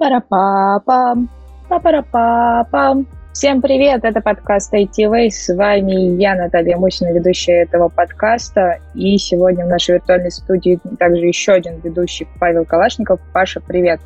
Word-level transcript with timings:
Па-пара-па-пам, 0.00 1.28
па-пара-па-пам. 1.68 3.06
Всем 3.34 3.60
привет, 3.60 4.02
это 4.02 4.22
подкаст 4.22 4.72
IT 4.72 4.96
Way. 4.96 5.28
С 5.28 5.54
вами 5.54 6.18
я, 6.18 6.34
Наталья 6.36 6.78
Мусина, 6.78 7.12
ведущая 7.12 7.64
этого 7.64 7.90
подкаста. 7.90 8.78
И 8.94 9.18
сегодня 9.18 9.66
в 9.66 9.68
нашей 9.68 9.96
виртуальной 9.96 10.30
студии 10.30 10.80
также 10.98 11.26
еще 11.26 11.52
один 11.52 11.80
ведущий 11.80 12.26
Павел 12.38 12.64
Калашников. 12.64 13.20
Паша, 13.34 13.60
привет. 13.60 14.00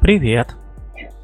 Привет. 0.00 0.46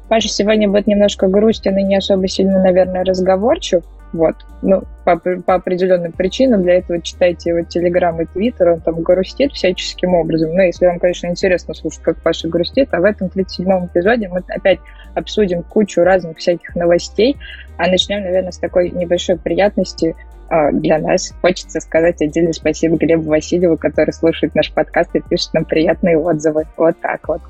Паша 0.07 0.27
сегодня 0.27 0.69
будет 0.69 0.85
немножко 0.85 1.27
грустен 1.27 1.75
и 1.79 1.83
не 1.83 1.95
особо 1.95 2.27
сильно, 2.27 2.61
наверное, 2.61 3.03
разговорчив. 3.03 3.81
Вот. 4.11 4.35
Ну, 4.61 4.83
по, 5.05 5.17
по 5.17 5.55
определенным 5.55 6.11
причинам. 6.11 6.63
Для 6.63 6.75
этого 6.75 7.01
читайте 7.01 7.51
его 7.51 7.61
Телеграм 7.61 8.19
и 8.21 8.25
Твиттер. 8.25 8.69
Он 8.69 8.81
там 8.81 9.01
грустит 9.01 9.53
всяческим 9.53 10.13
образом. 10.15 10.53
Но 10.53 10.63
если 10.63 10.87
вам, 10.87 10.99
конечно, 10.99 11.27
интересно 11.27 11.73
слушать, 11.73 12.01
как 12.01 12.17
Паша 12.17 12.47
грустит, 12.47 12.89
а 12.91 13.01
в 13.01 13.03
этом 13.03 13.27
37-м 13.27 13.87
эпизоде 13.87 14.27
мы 14.29 14.41
опять 14.47 14.79
обсудим 15.13 15.63
кучу 15.63 16.01
разных 16.01 16.37
всяких 16.37 16.75
новостей. 16.75 17.37
А 17.77 17.87
начнем, 17.87 18.23
наверное, 18.23 18.51
с 18.51 18.57
такой 18.57 18.89
небольшой 18.89 19.37
приятности 19.37 20.15
а, 20.49 20.71
для 20.71 20.97
нас. 20.97 21.31
Хочется 21.41 21.79
сказать 21.79 22.21
отдельное 22.21 22.53
спасибо 22.53 22.97
Глебу 22.97 23.29
Васильеву, 23.29 23.77
который 23.77 24.11
слушает 24.11 24.55
наш 24.55 24.71
подкаст 24.73 25.15
и 25.15 25.21
пишет 25.21 25.53
нам 25.53 25.65
приятные 25.65 26.17
отзывы. 26.17 26.65
Вот 26.75 26.99
так 26.99 27.27
вот. 27.27 27.41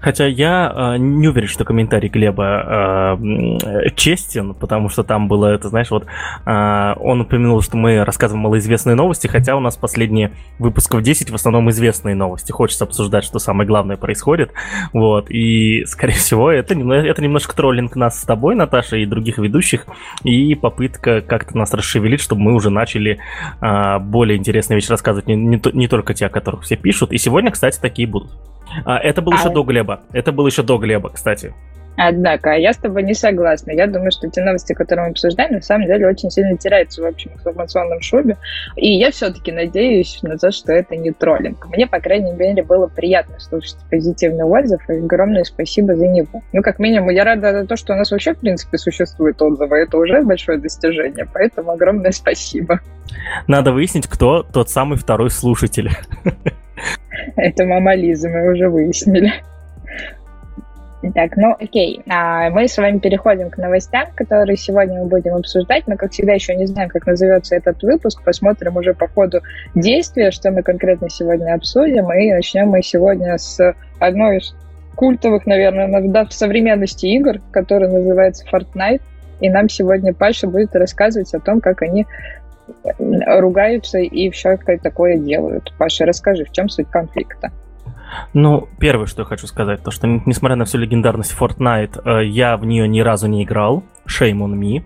Хотя 0.00 0.26
я 0.26 0.72
э, 0.74 0.96
не 0.98 1.28
уверен, 1.28 1.48
что 1.48 1.64
комментарий 1.64 2.08
Глеба 2.08 3.16
э, 3.18 3.90
честен, 3.94 4.54
потому 4.54 4.88
что 4.88 5.02
там 5.02 5.28
было, 5.28 5.46
это 5.46 5.68
знаешь, 5.68 5.90
вот 5.90 6.06
э, 6.44 6.94
он 6.98 7.20
упомянул, 7.22 7.62
что 7.62 7.76
мы 7.76 8.04
рассказываем 8.04 8.42
малоизвестные 8.42 8.94
новости, 8.94 9.26
хотя 9.26 9.56
у 9.56 9.60
нас 9.60 9.76
последние 9.76 10.32
выпусков 10.58 11.02
10 11.02 11.30
в 11.30 11.34
основном 11.34 11.70
известные 11.70 12.14
новости. 12.14 12.52
Хочется 12.52 12.84
обсуждать, 12.84 13.24
что 13.24 13.38
самое 13.38 13.66
главное 13.66 13.96
происходит. 13.96 14.52
Вот. 14.92 15.30
И, 15.30 15.84
скорее 15.86 16.14
всего, 16.14 16.50
это, 16.50 16.74
это 16.74 17.22
немножко 17.22 17.54
троллинг 17.56 17.96
нас 17.96 18.20
с 18.20 18.24
тобой, 18.24 18.54
Наташа, 18.54 18.96
и 18.96 19.06
других 19.06 19.38
ведущих, 19.38 19.86
и 20.24 20.54
попытка 20.54 21.20
как-то 21.20 21.56
нас 21.56 21.72
расшевелить, 21.72 22.20
чтобы 22.20 22.42
мы 22.42 22.54
уже 22.54 22.70
начали 22.70 23.18
э, 23.60 23.98
более 23.98 24.38
интересные 24.38 24.76
вещи 24.76 24.90
рассказывать, 24.90 25.26
не, 25.26 25.34
не, 25.36 25.60
не 25.72 25.88
только 25.88 26.14
те, 26.14 26.26
о 26.26 26.28
которых 26.28 26.62
все 26.62 26.76
пишут. 26.76 27.12
И 27.12 27.18
сегодня, 27.18 27.50
кстати, 27.50 27.78
такие 27.80 28.08
будут. 28.08 28.30
А, 28.84 28.98
это 28.98 29.22
было 29.22 29.36
а... 29.36 29.38
еще 29.38 29.50
до 29.50 29.62
Глеба. 29.62 30.00
Это 30.12 30.32
было 30.32 30.46
еще 30.46 30.62
до 30.62 30.78
Глеба, 30.78 31.10
кстати. 31.10 31.54
Однако, 31.96 32.50
я 32.52 32.72
с 32.72 32.76
тобой 32.76 33.02
не 33.02 33.14
согласна. 33.14 33.70
Я 33.70 33.86
думаю, 33.86 34.10
что 34.10 34.28
те 34.28 34.42
новости, 34.42 34.74
которые 34.74 35.06
мы 35.06 35.10
обсуждаем, 35.12 35.52
на 35.54 35.62
самом 35.62 35.86
деле 35.86 36.06
очень 36.06 36.30
сильно 36.30 36.56
теряются 36.56 37.02
в 37.02 37.06
общем 37.06 37.32
информационном 37.32 38.00
шубе. 38.02 38.36
И 38.76 38.98
я 38.98 39.10
все-таки 39.10 39.50
надеюсь 39.50 40.18
на 40.22 40.36
то, 40.36 40.50
что 40.50 40.72
это 40.72 40.94
не 40.94 41.12
троллинг. 41.12 41.66
Мне, 41.68 41.86
по 41.86 41.98
крайней 42.00 42.32
мере, 42.32 42.62
было 42.62 42.86
приятно 42.86 43.40
слушать 43.40 43.78
позитивный 43.90 44.44
отзыв, 44.44 44.88
и 44.90 44.92
огромное 44.92 45.44
спасибо 45.44 45.96
за 45.96 46.06
него. 46.06 46.42
Ну, 46.52 46.62
как 46.62 46.78
минимум, 46.78 47.10
я 47.10 47.24
рада 47.24 47.52
за 47.52 47.66
то, 47.66 47.76
что 47.76 47.94
у 47.94 47.96
нас 47.96 48.10
вообще, 48.10 48.34
в 48.34 48.38
принципе, 48.38 48.76
существует 48.76 49.40
отзывы. 49.40 49.78
Это 49.78 49.96
уже 49.96 50.22
большое 50.22 50.58
достижение, 50.58 51.26
поэтому 51.32 51.70
огромное 51.70 52.12
спасибо. 52.12 52.80
Надо 53.46 53.72
выяснить, 53.72 54.06
кто 54.06 54.42
тот 54.42 54.68
самый 54.68 54.98
второй 54.98 55.30
слушатель. 55.30 55.90
Это 57.36 57.64
мама 57.64 57.94
Лиза, 57.94 58.28
мы 58.28 58.52
уже 58.52 58.68
выяснили. 58.68 59.32
Так, 61.14 61.36
ну 61.36 61.54
окей, 61.60 62.02
а, 62.08 62.50
мы 62.50 62.66
с 62.66 62.76
вами 62.78 62.98
переходим 62.98 63.50
к 63.50 63.58
новостям, 63.58 64.08
которые 64.14 64.56
сегодня 64.56 65.02
мы 65.02 65.06
будем 65.06 65.34
обсуждать, 65.34 65.86
но, 65.86 65.96
как 65.96 66.10
всегда, 66.10 66.32
еще 66.32 66.56
не 66.56 66.66
знаем, 66.66 66.88
как 66.88 67.06
назовется 67.06 67.54
этот 67.54 67.82
выпуск, 67.82 68.24
посмотрим 68.24 68.76
уже 68.76 68.94
по 68.94 69.06
ходу 69.06 69.40
действия, 69.74 70.30
что 70.30 70.50
мы 70.50 70.62
конкретно 70.62 71.08
сегодня 71.08 71.54
обсудим, 71.54 72.10
и 72.12 72.32
начнем 72.32 72.68
мы 72.68 72.82
сегодня 72.82 73.36
с 73.38 73.74
одной 74.00 74.38
из 74.38 74.56
культовых, 74.96 75.46
наверное, 75.46 76.24
в 76.24 76.32
современности 76.32 77.06
игр, 77.06 77.40
которая 77.52 77.90
называется 77.90 78.44
Fortnite, 78.50 79.02
и 79.40 79.50
нам 79.50 79.68
сегодня 79.68 80.14
Паша 80.14 80.48
будет 80.48 80.74
рассказывать 80.74 81.32
о 81.34 81.40
том, 81.40 81.60
как 81.60 81.82
они 81.82 82.06
ругаются 82.98 83.98
и 83.98 84.30
всякое 84.30 84.78
такое 84.78 85.18
делают. 85.18 85.72
Паша, 85.78 86.04
расскажи, 86.06 86.44
в 86.44 86.52
чем 86.52 86.68
суть 86.68 86.88
конфликта? 86.90 87.50
Ну, 88.32 88.68
первое, 88.78 89.06
что 89.06 89.22
я 89.22 89.26
хочу 89.26 89.46
сказать, 89.46 89.82
то 89.82 89.90
что, 89.90 90.06
несмотря 90.06 90.56
на 90.56 90.64
всю 90.64 90.78
легендарность 90.78 91.34
Fortnite, 91.38 92.00
э, 92.04 92.24
я 92.26 92.56
в 92.56 92.64
нее 92.64 92.88
ни 92.88 93.00
разу 93.00 93.26
не 93.26 93.44
играл. 93.44 93.82
Shame 94.06 94.38
on 94.38 94.54
me. 94.54 94.82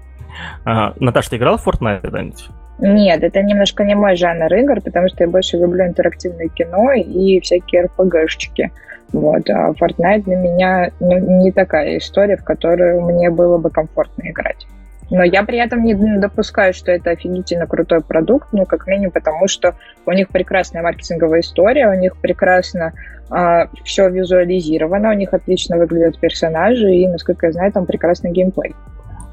А, 0.64 0.94
Наташа, 0.98 1.30
ты 1.30 1.36
играл 1.36 1.58
в 1.58 1.66
Fortnite 1.66 2.00
когда-нибудь? 2.00 2.48
Нет, 2.78 3.22
это 3.22 3.42
немножко 3.42 3.84
не 3.84 3.94
мой 3.94 4.16
жанр 4.16 4.52
игр, 4.54 4.80
потому 4.80 5.08
что 5.08 5.24
я 5.24 5.28
больше 5.28 5.58
люблю 5.58 5.84
интерактивное 5.84 6.48
кино 6.48 6.92
и 6.92 7.40
всякие 7.40 7.86
RPG-шечки. 7.86 8.70
Вот, 9.12 9.50
а 9.50 9.72
Fortnite 9.72 10.22
для 10.22 10.36
меня 10.36 10.90
ну, 11.00 11.18
не 11.42 11.52
такая 11.52 11.98
история, 11.98 12.36
в 12.36 12.44
которую 12.44 13.02
мне 13.02 13.28
было 13.28 13.58
бы 13.58 13.70
комфортно 13.70 14.30
играть. 14.30 14.66
Но 15.10 15.24
я 15.24 15.42
при 15.42 15.58
этом 15.58 15.82
не 15.82 15.94
допускаю, 15.94 16.72
что 16.72 16.92
это 16.92 17.10
офигительно 17.10 17.66
крутой 17.66 18.00
продукт, 18.00 18.48
ну, 18.52 18.64
как 18.64 18.86
минимум, 18.86 19.10
потому 19.10 19.48
что 19.48 19.74
у 20.06 20.12
них 20.12 20.28
прекрасная 20.28 20.82
маркетинговая 20.82 21.40
история, 21.40 21.88
у 21.88 21.94
них 21.94 22.16
прекрасно 22.16 22.92
э, 23.30 23.66
все 23.84 24.08
визуализировано, 24.08 25.10
у 25.10 25.14
них 25.14 25.34
отлично 25.34 25.76
выглядят 25.76 26.18
персонажи, 26.20 26.90
и, 26.94 27.08
насколько 27.08 27.46
я 27.46 27.52
знаю, 27.52 27.72
там 27.72 27.86
прекрасный 27.86 28.30
геймплей. 28.30 28.74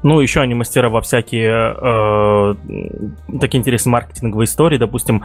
Ну, 0.02 0.20
еще 0.20 0.40
они 0.40 0.54
мастера 0.54 0.90
во 0.90 1.00
всякие 1.00 1.74
э, 1.74 2.54
такие 3.40 3.58
интересные 3.58 3.92
маркетинговые 3.92 4.46
истории. 4.46 4.78
Допустим, 4.78 5.24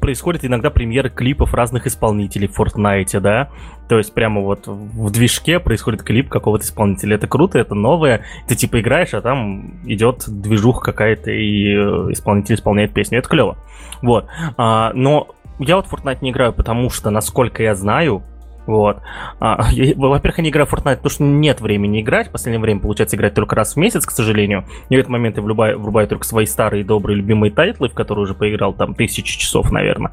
происходят 0.00 0.44
иногда 0.44 0.70
премьеры 0.70 1.10
клипов 1.10 1.54
разных 1.54 1.86
исполнителей 1.86 2.48
в 2.48 2.58
Fortnite, 2.58 3.20
да, 3.20 3.50
то 3.88 3.98
есть 3.98 4.14
прямо 4.14 4.40
вот 4.40 4.66
в 4.66 5.10
движке 5.10 5.58
происходит 5.58 6.02
клип 6.02 6.28
какого-то 6.28 6.64
исполнителя. 6.64 7.16
Это 7.16 7.26
круто, 7.26 7.58
это 7.58 7.74
новое. 7.74 8.24
Ты 8.46 8.54
типа 8.54 8.80
играешь, 8.80 9.14
а 9.14 9.20
там 9.20 9.80
идет 9.84 10.24
движуха 10.28 10.80
какая-то, 10.80 11.30
и 11.30 11.74
э, 11.74 11.78
исполнитель 12.12 12.54
исполняет 12.54 12.92
песню. 12.92 13.18
Это 13.18 13.28
клево. 13.28 13.58
Вот. 14.00 14.26
А, 14.56 14.92
но 14.94 15.28
я 15.58 15.76
вот 15.76 15.86
в 15.86 15.92
Fortnite 15.92 16.18
не 16.20 16.30
играю, 16.30 16.52
потому 16.52 16.88
что, 16.88 17.10
насколько 17.10 17.62
я 17.62 17.74
знаю, 17.74 18.22
вот. 18.66 18.98
А, 19.38 19.56
во-первых, 19.96 20.38
я 20.38 20.44
не 20.44 20.50
играю 20.50 20.66
в 20.66 20.72
Fortnite, 20.72 20.96
потому 20.96 21.10
что 21.10 21.24
нет 21.24 21.60
времени 21.60 22.00
играть. 22.00 22.28
В 22.28 22.30
последнее 22.32 22.60
время 22.60 22.80
получается 22.80 23.16
играть 23.16 23.34
только 23.34 23.56
раз 23.56 23.74
в 23.74 23.76
месяц, 23.76 24.06
к 24.06 24.10
сожалению. 24.10 24.64
И 24.88 24.96
в 24.96 24.98
этот 24.98 25.10
момент 25.10 25.36
я 25.36 25.42
врубаю, 25.42 25.78
врубаю 25.78 26.08
только 26.08 26.24
свои 26.24 26.46
старые 26.46 26.84
добрые 26.84 27.16
любимые 27.16 27.50
title 27.50 27.77
ы, 27.77 27.88
в 27.88 27.94
которые 27.94 28.24
уже 28.24 28.34
поиграл 28.34 28.72
там 28.72 28.94
тысячи 28.94 29.38
часов, 29.38 29.70
наверное. 29.70 30.12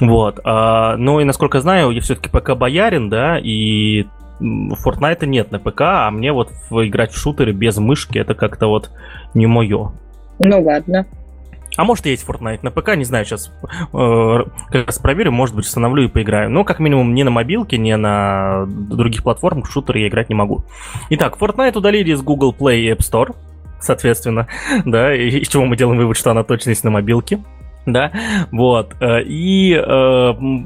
Вот. 0.00 0.40
А, 0.44 0.96
ну 0.96 1.20
и 1.20 1.24
насколько 1.24 1.60
знаю, 1.60 1.90
я 1.90 2.00
все-таки 2.00 2.28
ПК 2.28 2.54
боярин, 2.56 3.08
да, 3.08 3.38
и 3.38 4.06
Fortnite 4.40 5.26
нет 5.26 5.50
на 5.50 5.58
ПК, 5.58 5.80
а 5.82 6.10
мне 6.10 6.32
вот 6.32 6.50
играть 6.70 7.12
в 7.12 7.18
шутеры 7.18 7.52
без 7.52 7.76
мышки 7.78 8.18
это 8.18 8.34
как-то 8.34 8.68
вот 8.68 8.90
не 9.34 9.46
мое. 9.46 9.92
Ну 10.38 10.62
ладно. 10.62 11.06
А 11.80 11.84
может 11.84 12.04
есть 12.04 12.26
Fortnite 12.28 12.58
на 12.60 12.70
ПК, 12.70 12.94
не 12.94 13.04
знаю, 13.04 13.24
сейчас 13.24 13.50
э, 13.94 14.38
как 14.70 14.86
раз 14.86 14.98
проверю, 14.98 15.32
может 15.32 15.56
быть, 15.56 15.64
установлю 15.64 16.04
и 16.04 16.08
поиграю. 16.08 16.50
Но 16.50 16.62
как 16.62 16.78
минимум 16.78 17.14
ни 17.14 17.22
на 17.22 17.30
мобилке, 17.30 17.78
ни 17.78 17.94
на 17.94 18.66
других 18.66 19.22
платформах 19.22 19.66
в 19.66 19.72
шутеры 19.72 20.00
я 20.00 20.08
играть 20.08 20.28
не 20.28 20.34
могу. 20.34 20.62
Итак, 21.08 21.38
Fortnite 21.40 21.78
удалили 21.78 22.12
из 22.12 22.20
Google 22.20 22.54
Play 22.54 22.80
и 22.80 22.90
App 22.90 22.98
Store, 22.98 23.34
соответственно, 23.80 24.46
да, 24.84 25.14
и 25.14 25.30
из 25.30 25.48
чего 25.48 25.64
мы 25.64 25.78
делаем 25.78 25.96
вывод, 25.96 26.18
что 26.18 26.30
она 26.32 26.42
точно 26.42 26.68
есть 26.68 26.84
на 26.84 26.90
мобилке. 26.90 27.40
Да, 27.86 28.12
вот. 28.52 28.94
Э, 29.00 29.22
и 29.22 29.72
э, 29.72 29.82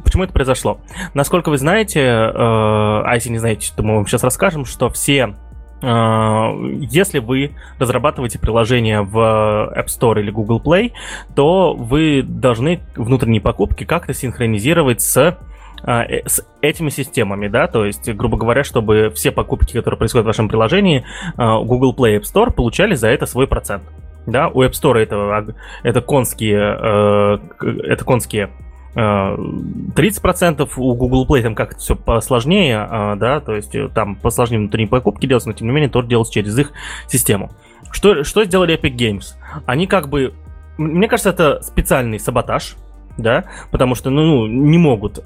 почему 0.03 0.25
это 0.25 0.33
произошло? 0.33 0.81
Насколько 1.15 1.51
вы 1.51 1.59
знаете, 1.59 2.01
э, 2.01 2.33
а 2.35 3.13
если 3.15 3.29
не 3.29 3.39
знаете, 3.39 3.73
то 3.77 3.85
мы 3.85 3.95
вам 3.95 4.07
сейчас 4.09 4.25
расскажем, 4.25 4.65
что 4.65 4.89
все 4.91 5.37
если 5.85 7.19
вы 7.19 7.53
разрабатываете 7.79 8.39
приложение 8.39 9.03
в 9.03 9.19
App 9.19 9.87
Store 9.87 10.21
или 10.21 10.31
Google 10.31 10.61
Play, 10.65 10.93
то 11.35 11.75
вы 11.75 12.23
должны 12.23 12.81
внутренние 12.97 13.41
покупки 13.41 13.85
как-то 13.85 14.15
синхронизировать 14.15 15.03
с 15.03 15.39
а, 15.87 16.03
э, 16.05 16.27
с 16.27 16.43
этими 16.63 16.89
системами, 16.89 17.49
да, 17.49 17.67
то 17.67 17.85
есть, 17.85 18.11
грубо 18.15 18.39
говоря, 18.39 18.65
чтобы 18.65 19.13
все 19.15 19.31
покупки, 19.31 19.75
которые 19.75 19.99
происходят 19.99 20.25
в 20.25 20.29
вашем 20.29 20.49
приложении, 20.49 21.05
Google 21.37 21.95
Play 21.95 22.19
App 22.19 22.23
Store 22.23 22.51
получали 22.51 22.95
за 22.95 23.09
это 23.09 23.27
свой 23.27 23.47
процент. 23.47 23.83
Да, 24.27 24.49
у 24.49 24.63
App 24.63 24.71
Store 24.71 24.97
это, 24.97 25.55
это 25.83 26.01
конские, 26.01 26.79
э, 26.81 27.39
это 27.85 28.05
конские 28.05 28.51
30% 28.95 30.71
у 30.77 30.95
Google 30.95 31.27
Play 31.27 31.43
там 31.43 31.55
как-то 31.55 31.79
все 31.79 31.97
посложнее, 31.97 32.79
а, 32.79 33.17
да, 33.17 33.41
то 33.41 33.55
есть 33.55 33.75
э, 33.75 33.89
там 33.89 34.15
посложнее 34.17 34.61
внутренние 34.61 34.89
покупки 34.89 35.27
делать, 35.27 35.47
но 35.47 35.53
тем 35.53 35.67
не 35.67 35.73
менее 35.73 35.91
тоже 35.91 36.07
делать 36.07 36.31
через 36.31 36.57
их 36.57 36.73
систему. 37.09 37.51
Что, 37.91 38.23
что 38.25 38.45
сделали 38.45 38.79
Epic 38.79 38.97
Games? 38.97 39.35
Они 39.67 39.87
как 39.87 40.09
бы, 40.09 40.33
мне 40.79 41.09
кажется, 41.09 41.31
это 41.31 41.61
специальный 41.63 42.21
саботаж, 42.21 42.77
да, 43.19 43.45
потому 43.71 43.95
что, 43.95 44.11
ну, 44.11 44.47
не 44.47 44.79
могут 44.79 45.19
э, 45.19 45.21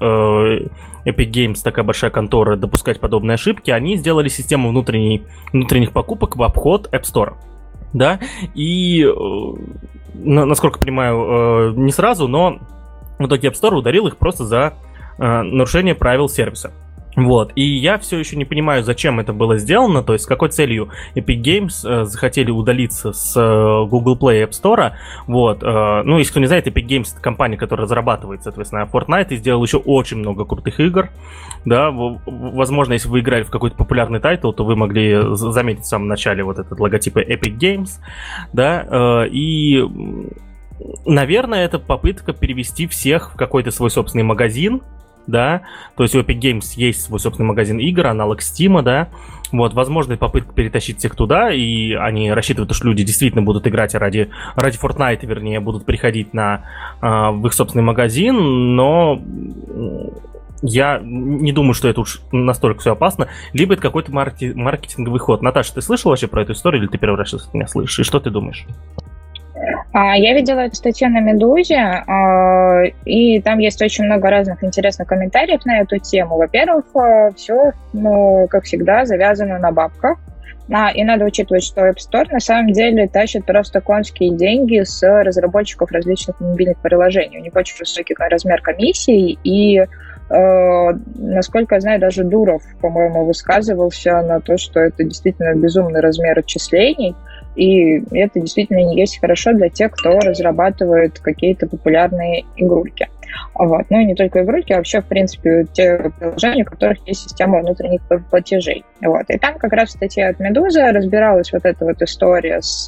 Epic 1.05 1.31
Games, 1.31 1.59
такая 1.63 1.85
большая 1.85 2.11
контора, 2.11 2.55
допускать 2.55 2.99
подобные 2.99 3.35
ошибки, 3.35 3.71
они 3.71 3.97
сделали 3.97 4.29
систему 4.29 4.69
внутренней, 4.69 5.23
внутренних 5.53 5.91
покупок 5.91 6.35
в 6.35 6.43
обход 6.43 6.89
App 6.91 7.03
Store, 7.03 7.33
да, 7.93 8.19
и, 8.55 9.03
э, 9.03 9.53
насколько 10.15 10.79
понимаю, 10.79 11.71
э, 11.71 11.73
не 11.75 11.91
сразу, 11.91 12.27
но 12.27 12.59
в 13.19 13.27
итоге 13.27 13.49
App 13.49 13.53
Store 13.53 13.75
ударил 13.75 14.07
их 14.07 14.17
просто 14.17 14.45
за 14.45 14.73
э, 15.19 15.41
нарушение 15.43 15.93
правил 15.93 16.29
сервиса. 16.29 16.71
Вот, 17.15 17.51
и 17.55 17.63
я 17.63 17.97
все 17.97 18.17
еще 18.17 18.37
не 18.37 18.45
понимаю, 18.45 18.83
зачем 18.83 19.19
это 19.19 19.33
было 19.33 19.57
сделано, 19.57 20.03
то 20.03 20.13
есть 20.13 20.25
с 20.25 20.27
какой 20.27 20.49
целью 20.49 20.89
Epic 21.15 21.41
Games 21.41 21.71
э, 21.83 22.05
захотели 22.05 22.51
удалиться 22.51 23.11
с 23.11 23.35
э, 23.35 23.89
Google 23.89 24.15
Play 24.15 24.45
App 24.45 24.51
Store, 24.51 24.91
вот, 25.27 25.63
э, 25.63 26.01
ну, 26.05 26.17
если 26.19 26.31
кто 26.31 26.39
не 26.39 26.45
знает, 26.45 26.67
Epic 26.67 26.85
Games 26.85 27.11
это 27.11 27.21
компания, 27.21 27.57
которая 27.57 27.85
разрабатывает, 27.85 28.43
соответственно, 28.43 28.87
Fortnite 28.91 29.29
и 29.31 29.37
сделал 29.37 29.63
еще 29.63 29.77
очень 29.77 30.17
много 30.17 30.45
крутых 30.45 30.79
игр, 30.79 31.09
да, 31.65 31.91
возможно, 31.91 32.93
если 32.93 33.09
вы 33.09 33.19
играли 33.19 33.43
в 33.43 33.49
какой-то 33.49 33.75
популярный 33.75 34.19
title, 34.19 34.51
то 34.53 34.63
вы 34.63 34.75
могли 34.75 35.35
заметить 35.35 35.83
в 35.83 35.87
самом 35.87 36.07
начале 36.07 36.43
вот 36.43 36.59
этот 36.59 36.79
логотип 36.79 37.17
Epic 37.17 37.57
Games, 37.57 37.89
да, 38.53 38.85
э, 38.87 39.27
и 39.29 39.83
наверное, 41.05 41.65
это 41.65 41.79
попытка 41.79 42.33
перевести 42.33 42.87
всех 42.87 43.33
в 43.33 43.35
какой-то 43.35 43.71
свой 43.71 43.91
собственный 43.91 44.23
магазин, 44.23 44.81
да, 45.27 45.61
то 45.95 46.03
есть 46.03 46.15
у 46.15 46.21
Epic 46.21 46.39
Games 46.39 46.73
есть 46.75 47.03
свой 47.03 47.19
собственный 47.19 47.47
магазин 47.47 47.77
игр, 47.77 48.07
аналог 48.07 48.39
Steam, 48.39 48.81
да, 48.81 49.09
вот, 49.51 49.73
возможно, 49.73 50.17
попытка 50.17 50.53
перетащить 50.53 50.99
всех 50.99 51.15
туда, 51.15 51.51
и 51.51 51.93
они 51.93 52.31
рассчитывают, 52.31 52.73
что 52.73 52.87
люди 52.87 53.03
действительно 53.03 53.41
будут 53.41 53.67
играть 53.67 53.95
ради, 53.95 54.29
ради 54.55 54.77
Fortnite, 54.77 55.25
вернее, 55.25 55.59
будут 55.59 55.85
приходить 55.85 56.33
на, 56.33 56.63
э, 57.01 57.29
в 57.31 57.45
их 57.45 57.53
собственный 57.53 57.83
магазин, 57.83 58.75
но 58.75 59.21
я 60.61 60.99
не 61.01 61.51
думаю, 61.51 61.73
что 61.73 61.87
это 61.87 62.01
уж 62.01 62.21
настолько 62.31 62.81
все 62.81 62.91
опасно, 62.91 63.27
либо 63.53 63.73
это 63.73 63.81
какой-то 63.81 64.11
маркетинг, 64.11 64.55
маркетинговый 64.55 65.19
ход. 65.19 65.41
Наташа, 65.41 65.73
ты 65.73 65.81
слышал 65.81 66.09
вообще 66.09 66.27
про 66.27 66.41
эту 66.41 66.53
историю, 66.53 66.83
или 66.83 66.89
ты 66.89 66.97
первый 66.97 67.17
раз 67.17 67.33
от 67.33 67.53
меня 67.53 67.67
слышишь, 67.67 67.99
и 67.99 68.03
что 68.03 68.19
ты 68.19 68.29
думаешь? 68.29 68.65
А, 69.91 70.15
я 70.15 70.33
видела 70.33 70.59
эту 70.59 70.75
статью 70.75 71.09
на 71.09 71.19
«Медузе», 71.19 71.77
а, 71.77 72.83
и 73.05 73.41
там 73.41 73.57
есть 73.57 73.81
очень 73.81 74.05
много 74.05 74.29
разных 74.29 74.63
интересных 74.63 75.07
комментариев 75.07 75.65
на 75.65 75.79
эту 75.79 75.97
тему. 75.97 76.37
Во-первых, 76.37 76.85
а, 76.93 77.31
все, 77.35 77.71
ну, 77.93 78.47
как 78.49 78.65
всегда, 78.65 79.05
завязано 79.05 79.57
на 79.57 79.71
бабках. 79.71 80.19
И 80.93 81.03
надо 81.03 81.25
учитывать, 81.25 81.63
что 81.63 81.89
App 81.89 81.95
Store 81.95 82.27
на 82.31 82.39
самом 82.39 82.73
деле 82.73 83.07
тащит 83.07 83.43
просто 83.43 83.81
конские 83.81 84.35
деньги 84.35 84.83
с 84.83 85.01
разработчиков 85.01 85.91
различных 85.91 86.39
мобильных 86.39 86.77
приложений. 86.77 87.39
У 87.39 87.41
них 87.41 87.55
очень 87.55 87.75
высокий 87.79 88.15
размер 88.19 88.61
комиссий, 88.61 89.39
и 89.43 89.79
э, 89.79 89.85
насколько 91.15 91.73
я 91.73 91.81
знаю, 91.81 91.99
даже 91.99 92.23
Дуров, 92.23 92.61
по-моему, 92.81 93.25
высказывался 93.25 94.21
на 94.21 94.41
то, 94.41 94.57
что 94.57 94.81
это 94.81 95.03
действительно 95.03 95.55
безумный 95.55 96.01
размер 96.01 96.37
отчислений. 96.37 97.15
И 97.55 98.01
это 98.15 98.39
действительно 98.39 98.77
не 98.77 98.99
есть 98.99 99.19
хорошо 99.19 99.53
для 99.53 99.69
тех, 99.69 99.91
кто 99.91 100.19
разрабатывает 100.19 101.19
какие-то 101.19 101.67
популярные 101.67 102.45
игрульки. 102.55 103.07
Вот. 103.53 103.85
Ну 103.89 103.99
и 103.99 104.05
не 104.05 104.15
только 104.15 104.43
игрульки, 104.43 104.73
а 104.73 104.77
вообще, 104.77 105.01
в 105.01 105.05
принципе, 105.05 105.65
те 105.71 106.11
приложения, 106.17 106.63
у 106.63 106.65
которых 106.65 106.99
есть 107.07 107.23
система 107.23 107.59
внутренних 107.59 108.01
платежей. 108.29 108.83
Вот. 109.01 109.25
И 109.29 109.37
там 109.37 109.57
как 109.57 109.73
раз 109.73 109.89
в 109.89 109.93
статье 109.93 110.27
от 110.27 110.39
Медуза 110.39 110.91
разбиралась 110.91 111.51
вот 111.51 111.65
эта 111.65 111.85
вот 111.85 112.01
история 112.01 112.61
с 112.61 112.87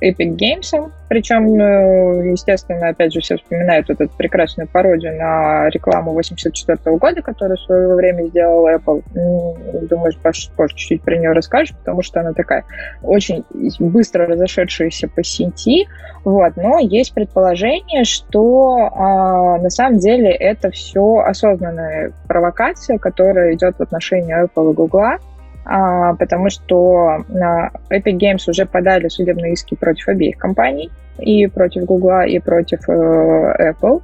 Epic 0.00 0.36
Games, 0.36 0.90
причем, 1.08 1.54
э, 1.60 2.30
естественно, 2.32 2.88
опять 2.88 3.12
же, 3.12 3.20
все 3.20 3.36
вспоминают 3.36 3.88
вот 3.88 4.00
эту 4.00 4.12
прекрасную 4.16 4.66
пародию 4.68 5.16
на 5.16 5.68
рекламу 5.68 6.12
84 6.12 6.78
-го 6.84 6.98
года, 6.98 7.22
которую 7.22 7.56
в 7.56 7.60
свое 7.60 7.94
время 7.94 8.24
сделал 8.24 8.66
Apple. 8.66 9.02
Думаю, 9.88 10.12
Паш 10.22 10.50
позже 10.56 10.74
чуть-чуть 10.74 11.02
про 11.02 11.16
нее 11.16 11.30
расскажешь, 11.32 11.76
потому 11.76 12.02
что 12.02 12.20
она 12.20 12.32
такая 12.32 12.64
очень 13.02 13.44
быстро 13.78 14.26
разошедшаяся 14.26 15.08
по 15.08 15.22
сети. 15.22 15.86
Вот. 16.24 16.56
Но 16.56 16.78
есть 16.78 17.14
предположение, 17.14 18.04
что 18.04 18.88
а, 18.92 19.58
на 19.58 19.70
самом 19.70 19.98
деле 19.98 20.30
это 20.30 20.70
все 20.70 21.18
осознанная 21.18 22.12
провокация, 22.26 22.98
которая 22.98 23.54
идет 23.54 23.76
в 23.78 23.82
отношении 23.82 24.34
Apple 24.34 24.72
и 24.72 24.74
Google 24.74 25.18
потому 25.64 26.50
что 26.50 27.24
Epic 27.90 28.18
Games 28.18 28.48
уже 28.48 28.66
подали 28.66 29.08
судебные 29.08 29.54
иски 29.54 29.74
против 29.74 30.08
обеих 30.08 30.36
компаний, 30.38 30.90
и 31.18 31.46
против 31.46 31.84
Google, 31.84 32.22
и 32.26 32.38
против 32.38 32.88
э, 32.88 33.72
Apple. 33.72 34.02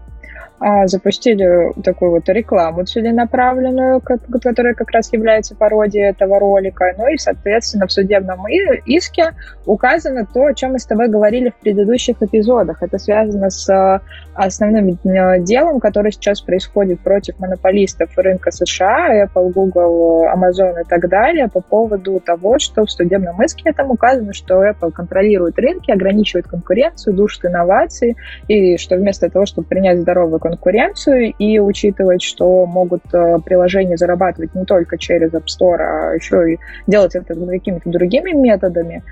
А, 0.62 0.86
запустили 0.86 1.72
такую 1.82 2.10
вот 2.10 2.28
рекламу 2.28 2.84
целенаправленную, 2.84 4.02
которая 4.02 4.74
как 4.74 4.90
раз 4.90 5.10
является 5.10 5.56
пародией 5.56 6.10
этого 6.10 6.38
ролика. 6.38 6.92
Ну 6.98 7.08
и, 7.08 7.16
соответственно, 7.16 7.86
в 7.86 7.92
судебном 7.92 8.44
иске 8.84 9.32
указано 9.64 10.26
то, 10.26 10.44
о 10.44 10.54
чем 10.54 10.72
мы 10.72 10.78
с 10.78 10.84
тобой 10.84 11.08
говорили 11.08 11.48
в 11.48 11.54
предыдущих 11.54 12.22
эпизодах. 12.22 12.82
Это 12.82 12.98
связано 12.98 13.48
с 13.48 13.70
а, 13.70 14.02
основным 14.34 14.98
э, 15.02 15.40
делом, 15.40 15.80
которое 15.80 16.10
сейчас 16.10 16.42
происходит 16.42 17.00
против 17.00 17.38
монополистов 17.38 18.10
рынка 18.18 18.50
США, 18.50 19.24
Apple, 19.24 19.52
Google, 19.52 20.26
Amazon 20.26 20.82
и 20.82 20.84
так 20.86 21.08
далее, 21.08 21.48
по 21.48 21.62
поводу 21.62 22.20
того, 22.20 22.58
что 22.58 22.84
в 22.84 22.90
судебном 22.90 23.42
иске 23.42 23.72
там 23.72 23.90
указано, 23.90 24.34
что 24.34 24.62
Apple 24.62 24.92
контролирует 24.92 25.58
рынки, 25.58 25.90
ограничивает 25.90 26.46
конкуренцию, 26.48 27.14
душит 27.14 27.46
инновации, 27.46 28.16
и 28.46 28.76
что 28.76 28.96
вместо 28.96 29.30
того, 29.30 29.46
чтобы 29.46 29.66
принять 29.66 30.00
здоровую 30.00 30.38
конкуренцию 30.50 31.32
и 31.38 31.58
учитывать, 31.58 32.22
что 32.22 32.66
могут 32.66 33.02
э, 33.12 33.38
приложения 33.44 33.96
зарабатывать 33.96 34.54
не 34.54 34.64
только 34.64 34.98
через 34.98 35.32
App 35.32 35.46
Store, 35.46 35.80
а 35.80 36.14
еще 36.14 36.54
и 36.54 36.58
делать 36.86 37.14
это 37.14 37.34
какими-то 37.34 37.90
другими 37.90 38.32
методами, 38.32 39.02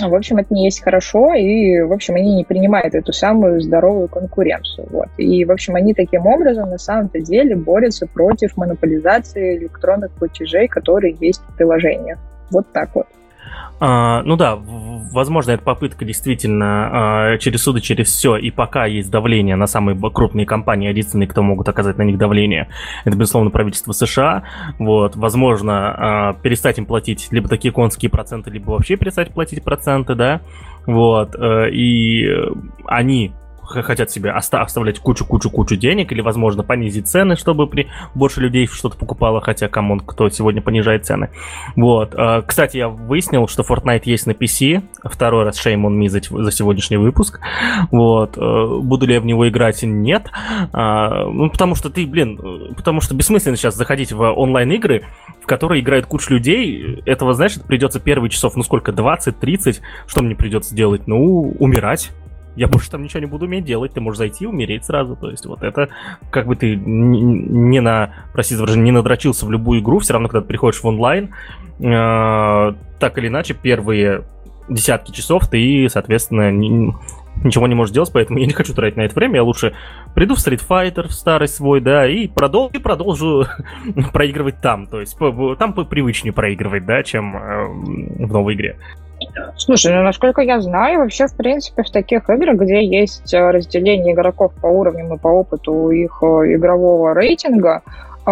в 0.00 0.14
общем, 0.14 0.38
это 0.38 0.52
не 0.52 0.64
есть 0.64 0.82
хорошо, 0.82 1.34
и, 1.34 1.80
в 1.80 1.92
общем, 1.92 2.14
они 2.14 2.34
не 2.34 2.44
принимают 2.44 2.94
эту 2.94 3.12
самую 3.12 3.60
здоровую 3.60 4.08
конкуренцию. 4.08 4.88
Вот. 4.90 5.08
И, 5.16 5.44
в 5.44 5.50
общем, 5.52 5.76
они 5.76 5.94
таким 5.94 6.26
образом 6.26 6.70
на 6.70 6.78
самом-то 6.78 7.20
деле 7.20 7.54
борются 7.56 8.06
против 8.06 8.56
монополизации 8.56 9.58
электронных 9.58 10.10
платежей, 10.12 10.66
которые 10.66 11.16
есть 11.20 11.42
в 11.42 11.56
приложениях. 11.56 12.18
Вот 12.50 12.66
так 12.72 12.90
вот. 12.94 13.06
А, 13.84 14.22
ну 14.22 14.36
да, 14.36 14.54
возможно, 14.54 15.50
это 15.50 15.64
попытка 15.64 16.04
действительно 16.04 17.32
а, 17.32 17.38
через 17.38 17.64
суды, 17.64 17.80
через 17.80 18.10
все, 18.10 18.36
и 18.36 18.52
пока 18.52 18.86
есть 18.86 19.10
давление 19.10 19.56
на 19.56 19.66
самые 19.66 19.98
крупные 19.98 20.46
компании, 20.46 20.88
единственные, 20.88 21.26
кто 21.26 21.42
могут 21.42 21.68
оказать 21.68 21.98
на 21.98 22.02
них 22.02 22.16
давление, 22.16 22.68
это, 23.04 23.16
безусловно, 23.16 23.50
правительство 23.50 23.90
США. 23.90 24.44
Вот, 24.78 25.16
возможно, 25.16 25.94
а, 25.96 26.32
перестать 26.34 26.78
им 26.78 26.86
платить 26.86 27.26
либо 27.32 27.48
такие 27.48 27.74
конские 27.74 28.08
проценты, 28.08 28.50
либо 28.50 28.70
вообще 28.70 28.94
перестать 28.94 29.34
платить 29.34 29.64
проценты, 29.64 30.14
да. 30.14 30.42
Вот, 30.86 31.34
э, 31.34 31.70
и 31.70 32.28
они 32.86 33.32
хотят 33.72 34.10
себе 34.10 34.30
оста- 34.30 34.60
оставлять 34.60 34.98
кучу-кучу-кучу 34.98 35.76
денег 35.76 36.12
или, 36.12 36.20
возможно, 36.20 36.62
понизить 36.62 37.08
цены, 37.08 37.36
чтобы 37.36 37.66
при 37.66 37.88
больше 38.14 38.40
людей 38.40 38.66
что-то 38.66 38.96
покупало, 38.96 39.40
хотя, 39.40 39.68
come 39.68 39.86
on, 39.86 40.00
кто 40.00 40.28
сегодня 40.28 40.62
понижает 40.62 41.06
цены. 41.06 41.30
Вот. 41.76 42.14
А, 42.16 42.42
кстати, 42.42 42.76
я 42.76 42.88
выяснил, 42.88 43.48
что 43.48 43.62
Fortnite 43.62 44.02
есть 44.04 44.26
на 44.26 44.32
PC. 44.32 44.82
Второй 45.04 45.44
раз 45.44 45.64
shame 45.64 45.82
on 45.82 45.98
me 45.98 46.08
за, 46.08 46.20
за 46.20 46.52
сегодняшний 46.52 46.96
выпуск. 46.96 47.40
Вот. 47.90 48.36
А, 48.36 48.78
буду 48.78 49.06
ли 49.06 49.14
я 49.14 49.20
в 49.20 49.26
него 49.26 49.48
играть? 49.48 49.82
Нет. 49.82 50.30
А, 50.72 51.26
ну, 51.26 51.50
потому 51.50 51.74
что 51.74 51.90
ты, 51.90 52.06
блин, 52.06 52.74
потому 52.76 53.00
что 53.00 53.14
бессмысленно 53.14 53.56
сейчас 53.56 53.74
заходить 53.74 54.12
в 54.12 54.22
онлайн-игры, 54.22 55.04
в 55.42 55.46
которые 55.46 55.80
играет 55.80 56.06
куча 56.06 56.32
людей. 56.32 57.02
Этого, 57.06 57.34
знаешь, 57.34 57.60
придется 57.60 58.00
первые 58.00 58.30
часов, 58.30 58.56
ну 58.56 58.62
сколько, 58.62 58.92
20-30. 58.92 59.80
Что 60.06 60.22
мне 60.22 60.34
придется 60.34 60.74
делать? 60.74 61.06
Ну, 61.06 61.54
умирать 61.58 62.10
я 62.56 62.68
больше 62.68 62.90
там 62.90 63.02
ничего 63.02 63.20
не 63.20 63.26
буду 63.26 63.46
уметь 63.46 63.64
делать, 63.64 63.92
ты 63.92 64.00
можешь 64.00 64.18
зайти 64.18 64.44
и 64.44 64.46
умереть 64.46 64.84
сразу. 64.84 65.16
То 65.16 65.30
есть 65.30 65.46
вот 65.46 65.62
это, 65.62 65.88
как 66.30 66.46
бы 66.46 66.56
ты 66.56 66.76
не 66.76 67.80
на, 67.80 68.14
простите 68.32 68.64
за 68.64 68.78
не 68.78 68.90
надрочился 68.90 69.46
в 69.46 69.50
любую 69.50 69.80
игру, 69.80 69.98
все 69.98 70.12
равно, 70.12 70.28
когда 70.28 70.42
ты 70.42 70.48
приходишь 70.48 70.82
в 70.82 70.86
онлайн, 70.86 71.34
э, 71.78 72.74
так 72.98 73.18
или 73.18 73.28
иначе, 73.28 73.54
первые 73.54 74.24
десятки 74.68 75.12
часов 75.12 75.48
ты, 75.48 75.88
соответственно, 75.88 76.50
не, 76.50 76.94
ничего 77.44 77.66
не 77.66 77.74
можешь 77.74 77.94
делать, 77.94 78.10
поэтому 78.12 78.38
я 78.38 78.46
не 78.46 78.52
хочу 78.52 78.74
тратить 78.74 78.96
на 78.96 79.02
это 79.02 79.14
время, 79.14 79.36
я 79.36 79.42
лучше 79.42 79.74
приду 80.14 80.34
в 80.34 80.38
Street 80.38 80.62
Fighter, 80.66 81.08
в 81.08 81.12
старый 81.12 81.48
свой, 81.48 81.80
да, 81.80 82.06
и, 82.06 82.28
продол 82.28 82.68
и 82.72 82.78
продолжу 82.78 83.46
проигрывать 84.12 84.60
там, 84.60 84.86
то 84.86 85.00
есть 85.00 85.16
там 85.18 85.72
привычнее 85.72 86.32
проигрывать, 86.32 86.86
да, 86.86 87.02
чем 87.02 87.36
э, 87.36 87.66
в 88.26 88.32
новой 88.32 88.54
игре. 88.54 88.78
Слушай, 89.56 89.94
ну, 89.94 90.02
насколько 90.02 90.42
я 90.42 90.60
знаю, 90.60 90.98
вообще, 91.00 91.26
в 91.26 91.34
принципе, 91.36 91.82
в 91.82 91.90
таких 91.90 92.28
играх, 92.28 92.56
где 92.58 92.84
есть 92.84 93.32
э, 93.32 93.50
разделение 93.50 94.12
игроков 94.14 94.52
по 94.60 94.66
уровням 94.66 95.14
и 95.14 95.18
по 95.18 95.28
опыту 95.28 95.90
их 95.90 96.18
э, 96.22 96.54
игрового 96.54 97.14
рейтинга, 97.14 97.82
э, 98.26 98.30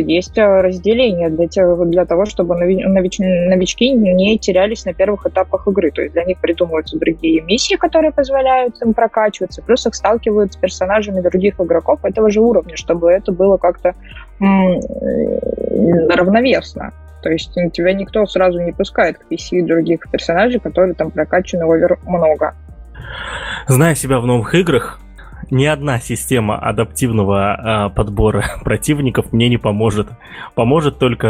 есть 0.00 0.38
разделение 0.38 1.28
для, 1.28 1.46
тех, 1.46 1.88
для 1.88 2.06
того, 2.06 2.24
чтобы 2.24 2.56
нович, 2.56 3.18
новички 3.18 3.92
не 3.92 4.38
терялись 4.38 4.84
на 4.86 4.94
первых 4.94 5.26
этапах 5.26 5.66
игры. 5.68 5.90
То 5.90 6.02
есть 6.02 6.14
для 6.14 6.24
них 6.24 6.38
придумываются 6.40 6.98
другие 6.98 7.42
миссии, 7.42 7.74
которые 7.74 8.12
позволяют 8.12 8.80
им 8.80 8.94
прокачиваться, 8.94 9.62
плюс 9.62 9.86
их 9.86 9.94
сталкивают 9.94 10.54
с 10.54 10.56
персонажами 10.56 11.20
других 11.20 11.60
игроков 11.60 12.04
этого 12.04 12.30
же 12.30 12.40
уровня, 12.40 12.76
чтобы 12.76 13.12
это 13.12 13.32
было 13.32 13.58
как-то 13.58 13.94
равновесно. 16.08 16.92
То 17.22 17.30
есть 17.30 17.52
тебя 17.52 17.92
никто 17.92 18.26
сразу 18.26 18.60
не 18.60 18.72
пускает 18.72 19.18
к 19.18 19.30
PC 19.30 19.64
других 19.66 20.10
персонажей, 20.10 20.60
которые 20.60 20.94
там 20.94 21.10
прокачаны 21.10 21.64
овер 21.64 21.98
много. 22.02 22.54
Зная 23.66 23.94
себя 23.94 24.20
в 24.20 24.26
новых 24.26 24.54
играх, 24.54 25.00
ни 25.50 25.64
одна 25.64 26.00
система 26.00 26.56
адаптивного 26.56 27.88
э, 27.88 27.94
подбора 27.94 28.44
противников 28.64 29.32
мне 29.32 29.48
не 29.48 29.58
поможет. 29.58 30.08
Поможет 30.54 30.98
только 30.98 31.26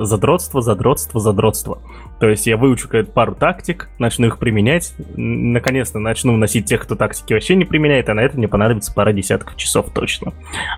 э, 0.00 0.04
задротство, 0.04 0.62
задротство, 0.62 1.20
задротство. 1.20 1.78
То 2.20 2.28
есть 2.28 2.46
я 2.46 2.56
выучу 2.56 2.88
пару 3.12 3.34
тактик, 3.34 3.88
начну 3.98 4.28
их 4.28 4.38
применять, 4.38 4.94
наконец-то 5.16 5.98
начну 5.98 6.34
вносить 6.34 6.66
тех, 6.66 6.82
кто 6.82 6.94
тактики 6.94 7.34
вообще 7.34 7.56
не 7.56 7.64
применяет, 7.64 8.08
а 8.08 8.14
на 8.14 8.20
это 8.20 8.38
мне 8.38 8.48
понадобится 8.48 8.94
пара 8.94 9.12
десятков 9.12 9.56
часов 9.56 9.90
точно. 9.92 10.32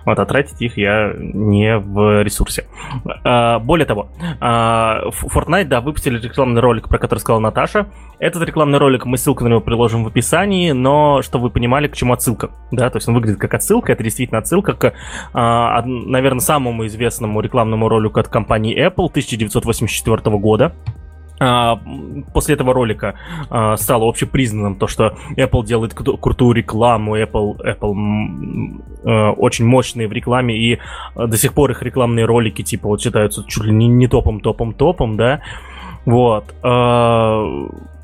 Вот, 0.05 0.19
а 0.19 0.25
тратить 0.25 0.61
их 0.61 0.77
я 0.77 1.13
не 1.17 1.77
в 1.77 2.23
ресурсе. 2.23 2.65
А, 3.23 3.59
более 3.59 3.85
того, 3.85 4.09
а, 4.41 5.09
Fortnite, 5.11 5.65
да, 5.65 5.79
выпустили 5.81 6.19
рекламный 6.19 6.61
ролик, 6.61 6.89
про 6.89 6.97
который 6.97 7.19
сказала 7.19 7.39
Наташа. 7.39 7.87
Этот 8.19 8.43
рекламный 8.43 8.79
ролик, 8.79 9.05
мы 9.05 9.17
ссылку 9.17 9.45
на 9.45 9.47
него 9.47 9.61
приложим 9.61 10.03
в 10.03 10.07
описании, 10.07 10.71
но 10.71 11.21
чтобы 11.21 11.43
вы 11.45 11.49
понимали, 11.51 11.87
к 11.87 11.95
чему 11.95 12.11
отсылка. 12.11 12.49
Да, 12.79 12.89
то 12.89 12.95
есть 12.97 13.09
он 13.09 13.15
выглядит 13.15 13.39
как 13.39 13.53
отсылка, 13.53 13.91
это 13.91 14.03
действительно 14.05 14.39
отсылка 14.39 14.73
к, 14.73 14.93
а, 15.33 15.81
наверное, 15.85 16.39
самому 16.39 16.87
известному 16.87 17.41
рекламному 17.41 17.89
ролику 17.89 18.21
от 18.21 18.29
компании 18.29 18.73
Apple 18.73 19.09
1984 19.09 20.37
года. 20.37 20.73
А, 21.41 21.77
после 22.33 22.55
этого 22.55 22.73
ролика 22.73 23.15
а, 23.49 23.75
стало 23.75 24.07
общепризнанным 24.07 24.77
то, 24.77 24.87
что 24.87 25.17
Apple 25.35 25.65
делает 25.65 25.93
крутую 25.93 26.53
рекламу, 26.53 27.17
Apple, 27.17 27.57
Apple 27.65 28.81
э, 29.03 29.29
очень 29.31 29.65
мощные 29.65 30.07
в 30.07 30.13
рекламе, 30.13 30.57
и 30.57 30.79
до 31.15 31.35
сих 31.35 31.53
пор 31.53 31.71
их 31.71 31.83
рекламные 31.83 32.23
ролики, 32.23 32.61
типа, 32.61 32.87
вот 32.87 33.01
считаются 33.01 33.43
чуть 33.45 33.65
ли 33.65 33.73
не, 33.73 33.87
не 33.87 34.07
топом, 34.07 34.39
топом, 34.39 34.73
топом, 34.73 35.17
да, 35.17 35.41
вот. 36.05 36.45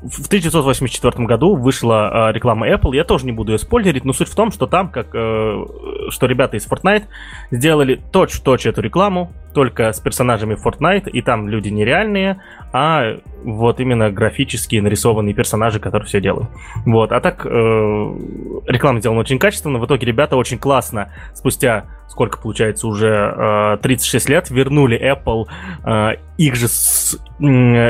В 0.02 0.26
1984 0.26 1.26
году 1.26 1.56
вышла 1.56 2.30
реклама 2.32 2.68
Apple, 2.68 2.94
я 2.94 3.04
тоже 3.04 3.26
не 3.26 3.32
буду 3.32 3.52
ее 3.52 3.58
спойлерить, 3.58 4.04
но 4.04 4.12
суть 4.12 4.28
в 4.28 4.34
том, 4.34 4.52
что 4.52 4.66
там, 4.66 4.90
как, 4.90 5.08
э, 5.14 5.64
что 6.10 6.26
ребята 6.26 6.56
из 6.56 6.66
Fortnite 6.66 7.04
сделали 7.50 8.00
точь-в-точь 8.12 8.66
эту 8.66 8.82
рекламу, 8.82 9.32
только 9.54 9.92
с 9.92 10.00
персонажами 10.00 10.54
Fortnite, 10.54 11.08
и 11.08 11.22
там 11.22 11.48
люди 11.48 11.70
нереальные, 11.70 12.42
а 12.72 13.16
вот 13.42 13.80
именно 13.80 14.10
графические 14.10 14.82
нарисованные 14.82 15.34
персонажи, 15.34 15.80
которые 15.80 16.06
все 16.06 16.20
делают. 16.20 16.50
Вот, 16.84 17.12
а 17.12 17.20
так 17.20 17.46
э, 17.46 17.48
реклама 17.48 19.00
сделана 19.00 19.20
очень 19.20 19.38
качественно. 19.38 19.78
В 19.78 19.86
итоге 19.86 20.06
ребята 20.06 20.36
очень 20.36 20.58
классно 20.58 21.10
спустя 21.32 21.86
сколько 22.08 22.38
получается 22.38 22.86
уже 22.86 23.08
э, 23.08 23.78
36 23.82 24.28
лет 24.28 24.50
вернули 24.50 24.98
Apple 24.98 25.46
э, 25.84 26.16
их 26.38 26.54
же 26.54 26.66
э, 26.66 27.44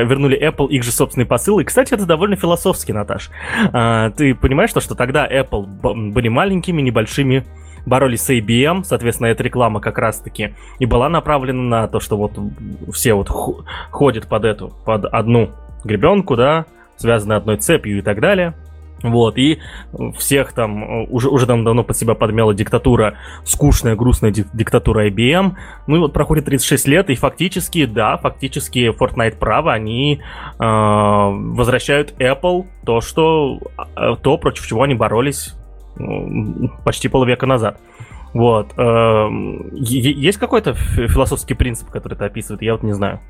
вернули 0.05 0.41
Apple 0.41 0.69
их 0.69 0.83
же 0.83 0.91
собственный 0.91 1.27
посыл. 1.27 1.59
И, 1.59 1.65
кстати, 1.65 1.95
это 1.95 2.06
довольно 2.07 2.37
философски, 2.37 2.93
Наташ. 2.93 3.31
Э, 3.73 4.11
ты 4.17 4.35
понимаешь, 4.35 4.71
что, 4.71 4.81
что 4.81 4.95
тогда 4.95 5.27
Apple 5.27 6.13
были 6.13 6.29
маленькими, 6.29 6.83
небольшими 6.83 7.45
боролись 7.87 8.23
с 8.23 8.31
IBM, 8.31 8.83
соответственно, 8.85 9.29
эта 9.29 9.43
реклама 9.43 9.81
как 9.81 9.99
раз-таки 9.99 10.55
и 10.79 10.87
была 10.87 11.09
направлена 11.09 11.63
на 11.63 11.89
то, 11.89 12.01
что 12.01 12.17
вот 12.17 12.33
все 12.93 13.15
вот 13.15 13.29
ходят 13.91 14.27
под 14.27 14.45
эту, 14.45 14.73
под 14.85 15.05
одну 15.07 15.51
гребенку, 15.85 16.37
да, 16.37 16.67
связаны 16.97 17.35
одной 17.35 17.59
цепью 17.59 17.99
и 17.99 18.03
так 18.03 18.21
далее. 18.21 18.55
Вот, 19.03 19.37
и 19.37 19.59
всех 20.17 20.53
там 20.53 21.11
уже, 21.11 21.29
уже 21.29 21.47
там 21.47 21.65
давно 21.65 21.85
под 21.85 21.97
себя 21.97 22.15
подмяла 22.15 22.55
диктатура, 22.55 23.19
скучная, 23.45 23.95
грустная 23.95 24.31
диктатура 24.31 25.09
IBM. 25.09 25.53
Ну 25.87 25.97
и 25.97 25.99
вот 25.99 26.13
проходит 26.13 26.47
36 26.47 26.89
лет, 26.89 27.11
и 27.11 27.15
фактически, 27.15 27.85
да, 27.85 28.17
фактически 28.17 28.91
Fortnite 28.99 29.37
право, 29.37 29.73
они 29.73 30.21
э, 30.21 30.59
возвращают 30.59 32.15
Apple 32.19 32.67
то, 32.85 33.01
что, 33.01 33.61
э, 33.97 34.17
то, 34.23 34.39
против 34.39 34.67
чего 34.67 34.83
они 34.83 34.95
боролись 34.95 35.55
почти 36.85 37.09
полвека 37.09 37.47
назад. 37.47 37.81
Вот. 38.35 38.75
Эм, 38.77 39.75
есть 39.75 40.39
какой-то 40.39 40.75
философский 40.75 41.55
принцип, 41.55 41.89
который 41.91 42.15
это 42.15 42.27
описывает? 42.27 42.61
Я 42.61 42.73
вот 42.73 42.83
не 42.83 42.93
знаю. 42.93 43.21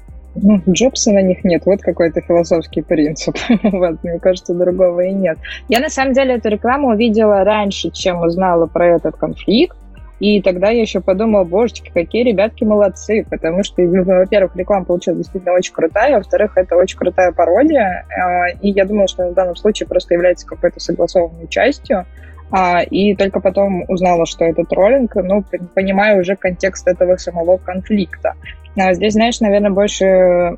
Ну, 0.43 0.63
Джобса 0.69 1.13
на 1.13 1.23
них 1.23 1.45
нет, 1.45 1.63
вот 1.65 1.81
какой-то 1.81 2.21
философский 2.21 2.83
принцип. 2.83 3.37
вот, 3.63 4.03
мне 4.03 4.19
кажется, 4.19 4.55
другого 4.55 5.01
и 5.01 5.13
нет. 5.13 5.39
Я 5.69 5.81
на 5.81 5.89
самом 5.89 6.13
деле 6.13 6.35
эту 6.35 6.49
рекламу 6.49 6.89
увидела 6.89 7.45
раньше, 7.45 7.91
чем 7.91 8.21
узнала 8.23 8.67
про 8.67 8.97
этот 8.97 9.17
конфликт. 9.17 9.77
И 10.19 10.41
тогда 10.41 10.71
я 10.71 10.81
еще 10.81 11.01
подумала, 11.01 11.45
божечки, 11.45 11.91
какие 11.93 12.25
ребятки 12.25 12.65
молодцы, 12.65 13.27
потому 13.29 13.63
что, 13.63 13.83
ну, 13.83 14.03
во-первых, 14.03 14.57
реклама 14.57 14.87
получилась 14.87 15.19
действительно 15.19 15.53
очень 15.53 15.75
крутая, 15.75 16.17
во-вторых, 16.17 16.57
это 16.57 16.75
очень 16.77 16.97
крутая 16.97 17.33
пародия, 17.33 18.07
а, 18.09 18.49
и 18.63 18.71
я 18.71 18.87
думала, 18.87 19.09
что 19.09 19.29
в 19.29 19.35
данном 19.35 19.57
случае 19.57 19.87
просто 19.87 20.15
является 20.15 20.47
какой-то 20.47 20.81
согласованной 20.81 21.49
частью, 21.49 22.07
а, 22.51 22.81
и 22.83 23.15
только 23.15 23.41
потом 23.41 23.85
узнала, 23.89 24.25
что 24.25 24.47
это 24.47 24.65
троллинг, 24.65 25.17
ну, 25.17 25.45
понимаю 25.75 26.23
уже 26.23 26.35
контекст 26.35 26.89
этого 26.89 27.17
самого 27.17 27.59
конфликта. 27.59 28.37
А 28.77 28.93
здесь, 28.93 29.15
знаешь, 29.15 29.41
наверное, 29.41 29.71
больше 29.71 30.57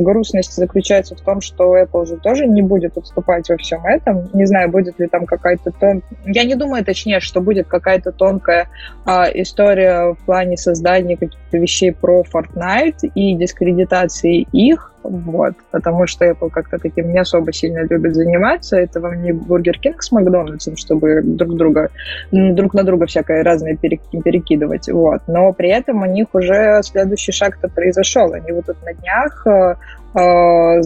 грустность 0.00 0.54
заключается 0.54 1.16
в 1.16 1.20
том, 1.20 1.40
что 1.40 1.76
Apple 1.76 2.06
же 2.06 2.16
тоже 2.16 2.46
не 2.46 2.62
будет 2.62 2.96
отступать 2.96 3.48
во 3.48 3.56
всем 3.56 3.84
этом. 3.86 4.28
Не 4.34 4.44
знаю, 4.44 4.70
будет 4.70 4.98
ли 4.98 5.06
там 5.06 5.24
какая-то 5.26 5.70
тон... 5.72 6.02
Я 6.26 6.44
не 6.44 6.54
думаю, 6.54 6.84
точнее, 6.84 7.20
что 7.20 7.40
будет 7.40 7.68
какая-то 7.68 8.12
тонкая 8.12 8.68
а, 9.06 9.26
история 9.32 10.12
в 10.12 10.18
плане 10.26 10.56
создания 10.56 11.16
каких-то 11.16 11.56
вещей 11.56 11.92
про 11.92 12.22
Fortnite 12.22 13.10
и 13.14 13.34
дискредитации 13.34 14.46
их, 14.52 14.92
вот, 15.02 15.54
потому 15.70 16.06
что 16.06 16.26
Apple 16.26 16.50
как-то 16.50 16.78
таким 16.78 17.12
не 17.12 17.18
особо 17.18 17.52
сильно 17.52 17.86
любит 17.88 18.14
заниматься. 18.14 18.76
Это 18.76 19.00
вам 19.00 19.22
не 19.22 19.32
Бургер 19.32 19.78
Кинг 19.78 20.02
с 20.02 20.12
Макдональдсом, 20.12 20.76
чтобы 20.76 21.22
друг 21.22 21.56
друга, 21.56 21.90
друг 22.30 22.74
на 22.74 22.84
друга 22.84 23.06
всякое 23.06 23.42
разное 23.42 23.76
перекидывать, 23.76 24.88
вот. 24.88 25.22
Но 25.26 25.52
при 25.52 25.70
этом 25.70 26.02
у 26.02 26.06
них 26.06 26.28
уже 26.34 26.82
следующий 26.90 27.32
шаг-то 27.32 27.68
произошел. 27.68 28.32
Они 28.32 28.52
вот 28.52 28.66
тут 28.66 28.76
на 28.82 28.94
днях 28.94 29.46
э, 29.46 29.76
э, 30.18 30.80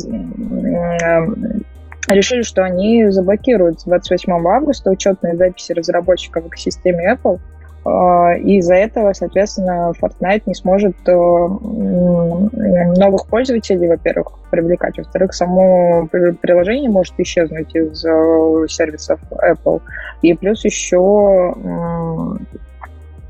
решили, 2.08 2.42
что 2.42 2.62
они 2.62 3.10
заблокируют 3.10 3.80
с 3.80 3.84
28 3.84 4.32
августа 4.46 4.90
учетные 4.90 5.36
записи 5.36 5.72
разработчиков 5.72 6.44
в 6.44 6.48
экосистеме 6.48 7.14
Apple, 7.14 7.40
и 8.40 8.56
из-за 8.58 8.76
этого, 8.76 9.12
соответственно, 9.12 9.92
Fortnite 10.00 10.44
не 10.46 10.54
сможет 10.54 10.96
э, 11.06 11.12
новых 11.12 13.26
пользователей, 13.26 13.88
во-первых, 13.88 14.38
привлекать, 14.50 14.96
во-вторых, 14.96 15.34
само 15.34 16.06
приложение 16.06 16.88
может 16.88 17.12
исчезнуть 17.18 17.74
из 17.74 18.02
э, 18.02 18.66
сервисов 18.68 19.20
Apple. 19.32 19.82
И 20.22 20.32
плюс 20.32 20.64
еще 20.64 21.54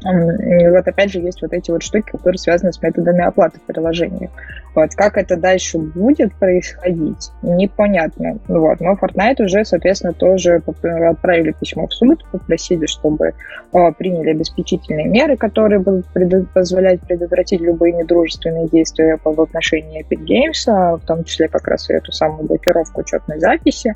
вот 0.04 0.86
опять 0.86 1.10
же 1.10 1.20
есть 1.20 1.42
вот 1.42 1.52
эти 1.52 1.70
вот 1.70 1.82
штуки, 1.82 2.10
которые 2.10 2.38
связаны 2.38 2.72
с 2.72 2.82
методами 2.82 3.24
оплаты 3.24 3.58
в 3.58 3.62
приложении. 3.62 4.30
Вот. 4.74 4.94
Как 4.94 5.16
это 5.16 5.36
дальше 5.36 5.78
будет 5.78 6.34
происходить, 6.34 7.30
непонятно. 7.42 8.38
Вот. 8.48 8.80
Но 8.80 8.94
Fortnite 8.94 9.44
уже, 9.44 9.64
соответственно, 9.64 10.12
тоже 10.12 10.62
отправили 11.08 11.52
письмо 11.52 11.86
в 11.86 11.94
суд, 11.94 12.24
попросили, 12.32 12.86
чтобы 12.86 13.34
э, 13.72 13.92
приняли 13.96 14.30
обеспечительные 14.30 15.06
меры, 15.06 15.36
которые 15.36 15.78
будут 15.78 16.06
пред... 16.06 16.50
позволять 16.50 17.00
предотвратить 17.02 17.60
любые 17.60 17.92
недружественные 17.92 18.68
действия 18.68 19.18
в 19.22 19.40
отношении 19.40 20.04
Epic 20.04 20.24
Games, 20.24 20.68
а 20.68 20.96
в 20.96 21.00
том 21.00 21.24
числе 21.24 21.48
как 21.48 21.66
раз 21.68 21.88
и 21.90 21.94
эту 21.94 22.12
самую 22.12 22.46
блокировку 22.46 23.00
учетной 23.00 23.38
записи. 23.38 23.94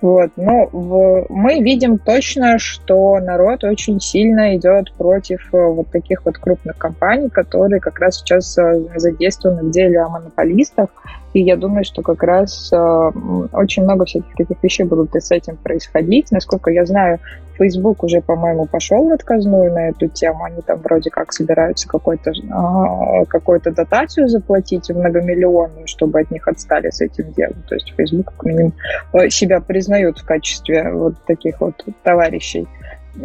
Вот. 0.00 0.30
Но 0.36 0.68
в... 0.72 1.26
мы 1.28 1.60
видим 1.60 1.98
точно, 1.98 2.58
что 2.58 3.18
народ 3.20 3.64
очень 3.64 4.00
сильно 4.00 4.56
идет 4.56 4.92
против 4.94 5.52
э, 5.52 5.58
вот 5.58 5.90
таких 5.90 6.24
вот 6.24 6.38
крупных 6.38 6.78
компаний, 6.78 7.28
которые 7.28 7.80
как 7.80 7.98
раз 7.98 8.18
сейчас 8.18 8.56
э, 8.56 8.84
задействованы 8.96 9.64
в 9.64 9.70
деле 9.70 10.00
о 10.00 10.08
монополистах. 10.20 10.90
И 11.32 11.40
я 11.40 11.56
думаю, 11.56 11.84
что 11.84 12.02
как 12.02 12.22
раз 12.22 12.72
э, 12.72 13.10
очень 13.52 13.84
много 13.84 14.04
всяких 14.04 14.34
таких 14.34 14.62
вещей 14.62 14.84
будут 14.84 15.14
с 15.14 15.30
этим 15.30 15.56
происходить. 15.56 16.32
Насколько 16.32 16.70
я 16.70 16.84
знаю, 16.84 17.20
Facebook 17.56 18.02
уже, 18.02 18.20
по-моему, 18.20 18.66
пошел 18.66 19.08
в 19.08 19.12
отказную 19.12 19.72
на 19.72 19.90
эту 19.90 20.08
тему. 20.08 20.44
Они 20.44 20.60
там 20.62 20.80
вроде 20.80 21.10
как 21.10 21.32
собираются 21.32 21.86
какой-то, 21.86 22.30
э, 22.30 23.24
какую-то 23.26 23.70
дотацию 23.70 24.28
заплатить 24.28 24.90
многомиллионную, 24.90 25.86
чтобы 25.86 26.20
от 26.20 26.30
них 26.30 26.48
отстали 26.48 26.90
с 26.90 27.00
этим 27.00 27.32
делом. 27.32 27.62
То 27.68 27.74
есть 27.74 27.92
Facebook 27.96 28.32
к 28.36 28.44
ним 28.44 28.72
э, 29.12 29.28
себя 29.28 29.60
признают 29.60 30.18
в 30.18 30.24
качестве 30.24 30.90
вот 30.90 31.14
таких 31.26 31.60
вот 31.60 31.74
товарищей. 32.02 32.66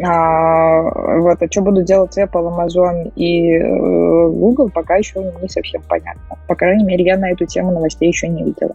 А, 0.04 0.82
вот, 1.20 1.42
а 1.42 1.46
что 1.50 1.62
будут 1.62 1.84
делать 1.84 2.16
Apple, 2.18 2.50
Amazon 2.50 3.12
и 3.14 3.52
э, 3.52 4.28
Google, 4.28 4.68
пока 4.70 4.96
еще 4.96 5.20
не 5.40 5.48
совсем 5.48 5.82
понятно. 5.88 6.36
По 6.48 6.54
крайней 6.54 6.84
мере, 6.84 7.04
я 7.04 7.16
на 7.16 7.30
эту 7.30 7.46
тему 7.46 7.72
новостей 7.72 8.08
еще 8.08 8.28
не 8.28 8.42
видела. 8.42 8.74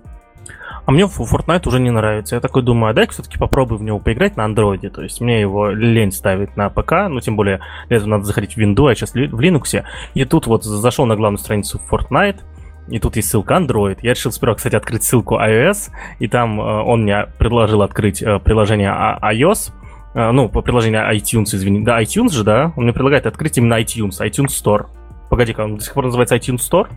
А 0.85 0.91
мне 0.91 1.03
Fortnite 1.03 1.67
уже 1.67 1.79
не 1.79 1.91
нравится. 1.91 2.35
Я 2.35 2.41
такой 2.41 2.63
думаю, 2.63 2.91
а 2.91 2.93
дай 2.93 3.07
все-таки 3.07 3.37
попробую 3.37 3.77
в 3.77 3.83
него 3.83 3.99
поиграть 3.99 4.35
на 4.35 4.45
андроиде. 4.45 4.89
То 4.89 5.03
есть 5.03 5.21
мне 5.21 5.39
его 5.39 5.69
лень 5.69 6.11
ставить 6.11 6.57
на 6.57 6.69
ПК, 6.69 7.07
ну 7.09 7.19
тем 7.19 7.35
более 7.35 7.59
для 7.87 7.97
этого 7.97 8.09
надо 8.09 8.23
заходить 8.23 8.55
в 8.55 8.57
Windows, 8.57 8.91
а 8.91 8.95
сейчас 8.95 9.13
в 9.13 9.17
Linux. 9.17 9.83
И 10.13 10.25
тут 10.25 10.47
вот 10.47 10.63
зашел 10.63 11.05
на 11.05 11.15
главную 11.15 11.39
страницу 11.39 11.79
Fortnite, 11.89 12.39
и 12.87 12.99
тут 12.99 13.15
есть 13.15 13.29
ссылка 13.29 13.55
Android. 13.55 13.99
Я 14.01 14.11
решил 14.13 14.31
сперва, 14.31 14.55
кстати, 14.55 14.75
открыть 14.75 15.03
ссылку 15.03 15.35
iOS, 15.35 15.91
и 16.19 16.27
там 16.27 16.59
э, 16.59 16.63
он 16.63 17.03
мне 17.03 17.27
предложил 17.37 17.83
открыть 17.83 18.21
э, 18.23 18.39
приложение 18.39 18.89
iOS, 19.21 19.71
а, 20.13 20.31
ну, 20.31 20.49
по 20.49 20.61
приложению 20.61 21.01
iTunes, 21.13 21.55
извини, 21.55 21.81
да, 21.81 22.01
iTunes 22.01 22.31
же, 22.31 22.43
да, 22.43 22.73
он 22.75 22.83
мне 22.83 22.93
предлагает 22.93 23.25
открыть 23.25 23.57
именно 23.57 23.79
iTunes, 23.79 24.19
iTunes 24.19 24.49
Store. 24.49 24.87
Погоди-ка, 25.29 25.61
он 25.61 25.77
до 25.77 25.83
сих 25.83 25.93
пор 25.93 26.05
называется 26.05 26.35
iTunes 26.35 26.59
Store? 26.59 26.87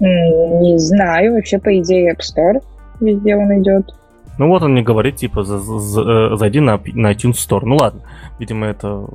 Не 0.00 0.78
знаю, 0.78 1.34
вообще, 1.34 1.58
по 1.58 1.76
идее, 1.78 2.12
App 2.12 2.20
Store, 2.20 2.62
везде 3.00 3.36
он 3.36 3.62
идет. 3.62 3.94
Ну 4.38 4.46
вот 4.48 4.62
он 4.62 4.72
мне 4.72 4.82
говорит, 4.82 5.16
типа, 5.16 5.40
э, 5.40 6.36
зайди 6.36 6.60
на, 6.60 6.80
на 6.94 7.12
iTunes 7.12 7.32
Store. 7.32 7.62
Ну 7.64 7.76
ладно, 7.76 8.02
видимо, 8.38 8.66
это 8.66 9.06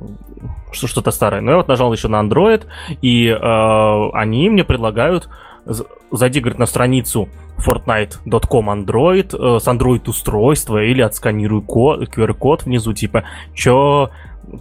что-то 0.72 1.10
старое. 1.10 1.40
Но 1.40 1.52
я 1.52 1.56
вот 1.56 1.68
нажал 1.68 1.92
еще 1.92 2.08
на 2.08 2.20
Android, 2.22 2.64
и 3.00 3.28
э, 3.28 4.10
они 4.12 4.50
мне 4.50 4.64
предлагают 4.64 5.30
зайди, 6.10 6.40
говорит, 6.40 6.58
на 6.58 6.66
страницу 6.66 7.28
fortnite.com 7.58 8.70
Android 8.70 9.34
э, 9.34 9.60
с 9.60 9.66
Android 9.66 10.08
устройства 10.08 10.82
или 10.82 11.02
отсканируй 11.02 11.62
код, 11.62 12.08
QR-код 12.08 12.64
внизу, 12.64 12.92
типа, 12.92 13.24
чё, 13.54 14.10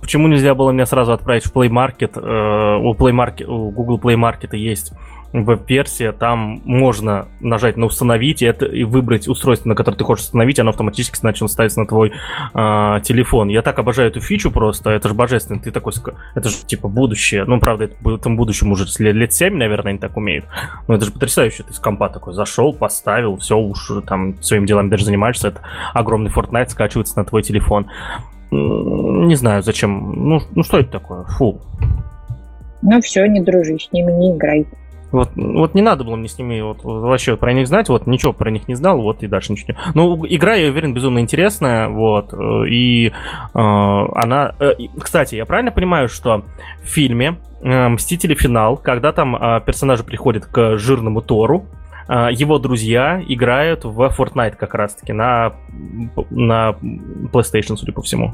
почему 0.01 0.27
нельзя 0.27 0.55
было 0.55 0.71
меня 0.71 0.85
сразу 0.85 1.13
отправить 1.13 1.45
в 1.45 1.53
Play 1.53 1.69
Market, 1.69 2.19
э, 2.19 2.77
у, 2.77 2.93
Play 2.93 3.11
Market, 3.11 3.45
у 3.45 3.71
Google 3.71 3.99
Play 3.99 4.15
Market 4.15 4.55
есть 4.55 4.93
веб-версия, 5.33 6.11
там 6.11 6.61
можно 6.63 7.27
нажать 7.39 7.75
на 7.75 7.87
установить 7.87 8.43
и, 8.43 8.45
это, 8.45 8.65
и 8.65 8.83
выбрать 8.83 9.27
устройство, 9.27 9.69
на 9.69 9.75
которое 9.75 9.97
ты 9.97 10.03
хочешь 10.03 10.25
установить, 10.25 10.59
оно 10.59 10.69
автоматически 10.69 11.23
начнет 11.23 11.49
ставиться 11.49 11.79
на 11.79 11.87
твой 11.87 12.09
э, 12.09 12.99
телефон. 13.03 13.49
Я 13.49 13.63
так 13.63 13.79
обожаю 13.79 14.09
эту 14.09 14.21
фичу 14.21 14.51
просто, 14.51 14.91
это 14.91 15.07
же 15.07 15.15
божественно. 15.15 15.59
Ты 15.59 15.71
такой, 15.71 15.93
это 16.35 16.49
же 16.49 16.57
типа 16.65 16.87
будущее. 16.87 17.45
Ну, 17.45 17.59
правда, 17.59 17.85
это, 17.85 17.95
в 18.01 18.13
этом 18.13 18.37
будущем 18.37 18.71
уже 18.71 18.85
лет 18.99 19.33
7, 19.33 19.55
наверное, 19.55 19.91
они 19.91 19.99
так 19.99 20.15
умеют. 20.15 20.45
Но 20.87 20.95
это 20.95 21.05
же 21.05 21.11
потрясающе. 21.11 21.63
Ты 21.63 21.73
с 21.73 21.79
компа 21.79 22.09
такой 22.09 22.33
зашел, 22.33 22.73
поставил, 22.73 23.37
все, 23.37 23.57
уж 23.57 23.91
там 24.07 24.41
своим 24.41 24.67
делом 24.67 24.89
даже 24.89 25.05
занимаешься. 25.05 25.47
Это 25.47 25.61
огромный 25.93 26.29
Fortnite 26.29 26.69
скачивается 26.69 27.17
на 27.17 27.25
твой 27.25 27.41
телефон. 27.41 27.87
Не 28.51 29.35
знаю, 29.35 29.63
зачем. 29.63 30.13
Ну, 30.29 30.41
ну 30.53 30.61
что 30.61 30.77
это 30.77 30.91
такое? 30.91 31.23
Фу. 31.23 31.59
Ну 32.83 33.01
все, 33.01 33.25
не 33.25 33.41
дружи, 33.41 33.79
с 33.79 33.91
ними 33.91 34.11
не 34.11 34.35
играй. 34.35 34.67
Вот, 35.13 35.29
вот 35.35 35.75
не 35.75 35.83
надо 35.83 36.03
было 36.03 36.15
мне 36.15 36.27
с 36.27 36.39
ними 36.39 36.59
вот, 36.61 36.83
вообще 36.83 37.37
про 37.37 37.53
них 37.53 37.67
знать, 37.67 37.87
вот 37.87 38.07
ничего 38.07 38.33
про 38.33 38.49
них 38.49 38.67
не 38.67 38.73
знал, 38.73 38.99
вот 38.99 39.21
и 39.21 39.27
дальше 39.27 39.51
ничего. 39.51 39.77
Ну, 39.93 40.25
игра, 40.27 40.55
я 40.55 40.69
уверен, 40.69 40.95
безумно 40.95 41.19
интересная, 41.19 41.87
вот, 41.87 42.33
э, 42.33 42.67
и 42.67 43.09
э, 43.09 43.11
она... 43.53 44.55
Э, 44.59 44.71
кстати, 44.99 45.35
я 45.35 45.45
правильно 45.45 45.71
понимаю, 45.71 46.09
что 46.09 46.43
в 46.81 46.87
фильме 46.87 47.37
э, 47.61 47.87
«Мстители. 47.89 48.33
Финал», 48.33 48.77
когда 48.77 49.11
там 49.11 49.35
э, 49.35 49.61
персонажи 49.63 50.03
приходят 50.03 50.47
к 50.47 50.77
жирному 50.77 51.21
Тору, 51.21 51.67
э, 52.09 52.29
его 52.31 52.57
друзья 52.57 53.21
играют 53.27 53.85
в 53.85 54.01
Fortnite 54.17 54.55
как 54.55 54.73
раз-таки 54.73 55.13
на, 55.13 55.53
на 56.31 56.75
PlayStation, 57.31 57.75
судя 57.75 57.93
по 57.93 58.01
всему. 58.01 58.33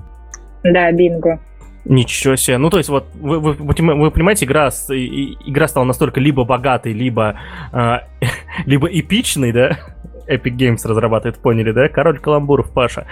Да, 0.63 0.89
бинго. 0.93 1.39
Ничего 1.85 2.35
себе. 2.35 2.57
Ну, 2.57 2.69
то 2.69 2.77
есть, 2.77 2.89
вот, 2.89 3.07
вы, 3.15 3.39
вы, 3.39 3.53
вы 3.53 4.11
понимаете, 4.11 4.45
игра, 4.45 4.67
игра 4.67 5.67
стала 5.67 5.85
настолько 5.85 6.19
либо 6.19 6.43
богатой, 6.43 6.93
либо, 6.93 7.39
э, 7.71 7.99
либо 8.65 8.87
эпичной, 8.87 9.51
да? 9.51 9.77
Epic 10.27 10.55
Games 10.57 10.87
разрабатывает, 10.87 11.39
поняли, 11.39 11.71
да? 11.71 11.87
Король 11.89 12.19
каламбуров, 12.19 12.71
Паша. 12.71 13.07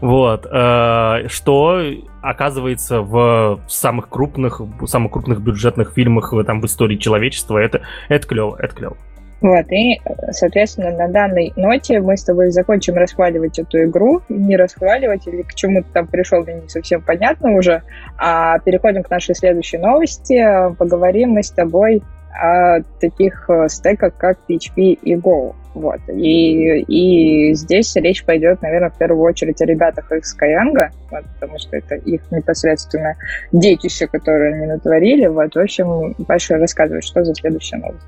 Вот. 0.00 0.46
Э, 0.50 1.28
что 1.28 1.82
оказывается 2.22 3.02
в 3.02 3.60
самых 3.68 4.08
крупных, 4.08 4.60
самых 4.86 5.12
крупных 5.12 5.40
бюджетных 5.40 5.92
фильмах 5.92 6.32
там, 6.46 6.60
в 6.60 6.66
истории 6.66 6.96
человечества. 6.96 7.58
Это, 7.58 7.82
это 8.08 8.26
клево, 8.26 8.56
это 8.58 8.74
клево. 8.74 8.96
Вот, 9.42 9.72
и, 9.72 10.00
соответственно, 10.30 10.92
на 10.92 11.08
данной 11.08 11.52
ноте 11.56 12.00
мы 12.00 12.16
с 12.16 12.22
тобой 12.22 12.50
закончим 12.50 12.94
расхваливать 12.94 13.58
эту 13.58 13.82
игру, 13.84 14.22
не 14.28 14.56
расхваливать, 14.56 15.26
или 15.26 15.42
к 15.42 15.54
чему 15.54 15.82
ты 15.82 15.88
там 15.92 16.06
пришел, 16.06 16.44
мне 16.44 16.54
не 16.54 16.68
совсем 16.68 17.02
понятно 17.02 17.52
уже, 17.56 17.82
а 18.18 18.60
переходим 18.60 19.02
к 19.02 19.10
нашей 19.10 19.34
следующей 19.34 19.78
новости. 19.78 20.40
Поговорим 20.78 21.30
мы 21.30 21.42
с 21.42 21.50
тобой 21.50 22.02
о 22.32 22.80
таких 23.00 23.50
э, 23.50 23.68
стеках, 23.68 24.16
как 24.16 24.38
PHP 24.48 24.98
и 25.02 25.16
Go. 25.16 25.54
Вот. 25.74 26.00
И, 26.08 26.80
и 26.80 27.54
здесь 27.54 27.94
речь 27.96 28.24
пойдет, 28.24 28.62
наверное, 28.62 28.90
в 28.90 28.96
первую 28.96 29.22
очередь 29.22 29.60
о 29.60 29.66
ребятах 29.66 30.10
из 30.12 30.34
Skyeng, 30.34 30.90
вот, 31.10 31.24
потому 31.34 31.58
что 31.58 31.76
это 31.76 31.96
их 31.96 32.22
непосредственно 32.30 33.16
детище, 33.52 34.06
которое 34.06 34.54
они 34.54 34.66
натворили. 34.66 35.26
Вот, 35.26 35.54
в 35.54 35.58
общем, 35.58 36.14
Паша 36.26 36.56
рассказывает, 36.58 37.04
что 37.04 37.24
за 37.24 37.34
следующая 37.34 37.78
новость. 37.78 38.06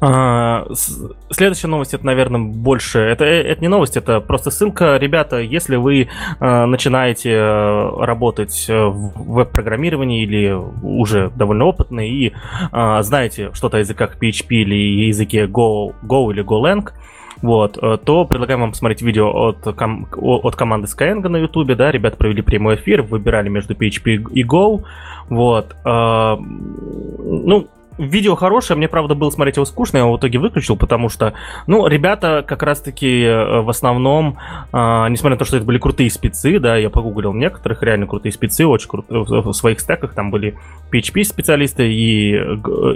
А, 0.00 0.66
следующая 1.30 1.68
новость, 1.68 1.94
это, 1.94 2.04
наверное, 2.04 2.40
больше... 2.40 2.98
Это, 2.98 3.24
э, 3.24 3.42
это 3.42 3.60
не 3.60 3.68
новость, 3.68 3.96
это 3.96 4.20
просто 4.20 4.50
ссылка. 4.50 4.96
Ребята, 4.96 5.38
если 5.38 5.76
вы 5.76 6.08
а, 6.40 6.66
начинаете 6.66 7.32
э, 7.32 8.04
работать 8.04 8.66
э, 8.68 8.74
в 8.86 9.12
веб-программировании 9.16 10.22
или 10.22 10.52
уже 10.82 11.30
довольно 11.36 11.66
опытны 11.66 12.08
и 12.08 12.32
а, 12.72 13.02
знаете 13.02 13.50
что-то 13.52 13.76
о 13.78 13.80
языках 13.80 14.16
PHP 14.20 14.46
или 14.50 15.06
языке 15.06 15.46
Go, 15.46 15.94
Go 16.02 16.30
или 16.32 16.44
GoLang, 16.44 16.90
вот, 17.40 17.78
то 18.04 18.24
предлагаем 18.24 18.60
вам 18.62 18.72
посмотреть 18.72 19.00
видео 19.00 19.30
от, 19.30 19.58
ком- 19.76 20.08
от 20.16 20.56
команды 20.56 20.88
Skyeng 20.88 21.26
на 21.28 21.36
YouTube, 21.36 21.76
да, 21.76 21.92
ребята 21.92 22.16
провели 22.16 22.42
прямой 22.42 22.74
эфир, 22.74 23.02
выбирали 23.02 23.48
между 23.48 23.74
PHP 23.74 24.32
и 24.32 24.42
Go, 24.42 24.82
вот, 25.28 25.76
ну, 25.84 27.68
Видео 27.98 28.36
хорошее, 28.36 28.76
мне, 28.76 28.88
правда, 28.88 29.14
было 29.14 29.30
смотреть 29.30 29.56
его 29.56 29.64
скучно, 29.64 29.98
я 29.98 30.04
его 30.04 30.14
в 30.14 30.18
итоге 30.18 30.38
выключил, 30.38 30.76
потому 30.76 31.08
что, 31.08 31.34
ну, 31.66 31.86
ребята 31.88 32.44
как 32.46 32.62
раз-таки 32.62 33.24
э, 33.24 33.60
в 33.60 33.68
основном, 33.68 34.38
э, 34.72 34.76
несмотря 35.08 35.34
на 35.34 35.38
то, 35.38 35.44
что 35.44 35.56
это 35.56 35.66
были 35.66 35.78
крутые 35.78 36.08
спецы, 36.10 36.60
да, 36.60 36.76
я 36.76 36.90
погуглил 36.90 37.32
некоторых, 37.32 37.82
реально 37.82 38.06
крутые 38.06 38.32
спецы, 38.32 38.66
очень 38.66 38.88
крутые, 38.88 39.24
в 39.24 39.52
своих 39.52 39.80
стеках 39.80 40.14
там 40.14 40.30
были 40.30 40.56
PHP-специалисты 40.92 41.92
и, 41.92 42.34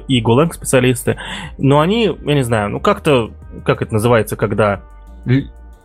и 0.08 0.22
Golang 0.22 0.52
специалисты, 0.52 1.16
но 1.58 1.80
они, 1.80 2.04
я 2.24 2.34
не 2.34 2.44
знаю, 2.44 2.70
ну, 2.70 2.80
как-то, 2.80 3.32
как 3.64 3.82
это 3.82 3.94
называется, 3.94 4.36
когда 4.36 4.82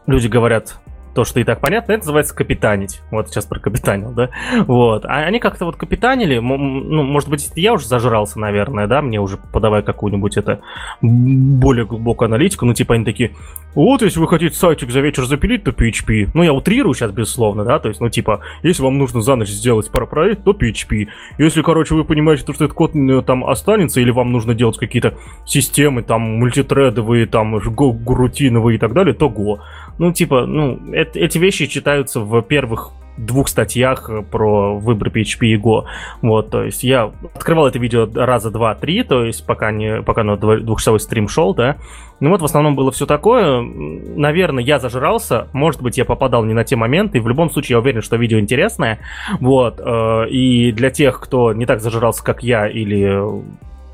люди 0.06 0.27
говорят 0.27 0.80
то, 1.17 1.25
что 1.25 1.39
и 1.39 1.43
так 1.43 1.62
понятно, 1.62 1.93
это 1.93 2.01
называется 2.01 2.36
капитанить. 2.36 3.01
Вот 3.10 3.27
сейчас 3.27 3.45
про 3.45 3.60
капитанил, 3.60 4.12
да? 4.12 4.30
Вот. 4.67 5.03
А 5.06 5.21
они 5.21 5.39
как-то 5.39 5.65
вот 5.65 5.75
капитанили, 5.75 6.38
ну, 6.38 7.01
может 7.01 7.27
быть, 7.27 7.51
я 7.56 7.73
уже 7.73 7.88
зажрался, 7.88 8.39
наверное, 8.39 8.86
да, 8.86 9.01
мне 9.01 9.19
уже 9.19 9.38
подавай 9.38 9.82
какую-нибудь 9.82 10.38
это 10.38 10.60
более 11.01 11.88
глубокую 11.88 12.27
аналитику, 12.27 12.67
ну, 12.67 12.75
типа 12.75 12.93
они 12.93 13.03
такие, 13.03 13.32
вот, 13.73 14.03
если 14.03 14.19
вы 14.19 14.27
хотите 14.27 14.56
сайтик 14.56 14.91
за 14.91 14.99
вечер 15.01 15.25
запилить, 15.25 15.63
то 15.63 15.71
PHP. 15.71 16.30
Ну, 16.36 16.43
я 16.43 16.53
утрирую 16.53 16.93
сейчас, 16.93 17.12
безусловно, 17.12 17.63
да, 17.63 17.80
то 17.80 17.89
есть, 17.89 17.99
ну, 17.99 18.10
типа, 18.10 18.41
если 18.62 18.84
вам 18.84 18.99
нужно 18.99 19.21
за 19.21 19.36
ночь 19.36 19.49
сделать 19.49 19.89
пару 19.89 20.06
проект, 20.06 20.43
то 20.43 20.51
PHP. 20.51 21.08
Если, 21.39 21.63
короче, 21.63 21.95
вы 21.95 22.03
понимаете, 22.03 22.43
что 22.43 22.53
этот 22.53 22.73
код 22.73 22.95
э, 22.95 23.23
там 23.25 23.43
останется, 23.43 24.01
или 24.01 24.12
вам 24.12 24.32
нужно 24.32 24.53
делать 24.53 24.77
какие-то 24.77 25.15
системы, 25.45 26.03
там, 26.03 26.21
мультитредовые, 26.21 27.25
там, 27.25 27.58
рутиновые 27.58 28.75
и 28.75 28.80
так 28.80 28.93
далее, 28.93 29.15
то 29.15 29.27
Go. 29.27 29.60
Ну, 29.97 30.12
типа, 30.12 30.45
ну, 30.45 30.79
это, 30.93 31.19
эти 31.19 31.38
вещи 31.38 31.67
читаются 31.67 32.19
в 32.19 32.41
первых 32.41 32.91
двух 33.17 33.47
статьях 33.47 34.10
про 34.31 34.77
выбор 34.77 35.10
PHP 35.10 35.47
и 35.47 35.57
Go. 35.57 35.86
Вот, 36.21 36.51
то 36.51 36.63
есть 36.63 36.83
я 36.83 37.12
открывал 37.33 37.67
это 37.67 37.79
видео 37.79 38.07
раза 38.13 38.51
два-три, 38.51 39.03
то 39.03 39.25
есть 39.25 39.45
пока, 39.45 39.71
не, 39.71 40.01
пока 40.03 40.23
на 40.23 40.38
двухчасовой 40.38 40.99
стрим 40.99 41.27
шел, 41.27 41.53
да. 41.53 41.77
Ну 42.19 42.29
вот 42.29 42.41
в 42.41 42.45
основном 42.45 42.75
было 42.75 42.91
все 42.91 43.05
такое. 43.05 43.62
Наверное, 43.62 44.63
я 44.63 44.79
зажрался, 44.79 45.47
может 45.53 45.81
быть, 45.81 45.97
я 45.97 46.05
попадал 46.05 46.45
не 46.45 46.53
на 46.53 46.63
те 46.63 46.75
моменты, 46.75 47.17
и 47.17 47.21
в 47.21 47.27
любом 47.27 47.49
случае 47.49 47.75
я 47.75 47.79
уверен, 47.79 48.01
что 48.01 48.17
видео 48.17 48.39
интересное. 48.39 48.99
Вот, 49.39 49.79
э, 49.83 50.29
и 50.29 50.71
для 50.71 50.89
тех, 50.89 51.19
кто 51.19 51.53
не 51.53 51.65
так 51.65 51.81
зажрался, 51.81 52.23
как 52.23 52.43
я, 52.43 52.67
или 52.67 53.19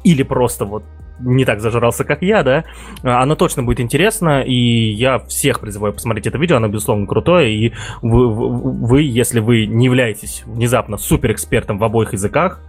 или 0.04 0.24
просто 0.24 0.66
вот 0.66 0.84
не 1.24 1.46
так 1.46 1.62
зажрался, 1.62 2.04
как 2.04 2.22
я, 2.22 2.44
да, 2.44 2.64
оно 3.02 3.36
точно 3.36 3.64
будет 3.64 3.80
интересно, 3.80 4.42
и 4.42 4.54
я 4.54 5.20
всех 5.20 5.60
призываю 5.60 5.94
посмотреть 5.94 6.28
это 6.28 6.38
видео, 6.38 6.58
оно, 6.58 6.68
безусловно, 6.68 7.08
крутое, 7.08 7.54
и 7.54 7.74
вы, 8.02 8.30
вы 8.30 9.02
если 9.02 9.40
вы 9.40 9.66
не 9.66 9.86
являетесь 9.86 10.44
внезапно 10.46 10.98
суперэкспертом 10.98 11.78
в 11.78 11.84
обоих 11.84 12.14
языках, 12.14 12.62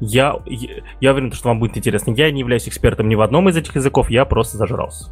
я, 0.00 0.36
я 1.00 1.12
уверен, 1.12 1.32
что 1.32 1.48
вам 1.48 1.60
будет 1.60 1.76
интересно. 1.76 2.12
Я 2.12 2.30
не 2.30 2.40
являюсь 2.40 2.66
экспертом 2.66 3.08
ни 3.08 3.14
в 3.14 3.20
одном 3.20 3.48
из 3.48 3.56
этих 3.56 3.76
языков, 3.76 4.10
я 4.10 4.24
просто 4.24 4.56
зажрался. 4.56 5.10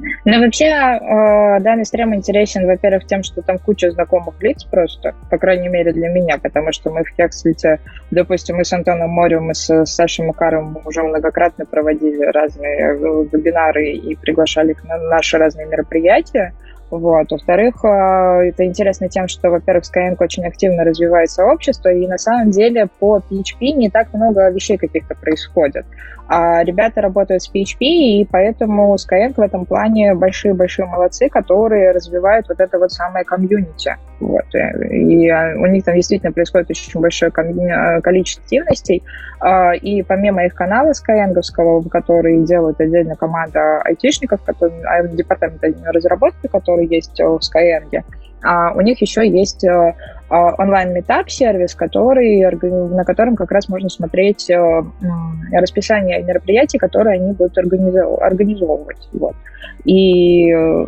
Ну, 0.00 0.40
вообще, 0.40 0.66
э, 0.66 1.60
данный 1.60 1.84
стрим 1.84 2.14
интересен, 2.14 2.66
во-первых, 2.66 3.06
тем, 3.06 3.22
что 3.22 3.42
там 3.42 3.58
куча 3.58 3.90
знакомых 3.90 4.40
лиц 4.40 4.64
просто, 4.64 5.14
по 5.30 5.38
крайней 5.38 5.68
мере, 5.68 5.92
для 5.92 6.08
меня, 6.08 6.38
потому 6.38 6.72
что 6.72 6.90
мы 6.90 7.02
в 7.04 7.08
Хекслите, 7.08 7.80
допустим, 8.10 8.56
мы 8.56 8.64
с 8.64 8.72
Антоном 8.72 9.10
Морем, 9.10 9.46
мы 9.46 9.54
с 9.54 9.84
Сашей 9.86 10.24
Макаровым 10.26 10.78
уже 10.84 11.02
многократно 11.02 11.66
проводили 11.66 12.24
разные 12.24 12.94
вебинары 12.94 13.92
и 13.92 14.14
приглашали 14.14 14.72
их 14.72 14.84
на 14.84 14.98
наши 14.98 15.36
разные 15.36 15.66
мероприятия, 15.66 16.52
Вот. 16.90 17.30
Во-вторых, 17.30 17.84
э, 17.84 18.48
это 18.48 18.64
интересно 18.64 19.08
тем, 19.08 19.28
что, 19.28 19.50
во-первых, 19.50 19.84
Skyeng 19.84 20.16
очень 20.20 20.46
активно 20.46 20.84
развивает 20.84 21.30
сообщество, 21.30 21.90
и 21.90 22.06
на 22.06 22.18
самом 22.18 22.50
деле 22.50 22.88
по 22.98 23.18
PHP 23.18 23.72
не 23.72 23.90
так 23.90 24.12
много 24.14 24.50
вещей 24.50 24.78
каких-то 24.78 25.14
происходит. 25.14 25.84
А 26.28 26.62
ребята 26.62 27.00
работают 27.00 27.42
с 27.42 27.50
PHP, 27.50 27.78
и 27.80 28.28
поэтому 28.30 28.94
Skyeng 28.96 29.32
в 29.34 29.40
этом 29.40 29.64
плане 29.64 30.14
большие-большие 30.14 30.86
молодцы, 30.86 31.30
которые 31.30 31.92
развивают 31.92 32.48
вот 32.48 32.60
это 32.60 32.78
вот 32.78 32.92
самое 32.92 33.24
комьюнити. 33.24 33.96
Вот. 34.20 34.44
И 34.54 35.30
у 35.30 35.66
них 35.66 35.84
там 35.84 35.94
действительно 35.94 36.32
происходит 36.32 36.70
очень 36.70 37.00
большое 37.00 37.30
количество 37.30 38.44
активностей. 38.44 39.02
А, 39.40 39.72
и 39.72 40.02
помимо 40.02 40.44
их 40.44 40.54
канала 40.54 40.90
Skyeng, 40.90 41.34
который 41.88 42.44
делают 42.44 42.80
отдельно 42.80 43.16
команда 43.16 43.80
айтишников, 43.82 44.42
который, 44.42 44.82
а, 44.84 45.02
департамент 45.04 45.62
разработки, 45.86 46.46
который 46.46 46.77
есть 46.86 47.18
в 47.18 47.38
Skyeng, 47.38 48.04
а 48.42 48.72
у 48.72 48.80
них 48.80 49.00
еще 49.00 49.28
есть 49.28 49.64
э, 49.64 49.94
а, 50.28 50.54
онлайн-метап-сервис, 50.58 51.74
который, 51.74 52.44
на 52.88 53.04
котором 53.04 53.34
как 53.36 53.50
раз 53.50 53.68
можно 53.68 53.88
смотреть 53.88 54.48
э, 54.50 54.82
расписание 55.52 56.22
мероприятий, 56.22 56.78
которые 56.78 57.20
они 57.20 57.32
будут 57.32 57.58
организовывать. 57.58 59.08
Вот. 59.12 59.34
И 59.84 60.52
э, 60.52 60.86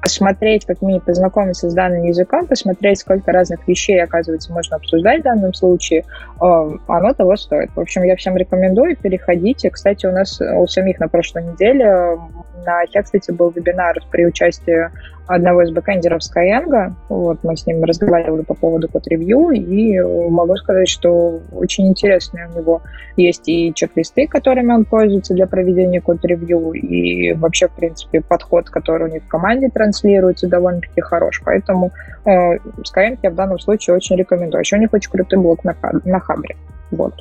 посмотреть, 0.00 0.64
как 0.64 0.80
мне 0.82 1.00
познакомиться 1.00 1.70
с 1.70 1.74
данным 1.74 2.04
языком, 2.04 2.46
посмотреть, 2.46 3.00
сколько 3.00 3.32
разных 3.32 3.66
вещей, 3.66 4.00
оказывается, 4.02 4.52
можно 4.52 4.76
обсуждать 4.76 5.20
в 5.20 5.24
данном 5.24 5.54
случае, 5.54 6.04
оно 6.40 7.14
того 7.14 7.36
стоит. 7.36 7.70
В 7.74 7.80
общем, 7.80 8.02
я 8.02 8.16
всем 8.16 8.36
рекомендую, 8.36 8.96
переходите. 8.96 9.70
Кстати, 9.70 10.06
у 10.06 10.10
нас 10.10 10.40
у 10.40 10.66
самих 10.66 10.98
на 10.98 11.06
прошлой 11.06 11.44
неделе 11.44 12.18
на 12.64 12.86
Хекслете 12.86 13.32
был 13.32 13.50
вебинар 13.50 13.96
при 14.10 14.26
участии 14.26 14.90
одного 15.26 15.62
из 15.62 15.70
бэкэндеров 15.70 16.20
Skyeng. 16.20 16.92
Вот, 17.08 17.38
мы 17.42 17.56
с 17.56 17.66
ним 17.66 17.84
разговаривали 17.84 18.42
по 18.42 18.54
поводу 18.54 18.88
код-ревью, 18.88 19.50
и 19.50 20.00
могу 20.00 20.56
сказать, 20.56 20.88
что 20.88 21.40
очень 21.52 21.88
интересные 21.88 22.48
у 22.48 22.58
него 22.58 22.82
есть 23.16 23.48
и 23.48 23.72
чек-листы, 23.74 24.26
которыми 24.26 24.72
он 24.72 24.84
пользуется 24.84 25.34
для 25.34 25.46
проведения 25.46 26.00
код-ревью, 26.00 26.72
и 26.72 27.32
вообще, 27.34 27.68
в 27.68 27.72
принципе, 27.72 28.20
подход, 28.20 28.70
который 28.70 29.08
у 29.08 29.12
них 29.12 29.22
в 29.22 29.28
команде 29.28 29.68
транслируется, 29.68 30.48
довольно-таки 30.48 31.00
хорош. 31.00 31.42
Поэтому 31.44 31.92
э, 32.24 32.56
Skyeng 32.78 33.18
я 33.22 33.30
в 33.30 33.34
данном 33.34 33.58
случае 33.58 33.96
очень 33.96 34.16
рекомендую. 34.16 34.60
Еще 34.60 34.76
у 34.76 34.80
них 34.80 34.92
очень 34.92 35.10
крутой 35.10 35.38
блог 35.38 35.64
на, 35.64 35.74
на 36.04 36.20
Хабре. 36.20 36.56
Вот. 36.90 37.14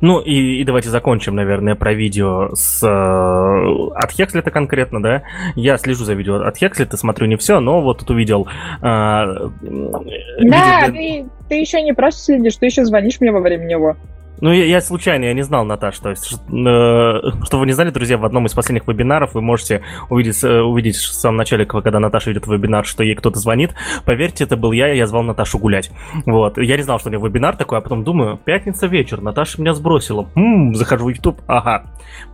Ну 0.00 0.20
и, 0.20 0.60
и 0.60 0.64
давайте 0.64 0.88
закончим, 0.88 1.34
наверное, 1.34 1.74
про 1.74 1.92
видео 1.92 2.54
с 2.54 2.82
э, 2.82 3.92
от 3.94 4.10
Хекслета 4.12 4.50
конкретно, 4.50 5.02
да. 5.02 5.22
Я 5.56 5.76
слежу 5.76 6.04
за 6.04 6.14
видео 6.14 6.42
от 6.46 6.56
Хекслета, 6.56 6.96
смотрю 6.96 7.26
не 7.26 7.36
все, 7.36 7.60
но 7.60 7.82
вот 7.82 7.98
тут 7.98 8.10
увидел. 8.10 8.48
Э, 8.78 9.50
да, 9.60 10.88
видео... 10.88 10.92
ты, 10.92 11.26
ты 11.48 11.54
еще 11.56 11.82
не 11.82 11.92
просто 11.92 12.22
следишь, 12.22 12.56
ты 12.56 12.66
еще 12.66 12.84
звонишь 12.84 13.20
мне 13.20 13.32
во 13.32 13.40
время 13.40 13.66
него. 13.66 13.96
Ну, 14.40 14.52
я, 14.52 14.64
я 14.64 14.80
случайно, 14.80 15.24
я 15.24 15.34
не 15.34 15.42
знал, 15.42 15.64
Наташ, 15.64 15.98
то 15.98 16.10
есть, 16.10 16.32
э, 16.32 16.36
что 16.48 17.58
вы 17.58 17.66
не 17.66 17.72
знали, 17.72 17.90
друзья, 17.90 18.16
в 18.16 18.24
одном 18.24 18.46
из 18.46 18.54
последних 18.54 18.88
вебинаров 18.88 19.34
вы 19.34 19.42
можете 19.42 19.82
увидеть, 20.08 20.42
э, 20.42 20.60
увидеть 20.60 20.96
в 20.96 21.12
самом 21.12 21.36
начале, 21.36 21.66
когда 21.66 22.00
Наташа 22.00 22.30
ведет 22.30 22.46
вебинар, 22.46 22.86
что 22.86 23.02
ей 23.02 23.14
кто-то 23.14 23.38
звонит. 23.38 23.74
Поверьте, 24.06 24.44
это 24.44 24.56
был 24.56 24.72
я, 24.72 24.92
я 24.92 25.06
звал 25.06 25.22
Наташу 25.22 25.58
гулять. 25.58 25.90
Вот, 26.24 26.56
я 26.56 26.76
не 26.76 26.82
знал, 26.82 26.98
что 26.98 27.08
у 27.08 27.12
нее 27.12 27.20
вебинар 27.20 27.56
такой, 27.56 27.78
а 27.78 27.80
потом 27.80 28.02
думаю, 28.02 28.38
пятница 28.42 28.86
вечер, 28.86 29.20
Наташа 29.20 29.60
меня 29.60 29.74
сбросила. 29.74 30.28
М-м, 30.34 30.74
захожу 30.74 31.06
в 31.06 31.08
YouTube, 31.10 31.40
ага, 31.46 31.84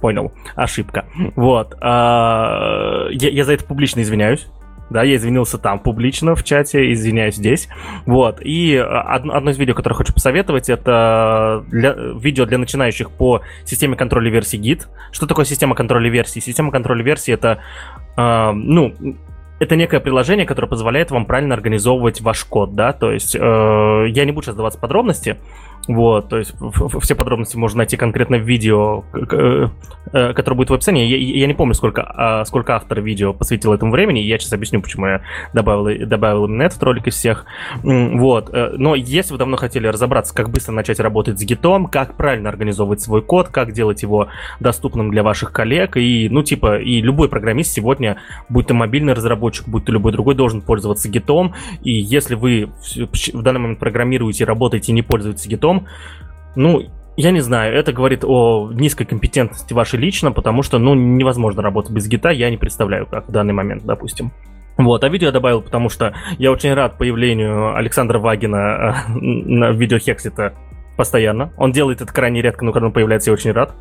понял, 0.01 0.33
ошибка. 0.55 1.07
Вот, 1.35 1.75
а, 1.81 3.09
я, 3.11 3.31
я 3.31 3.45
за 3.45 3.55
это 3.55 3.64
публично 3.64 4.01
извиняюсь, 4.01 4.47
да, 4.90 5.03
я 5.03 5.16
извинился 5.16 5.59
там 5.59 5.79
публично 5.79 6.35
в 6.35 6.44
чате, 6.44 6.92
извиняюсь 6.92 7.37
здесь. 7.37 7.68
Вот. 8.05 8.40
И 8.40 8.77
одно 8.77 9.51
из 9.51 9.59
видео, 9.59 9.75
которое 9.75 9.94
хочу 9.94 10.12
посоветовать, 10.12 10.68
это 10.68 11.64
для, 11.68 11.92
видео 11.92 12.46
для 12.46 12.59
начинающих 12.59 13.11
по 13.11 13.42
системе 13.64 13.96
контроля 13.96 14.31
версий 14.31 14.59
Git. 14.59 14.87
Что 15.12 15.27
такое 15.27 15.44
система 15.44 15.75
контроля 15.75 16.11
версий? 16.11 16.40
Система 16.40 16.70
контроля 16.70 17.03
версий 17.03 17.33
это, 17.33 17.59
э, 18.16 18.51
ну, 18.53 18.94
это 19.59 19.77
некое 19.77 20.01
приложение, 20.01 20.46
которое 20.46 20.68
позволяет 20.68 21.11
вам 21.11 21.25
правильно 21.25 21.55
организовывать 21.55 22.20
ваш 22.20 22.44
код, 22.44 22.75
да, 22.75 22.92
то 22.92 23.11
есть 23.11 23.35
э, 23.35 23.38
я 23.40 24.25
не 24.25 24.33
буду 24.33 24.46
сейчас 24.46 24.57
даваться 24.57 24.79
подробности, 24.79 25.38
вот, 25.88 26.29
то 26.29 26.38
есть 26.38 26.55
все 27.01 27.14
подробности 27.14 27.57
можно 27.57 27.79
найти 27.79 27.96
конкретно 27.96 28.38
в 28.38 28.42
видео, 28.42 29.05
э, 29.14 29.68
э, 30.12 30.33
которое 30.33 30.57
будет 30.57 30.70
в 30.70 30.75
описании. 30.75 31.07
Я, 31.07 31.16
я 31.16 31.46
не 31.46 31.55
помню, 31.55 31.75
сколько, 31.75 32.03
а, 32.03 32.44
сколько 32.44 32.75
автор 32.75 33.01
видео 33.01 33.33
посвятил 33.33 33.72
этому 33.72 33.92
времени. 33.92 34.18
Я 34.18 34.38
сейчас 34.38 34.53
объясню, 34.53 34.81
почему 34.81 35.07
я 35.07 35.20
добавил, 35.53 36.07
добавил 36.07 36.46
именно 36.46 36.62
этот 36.62 36.83
ролик 36.83 37.07
из 37.07 37.14
всех. 37.14 37.46
Вот. 37.83 38.51
Э, 38.53 38.72
но 38.77 38.94
если 38.96 39.33
вы 39.33 39.38
давно 39.38 39.57
хотели 39.57 39.87
разобраться, 39.87 40.35
как 40.35 40.51
быстро 40.51 40.72
начать 40.72 40.99
работать 40.99 41.38
с 41.38 41.42
гитом, 41.42 41.87
как 41.87 42.16
правильно 42.16 42.49
организовывать 42.49 43.01
свой 43.01 43.22
код, 43.22 43.49
как 43.49 43.72
делать 43.72 44.03
его 44.03 44.29
доступным 44.59 45.11
для 45.11 45.22
ваших 45.22 45.53
коллег, 45.53 45.96
и, 45.96 46.29
ну, 46.29 46.42
типа, 46.42 46.79
и 46.79 47.01
любой 47.01 47.29
программист 47.29 47.72
сегодня, 47.72 48.16
будь 48.49 48.66
то 48.66 48.75
мобильный 48.75 49.12
разработчик, 49.12 49.68
будь 49.68 49.85
то 49.85 49.92
любой 49.92 50.12
другой, 50.12 50.35
должен 50.35 50.62
пользоваться 50.62 51.09
гитом. 51.09 51.55
И 51.83 51.92
если 51.92 52.35
вы 52.35 52.70
в 52.96 53.42
данный 53.42 53.61
момент 53.61 53.79
программируете, 53.79 54.44
работаете 54.44 54.90
и 54.90 54.94
не 54.94 55.03
пользуетесь 55.03 55.46
гитом, 55.46 55.76
потом, 55.77 55.89
ну, 56.55 56.83
я 57.17 57.31
не 57.31 57.41
знаю, 57.41 57.75
это 57.75 57.93
говорит 57.93 58.25
о 58.25 58.71
низкой 58.73 59.07
компетентности 59.07 59.73
вашей 59.73 59.99
лично, 59.99 60.33
потому 60.33 60.62
что, 60.62 60.79
ну, 60.79 60.95
невозможно 60.95 61.62
работать 61.62 61.93
без 61.93 62.07
гита, 62.09 62.31
я 62.31 62.51
не 62.51 62.57
представляю, 62.57 63.07
как 63.07 63.29
в 63.29 63.33
данный 63.33 63.55
момент, 63.55 63.85
допустим. 63.85 64.33
Вот, 64.77 65.03
а 65.05 65.09
видео 65.09 65.29
я 65.29 65.33
добавил, 65.33 65.62
потому 65.62 65.89
что 65.89 66.12
я 66.39 66.53
очень 66.53 66.75
рад 66.75 66.99
появлению 66.99 67.75
Александра 67.75 68.19
Вагина 68.19 68.95
э, 69.09 69.11
на 69.15 69.71
видео 69.71 69.99
Хексита 69.99 70.53
постоянно. 70.99 71.53
Он 71.57 71.73
делает 71.73 72.03
это 72.03 72.12
крайне 72.12 72.43
редко, 72.43 72.65
но 72.65 72.73
когда 72.73 72.87
он 72.87 72.93
появляется, 72.93 73.31
я 73.31 73.35
очень 73.35 73.53
рад. 73.53 73.75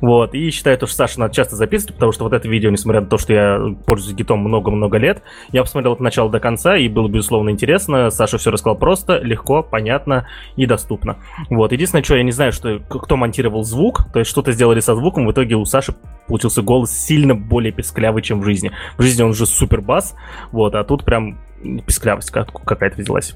Вот, 0.00 0.34
и 0.34 0.50
считаю, 0.50 0.76
что 0.76 0.86
Саша 0.86 1.20
надо 1.20 1.34
часто 1.34 1.56
записывать, 1.56 1.94
потому 1.94 2.12
что 2.12 2.24
вот 2.24 2.32
это 2.32 2.48
видео, 2.48 2.70
несмотря 2.70 3.00
на 3.00 3.06
то, 3.06 3.18
что 3.18 3.32
я 3.32 3.60
пользуюсь 3.86 4.16
гитом 4.16 4.40
много-много 4.40 4.98
лет, 4.98 5.22
я 5.52 5.62
посмотрел 5.62 5.92
от 5.92 6.00
начала 6.00 6.30
до 6.30 6.40
конца, 6.40 6.76
и 6.76 6.88
было, 6.88 7.08
безусловно, 7.08 7.50
интересно. 7.50 8.10
Саша 8.10 8.38
все 8.38 8.50
рассказал 8.50 8.76
просто, 8.76 9.18
легко, 9.18 9.62
понятно 9.62 10.26
и 10.56 10.66
доступно. 10.66 11.18
Вот, 11.48 11.72
единственное, 11.72 12.02
что 12.02 12.16
я 12.16 12.22
не 12.22 12.32
знаю, 12.32 12.52
что 12.52 12.78
кто 12.78 13.16
монтировал 13.16 13.64
звук, 13.64 14.04
то 14.12 14.18
есть 14.18 14.30
что-то 14.30 14.52
сделали 14.52 14.80
со 14.80 14.94
звуком, 14.94 15.26
в 15.26 15.32
итоге 15.32 15.56
у 15.56 15.64
Саши 15.64 15.94
получился 16.26 16.62
голос 16.62 16.90
сильно 16.90 17.34
более 17.34 17.72
песклявый, 17.72 18.22
чем 18.22 18.40
в 18.40 18.44
жизни. 18.44 18.70
В 18.96 19.02
жизни 19.02 19.22
он 19.22 19.30
уже 19.30 19.46
супер 19.46 19.80
бас, 19.80 20.14
вот, 20.52 20.74
а 20.74 20.84
тут 20.84 21.04
прям 21.04 21.38
песклявость 21.86 22.30
какая-то 22.30 23.00
взялась. 23.00 23.34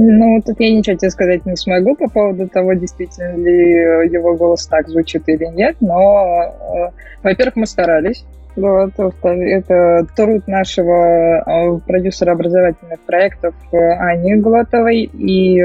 Ну, 0.00 0.40
тут 0.46 0.60
я 0.60 0.72
ничего 0.72 0.96
тебе 0.96 1.10
сказать 1.10 1.44
не 1.44 1.56
смогу 1.56 1.96
по 1.96 2.08
поводу 2.08 2.46
того, 2.48 2.74
действительно 2.74 3.36
ли 3.36 4.08
его 4.12 4.36
голос 4.36 4.64
так 4.68 4.88
звучит 4.88 5.24
или 5.28 5.46
нет, 5.46 5.74
но, 5.80 6.44
э, 6.44 6.90
во-первых, 7.24 7.56
мы 7.56 7.66
старались, 7.66 8.24
вот, 8.58 8.92
это 9.22 10.06
труд 10.16 10.46
нашего 10.48 11.38
а, 11.38 11.78
продюсера 11.78 12.32
образовательных 12.32 13.00
проектов 13.00 13.54
э, 13.72 13.76
Ани 13.76 14.34
Глотовой, 14.36 15.02
и 15.02 15.62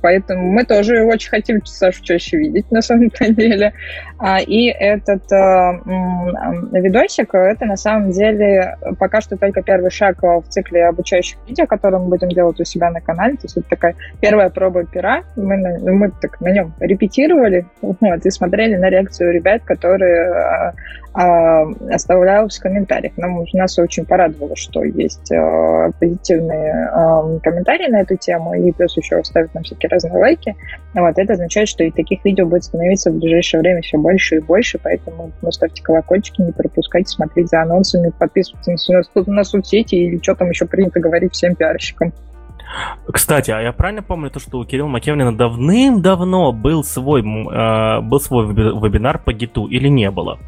поэтому 0.00 0.50
мы 0.52 0.64
тоже 0.64 1.02
очень 1.02 1.30
хотим 1.30 1.64
Сашу 1.64 2.02
чаще 2.02 2.36
видеть, 2.36 2.70
на 2.70 2.82
самом 2.82 3.08
деле. 3.20 3.72
А, 4.18 4.40
и 4.40 4.66
этот 4.66 5.30
э, 5.32 6.76
видосик, 6.78 7.34
это 7.34 7.64
на 7.66 7.76
самом 7.76 8.10
деле 8.10 8.76
пока 8.98 9.20
что 9.20 9.36
только 9.36 9.62
первый 9.62 9.90
шаг 9.90 10.22
в 10.22 10.44
цикле 10.48 10.86
обучающих 10.86 11.38
видео, 11.48 11.66
которые 11.66 12.00
мы 12.00 12.08
будем 12.08 12.28
делать 12.28 12.60
у 12.60 12.64
себя 12.64 12.90
на 12.90 13.00
канале. 13.00 13.34
То 13.34 13.44
есть 13.44 13.56
это 13.56 13.68
такая 13.68 13.96
первая 14.20 14.50
проба 14.50 14.84
пера. 14.84 15.22
Мы, 15.36 15.56
мы 15.56 16.10
так 16.20 16.40
на 16.40 16.52
нем 16.52 16.74
репетировали 16.78 17.66
вот, 17.82 18.24
и 18.24 18.30
смотрели 18.30 18.76
на 18.76 18.88
реакцию 18.88 19.32
ребят, 19.32 19.62
которые 19.64 20.74
а, 21.12 21.64
оставлял 22.20 22.48
в 22.48 22.60
комментариях. 22.60 23.12
Нам, 23.16 23.44
нас 23.52 23.78
очень 23.78 24.04
порадовало, 24.04 24.56
что 24.56 24.84
есть 24.84 25.30
э, 25.30 25.90
позитивные 25.98 26.90
э, 26.92 27.38
комментарии 27.42 27.90
на 27.90 28.02
эту 28.02 28.16
тему, 28.16 28.54
и 28.54 28.72
плюс 28.72 28.96
еще 28.96 29.22
ставят 29.24 29.54
нам 29.54 29.64
всякие 29.64 29.88
разные 29.88 30.18
лайки. 30.18 30.56
Вот, 30.94 31.18
это 31.18 31.32
означает, 31.32 31.68
что 31.68 31.84
и 31.84 31.90
таких 31.90 32.24
видео 32.24 32.46
будет 32.46 32.64
становиться 32.64 33.10
в 33.10 33.18
ближайшее 33.18 33.60
время 33.60 33.80
все 33.82 33.98
больше 33.98 34.36
и 34.36 34.40
больше, 34.40 34.78
поэтому 34.82 35.32
ну, 35.42 35.50
ставьте 35.50 35.82
колокольчики, 35.82 36.42
не 36.42 36.52
пропускайте, 36.52 37.08
смотрите 37.08 37.48
за 37.48 37.62
анонсами, 37.62 38.12
подписывайтесь 38.18 38.88
на, 38.88 39.02
на, 39.14 39.32
на 39.34 39.44
соцсети 39.44 39.94
или 39.94 40.20
что 40.22 40.34
там 40.34 40.50
еще 40.50 40.66
принято 40.66 41.00
говорить 41.00 41.32
всем 41.32 41.54
пиарщикам. 41.54 42.12
Кстати, 43.12 43.50
а 43.50 43.60
я 43.60 43.72
правильно 43.72 44.02
помню 44.02 44.30
то, 44.30 44.38
что 44.38 44.58
у 44.58 44.64
Кирилла 44.64 44.86
Макевнина 44.86 45.36
давным-давно 45.36 46.52
был 46.52 46.84
свой, 46.84 47.20
э, 47.20 48.00
был 48.00 48.20
свой 48.20 48.46
вебинар 48.46 49.18
по 49.18 49.32
гиту 49.32 49.66
или 49.66 49.88
не 49.88 50.08
было? 50.12 50.38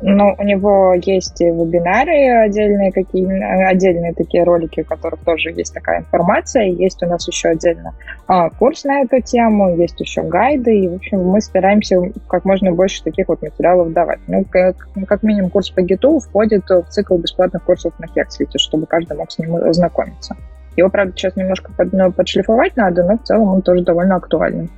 Ну, 0.00 0.34
у 0.38 0.42
него 0.44 0.94
есть 0.94 1.40
вебинары 1.40 2.44
отдельные, 2.44 2.92
какие 2.92 3.26
отдельные 3.68 4.12
такие 4.14 4.44
ролики, 4.44 4.82
в 4.82 4.86
которых 4.86 5.20
тоже 5.24 5.50
есть 5.50 5.74
такая 5.74 6.00
информация. 6.00 6.64
Есть 6.64 7.02
у 7.02 7.06
нас 7.06 7.26
еще 7.26 7.48
отдельно 7.48 7.94
а, 8.28 8.50
курс 8.50 8.84
на 8.84 9.00
эту 9.00 9.20
тему, 9.20 9.74
есть 9.76 9.98
еще 10.00 10.22
гайды, 10.22 10.78
и, 10.78 10.88
в 10.88 10.94
общем, 10.96 11.24
мы 11.24 11.40
стараемся 11.40 11.96
как 12.28 12.44
можно 12.44 12.70
больше 12.72 13.02
таких 13.02 13.28
вот 13.28 13.42
материалов 13.42 13.92
давать. 13.92 14.20
Ну, 14.26 14.44
как, 14.48 14.76
как 15.06 15.22
минимум, 15.22 15.50
курс 15.50 15.70
по 15.70 15.80
гиту 15.80 16.20
входит 16.20 16.68
в 16.68 16.84
цикл 16.90 17.16
бесплатных 17.16 17.64
курсов 17.64 17.94
на 17.98 18.06
Хексвите, 18.06 18.58
чтобы 18.58 18.86
каждый 18.86 19.16
мог 19.16 19.32
с 19.32 19.38
ним 19.38 19.56
ознакомиться. 19.56 20.36
Его, 20.76 20.90
правда, 20.90 21.12
сейчас 21.16 21.34
немножко 21.36 21.72
под, 21.72 21.92
ну, 21.92 22.12
подшлифовать 22.12 22.76
надо, 22.76 23.02
но 23.02 23.16
в 23.16 23.22
целом 23.22 23.48
он 23.48 23.62
тоже 23.62 23.82
довольно 23.82 24.16
актуальный. 24.16 24.68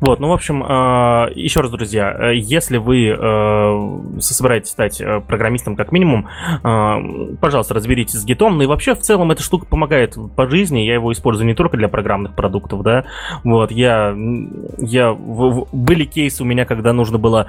Вот, 0.00 0.18
ну, 0.18 0.28
в 0.28 0.32
общем, 0.32 0.62
э, 0.62 1.32
еще 1.34 1.60
раз, 1.60 1.70
друзья, 1.70 2.16
э, 2.18 2.36
если 2.36 2.78
вы 2.78 3.08
э, 3.08 4.20
собираетесь 4.20 4.70
стать 4.70 5.02
программистом 5.26 5.76
как 5.76 5.92
минимум, 5.92 6.28
пожалуйста, 7.40 7.74
разберитесь 7.74 8.20
с 8.20 8.24
гитом. 8.24 8.56
Ну 8.56 8.64
и 8.64 8.66
вообще, 8.66 8.94
в 8.94 9.00
целом, 9.00 9.30
эта 9.30 9.42
штука 9.42 9.66
помогает 9.66 10.16
по 10.36 10.48
жизни. 10.48 10.80
Я 10.80 10.94
его 10.94 11.12
использую 11.12 11.46
не 11.46 11.54
только 11.54 11.76
для 11.76 11.88
программных 11.88 12.34
продуктов, 12.34 12.82
да. 12.82 13.04
Вот, 13.44 13.70
я... 13.70 14.14
я 14.78 15.12
были 15.12 16.04
кейсы 16.04 16.42
у 16.42 16.46
меня, 16.46 16.64
когда 16.64 16.92
нужно 16.92 17.18
было 17.18 17.46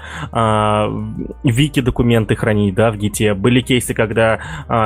вики-документы 1.44 2.36
хранить, 2.36 2.76
да, 2.76 2.91
в 2.91 2.98
гите. 2.98 3.34
Были 3.34 3.62
кейсы, 3.62 3.94
когда 3.94 4.39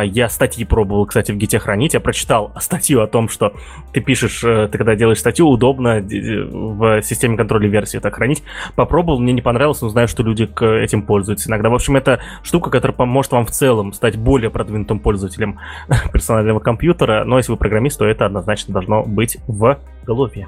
я 0.03 0.29
статьи 0.29 0.65
пробовал, 0.65 1.05
кстати, 1.05 1.31
в 1.31 1.37
гите 1.37 1.59
хранить. 1.59 1.93
Я 1.93 1.99
прочитал 1.99 2.51
статью 2.59 3.01
о 3.01 3.07
том, 3.07 3.29
что 3.29 3.53
ты 3.93 4.01
пишешь, 4.01 4.39
ты 4.41 4.77
когда 4.77 4.95
делаешь 4.95 5.19
статью, 5.19 5.47
удобно 5.47 6.01
в 6.01 7.01
системе 7.01 7.34
системе 7.35 7.37
контроля 7.37 7.67
версии 7.67 7.97
так 7.97 8.15
хранить. 8.15 8.43
Попробовал, 8.75 9.19
мне 9.19 9.33
не 9.33 9.41
понравилось, 9.41 9.81
но 9.81 9.89
знаю, 9.89 10.07
что 10.07 10.23
люди 10.23 10.45
к 10.45 10.65
этим 10.65 11.03
пользуются 11.03 11.49
иногда. 11.49 11.69
В 11.69 11.75
общем, 11.75 11.95
это 11.95 12.19
штука, 12.43 12.69
которая 12.69 12.95
поможет 12.95 13.31
вам 13.31 13.45
в 13.45 13.51
целом 13.51 13.93
стать 13.93 14.17
более 14.17 14.49
продвинутым 14.49 14.99
пользователем 14.99 15.59
персонального 16.13 16.59
компьютера. 16.59 17.23
Но 17.25 17.37
если 17.37 17.51
вы 17.51 17.57
программист, 17.57 17.99
то 17.99 18.05
это 18.05 18.25
однозначно 18.25 18.73
должно 18.73 19.03
быть 19.03 19.37
в 19.47 19.77
голове. 20.05 20.47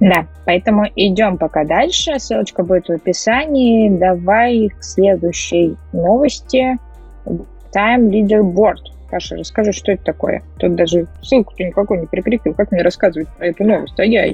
Да, 0.00 0.26
поэтому 0.44 0.84
идем 0.96 1.38
пока 1.38 1.64
дальше. 1.64 2.18
Ссылочка 2.18 2.64
будет 2.64 2.88
в 2.88 2.92
описании. 2.92 3.88
Давай 3.88 4.68
к 4.68 4.82
следующей 4.82 5.76
новости. 5.92 6.76
Time 7.72 8.10
Leaderboard. 8.10 8.90
Паша, 9.10 9.36
расскажи, 9.36 9.72
что 9.72 9.92
это 9.92 10.02
такое. 10.04 10.42
Тут 10.58 10.74
даже 10.74 11.06
ссылку-то 11.22 11.62
никакой 11.62 11.98
не 11.98 12.06
прикрепил. 12.06 12.54
Как 12.54 12.72
мне 12.72 12.82
рассказывать 12.82 13.28
про 13.36 13.46
эту 13.46 13.62
новость? 13.62 14.00
А 14.00 14.04
я 14.04 14.26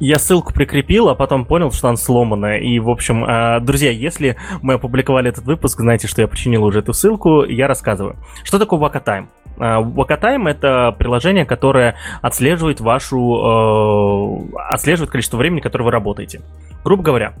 я 0.00 0.18
ссылку 0.18 0.52
прикрепил, 0.52 1.08
а 1.08 1.14
потом 1.14 1.44
понял, 1.44 1.72
что 1.72 1.88
она 1.88 1.96
сломанная. 1.96 2.58
И, 2.58 2.78
в 2.78 2.90
общем, 2.90 3.24
а, 3.26 3.60
друзья, 3.60 3.90
если 3.90 4.36
мы 4.62 4.74
опубликовали 4.74 5.28
этот 5.28 5.44
выпуск, 5.44 5.80
знаете, 5.80 6.06
что 6.06 6.20
я 6.22 6.28
починил 6.28 6.64
уже 6.64 6.80
эту 6.80 6.92
ссылку, 6.92 7.44
я 7.44 7.66
рассказываю. 7.66 8.16
Что 8.44 8.58
такое 8.58 8.78
Wakatime? 8.78 9.28
Wakatime— 9.58 10.50
это 10.50 10.94
приложение, 10.98 11.46
которое 11.46 11.96
отслеживает 12.20 12.80
вашу... 12.80 14.50
Э, 14.52 14.58
отслеживает 14.70 15.10
количество 15.10 15.38
времени, 15.38 15.60
которое 15.60 15.84
вы 15.84 15.90
работаете. 15.90 16.42
Грубо 16.84 17.02
говоря, 17.02 17.32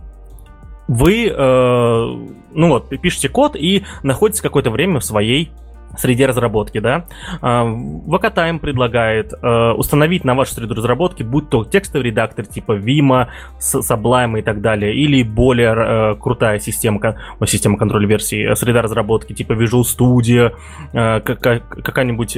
вы, 0.88 1.26
э, 1.26 1.36
ну 1.36 2.68
вот, 2.68 2.88
пишете 3.00 3.28
код 3.28 3.56
и 3.56 3.84
находитесь 4.02 4.40
какое-то 4.40 4.70
время 4.70 5.00
в 5.00 5.04
своей 5.04 5.50
среде 5.96 6.26
разработки, 6.26 6.78
да. 6.80 7.06
VKTime 7.40 8.58
предлагает 8.58 9.32
э, 9.32 9.70
установить 9.72 10.24
на 10.24 10.34
вашу 10.34 10.54
среду 10.54 10.74
разработки, 10.74 11.22
будь 11.22 11.48
то 11.48 11.64
текстовый 11.64 12.08
редактор 12.08 12.46
типа 12.46 12.72
Vima, 12.72 13.28
Sublime 13.58 14.38
и 14.38 14.42
так 14.42 14.60
далее, 14.60 14.94
или 14.94 15.22
более 15.22 15.74
э, 15.74 16.14
крутая 16.16 16.58
система, 16.58 17.16
система 17.46 17.78
контроля 17.78 18.06
версий, 18.06 18.42
э, 18.42 18.54
среда 18.56 18.82
разработки 18.82 19.32
типа 19.32 19.52
Visual 19.52 19.82
Studio, 19.82 20.52
какая-нибудь 20.92 22.36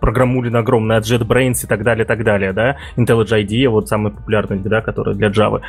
программулина 0.00 0.60
огромная 0.60 1.00
JetBrains 1.00 1.64
и 1.64 1.66
так 1.66 1.82
далее, 1.82 2.04
и 2.04 2.06
так 2.08 2.24
далее, 2.24 2.52
да. 2.52 2.76
IntelliJ 2.96 3.44
IDEA, 3.44 3.68
вот 3.68 3.88
самый 3.88 4.12
популярный, 4.12 4.58
да, 4.58 4.80
который 4.80 5.14
для 5.14 5.28
Java. 5.28 5.60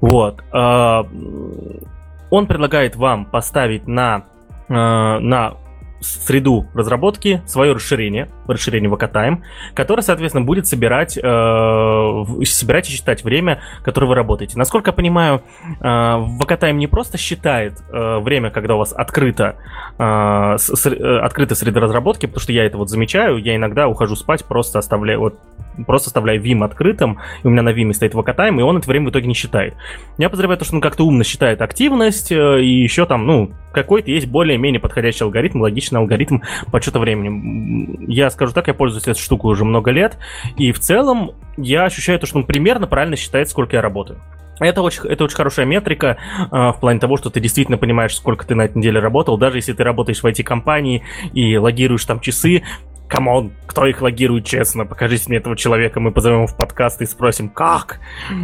Вот. 0.00 0.42
Он 0.52 2.46
предлагает 2.46 2.96
вам 2.96 3.24
поставить 3.26 3.86
на 3.86 4.24
на 4.68 5.54
среду 6.00 6.66
разработки 6.74 7.42
свое 7.46 7.72
расширение, 7.72 8.28
расширение 8.46 8.90
VKTime, 8.90 9.42
которое, 9.74 10.02
соответственно, 10.02 10.44
будет 10.44 10.66
собирать, 10.66 11.16
э, 11.16 12.24
собирать 12.44 12.88
и 12.88 12.92
считать 12.92 13.24
время, 13.24 13.60
которое 13.82 14.06
вы 14.06 14.14
работаете. 14.14 14.58
Насколько 14.58 14.90
я 14.90 14.92
понимаю, 14.92 15.42
э, 15.80 15.84
VKTime 15.84 16.74
не 16.74 16.86
просто 16.86 17.18
считает 17.18 17.78
э, 17.92 18.18
время, 18.18 18.50
когда 18.50 18.74
у 18.74 18.78
вас 18.78 18.92
открыто, 18.92 19.56
э, 19.98 20.54
с, 20.58 20.86
э, 20.86 21.18
открыта 21.18 21.54
среда 21.54 21.80
разработки, 21.80 22.26
потому 22.26 22.40
что 22.40 22.52
я 22.52 22.64
это 22.64 22.78
вот 22.78 22.90
замечаю, 22.90 23.38
я 23.38 23.56
иногда 23.56 23.88
ухожу 23.88 24.16
спать, 24.16 24.44
просто 24.44 24.78
оставляю, 24.78 25.20
вот, 25.20 25.38
просто 25.86 26.08
оставляю 26.08 26.42
Vim 26.42 26.64
открытым, 26.64 27.18
и 27.42 27.46
у 27.46 27.50
меня 27.50 27.62
на 27.62 27.70
Vim 27.70 27.92
стоит 27.92 28.14
VKTime, 28.14 28.58
и 28.58 28.62
он 28.62 28.78
это 28.78 28.88
время 28.88 29.06
в 29.06 29.10
итоге 29.10 29.26
не 29.26 29.34
считает. 29.34 29.74
Я 30.18 30.28
подозреваю, 30.28 30.62
что 30.62 30.74
он 30.74 30.80
как-то 30.80 31.04
умно 31.04 31.24
считает 31.24 31.62
активность, 31.62 32.32
э, 32.32 32.62
и 32.62 32.82
еще 32.82 33.06
там, 33.06 33.26
ну, 33.26 33.52
какой-то 33.72 34.10
есть 34.10 34.26
более-менее 34.26 34.80
подходящий 34.80 35.24
алгоритм, 35.24 35.60
логичный 35.60 36.00
алгоритм 36.00 36.40
подсчета 36.72 36.98
времени. 36.98 38.06
Я 38.10 38.30
скажу 38.30 38.52
так, 38.52 38.68
я 38.68 38.74
пользуюсь 38.74 39.06
этой 39.06 39.20
штукой 39.20 39.52
уже 39.52 39.64
много 39.64 39.90
лет, 39.90 40.18
и 40.56 40.72
в 40.72 40.80
целом 40.80 41.32
я 41.56 41.84
ощущаю 41.84 42.18
то, 42.18 42.26
что 42.26 42.38
он 42.38 42.46
примерно 42.46 42.86
правильно 42.86 43.16
считает, 43.16 43.48
сколько 43.48 43.76
я 43.76 43.82
работаю. 43.82 44.20
Это 44.58 44.80
очень, 44.80 45.02
это 45.06 45.24
очень 45.24 45.36
хорошая 45.36 45.66
метрика 45.66 46.16
э, 46.38 46.46
в 46.50 46.76
плане 46.80 46.98
того, 46.98 47.16
что 47.16 47.28
ты 47.28 47.40
действительно 47.40 47.76
понимаешь, 47.76 48.16
сколько 48.16 48.46
ты 48.46 48.54
на 48.54 48.62
этой 48.62 48.78
неделе 48.78 49.00
работал. 49.00 49.36
Даже 49.36 49.58
если 49.58 49.74
ты 49.74 49.84
работаешь 49.84 50.22
в 50.22 50.26
IT-компании 50.26 51.02
и 51.34 51.56
логируешь 51.58 52.04
там 52.04 52.20
часы, 52.20 52.62
come 53.08 53.33
on, 53.33 53.52
кто 53.66 53.86
их 53.86 54.02
логирует 54.02 54.44
честно, 54.44 54.84
покажите 54.86 55.24
мне 55.28 55.38
этого 55.38 55.56
человека, 55.56 56.00
мы 56.00 56.10
позовем 56.10 56.38
его 56.38 56.46
в 56.46 56.56
подкаст 56.56 57.02
и 57.02 57.06
спросим, 57.06 57.48
как? 57.48 58.00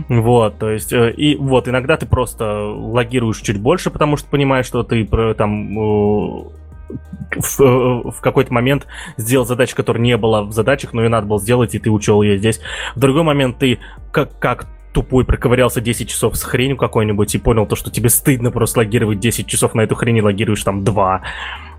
Вот, 0.09 0.59
то 0.59 0.70
есть, 0.70 0.92
э, 0.92 1.12
и 1.12 1.37
вот, 1.37 1.68
иногда 1.68 1.96
ты 1.96 2.07
просто 2.07 2.64
логируешь 2.64 3.40
чуть 3.40 3.61
больше, 3.61 3.90
потому 3.90 4.16
что 4.16 4.29
понимаешь, 4.29 4.66
что 4.66 4.83
ты 4.83 5.05
там 5.35 5.79
э, 5.79 6.44
в, 7.37 7.61
э, 7.61 8.11
в 8.11 8.20
какой-то 8.20 8.53
момент 8.53 8.87
сделал 9.16 9.46
задачу, 9.46 9.75
которая 9.75 10.03
не 10.03 10.16
была 10.16 10.42
в 10.42 10.53
задачах, 10.53 10.92
но 10.92 11.03
ее 11.03 11.09
надо 11.09 11.27
было 11.27 11.40
сделать, 11.40 11.75
и 11.75 11.79
ты 11.79 11.90
учел 11.90 12.22
ее 12.22 12.38
здесь. 12.38 12.61
В 12.94 13.01
другой 13.01 13.22
момент 13.22 13.59
ты 13.59 13.79
как, 14.12 14.38
как 14.38 14.66
тупой 14.92 15.25
проковырялся 15.25 15.81
10 15.81 16.09
часов 16.09 16.37
с 16.37 16.42
хренью 16.42 16.77
какой-нибудь 16.77 17.35
и 17.35 17.38
понял 17.38 17.66
то, 17.66 17.77
что 17.77 17.90
тебе 17.90 18.11
стыдно 18.11 18.51
просто 18.51 18.81
логировать 18.81 19.20
10 19.20 19.46
часов 19.46 19.75
на 19.75 19.83
эту 19.83 19.94
хрень 19.94 20.18
и 20.18 20.22
логируешь 20.22 20.62
там 20.62 20.85
2 20.85 21.22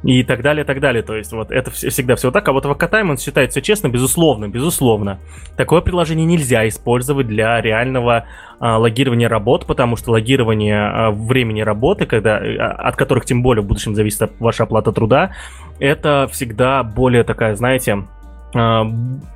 и 0.04 0.24
так 0.24 0.42
далее, 0.42 0.66
так 0.66 0.80
далее. 0.80 1.02
То 1.02 1.16
есть 1.16 1.32
вот 1.32 1.52
это 1.52 1.72
всегда 1.72 2.16
все 2.16 2.32
так. 2.32 2.48
А 2.48 2.52
вот 2.52 2.66
Вакатайм, 2.66 3.10
он 3.10 3.18
считает 3.18 3.52
все 3.52 3.62
честно, 3.62 3.88
безусловно, 3.88 4.48
безусловно. 4.48 5.20
Такое 5.56 5.82
приложение 5.82 6.26
нельзя 6.26 6.68
использовать 6.68 7.28
для 7.28 7.62
реального 7.62 8.26
а, 8.60 8.78
логирования 8.78 9.30
работ, 9.30 9.66
потому 9.66 9.96
что 9.96 10.12
логирование 10.12 10.78
а, 10.78 11.12
времени 11.12 11.62
работы, 11.62 12.06
когда, 12.06 12.38
а, 12.38 12.72
от 12.90 12.96
которых 12.96 13.26
тем 13.26 13.42
более 13.42 13.64
в 13.64 13.68
будущем 13.68 13.96
зависит 13.96 14.32
ваша 14.40 14.64
оплата 14.64 14.92
труда, 14.92 15.32
это 15.80 16.30
всегда 16.32 16.84
более 16.84 17.24
такая, 17.24 17.56
знаете, 17.56 18.04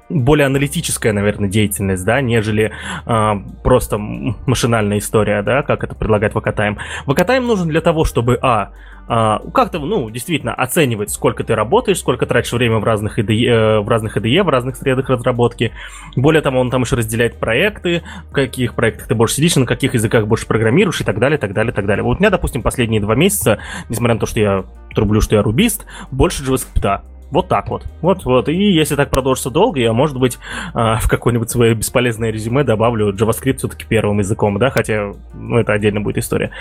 более 0.09 0.45
аналитическая, 0.45 1.11
наверное, 1.11 1.49
деятельность, 1.49 2.05
да, 2.05 2.21
нежели 2.21 2.71
э, 3.05 3.33
просто 3.63 3.97
машинальная 3.97 4.99
история, 4.99 5.41
да, 5.41 5.63
как 5.63 5.83
это 5.83 5.95
предлагает 5.95 6.35
Вакатайм. 6.35 6.77
Вакатайм 7.05 7.45
нужен 7.47 7.67
для 7.67 7.81
того, 7.81 8.05
чтобы, 8.05 8.37
а, 8.41 8.69
э, 8.69 8.96
как-то, 9.07 9.79
ну, 9.79 10.09
действительно 10.09 10.53
оценивать, 10.53 11.11
сколько 11.11 11.43
ты 11.43 11.55
работаешь, 11.55 11.99
сколько 11.99 12.25
тратишь 12.25 12.51
время 12.51 12.79
в 12.79 12.83
разных 12.83 13.19
IDE, 13.19 13.45
э, 13.47 13.79
в 13.79 13.87
разных 13.87 14.17
IDE, 14.17 14.43
в 14.43 14.49
разных 14.49 14.75
средах 14.75 15.09
разработки. 15.09 15.71
Более 16.15 16.41
того, 16.41 16.59
он 16.59 16.69
там 16.69 16.81
еще 16.81 16.97
разделяет 16.97 17.37
проекты, 17.37 18.03
в 18.29 18.33
каких 18.33 18.73
проектах 18.73 19.07
ты 19.07 19.15
больше 19.15 19.35
сидишь, 19.35 19.55
на 19.55 19.65
каких 19.65 19.93
языках 19.93 20.27
больше 20.27 20.45
программируешь 20.45 21.01
и 21.01 21.03
так 21.03 21.19
далее, 21.19 21.37
так 21.37 21.53
далее, 21.53 21.73
так 21.73 21.85
далее. 21.85 22.03
Вот 22.03 22.17
у 22.17 22.19
меня, 22.19 22.29
допустим, 22.29 22.61
последние 22.61 23.01
два 23.01 23.15
месяца, 23.15 23.59
несмотря 23.89 24.15
на 24.15 24.19
то, 24.19 24.25
что 24.25 24.39
я 24.39 24.65
трублю, 24.93 25.21
что 25.21 25.35
я 25.35 25.41
рубист, 25.41 25.85
больше 26.11 26.43
JavaScript. 26.43 27.01
Вот 27.29 27.47
так 27.49 27.69
вот. 27.69 27.83
Вот, 28.01 28.23
вот. 28.25 28.47
И 28.47 28.55
если 28.55 28.95
так 28.95 29.09
продолжится 29.09 29.49
долго, 29.49 29.79
я, 29.79 29.91
может 29.91 30.17
быть, 30.17 30.37
а, 30.73 30.97
в 30.97 31.09
какое-нибудь 31.09 31.49
свое 31.49 31.73
бесполезное 31.73 32.31
резюме 32.31 32.63
добавлю 32.63 33.13
JavaScript 33.13 33.57
все-таки 33.57 33.85
первым 33.87 34.19
языком, 34.19 34.57
да, 34.59 34.69
хотя, 34.69 35.13
ну, 35.33 35.57
это 35.57 35.73
отдельно 35.73 35.99
будет 35.99 36.17
история. 36.17 36.51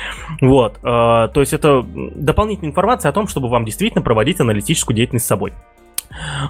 Вот. 0.41 0.79
А, 0.83 1.29
то 1.29 1.41
есть 1.41 1.53
это 1.53 1.85
дополнительная 1.85 2.71
информация 2.71 3.11
о 3.11 3.13
том, 3.13 3.29
чтобы 3.29 3.49
вам 3.49 3.65
действительно 3.65 4.03
проводить 4.03 4.41
аналитическую 4.41 4.97
деятельность 4.97 5.27
с 5.27 5.29
собой. 5.29 5.53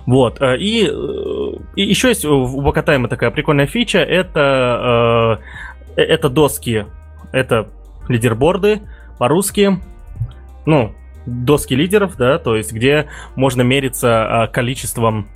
Вот. 0.07 0.40
А, 0.40 0.55
и, 0.55 0.90
и 1.76 1.83
еще 1.83 2.09
есть 2.09 2.24
у 2.24 2.62
Бокатайма 2.62 3.09
такая 3.09 3.31
прикольная 3.31 3.66
фича. 3.66 3.98
Это, 3.98 5.40
это 5.94 6.29
доски, 6.31 6.87
это 7.33 7.68
лидерборды 8.09 8.81
по-русски. 9.18 9.79
Ну, 10.64 10.94
доски 11.27 11.75
лидеров, 11.75 12.17
да, 12.17 12.39
то 12.39 12.57
есть 12.57 12.73
где 12.73 13.09
можно 13.35 13.62
мериться 13.62 14.43
а, 14.43 14.47
количеством 14.47 15.29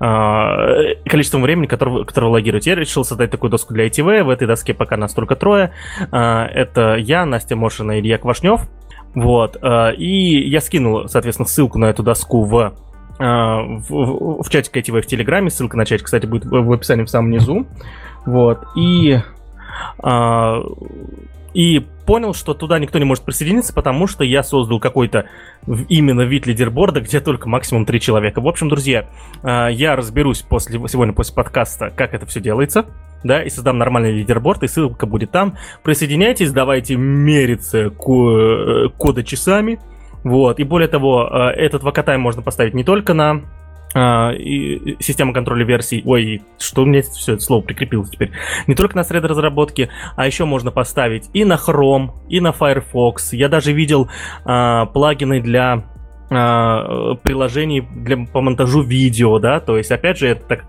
а, 0.00 0.94
количеством 1.04 1.42
времени, 1.42 1.66
которое, 1.66 2.04
которое 2.04 2.28
вы 2.28 2.32
логируете. 2.34 2.70
Я 2.70 2.76
решил 2.76 3.04
создать 3.04 3.30
такую 3.30 3.50
доску 3.50 3.74
для 3.74 3.86
ITV. 3.86 4.22
В 4.22 4.30
этой 4.30 4.46
доске 4.46 4.74
пока 4.74 4.96
нас 4.96 5.12
только 5.12 5.34
трое. 5.34 5.72
А, 6.12 6.46
это 6.46 6.96
я, 6.96 7.24
Настя 7.26 7.56
Мошина 7.56 7.98
и 7.98 8.00
Илья 8.00 8.18
Квашнев. 8.18 8.68
Вот. 9.14 9.56
И 9.96 10.48
я 10.48 10.60
скинул, 10.60 11.08
соответственно, 11.08 11.48
ссылку 11.48 11.78
на 11.78 11.86
эту 11.86 12.02
доску 12.02 12.44
в 12.44 12.74
в, 13.18 13.84
в, 13.88 14.42
в 14.44 14.48
чатик 14.48 14.76
ITV 14.76 15.00
в 15.00 15.06
Телеграме. 15.06 15.50
Ссылка 15.50 15.76
на 15.76 15.84
чатик, 15.84 16.04
кстати, 16.04 16.26
будет 16.26 16.44
в 16.44 16.72
описании 16.72 17.02
в 17.02 17.10
самом 17.10 17.30
низу. 17.32 17.66
Вот. 18.24 18.60
И 18.76 19.18
и 21.54 21.86
понял, 22.08 22.32
что 22.32 22.54
туда 22.54 22.78
никто 22.78 22.98
не 22.98 23.04
может 23.04 23.22
присоединиться, 23.22 23.74
потому 23.74 24.06
что 24.06 24.24
я 24.24 24.42
создал 24.42 24.80
какой-то 24.80 25.26
именно 25.90 26.22
вид 26.22 26.46
лидерборда, 26.46 27.02
где 27.02 27.20
только 27.20 27.50
максимум 27.50 27.84
три 27.84 28.00
человека. 28.00 28.40
В 28.40 28.48
общем, 28.48 28.70
друзья, 28.70 29.10
а, 29.42 29.68
я 29.68 29.94
разберусь 29.94 30.40
после, 30.40 30.80
сегодня 30.88 31.12
после 31.12 31.34
подкаста, 31.34 31.92
как 31.94 32.14
это 32.14 32.24
все 32.24 32.40
делается, 32.40 32.86
да, 33.24 33.42
и 33.42 33.50
создам 33.50 33.76
нормальный 33.76 34.12
лидерборд, 34.12 34.62
и 34.62 34.68
ссылка 34.68 35.04
будет 35.04 35.32
там. 35.32 35.58
Присоединяйтесь, 35.82 36.50
давайте 36.50 36.96
мериться 36.96 37.78
э, 37.78 37.90
кода 37.90 39.22
часами, 39.22 39.78
вот, 40.24 40.60
и 40.60 40.64
более 40.64 40.88
того, 40.88 41.28
э, 41.30 41.50
этот 41.56 41.82
вакатайм 41.82 42.22
можно 42.22 42.40
поставить 42.40 42.72
не 42.72 42.84
только 42.84 43.12
на 43.12 43.42
а, 43.94 44.32
и 44.32 44.96
система 45.00 45.32
контроля 45.32 45.64
версий. 45.64 46.02
Ой, 46.04 46.42
что 46.58 46.82
у 46.82 46.84
меня 46.86 47.02
все 47.02 47.34
это 47.34 47.42
слово 47.42 47.62
прикрепилось 47.62 48.10
теперь. 48.10 48.32
Не 48.66 48.74
только 48.74 48.96
на 48.96 49.04
среды 49.04 49.28
разработки, 49.28 49.88
а 50.16 50.26
еще 50.26 50.44
можно 50.44 50.70
поставить 50.70 51.28
и 51.32 51.44
на 51.44 51.54
Chrome, 51.54 52.10
и 52.28 52.40
на 52.40 52.52
Firefox. 52.52 53.32
Я 53.32 53.48
даже 53.48 53.72
видел 53.72 54.08
а, 54.44 54.86
плагины 54.86 55.40
для 55.40 55.84
приложений 56.28 57.88
для, 57.94 58.18
по 58.18 58.40
монтажу 58.40 58.82
видео, 58.82 59.38
да, 59.38 59.60
то 59.60 59.78
есть, 59.78 59.90
опять 59.90 60.18
же, 60.18 60.28
это 60.28 60.44
так 60.44 60.64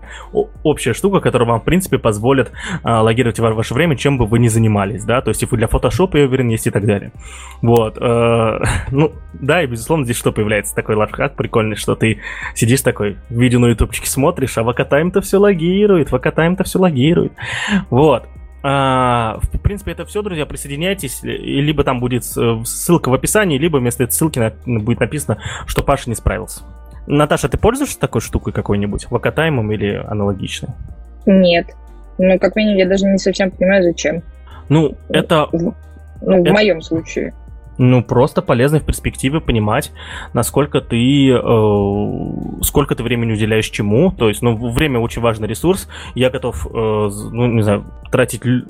общая 0.62 0.94
штука, 0.94 1.20
которая 1.20 1.48
вам, 1.48 1.60
в 1.60 1.64
принципе, 1.64 1.98
позволит 1.98 2.50
э, 2.82 2.90
логировать 2.90 3.38
ва- 3.38 3.52
ваше 3.52 3.74
время, 3.74 3.96
чем 3.96 4.16
бы 4.16 4.26
вы 4.26 4.38
ни 4.38 4.48
занимались, 4.48 5.04
да, 5.04 5.20
то 5.20 5.28
есть, 5.28 5.42
если 5.42 5.54
вы 5.54 5.58
для 5.58 5.66
Photoshop, 5.66 6.18
я 6.18 6.24
уверен, 6.24 6.48
есть 6.48 6.66
и 6.66 6.70
так 6.70 6.86
далее. 6.86 7.12
Вот, 7.60 7.98
э, 8.00 8.58
ну, 8.90 9.12
да, 9.34 9.62
и, 9.62 9.66
безусловно, 9.66 10.04
здесь 10.04 10.16
что 10.16 10.32
появляется? 10.32 10.74
Такой 10.74 10.94
лайфхак 10.94 11.36
прикольный, 11.36 11.76
что 11.76 11.94
ты 11.94 12.20
сидишь 12.54 12.80
такой, 12.80 13.18
видео 13.28 13.58
на 13.58 13.66
ютубчике 13.66 14.08
смотришь, 14.08 14.56
а 14.56 14.62
Вакатайм-то 14.62 15.20
все 15.20 15.38
логирует, 15.38 16.10
Вакатайм-то 16.10 16.64
все 16.64 16.78
логирует. 16.78 17.32
Вот, 17.90 18.26
а, 18.62 19.38
в 19.42 19.58
принципе, 19.60 19.92
это 19.92 20.04
все, 20.04 20.22
друзья. 20.22 20.46
Присоединяйтесь, 20.46 21.20
либо 21.22 21.84
там 21.84 22.00
будет 22.00 22.24
э, 22.36 22.62
ссылка 22.64 23.08
в 23.08 23.14
описании, 23.14 23.58
либо 23.58 23.78
вместо 23.78 24.04
этой 24.04 24.12
ссылки 24.12 24.38
на, 24.38 24.80
будет 24.80 25.00
написано, 25.00 25.38
что 25.66 25.82
Паша 25.82 26.10
не 26.10 26.16
справился. 26.16 26.62
Наташа, 27.06 27.48
ты 27.48 27.56
пользуешься 27.56 27.98
такой 27.98 28.20
штукой 28.20 28.52
какой-нибудь, 28.52 29.10
вакатаймом 29.10 29.72
или 29.72 29.94
аналогичной? 29.94 30.70
Нет. 31.26 31.66
Ну, 32.18 32.38
как 32.38 32.54
минимум, 32.54 32.78
я 32.78 32.86
даже 32.86 33.06
не 33.06 33.18
совсем 33.18 33.50
понимаю, 33.50 33.82
зачем. 33.82 34.22
Ну, 34.68 34.94
это... 35.08 35.48
Ну, 35.52 35.74
в 36.20 36.28
это... 36.28 36.52
моем 36.52 36.82
случае. 36.82 37.34
Ну, 37.82 38.02
просто 38.04 38.42
полезно 38.42 38.78
в 38.78 38.84
перспективе 38.84 39.40
понимать, 39.40 39.90
насколько 40.34 40.82
ты, 40.82 41.30
э, 41.30 42.62
сколько 42.62 42.94
ты 42.94 43.02
времени 43.02 43.32
уделяешь 43.32 43.70
чему. 43.70 44.12
То 44.12 44.28
есть, 44.28 44.42
ну, 44.42 44.54
время 44.70 44.98
очень 44.98 45.22
важный 45.22 45.48
ресурс. 45.48 45.88
Я 46.14 46.28
готов, 46.28 46.66
э, 46.66 46.70
ну, 46.70 47.46
не 47.46 47.62
знаю, 47.62 47.86
тратить, 48.12 48.42
э, 48.44 48.60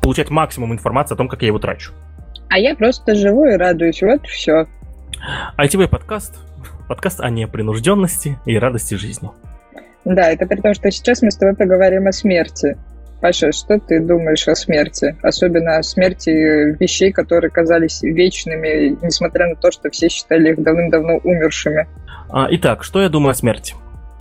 получать 0.00 0.30
максимум 0.30 0.72
информации 0.72 1.12
о 1.12 1.18
том, 1.18 1.28
как 1.28 1.42
я 1.42 1.48
его 1.48 1.58
трачу. 1.58 1.92
А 2.48 2.58
я 2.58 2.74
просто 2.74 3.14
живу 3.14 3.44
и 3.44 3.56
радуюсь. 3.58 4.00
Вот 4.00 4.26
все. 4.26 4.66
ITV 5.58 5.86
подкаст. 5.88 6.40
Подкаст 6.88 7.20
о 7.20 7.28
непринужденности 7.28 8.38
и 8.46 8.58
радости 8.58 8.94
жизни. 8.94 9.28
Да, 10.06 10.30
это 10.30 10.46
при 10.46 10.58
том, 10.62 10.72
что 10.72 10.90
сейчас 10.90 11.20
мы 11.20 11.30
с 11.30 11.36
тобой 11.36 11.54
поговорим 11.54 12.06
о 12.06 12.12
смерти. 12.12 12.78
Паша, 13.20 13.52
что 13.52 13.78
ты 13.78 14.00
думаешь 14.00 14.48
о 14.48 14.54
смерти? 14.54 15.16
Особенно 15.22 15.76
о 15.76 15.82
смерти 15.82 16.30
вещей, 16.80 17.12
которые 17.12 17.50
казались 17.50 18.02
вечными, 18.02 18.96
несмотря 19.02 19.48
на 19.48 19.56
то, 19.56 19.70
что 19.70 19.90
все 19.90 20.08
считали 20.08 20.52
их 20.52 20.62
давным-давно 20.62 21.18
умершими. 21.22 21.86
А, 22.30 22.48
итак, 22.50 22.82
что 22.82 23.02
я 23.02 23.10
думаю 23.10 23.32
о 23.32 23.34
смерти? 23.34 23.74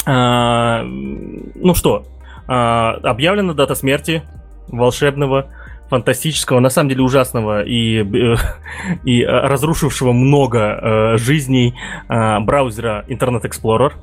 А, 0.05 0.83
ну 0.83 1.73
что, 1.75 2.05
а, 2.47 2.95
объявлена 3.03 3.53
дата 3.53 3.75
смерти 3.75 4.21
волшебного, 4.67 5.47
фантастического, 5.89 6.59
на 6.59 6.69
самом 6.69 6.89
деле 6.89 7.01
ужасного 7.01 7.63
и, 7.63 8.03
э, 8.03 8.35
и 9.03 9.25
разрушившего 9.25 10.13
много 10.13 10.59
э, 10.59 11.17
жизней 11.17 11.75
э, 12.07 12.39
браузера 12.39 13.05
Internet 13.07 13.43
Explorer 13.43 13.93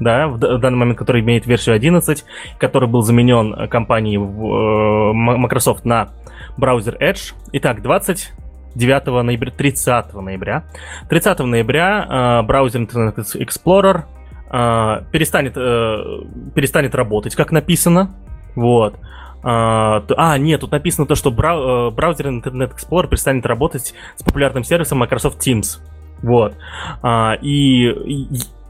да, 0.00 0.28
в 0.28 0.38
данный 0.38 0.76
момент, 0.76 0.98
который 0.98 1.22
имеет 1.22 1.46
версию 1.46 1.74
11, 1.74 2.24
который 2.58 2.88
был 2.88 3.02
заменен 3.02 3.68
компанией 3.68 4.16
э, 4.16 5.12
Microsoft 5.12 5.84
на 5.84 6.10
браузер 6.56 6.96
Edge. 7.00 7.34
Итак, 7.52 7.82
29 7.82 9.06
ноября, 9.06 9.50
30 9.50 10.14
ноября. 10.14 10.64
30 11.08 11.38
ноября 11.40 12.40
э, 12.42 12.46
браузер 12.46 12.82
Internet 12.82 13.16
Explorer 13.16 14.02
э, 14.50 15.04
перестанет, 15.10 15.56
э, 15.56 15.98
перестанет 16.54 16.94
работать, 16.94 17.34
как 17.34 17.52
написано. 17.52 18.14
Вот. 18.54 18.96
А, 19.48 20.02
а, 20.16 20.38
нет, 20.38 20.62
тут 20.62 20.72
написано 20.72 21.06
то, 21.06 21.14
что 21.14 21.30
брау- 21.30 21.88
э, 21.88 21.90
браузер 21.92 22.26
Internet 22.26 22.72
Explorer 22.74 23.06
перестанет 23.06 23.46
работать 23.46 23.94
с 24.16 24.22
популярным 24.24 24.64
сервисом 24.64 24.98
Microsoft 24.98 25.38
Teams. 25.46 25.78
Вот. 26.20 26.56
А, 27.00 27.34
и, 27.40 27.86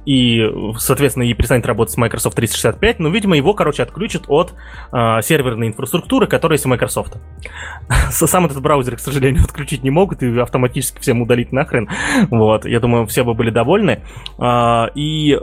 и, 0.04 0.42
соответственно, 0.76 1.22
и 1.22 1.32
перестанет 1.32 1.64
работать 1.64 1.94
с 1.94 1.96
Microsoft 1.96 2.36
365, 2.36 2.98
но, 2.98 3.08
видимо, 3.08 3.38
его, 3.38 3.54
короче, 3.54 3.84
отключат 3.84 4.24
от 4.28 4.52
э, 4.92 5.22
серверной 5.22 5.68
инфраструктуры, 5.68 6.26
которая 6.26 6.56
есть 6.56 6.66
у 6.66 6.68
Microsoft. 6.68 7.16
Сам 8.10 8.44
этот 8.44 8.60
браузер, 8.60 8.96
к 8.96 9.00
сожалению, 9.00 9.44
отключить 9.48 9.82
не 9.82 9.90
могут 9.90 10.22
и 10.22 10.38
автоматически 10.38 11.00
всем 11.00 11.22
удалить 11.22 11.52
нахрен. 11.52 11.88
Вот, 12.30 12.66
я 12.66 12.80
думаю, 12.80 13.06
все 13.06 13.24
бы 13.24 13.32
были 13.32 13.48
довольны. 13.48 14.02
Э, 14.38 14.88
и 14.94 15.40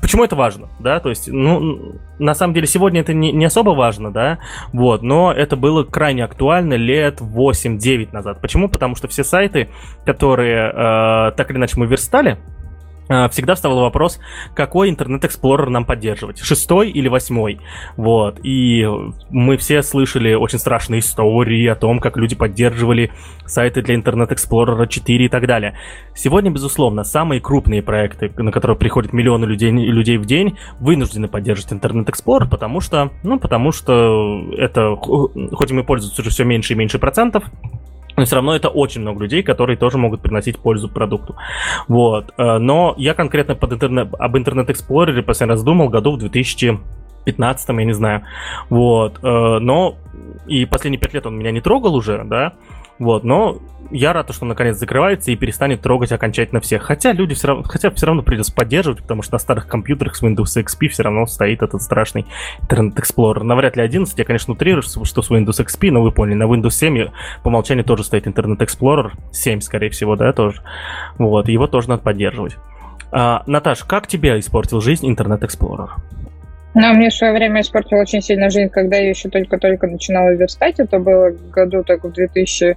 почему 0.00 0.24
это 0.24 0.36
важно, 0.36 0.68
да, 0.78 1.00
то 1.00 1.08
есть, 1.08 1.28
ну, 1.28 1.96
на 2.18 2.34
самом 2.34 2.54
деле, 2.54 2.66
сегодня 2.66 3.00
это 3.00 3.12
не, 3.12 3.32
не 3.32 3.44
особо 3.44 3.70
важно, 3.70 4.12
да, 4.12 4.38
вот, 4.72 5.02
но 5.02 5.32
это 5.32 5.56
было 5.56 5.84
крайне 5.84 6.24
актуально 6.24 6.74
лет 6.74 7.20
8-9 7.20 8.12
назад. 8.12 8.40
Почему? 8.40 8.68
Потому 8.68 8.94
что 8.96 9.08
все 9.08 9.24
сайты, 9.24 9.68
которые 10.04 10.70
э, 10.70 11.32
так 11.36 11.50
или 11.50 11.58
иначе 11.58 11.78
мы 11.78 11.86
верстали, 11.86 12.38
всегда 13.30 13.54
вставал 13.54 13.80
вопрос, 13.80 14.18
какой 14.54 14.90
Internet 14.90 15.29
Explorer 15.29 15.68
нам 15.70 15.84
поддерживать, 15.84 16.38
шестой 16.38 16.90
или 16.90 17.08
восьмой, 17.08 17.60
вот, 17.96 18.40
и 18.42 18.86
мы 19.30 19.56
все 19.56 19.82
слышали 19.82 20.34
очень 20.34 20.58
страшные 20.58 21.00
истории 21.00 21.66
о 21.66 21.74
том, 21.74 21.98
как 21.98 22.16
люди 22.16 22.34
поддерживали 22.34 23.12
сайты 23.44 23.82
для 23.82 23.94
Internet 23.94 24.37
Explorer 24.37 24.81
а 24.81 24.86
4 24.86 25.24
и 25.24 25.28
так 25.28 25.46
далее. 25.46 25.78
Сегодня, 26.14 26.50
безусловно, 26.50 27.04
самые 27.04 27.40
крупные 27.40 27.82
проекты, 27.82 28.32
на 28.36 28.50
которые 28.52 28.76
приходят 28.76 29.12
миллионы 29.12 29.44
людей, 29.44 29.70
людей 29.70 30.18
в 30.18 30.26
день, 30.26 30.58
вынуждены 30.80 31.28
поддерживать 31.28 31.74
Internet 31.74 32.09
Explorer, 32.09 32.48
потому 32.48 32.80
что, 32.80 33.10
ну, 33.22 33.38
потому 33.38 33.72
что 33.72 34.42
это, 34.56 34.96
хоть 34.96 35.70
и 35.70 35.74
мы 35.74 35.84
пользуемся 35.84 36.22
уже 36.22 36.30
все 36.30 36.44
меньше 36.44 36.72
и 36.72 36.76
меньше 36.76 36.98
процентов, 36.98 37.44
но 38.16 38.24
все 38.24 38.36
равно 38.36 38.56
это 38.56 38.68
очень 38.68 39.02
много 39.02 39.22
людей, 39.22 39.42
которые 39.42 39.76
тоже 39.76 39.98
могут 39.98 40.22
приносить 40.22 40.58
пользу 40.58 40.88
продукту. 40.88 41.36
Вот. 41.88 42.32
Э, 42.38 42.58
но 42.58 42.94
я 42.96 43.14
конкретно 43.14 43.54
под 43.54 43.74
интернет, 43.74 44.08
об 44.18 44.36
Explorer 44.36 45.22
последний 45.22 45.52
раз 45.52 45.62
думал 45.62 45.88
году 45.88 46.12
в 46.12 46.18
2015, 46.18 47.68
я 47.68 47.84
не 47.84 47.92
знаю. 47.92 48.22
Вот. 48.70 49.18
Э, 49.22 49.58
но 49.58 49.96
и 50.46 50.64
последние 50.64 51.00
пять 51.00 51.14
лет 51.14 51.26
он 51.26 51.38
меня 51.38 51.50
не 51.50 51.60
трогал 51.60 51.94
уже, 51.94 52.24
да. 52.24 52.54
Вот, 52.98 53.24
но 53.24 53.58
я 53.90 54.12
рад, 54.12 54.32
что 54.32 54.44
он 54.44 54.48
наконец 54.48 54.78
закрывается 54.78 55.30
и 55.30 55.36
перестанет 55.36 55.82
трогать 55.82 56.12
окончательно 56.12 56.60
всех. 56.60 56.82
Хотя 56.82 57.12
люди 57.12 57.34
все 57.34 57.48
равно, 57.48 57.62
хотя 57.64 57.90
все 57.90 58.06
равно 58.06 58.22
придется 58.22 58.54
поддерживать, 58.54 59.02
потому 59.02 59.22
что 59.22 59.34
на 59.34 59.38
старых 59.38 59.66
компьютерах 59.66 60.16
с 60.16 60.22
Windows 60.22 60.56
XP 60.56 60.88
все 60.88 61.02
равно 61.02 61.26
стоит 61.26 61.62
этот 61.62 61.82
страшный 61.82 62.26
Internet 62.62 62.94
Explorer. 62.96 63.42
Навряд 63.42 63.76
ли 63.76 63.82
11, 63.82 64.18
я, 64.18 64.24
конечно, 64.24 64.54
утрирую, 64.54 64.82
что 64.82 65.22
с 65.22 65.30
Windows 65.30 65.64
XP, 65.64 65.90
но 65.90 66.02
вы 66.02 66.10
поняли, 66.10 66.34
на 66.34 66.44
Windows 66.44 66.70
7 66.70 67.08
по 67.42 67.48
умолчанию 67.48 67.84
тоже 67.84 68.04
стоит 68.04 68.26
Internet 68.26 68.58
Explorer, 68.58 69.12
7, 69.30 69.60
скорее 69.60 69.90
всего, 69.90 70.16
да, 70.16 70.32
тоже. 70.32 70.62
Вот, 71.18 71.48
его 71.48 71.66
тоже 71.66 71.90
надо 71.90 72.02
поддерживать. 72.02 72.56
А, 73.12 73.44
Наташ, 73.46 73.84
как 73.84 74.06
тебе 74.06 74.38
испортил 74.38 74.80
жизнь 74.80 75.10
Internet 75.10 75.40
Explorer? 75.40 75.90
Ну, 76.78 76.92
мне 76.92 77.08
в 77.08 77.14
свое 77.14 77.32
время 77.32 77.62
испортил 77.62 77.96
очень 77.96 78.20
сильно 78.20 78.50
жизнь, 78.50 78.68
когда 78.68 78.98
я 78.98 79.08
еще 79.08 79.30
только-только 79.30 79.86
начинала 79.86 80.34
верстать. 80.34 80.78
Это 80.78 80.98
было 80.98 81.30
году 81.50 81.82
так 81.82 82.04
в 82.04 82.12
2000 82.12 82.76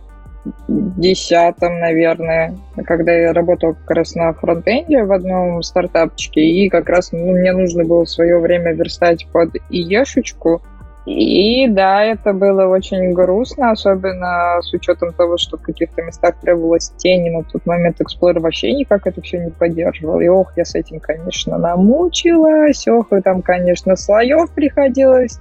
десятом, 0.70 1.82
наверное, 1.82 2.56
когда 2.86 3.12
я 3.12 3.34
работал 3.34 3.74
как 3.74 3.98
раз 3.98 4.16
на 4.16 4.32
фронтенде 4.32 5.04
в 5.04 5.12
одном 5.12 5.62
стартапчике, 5.64 6.40
и 6.40 6.70
как 6.70 6.88
раз 6.88 7.12
ну, 7.12 7.38
мне 7.38 7.52
нужно 7.52 7.84
было 7.84 8.06
в 8.06 8.10
свое 8.10 8.40
время 8.40 8.72
верстать 8.72 9.28
под 9.34 9.56
иешечку, 9.70 10.62
И 11.10 11.67
да, 11.67 12.04
это 12.04 12.34
было 12.34 12.67
очень 12.67 13.13
грустно, 13.13 13.72
особенно 13.72 14.62
с 14.62 14.72
учетом 14.74 15.12
того, 15.12 15.38
что 15.38 15.58
в 15.58 15.62
каких-то 15.63 16.04
местах 16.04 16.36
требовалась 16.39 16.93
тень, 16.98 17.26
и 17.26 17.30
на 17.32 17.43
тот 17.43 17.65
момент 17.65 18.00
Explorer 18.00 18.39
вообще 18.39 18.74
никак 18.74 19.08
это 19.08 19.19
все 19.22 19.39
не 19.39 19.50
поддерживал. 19.50 20.19
И 20.19 20.28
ох, 20.28 20.54
я 20.56 20.65
с 20.65 20.76
этим, 20.76 21.00
конечно, 21.00 21.58
намучилась, 21.58 22.88
ох, 22.88 23.12
и 23.12 23.21
там, 23.21 23.42
конечно, 23.42 23.96
слоев 23.96 24.52
приходилось 24.52 25.40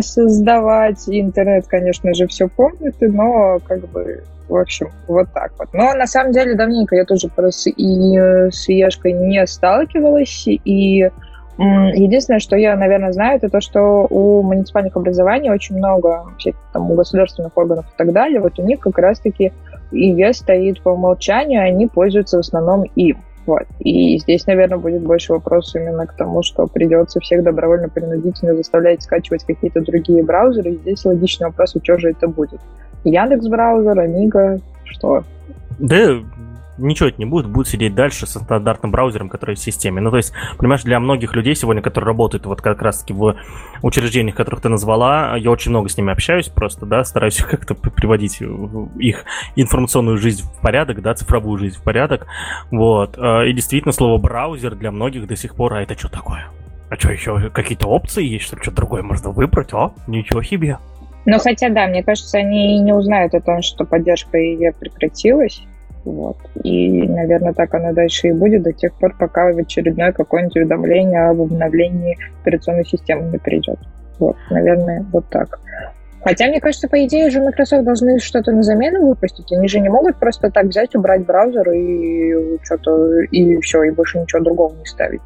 создавать. 0.00 1.02
интернет, 1.08 1.66
конечно 1.66 2.12
же, 2.12 2.26
все 2.26 2.46
помнит, 2.46 2.96
но 3.00 3.60
как 3.66 3.88
бы 3.88 4.24
в 4.46 4.56
общем, 4.56 4.90
вот 5.06 5.28
так 5.32 5.52
вот. 5.58 5.68
Но 5.72 5.94
на 5.94 6.06
самом 6.06 6.32
деле 6.32 6.54
давненько 6.54 6.96
я 6.96 7.04
тоже 7.04 7.28
просто 7.28 7.70
и 7.70 8.16
с 8.50 8.68
Ешкой 8.68 9.12
не 9.12 9.46
сталкивалась, 9.46 10.44
и 10.46 11.10
Единственное, 11.58 12.38
что 12.38 12.56
я, 12.56 12.76
наверное, 12.76 13.12
знаю, 13.12 13.36
это 13.36 13.48
то, 13.48 13.60
что 13.60 14.06
у 14.08 14.42
муниципальных 14.42 14.96
образований 14.96 15.50
очень 15.50 15.76
много 15.76 16.24
всяких 16.38 16.58
там 16.72 16.90
у 16.90 16.94
государственных 16.94 17.56
органов 17.56 17.84
и 17.86 17.98
так 17.98 18.12
далее. 18.12 18.40
Вот 18.40 18.58
у 18.58 18.62
них 18.62 18.78
как 18.78 18.96
раз-таки 18.98 19.52
ИЕ 19.90 20.32
стоит 20.34 20.80
по 20.82 20.90
умолчанию, 20.90 21.62
они 21.62 21.88
пользуются 21.88 22.36
в 22.36 22.40
основном 22.40 22.84
им. 22.94 23.18
Вот. 23.46 23.62
И 23.80 24.18
здесь, 24.18 24.46
наверное, 24.46 24.78
будет 24.78 25.02
больше 25.02 25.32
вопросов 25.32 25.80
именно 25.80 26.06
к 26.06 26.12
тому, 26.12 26.42
что 26.42 26.66
придется 26.66 27.18
всех 27.18 27.42
добровольно-принудительно 27.42 28.54
заставлять 28.54 29.02
скачивать 29.02 29.42
какие-то 29.42 29.80
другие 29.80 30.22
браузеры. 30.22 30.72
И 30.72 30.76
здесь 30.76 31.04
логичный 31.04 31.46
вопрос, 31.46 31.74
что 31.82 31.98
же 31.98 32.10
это 32.10 32.28
будет? 32.28 32.60
Яндекс 33.04 33.48
браузер, 33.48 33.98
Амига, 33.98 34.60
что? 34.84 35.24
Да, 35.78 36.18
ничего 36.78 37.08
это 37.08 37.18
не 37.18 37.26
будет, 37.26 37.46
будет 37.46 37.68
сидеть 37.68 37.94
дальше 37.94 38.26
со 38.26 38.40
стандартным 38.40 38.90
браузером, 38.90 39.28
который 39.28 39.56
в 39.56 39.58
системе. 39.58 40.00
Ну, 40.00 40.10
то 40.10 40.16
есть, 40.16 40.32
понимаешь, 40.56 40.82
для 40.82 41.00
многих 41.00 41.34
людей 41.34 41.54
сегодня, 41.54 41.82
которые 41.82 42.08
работают 42.08 42.46
вот 42.46 42.62
как 42.62 42.82
раз-таки 42.82 43.12
в 43.12 43.36
учреждениях, 43.82 44.34
которых 44.34 44.60
ты 44.60 44.68
назвала, 44.68 45.36
я 45.36 45.50
очень 45.50 45.70
много 45.70 45.88
с 45.88 45.96
ними 45.96 46.12
общаюсь 46.12 46.48
просто, 46.48 46.86
да, 46.86 47.04
стараюсь 47.04 47.36
как-то 47.50 47.74
приводить 47.74 48.40
их 48.98 49.24
информационную 49.56 50.18
жизнь 50.18 50.44
в 50.44 50.60
порядок, 50.60 51.02
да, 51.02 51.14
цифровую 51.14 51.58
жизнь 51.58 51.78
в 51.78 51.82
порядок, 51.82 52.26
вот. 52.70 53.18
Э, 53.18 53.48
и 53.48 53.52
действительно, 53.52 53.92
слово 53.92 54.18
браузер 54.18 54.74
для 54.74 54.90
многих 54.90 55.26
до 55.26 55.36
сих 55.36 55.54
пор, 55.54 55.74
а 55.74 55.82
это 55.82 55.98
что 55.98 56.08
такое? 56.08 56.48
А 56.90 56.94
что, 56.96 57.12
еще 57.12 57.50
какие-то 57.50 57.86
опции 57.88 58.24
есть, 58.24 58.46
что 58.46 58.56
что-то 58.56 58.76
другое 58.76 59.02
можно 59.02 59.30
выбрать? 59.30 59.74
О, 59.74 59.92
ничего 60.06 60.42
себе. 60.42 60.78
Ну, 61.26 61.38
хотя, 61.38 61.68
да, 61.68 61.86
мне 61.86 62.02
кажется, 62.02 62.38
они 62.38 62.80
не 62.80 62.94
узнают 62.94 63.34
о 63.34 63.40
том, 63.40 63.60
что 63.60 63.84
поддержка 63.84 64.38
ее 64.38 64.72
прекратилась. 64.72 65.62
Вот. 66.04 66.36
И, 66.62 67.06
наверное, 67.06 67.52
так 67.52 67.74
оно 67.74 67.92
дальше 67.92 68.28
и 68.28 68.32
будет 68.32 68.62
до 68.62 68.72
тех 68.72 68.94
пор, 68.94 69.14
пока 69.18 69.52
в 69.52 69.58
очередное 69.58 70.12
какое-нибудь 70.12 70.56
уведомление 70.56 71.28
об 71.28 71.40
обновлении 71.40 72.18
операционной 72.42 72.84
системы 72.84 73.30
не 73.30 73.38
придет. 73.38 73.78
Вот, 74.18 74.36
наверное, 74.50 75.04
вот 75.12 75.26
так. 75.28 75.60
Хотя, 76.22 76.48
мне 76.48 76.60
кажется, 76.60 76.88
по 76.88 77.04
идее 77.04 77.30
же 77.30 77.40
Microsoft 77.40 77.84
должны 77.84 78.18
что-то 78.18 78.52
на 78.52 78.62
замену 78.62 79.06
выпустить. 79.06 79.52
Они 79.52 79.68
же 79.68 79.80
не 79.80 79.88
могут 79.88 80.16
просто 80.16 80.50
так 80.50 80.66
взять, 80.66 80.94
убрать 80.96 81.24
браузер 81.24 81.70
и 81.70 82.58
что-то, 82.64 83.20
и 83.22 83.60
все, 83.60 83.84
и 83.84 83.90
больше 83.90 84.18
ничего 84.18 84.42
другого 84.42 84.74
не 84.74 84.84
ставить. 84.84 85.22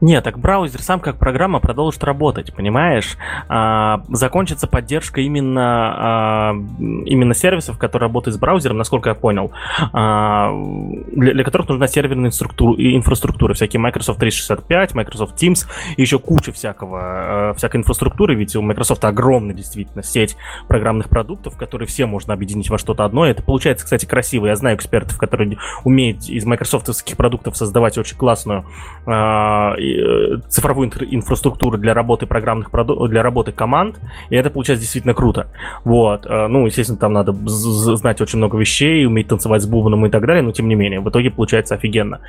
Нет, 0.00 0.24
так 0.24 0.38
браузер 0.38 0.82
сам 0.82 1.00
как 1.00 1.18
программа 1.18 1.58
продолжит 1.58 2.04
работать, 2.04 2.54
понимаешь? 2.54 3.16
А, 3.48 4.02
закончится 4.08 4.66
поддержка 4.66 5.20
именно, 5.20 5.94
а, 5.96 6.52
именно 7.06 7.34
сервисов, 7.34 7.78
которые 7.78 8.08
работают 8.08 8.36
с 8.36 8.38
браузером, 8.38 8.76
насколько 8.76 9.08
я 9.08 9.14
понял, 9.14 9.52
а, 9.92 10.52
для, 11.12 11.32
для 11.32 11.44
которых 11.44 11.68
нужна 11.68 11.86
серверная 11.88 12.30
инфраструктура, 12.30 13.54
всякие 13.54 13.80
Microsoft 13.80 14.20
365, 14.20 14.94
Microsoft 14.94 15.42
Teams, 15.42 15.66
и 15.96 16.02
еще 16.02 16.18
куча 16.18 16.52
всякого, 16.52 17.00
а, 17.00 17.54
всякой 17.54 17.78
инфраструктуры, 17.78 18.34
ведь 18.34 18.54
у 18.54 18.62
Microsoft 18.62 19.04
огромная 19.04 19.54
действительно 19.54 20.02
сеть 20.02 20.36
программных 20.68 21.08
продуктов, 21.08 21.56
которые 21.56 21.88
все 21.88 22.06
можно 22.06 22.34
объединить 22.34 22.70
во 22.70 22.78
что-то 22.78 23.04
одно. 23.04 23.26
Это 23.26 23.42
получается, 23.42 23.84
кстати, 23.84 24.06
красиво. 24.06 24.46
Я 24.46 24.56
знаю 24.56 24.76
экспертов, 24.76 25.16
которые 25.18 25.58
умеют 25.84 26.28
из 26.28 26.44
майкрософтовских 26.44 27.16
продуктов 27.16 27.56
создавать 27.56 27.98
очень 27.98 28.16
классную 28.16 28.64
а, 29.06 29.65
цифровую 30.48 30.90
инфраструктуру 31.14 31.78
для 31.78 31.94
работы 31.94 32.26
программных 32.26 32.70
для 33.08 33.22
работы 33.22 33.52
команд, 33.52 34.00
и 34.30 34.36
это 34.36 34.50
получается 34.50 34.82
действительно 34.82 35.14
круто. 35.14 35.48
Вот. 35.84 36.26
Э, 36.26 36.46
ну, 36.46 36.66
естественно, 36.66 36.98
там 36.98 37.12
надо 37.12 37.32
знать 37.32 38.20
очень 38.20 38.38
много 38.38 38.58
вещей, 38.58 39.06
уметь 39.06 39.28
танцевать 39.28 39.62
с 39.62 39.66
бубном 39.66 40.06
и 40.06 40.10
так 40.10 40.26
далее, 40.26 40.42
но 40.42 40.52
тем 40.52 40.68
не 40.68 40.74
менее, 40.74 41.00
в 41.00 41.08
итоге 41.08 41.30
получается 41.30 41.74
офигенно. 41.74 42.20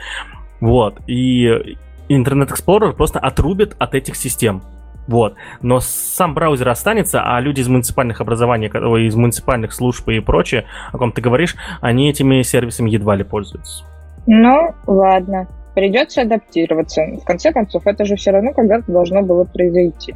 Вот. 0.62 1.00
И 1.08 1.78
Internet 2.10 2.50
Explorer 2.50 2.94
просто 2.94 3.20
отрубит 3.20 3.76
от 3.80 3.96
этих 3.96 4.16
систем. 4.16 4.62
Вот. 5.08 5.36
Но 5.62 5.80
сам 5.80 6.34
браузер 6.34 6.68
останется, 6.70 7.22
а 7.24 7.40
люди 7.40 7.62
из 7.62 7.68
муниципальных 7.70 8.20
образований, 8.20 8.68
из 8.68 9.16
муниципальных 9.16 9.72
служб 9.74 10.08
и 10.10 10.20
прочее, 10.20 10.66
о 10.92 10.98
ком 10.98 11.12
ты 11.12 11.22
говоришь, 11.22 11.56
они 11.80 12.10
этими 12.10 12.42
сервисами 12.42 12.90
едва 12.90 13.16
ли 13.16 13.24
пользуются. 13.24 13.86
Ну, 14.26 14.74
ладно 14.86 15.48
придется 15.78 16.24
адаптироваться. 16.24 17.04
В 17.22 17.24
конце 17.24 17.52
концов, 17.52 17.86
это 17.86 18.04
же 18.04 18.16
все 18.16 18.32
равно 18.32 18.52
когда-то 18.52 18.92
должно 18.92 19.22
было 19.22 19.44
произойти. 19.44 20.16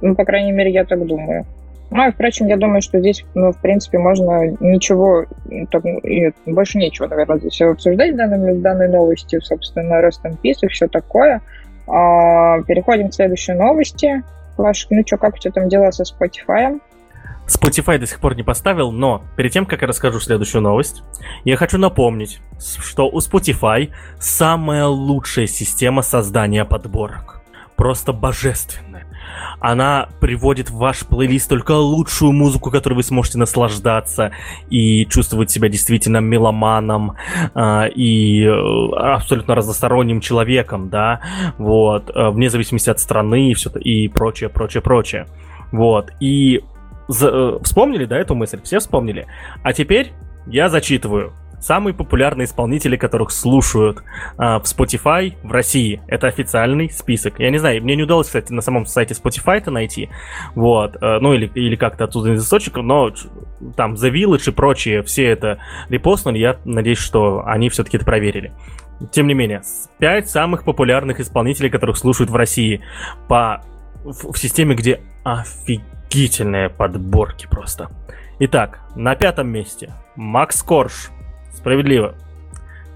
Ну, 0.00 0.14
по 0.14 0.24
крайней 0.24 0.52
мере, 0.52 0.70
я 0.70 0.84
так 0.84 1.04
думаю. 1.04 1.46
Ну, 1.90 2.06
и, 2.06 2.12
впрочем, 2.12 2.46
я 2.46 2.56
думаю, 2.56 2.80
что 2.80 3.00
здесь, 3.00 3.24
ну, 3.34 3.50
в 3.50 3.60
принципе, 3.60 3.98
можно 3.98 4.56
ничего, 4.60 5.26
так, 5.72 5.84
и 5.84 6.32
больше 6.46 6.78
нечего, 6.78 7.08
наверное, 7.08 7.38
здесь 7.38 7.60
обсуждать 7.60 8.12
в 8.12 8.16
данной 8.16 8.88
новости, 8.88 9.40
собственно, 9.40 9.94
Rest 9.94 10.22
in 10.24 10.36
Peace 10.40 10.58
и 10.62 10.68
все 10.68 10.86
такое. 10.86 11.40
А, 11.88 12.62
переходим 12.62 13.08
к 13.08 13.14
следующей 13.14 13.54
новости. 13.54 14.22
Ваш, 14.56 14.86
ну 14.90 15.02
что, 15.04 15.16
как 15.16 15.34
у 15.34 15.38
тебя 15.38 15.50
там 15.50 15.68
дела 15.68 15.90
со 15.90 16.04
Spotify? 16.04 16.80
Spotify 17.50 17.98
до 17.98 18.06
сих 18.06 18.20
пор 18.20 18.36
не 18.36 18.42
поставил, 18.42 18.92
но 18.92 19.24
перед 19.36 19.52
тем, 19.52 19.66
как 19.66 19.82
я 19.82 19.88
расскажу 19.88 20.20
следующую 20.20 20.62
новость, 20.62 21.02
я 21.44 21.56
хочу 21.56 21.78
напомнить, 21.78 22.40
что 22.58 23.08
у 23.08 23.18
Spotify 23.18 23.90
самая 24.20 24.86
лучшая 24.86 25.46
система 25.46 26.02
создания 26.02 26.64
подборок. 26.64 27.40
Просто 27.76 28.12
божественная. 28.12 29.06
Она 29.58 30.08
приводит 30.20 30.70
в 30.70 30.76
ваш 30.76 31.00
плейлист 31.00 31.48
только 31.48 31.72
лучшую 31.72 32.32
музыку, 32.32 32.70
которой 32.70 32.94
вы 32.94 33.02
сможете 33.02 33.38
наслаждаться 33.38 34.32
и 34.68 35.06
чувствовать 35.06 35.50
себя 35.50 35.68
действительно 35.68 36.18
меломаном 36.18 37.16
э, 37.54 37.88
и 37.90 38.44
абсолютно 38.44 39.54
разносторонним 39.54 40.20
человеком, 40.20 40.88
да, 40.88 41.20
вот, 41.58 42.10
э, 42.14 42.30
вне 42.30 42.50
зависимости 42.50 42.90
от 42.90 43.00
страны 43.00 43.50
и 43.50 43.54
все 43.54 43.70
и 43.70 44.08
прочее, 44.08 44.50
прочее, 44.50 44.82
прочее. 44.82 45.26
Вот. 45.72 46.10
И 46.20 46.62
Э, 47.22 47.58
вспомнили, 47.62 48.04
да, 48.04 48.18
эту 48.18 48.34
мысль? 48.34 48.60
Все 48.62 48.78
вспомнили? 48.78 49.26
А 49.62 49.72
теперь 49.72 50.12
я 50.46 50.68
зачитываю. 50.68 51.32
Самые 51.60 51.92
популярные 51.92 52.46
исполнители, 52.46 52.96
которых 52.96 53.30
слушают 53.30 53.98
э, 53.98 54.02
в 54.38 54.62
Spotify 54.62 55.34
в 55.42 55.52
России. 55.52 56.00
Это 56.06 56.26
официальный 56.26 56.90
список. 56.90 57.38
Я 57.38 57.50
не 57.50 57.58
знаю, 57.58 57.82
мне 57.82 57.96
не 57.96 58.04
удалось, 58.04 58.28
кстати, 58.28 58.50
на 58.50 58.62
самом 58.62 58.86
сайте 58.86 59.14
Spotify 59.14 59.58
это 59.58 59.70
найти. 59.70 60.08
Вот. 60.54 60.96
Э, 61.02 61.18
ну, 61.20 61.34
или, 61.34 61.50
или 61.54 61.76
как-то 61.76 62.04
оттуда 62.04 62.32
из 62.32 62.42
источников, 62.42 62.84
но 62.84 63.10
там 63.76 63.94
The 63.94 64.10
Village 64.10 64.50
и 64.50 64.52
прочие 64.52 65.02
все 65.02 65.26
это 65.26 65.58
репостнули. 65.90 66.38
Я 66.38 66.56
надеюсь, 66.64 66.98
что 66.98 67.42
они 67.44 67.68
все-таки 67.68 67.98
это 67.98 68.06
проверили. 68.06 68.52
Тем 69.12 69.26
не 69.26 69.34
менее, 69.34 69.62
пять 69.98 70.30
самых 70.30 70.64
популярных 70.64 71.20
исполнителей, 71.20 71.70
которых 71.70 71.98
слушают 71.98 72.30
в 72.30 72.36
России 72.36 72.80
по 73.28 73.62
в, 74.02 74.32
в 74.32 74.38
системе, 74.38 74.74
где 74.74 75.00
офигенно 75.24 75.99
офигительные 76.10 76.68
подборки 76.68 77.46
просто. 77.46 77.88
Итак, 78.40 78.80
на 78.96 79.14
пятом 79.14 79.48
месте 79.48 79.92
Макс 80.16 80.62
Корж. 80.62 81.10
Справедливо. 81.52 82.14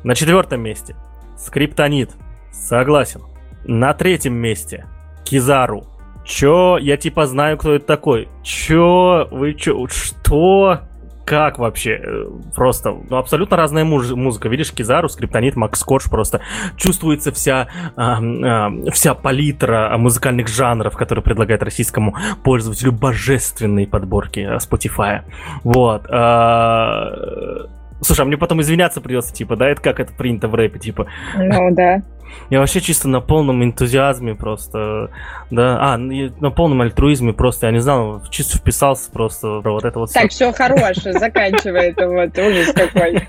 На 0.02 0.14
четвертом 0.14 0.62
месте 0.62 0.96
Скриптонит. 1.38 2.10
Согласен. 2.52 3.22
На 3.64 3.94
третьем 3.94 4.34
месте 4.34 4.86
Кизару. 5.24 5.86
Чё? 6.24 6.78
Я 6.78 6.96
типа 6.96 7.26
знаю, 7.26 7.56
кто 7.56 7.74
это 7.74 7.86
такой. 7.86 8.28
Чё? 8.42 9.28
Вы 9.30 9.54
чё? 9.54 9.86
Что? 9.86 10.80
Как 11.24 11.58
вообще? 11.58 12.00
Э, 12.02 12.26
просто, 12.54 12.94
ну, 13.08 13.16
абсолютно 13.16 13.56
разная 13.56 13.84
муж- 13.84 14.10
музыка. 14.10 14.48
Видишь, 14.48 14.72
Кизару, 14.72 15.08
Скриптонит, 15.08 15.56
Макс 15.56 15.82
Корж, 15.82 16.04
просто 16.10 16.40
чувствуется 16.76 17.32
вся, 17.32 17.68
а, 17.96 18.18
а, 18.20 18.70
вся 18.92 19.14
палитра 19.14 19.94
музыкальных 19.96 20.48
жанров, 20.48 20.96
которые 20.96 21.22
предлагает 21.22 21.62
российскому 21.62 22.14
пользователю 22.42 22.92
божественные 22.92 23.86
подборки 23.86 24.40
э, 24.40 24.56
Spotify. 24.56 25.22
Вот. 25.62 26.06
А, 26.10 27.68
Слушай, 28.00 28.22
а 28.22 28.24
мне 28.26 28.36
потом 28.36 28.60
извиняться 28.60 29.00
придется, 29.00 29.32
типа, 29.32 29.56
да, 29.56 29.68
это 29.68 29.80
как 29.80 29.98
это 29.98 30.12
принято 30.12 30.48
в 30.48 30.54
рэпе, 30.54 30.78
типа. 30.78 31.06
Ну, 31.36 31.74
да. 31.74 32.02
Я 32.50 32.60
вообще 32.60 32.80
чисто 32.80 33.08
на 33.08 33.20
полном 33.20 33.64
энтузиазме 33.64 34.34
просто, 34.34 35.10
да, 35.50 35.78
а, 35.80 35.98
на 35.98 36.50
полном 36.50 36.82
альтруизме 36.82 37.32
просто, 37.32 37.66
я 37.66 37.72
не 37.72 37.80
знал, 37.80 38.22
чисто 38.30 38.58
вписался 38.58 39.10
просто 39.10 39.60
про 39.60 39.72
вот 39.72 39.84
это 39.84 39.98
вот. 39.98 40.12
Так, 40.12 40.30
все, 40.30 40.52
хорошее, 40.52 41.12
заканчивай 41.18 41.90
это 41.90 42.08
вот, 42.08 42.36
ужас 42.38 42.72
какой. 42.72 43.28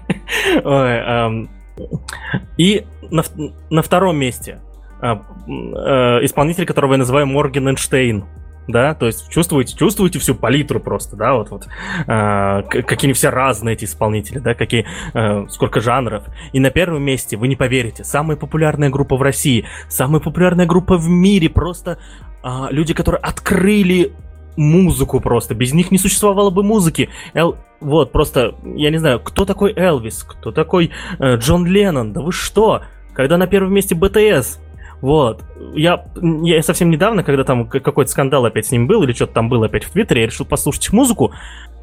Ой, 0.64 0.98
эм, 0.98 1.50
и 2.58 2.86
на, 3.10 3.24
на 3.70 3.82
втором 3.82 4.18
месте 4.18 4.60
э, 5.02 5.16
э, 5.48 6.26
исполнитель, 6.26 6.66
которого 6.66 6.94
я 6.94 7.00
называю 7.00 7.28
Морген 7.28 7.70
Эйнштейн. 7.70 8.26
Да, 8.68 8.94
то 8.96 9.06
есть 9.06 9.30
чувствуете, 9.30 9.76
чувствуете 9.76 10.20
всю 10.20 10.36
палитру 10.36 10.80
просто, 10.80 11.16
да, 11.16 11.34
вот, 11.34 11.50
вот, 11.52 11.68
э, 12.08 12.64
какие 12.64 13.08
они 13.08 13.14
все 13.14 13.30
разные 13.30 13.74
эти 13.74 13.86
исполнители, 13.86 14.40
да, 14.40 14.54
какие, 14.54 14.86
э, 15.14 15.46
сколько 15.50 15.82
жанров. 15.82 16.24
И 16.54 16.60
на 16.60 16.72
первом 16.72 17.04
месте, 17.04 17.38
вы 17.38 17.48
не 17.48 17.56
поверите, 17.56 18.04
самая 18.04 18.38
популярная 18.38 18.90
группа 18.90 19.16
в 19.18 19.22
России, 19.22 19.66
самая 19.88 20.20
популярная 20.20 20.66
группа 20.66 20.98
в 20.98 21.08
мире, 21.08 21.50
просто 21.50 22.00
э, 22.44 22.50
люди, 22.70 22.94
которые 22.94 23.22
открыли 23.22 24.14
музыку 24.58 25.20
просто, 25.20 25.54
без 25.54 25.74
них 25.74 25.92
не 25.92 25.98
существовало 25.98 26.50
бы 26.50 26.64
музыки. 26.64 27.10
Эл, 27.34 27.58
вот, 27.82 28.12
просто, 28.12 28.56
я 28.64 28.90
не 28.90 28.98
знаю, 28.98 29.20
кто 29.20 29.46
такой 29.46 29.74
Элвис, 29.76 30.24
кто 30.24 30.52
такой 30.52 30.92
э, 31.20 31.36
Джон 31.36 31.66
Леннон, 31.66 32.14
да 32.14 32.22
вы 32.22 32.32
что? 32.32 32.84
Когда 33.14 33.38
на 33.38 33.48
первом 33.48 33.74
месте 33.74 33.96
БТС, 33.96 34.60
вот. 35.02 35.44
Я, 35.74 36.06
я 36.22 36.62
совсем 36.64 36.90
недавно, 36.90 37.24
когда 37.24 37.44
там 37.44 37.68
какой-то 37.68 38.10
скандал 38.10 38.46
опять 38.46 38.68
с 38.68 38.72
ним 38.72 38.88
был, 38.88 39.04
или 39.04 39.14
что-то 39.14 39.34
там 39.34 39.50
было 39.50 39.68
опять 39.68 39.84
в 39.84 39.92
Твиттере, 39.92 40.22
я 40.22 40.28
решил 40.28 40.46
послушать 40.46 40.88
их 40.88 40.94
музыку. 40.94 41.34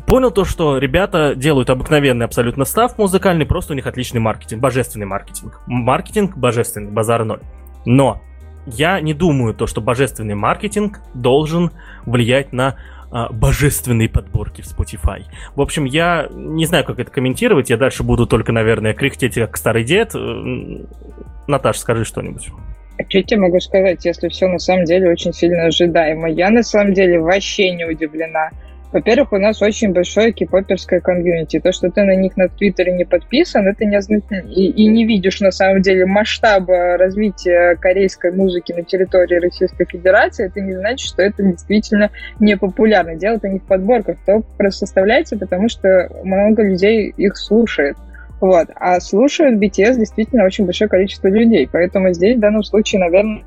Понял 0.07 0.31
то, 0.31 0.45
что 0.45 0.79
ребята 0.79 1.35
делают 1.37 1.71
обыкновенный 1.71 2.27
абсолютно 2.27 2.65
став 2.65 2.99
музыкальный, 2.99 3.47
просто 3.47 3.73
у 3.73 3.77
них 3.77 3.87
отличный 3.87 4.21
маркетинг, 4.21 4.61
божественный 4.61 5.07
маркетинг. 5.07 5.61
Маркетинг 5.67 6.37
божественный, 6.37 6.91
базар 6.91 7.25
ноль. 7.25 7.41
Но 7.85 8.21
я 8.67 9.01
не 9.01 9.15
думаю 9.15 9.55
то, 9.55 9.67
что 9.67 9.81
божественный 9.81 10.35
маркетинг 10.35 11.01
должен 11.15 11.71
влиять 12.07 12.53
на 12.53 12.77
а, 13.11 13.31
божественные 13.31 14.09
подборки 14.09 14.63
в 14.63 14.67
Spotify. 14.67 15.25
В 15.55 15.61
общем, 15.61 15.85
я 15.85 16.29
не 16.31 16.65
знаю, 16.65 16.85
как 16.85 16.99
это 16.99 17.11
комментировать. 17.11 17.71
Я 17.71 17.77
дальше 17.77 18.03
буду 18.03 18.27
только, 18.27 18.53
наверное, 18.53 18.95
кряхтеть 18.95 19.35
как 19.35 19.57
старый 19.57 19.85
дед. 19.85 20.15
Наташа, 21.47 21.79
скажи 21.79 22.05
что-нибудь. 22.05 22.51
А 22.99 23.05
что 23.09 23.18
я 23.18 23.24
тебе 23.24 23.40
могу 23.40 23.61
сказать, 23.61 24.05
если 24.05 24.28
все 24.28 24.49
на 24.49 24.59
самом 24.59 24.84
деле 24.84 25.11
очень 25.11 25.32
сильно 25.32 25.66
ожидаемо? 25.66 26.28
Я 26.28 26.51
на 26.51 26.62
самом 26.62 26.93
деле 26.93 27.18
вообще 27.18 27.70
не 27.70 27.84
удивлена. 27.84 28.51
Во-первых, 28.93 29.32
у 29.32 29.38
нас 29.38 29.62
очень 29.62 29.93
большое 29.93 30.32
кипоперское 30.32 31.01
комьюнити. 31.01 31.59
То, 31.61 31.72
что 31.72 31.90
ты 31.90 32.03
на 32.03 32.14
них 32.14 32.36
на 32.36 32.49
Твиттере 32.49 32.93
не 32.93 33.05
подписан, 33.05 33.66
это 33.66 33.86
не 33.86 33.97
означает... 33.97 34.45
И, 34.55 34.66
и 34.66 34.86
не 34.86 35.07
видишь, 35.07 35.40
на 35.40 35.51
самом 35.51 35.80
деле, 35.80 36.05
масштаба 36.05 36.99
развития 36.99 37.76
корейской 37.76 38.32
музыки 38.32 38.72
на 38.72 38.82
территории 38.82 39.36
Российской 39.36 39.86
Федерации, 39.86 40.47
это 40.47 40.61
не 40.61 40.74
значит, 40.74 41.09
что 41.09 41.22
это 41.22 41.43
действительно 41.43 42.11
не 42.38 42.55
популярно. 42.59 43.14
Дело 43.16 43.36
это 43.36 43.49
не 43.49 43.61
в 43.61 43.64
подборках. 43.64 44.18
То 44.26 44.43
просто 44.59 44.84
составляется, 44.84 45.38
потому 45.38 45.70
что 45.70 46.11
много 46.22 46.62
людей 46.62 47.14
их 47.16 47.38
слушает. 47.38 47.97
Вот. 48.43 48.70
А 48.74 48.99
слушают 48.99 49.62
BTS 49.62 49.99
действительно 49.99 50.45
очень 50.45 50.64
большое 50.64 50.90
количество 50.90 51.28
людей. 51.28 51.68
Поэтому 51.72 52.12
здесь 52.12 52.36
в 52.36 52.40
данном 52.40 52.64
случае, 52.64 52.99
наверное, 52.99 53.45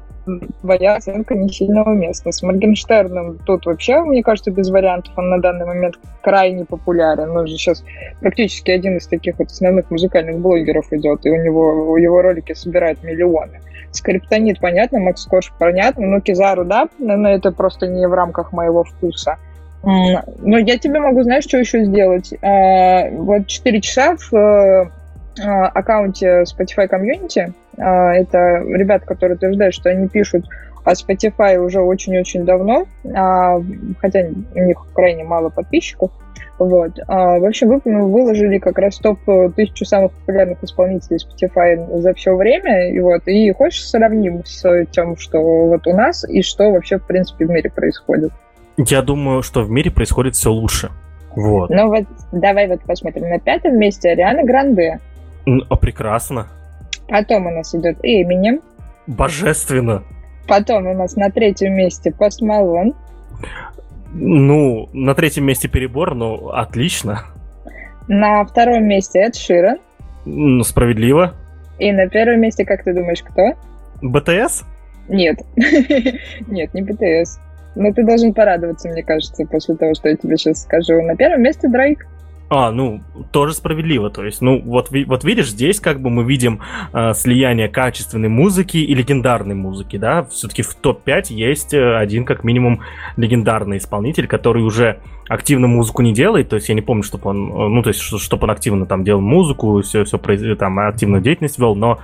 твоя 0.61 0.95
оценка 0.95 1.35
не 1.35 1.49
сильно 1.49 1.83
уместна. 1.83 2.31
С 2.31 2.41
Моргенштерном 2.41 3.39
тут 3.45 3.65
вообще, 3.65 3.99
мне 3.99 4.23
кажется, 4.23 4.51
без 4.51 4.69
вариантов. 4.69 5.11
Он 5.17 5.29
на 5.29 5.41
данный 5.41 5.65
момент 5.65 5.99
крайне 6.23 6.63
популярен. 6.63 7.35
Он 7.35 7.45
же 7.45 7.57
сейчас 7.57 7.83
практически 8.21 8.71
один 8.71 8.95
из 8.95 9.05
таких 9.05 9.37
вот 9.37 9.51
основных 9.51 9.91
музыкальных 9.91 10.39
блогеров 10.39 10.87
идет, 10.93 11.25
и 11.25 11.29
у 11.29 11.43
него 11.43 11.97
его 11.97 12.21
ролики 12.21 12.53
собирают 12.53 13.03
миллионы. 13.03 13.59
Скриптонит, 13.91 14.61
понятно, 14.61 14.99
Макс 14.99 15.25
Корж, 15.25 15.51
понятно, 15.59 16.07
но 16.07 16.21
Кизару, 16.21 16.63
да, 16.63 16.87
но 16.99 17.27
это 17.29 17.51
просто 17.51 17.87
не 17.87 18.07
в 18.07 18.13
рамках 18.13 18.53
моего 18.53 18.85
вкуса. 18.85 19.39
Но 19.86 20.57
я 20.57 20.77
тебе 20.79 20.99
могу, 20.99 21.21
знаешь, 21.23 21.43
что 21.43 21.57
еще 21.57 21.83
сделать? 21.86 22.33
А, 22.41 23.09
вот 23.11 23.47
4 23.47 23.81
часа 23.81 24.15
в 24.17 24.33
а, 24.33 25.67
аккаунте 25.67 26.43
Spotify 26.43 26.89
Community, 26.89 27.53
а, 27.77 28.13
это 28.13 28.63
ребята, 28.67 29.05
которые 29.05 29.36
утверждают, 29.36 29.75
что 29.75 29.89
они 29.89 30.07
пишут 30.07 30.45
о 30.83 30.93
Spotify 30.93 31.57
уже 31.57 31.81
очень-очень 31.81 32.45
давно, 32.45 32.86
хотя 33.01 34.19
у 34.53 34.59
них 34.59 34.86
крайне 34.93 35.23
мало 35.23 35.49
подписчиков. 35.49 36.11
Вот. 36.59 36.99
В 37.07 37.47
общем, 37.47 37.69
вы 37.69 37.81
ну, 37.86 38.07
выложили 38.07 38.59
как 38.59 38.77
раз 38.77 38.99
топ 38.99 39.17
тысячу 39.55 39.83
самых 39.83 40.11
популярных 40.11 40.63
исполнителей 40.63 41.17
Spotify 41.17 42.01
за 42.01 42.13
все 42.13 42.36
время. 42.36 42.91
И, 42.91 42.99
вот, 42.99 43.23
и 43.25 43.51
хочешь 43.51 43.89
сравним 43.89 44.45
с 44.45 44.86
тем, 44.91 45.17
что 45.17 45.39
вот 45.39 45.88
у 45.88 45.93
нас, 45.95 46.23
и 46.29 46.43
что 46.43 46.69
вообще, 46.69 46.99
в 46.99 47.07
принципе, 47.07 47.47
в 47.47 47.49
мире 47.49 47.71
происходит. 47.71 48.31
Я 48.78 49.01
думаю, 49.01 49.41
что 49.41 49.63
в 49.63 49.69
мире 49.69 49.91
происходит 49.91 50.36
все 50.36 50.51
лучше. 50.51 50.91
Вот. 51.36 51.69
Ну 51.69 51.88
вот, 51.88 52.05
давай 52.32 52.67
вот 52.67 52.82
посмотрим. 52.82 53.30
На 53.30 53.39
пятом 53.39 53.78
месте 53.78 54.09
Ариана 54.09 54.43
Гранде. 54.43 54.99
А 55.45 55.76
прекрасно. 55.76 56.47
Потом 57.07 57.47
у 57.47 57.51
нас 57.51 57.73
идет 57.76 57.97
Эминем. 58.03 58.61
Божественно. 59.07 60.03
Потом 60.47 60.88
у 60.88 60.93
нас 60.93 61.15
на 61.15 61.30
третьем 61.30 61.73
месте 61.73 62.11
Пост 62.11 62.41
Малон. 62.41 62.93
Ну, 64.13 64.89
на 64.93 65.13
третьем 65.13 65.45
месте 65.45 65.67
перебор, 65.67 66.15
но 66.15 66.49
отлично. 66.49 67.23
На 68.07 68.45
втором 68.45 68.86
месте 68.86 69.19
Эд 69.19 69.36
Ширен. 69.36 69.78
Ну, 70.26 70.63
справедливо. 70.63 71.34
И 71.80 71.91
на 71.91 72.07
первом 72.07 72.39
месте, 72.39 72.65
как 72.65 72.84
ты 72.84 72.93
думаешь, 72.93 73.23
кто? 73.23 73.53
БТС? 74.01 74.63
Нет. 75.09 75.39
Нет, 76.47 76.73
не 76.73 76.82
БТС. 76.82 77.39
Но 77.76 77.91
ты 77.93 78.03
должен 78.05 78.34
порадоваться, 78.34 78.89
мне 78.89 79.03
кажется, 79.03 79.45
после 79.45 79.76
того, 79.76 79.93
что 79.93 80.09
я 80.09 80.15
тебе 80.15 80.38
сейчас 80.38 80.63
скажу. 80.63 81.01
На 81.01 81.15
первом 81.15 81.41
месте 81.41 81.67
Дрейк. 81.67 82.05
А, 82.47 82.71
ну, 82.71 83.01
тоже 83.32 83.53
справедливо. 83.53 84.09
То 84.09 84.23
есть, 84.23 84.41
ну, 84.41 84.61
вот, 84.61 84.89
вот 85.07 85.23
видишь, 85.23 85.49
здесь 85.49 85.80
как 85.80 85.99
бы 85.99 86.09
мы 86.09 86.23
видим 86.23 86.61
э, 86.93 87.13
слияние 87.13 87.67
качественной 87.69 88.30
музыки 88.30 88.78
и 88.78 88.93
легендарной 88.93 89.55
музыки, 89.55 89.97
да. 89.97 90.23
Все-таки 90.26 90.61
в 90.61 90.76
топ-5 90.76 91.26
есть 91.30 91.73
э, 91.73 91.97
один, 91.97 92.23
как 92.23 92.43
минимум, 92.43 92.82
легендарный 93.17 93.78
исполнитель, 93.78 94.28
который 94.28 94.61
уже 94.61 94.99
активно 95.28 95.67
музыку 95.67 96.01
не 96.01 96.13
делает, 96.13 96.49
то 96.49 96.55
есть 96.55 96.69
я 96.69 96.76
не 96.76 96.82
помню, 96.82 97.03
чтобы 97.03 97.30
он, 97.30 97.49
э, 97.49 97.67
ну, 97.69 97.82
то 97.82 97.89
есть, 97.89 97.99
чтобы 98.01 98.43
он 98.43 98.51
активно 98.51 98.86
там 98.86 99.03
делал 99.03 99.21
музыку, 99.21 99.82
все, 99.82 100.03
все, 100.03 100.17
там, 100.55 100.80
активную 100.80 101.21
деятельность 101.21 101.57
вел, 101.57 101.76
но 101.76 101.99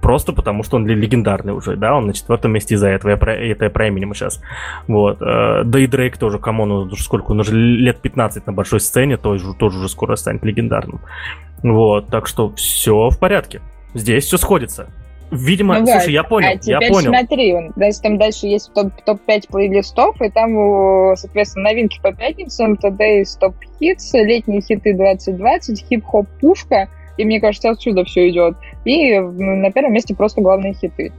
просто 0.00 0.32
потому, 0.32 0.62
что 0.62 0.76
он 0.76 0.86
легендарный 0.86 1.52
уже, 1.52 1.76
да, 1.76 1.94
он 1.94 2.06
на 2.06 2.14
четвертом 2.14 2.52
месте 2.52 2.74
из-за 2.74 2.88
этого, 2.88 3.10
я 3.10 3.16
про, 3.16 3.34
это 3.34 3.66
я 3.66 3.70
про 3.70 3.88
Эминема 3.88 4.14
сейчас, 4.14 4.42
вот, 4.88 5.20
э, 5.20 5.62
да 5.64 5.78
и 5.78 5.86
Дрейк 5.86 6.16
тоже, 6.16 6.38
кому 6.38 6.62
он 6.62 6.90
сколько, 6.96 7.32
он 7.32 7.40
уже 7.40 7.54
лет 7.54 8.00
15 8.00 8.46
на 8.46 8.52
большой 8.52 8.80
сцене, 8.80 9.16
тоже, 9.16 9.54
тоже 9.54 9.78
уже 9.78 9.88
скоро 9.88 10.16
станет 10.16 10.44
легендарным, 10.44 11.00
вот, 11.62 12.06
так 12.08 12.26
что 12.26 12.54
все 12.54 13.10
в 13.10 13.18
порядке, 13.18 13.60
здесь 13.94 14.24
все 14.24 14.38
сходится. 14.38 14.88
Видимо, 15.30 15.78
ну, 15.78 15.86
слушай, 15.86 16.12
я 16.12 16.24
понял, 16.24 16.48
а 16.48 16.56
теперь 16.56 16.82
я 16.82 16.88
понял. 16.88 17.12
смотри, 17.12 17.56
значит, 17.76 18.02
там 18.02 18.18
дальше 18.18 18.46
есть 18.46 18.72
топ, 18.74 18.92
топ-5 19.04 19.42
плейлистов, 19.48 20.20
и 20.20 20.28
там, 20.28 21.14
соответственно, 21.16 21.70
новинки 21.70 22.00
по 22.02 22.12
пятницам, 22.12 22.74
Today's 22.74 23.38
Top 23.40 23.54
Hits, 23.80 24.12
летние 24.14 24.60
хиты 24.60 24.94
2020, 24.94 25.86
хип-хоп 25.88 26.26
пушка, 26.40 26.88
и 27.16 27.24
мне 27.24 27.40
кажется, 27.40 27.70
отсюда 27.70 28.04
все 28.04 28.28
идет. 28.28 28.56
И 28.84 29.18
на 29.18 29.70
первом 29.70 29.92
месте 29.92 30.14
просто 30.14 30.40
главные 30.40 30.74
хиты. 30.74 31.12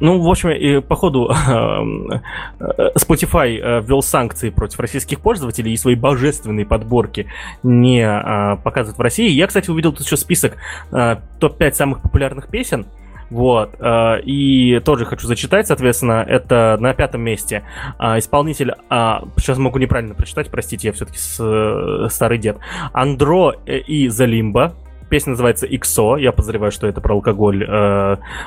Ну, 0.00 0.20
в 0.20 0.28
общем, 0.28 0.50
и 0.50 0.80
походу 0.80 1.30
Spotify 2.58 3.58
э, 3.58 3.80
ввел 3.80 4.02
санкции 4.02 4.50
против 4.50 4.80
российских 4.80 5.20
пользователей 5.20 5.72
и 5.72 5.76
свои 5.76 5.94
божественные 5.94 6.66
подборки 6.66 7.28
не 7.62 8.00
э, 8.00 8.56
показывает 8.56 8.98
в 8.98 9.00
России. 9.00 9.30
Я, 9.30 9.46
кстати, 9.46 9.70
увидел 9.70 9.92
тут 9.92 10.04
еще 10.04 10.16
список 10.16 10.56
э, 10.90 11.16
топ-5 11.38 11.72
самых 11.72 12.02
популярных 12.02 12.48
песен. 12.48 12.86
Вот. 13.30 13.74
Э, 13.80 14.20
и 14.20 14.80
тоже 14.80 15.04
хочу 15.04 15.26
зачитать, 15.26 15.66
соответственно, 15.66 16.24
это 16.26 16.76
на 16.80 16.94
пятом 16.94 17.22
месте 17.22 17.64
э, 17.98 18.18
исполнитель, 18.18 18.74
сейчас 18.88 19.58
могу 19.58 19.78
неправильно 19.78 20.14
прочитать, 20.14 20.50
простите, 20.50 20.88
я 20.88 20.92
все-таки 20.92 21.18
э, 21.38 22.08
старый 22.10 22.38
дед, 22.38 22.58
Андро 22.92 23.52
и 23.66 24.08
Залимба, 24.08 24.74
Песня 25.10 25.32
называется 25.32 25.66
«Иксо». 25.66 26.16
Я 26.16 26.32
подозреваю, 26.32 26.72
что 26.72 26.88
это 26.88 27.00
про 27.00 27.14
алкоголь, 27.14 27.64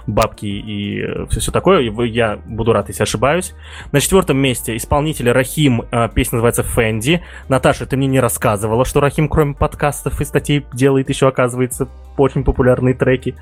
бабки 0.07 0.47
и 0.47 1.05
все 1.30 1.51
такое. 1.51 1.82
Я 1.82 2.39
буду 2.45 2.73
рад, 2.73 2.89
если 2.89 3.03
ошибаюсь. 3.03 3.53
На 3.93 4.01
четвертом 4.01 4.38
месте 4.38 4.75
исполнитель 4.75 5.32
Рахим. 5.32 5.84
песня 6.13 6.38
называется 6.38 6.63
«Фэнди». 6.63 7.23
Наташа, 7.47 7.86
ты 7.86 7.95
мне 7.95 8.07
не 8.07 8.19
рассказывала, 8.19 8.84
что 8.86 8.99
Рахим, 8.99 9.30
кроме 9.30 9.53
подкастов 9.53 10.19
и 10.19 10.25
статей, 10.25 10.65
делает 10.73 11.07
еще, 11.09 11.28
оказывается, 11.28 11.88
очень 12.17 12.43
популярные 12.43 12.95
треки. 12.95 13.36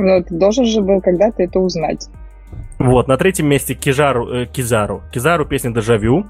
Ну, 0.00 0.22
ты 0.22 0.32
должен 0.32 0.64
же 0.64 0.80
был 0.80 1.00
когда-то 1.00 1.42
это 1.42 1.58
узнать. 1.58 2.08
Вот, 2.78 3.08
на 3.08 3.16
третьем 3.16 3.48
месте 3.48 3.74
Кижару, 3.74 4.28
э, 4.32 4.46
Кизару. 4.46 5.02
Кизару 5.12 5.44
песня 5.44 5.72
«Дежавю». 5.72 6.24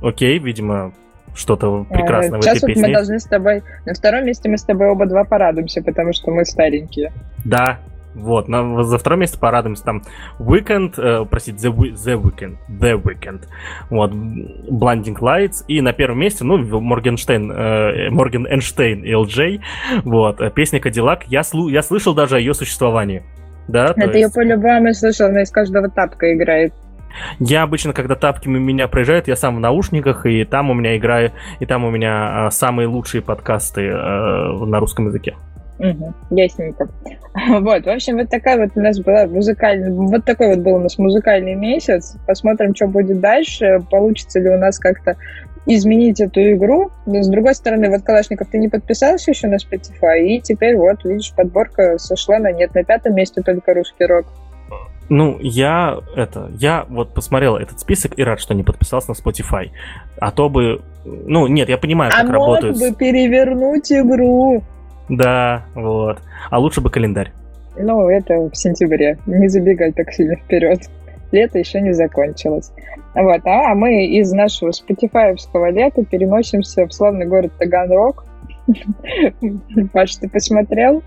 Окей, 0.00 0.38
видимо, 0.38 0.92
что-то 1.34 1.84
э, 1.90 1.94
прекрасное 1.94 2.40
Сейчас 2.40 2.54
в 2.54 2.58
этой 2.58 2.60
вот 2.60 2.74
песне. 2.74 2.86
мы 2.86 2.94
должны 2.94 3.18
с 3.18 3.24
тобой... 3.24 3.62
На 3.86 3.94
втором 3.94 4.24
месте 4.24 4.48
мы 4.48 4.56
с 4.56 4.62
тобой 4.62 4.86
оба 4.86 5.06
два 5.06 5.24
порадуемся, 5.24 5.82
потому 5.82 6.12
что 6.12 6.30
мы 6.30 6.44
старенькие. 6.44 7.12
Да, 7.44 7.80
вот, 8.18 8.48
на, 8.48 8.82
за 8.84 8.98
второе 8.98 9.20
место 9.20 9.38
порадуемся 9.38 9.84
там 9.84 10.02
Weekend, 10.38 10.94
э, 10.98 11.24
простите, 11.28 11.68
The, 11.68 11.72
The 11.94 12.20
Weekend, 12.20 12.56
The 12.68 13.00
Weekend, 13.00 13.44
вот, 13.90 14.12
Blinding 14.12 15.18
Lights, 15.18 15.64
и 15.68 15.80
на 15.80 15.92
первом 15.92 16.20
месте, 16.20 16.44
ну, 16.44 16.58
Моргенштейн, 16.58 17.50
э, 17.50 18.10
Морген 18.10 18.46
Эйнштейн 18.46 19.02
и 19.04 19.12
LJ, 19.12 19.60
вот, 20.04 20.40
э, 20.40 20.50
песня 20.50 20.80
Cadillac, 20.80 21.22
я, 21.26 21.42
слу, 21.42 21.68
я 21.68 21.82
слышал 21.82 22.14
даже 22.14 22.36
о 22.36 22.38
ее 22.38 22.54
существовании, 22.54 23.22
да. 23.68 23.92
Это 23.96 24.18
есть... 24.18 24.20
я 24.20 24.28
по-любому 24.30 24.92
слышал, 24.94 25.26
она 25.26 25.42
из 25.42 25.50
каждого 25.50 25.88
тапка 25.88 26.34
играет. 26.34 26.72
Я 27.38 27.62
обычно, 27.62 27.92
когда 27.92 28.14
тапки 28.14 28.48
мимо 28.48 28.64
меня 28.64 28.88
проезжают, 28.88 29.28
я 29.28 29.36
сам 29.36 29.56
в 29.56 29.60
наушниках, 29.60 30.26
и 30.26 30.44
там 30.44 30.70
у 30.70 30.74
меня 30.74 30.96
играю, 30.96 31.32
и 31.58 31.66
там 31.66 31.84
у 31.84 31.90
меня 31.90 32.46
а, 32.46 32.50
самые 32.50 32.86
лучшие 32.86 33.22
подкасты 33.22 33.90
а, 33.90 34.52
на 34.52 34.78
русском 34.78 35.06
языке. 35.06 35.36
Угу, 35.78 36.14
ясненько. 36.30 36.88
Вот, 37.60 37.84
в 37.84 37.88
общем, 37.88 38.16
вот 38.16 38.30
такая 38.30 38.58
вот 38.58 38.70
у 38.74 38.80
нас 38.80 38.98
была 38.98 39.26
музыкальная, 39.26 39.92
вот 39.92 40.24
такой 40.24 40.48
вот 40.48 40.58
был 40.58 40.74
у 40.74 40.80
нас 40.80 40.98
музыкальный 40.98 41.54
месяц. 41.54 42.16
Посмотрим, 42.26 42.74
что 42.74 42.88
будет 42.88 43.20
дальше, 43.20 43.80
получится 43.88 44.40
ли 44.40 44.48
у 44.48 44.58
нас 44.58 44.78
как-то 44.78 45.16
изменить 45.66 46.20
эту 46.20 46.40
игру. 46.52 46.90
Но, 47.06 47.22
с 47.22 47.28
другой 47.28 47.54
стороны, 47.54 47.90
вот, 47.90 48.02
Калашников, 48.02 48.48
ты 48.48 48.58
не 48.58 48.68
подписался 48.68 49.30
еще 49.30 49.46
на 49.46 49.56
Spotify, 49.56 50.20
и 50.20 50.40
теперь 50.40 50.76
вот, 50.76 51.04
видишь, 51.04 51.32
подборка 51.36 51.98
сошла 51.98 52.38
на 52.38 52.50
нет. 52.50 52.74
На 52.74 52.82
пятом 52.82 53.14
месте 53.14 53.42
только 53.42 53.74
русский 53.74 54.06
рок. 54.06 54.26
Ну, 55.10 55.38
я 55.40 55.98
это, 56.16 56.50
я 56.58 56.84
вот 56.88 57.14
посмотрел 57.14 57.56
этот 57.56 57.80
список 57.80 58.18
и 58.18 58.22
рад, 58.22 58.40
что 58.40 58.52
не 58.54 58.62
подписался 58.62 59.10
на 59.10 59.14
Spotify. 59.14 59.70
А 60.20 60.30
то 60.32 60.50
бы, 60.50 60.82
ну, 61.04 61.46
нет, 61.46 61.68
я 61.68 61.78
понимаю, 61.78 62.10
как 62.10 62.28
а 62.28 62.32
работают. 62.32 62.76
А 62.76 62.78
мог 62.78 62.90
бы 62.90 62.96
перевернуть 62.96 63.90
игру. 63.92 64.62
Да, 65.08 65.64
вот. 65.74 66.20
А 66.50 66.58
лучше 66.58 66.80
бы 66.80 66.90
календарь. 66.90 67.32
Ну, 67.76 68.08
это 68.08 68.34
в 68.50 68.54
сентябре. 68.54 69.18
Не 69.26 69.48
забегай 69.48 69.92
так 69.92 70.12
сильно 70.12 70.36
вперед. 70.36 70.80
Лето 71.30 71.58
еще 71.58 71.80
не 71.80 71.92
закончилось. 71.92 72.72
Вот, 73.14 73.40
а 73.44 73.74
мы 73.74 74.06
из 74.06 74.32
нашего 74.32 74.70
спотифаевского 74.70 75.70
лета 75.70 76.04
переносимся 76.04 76.86
в 76.86 76.92
славный 76.92 77.26
город 77.26 77.52
Таганрог. 77.58 78.24
Паш, 79.92 80.16
ты 80.16 80.28
посмотрел? 80.28 81.02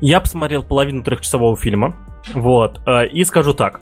Я 0.00 0.20
посмотрел 0.20 0.62
половину 0.62 1.02
трехчасового 1.02 1.56
фильма. 1.56 1.94
Вот. 2.34 2.80
Э, 2.86 3.06
и 3.06 3.24
скажу 3.24 3.54
так. 3.54 3.80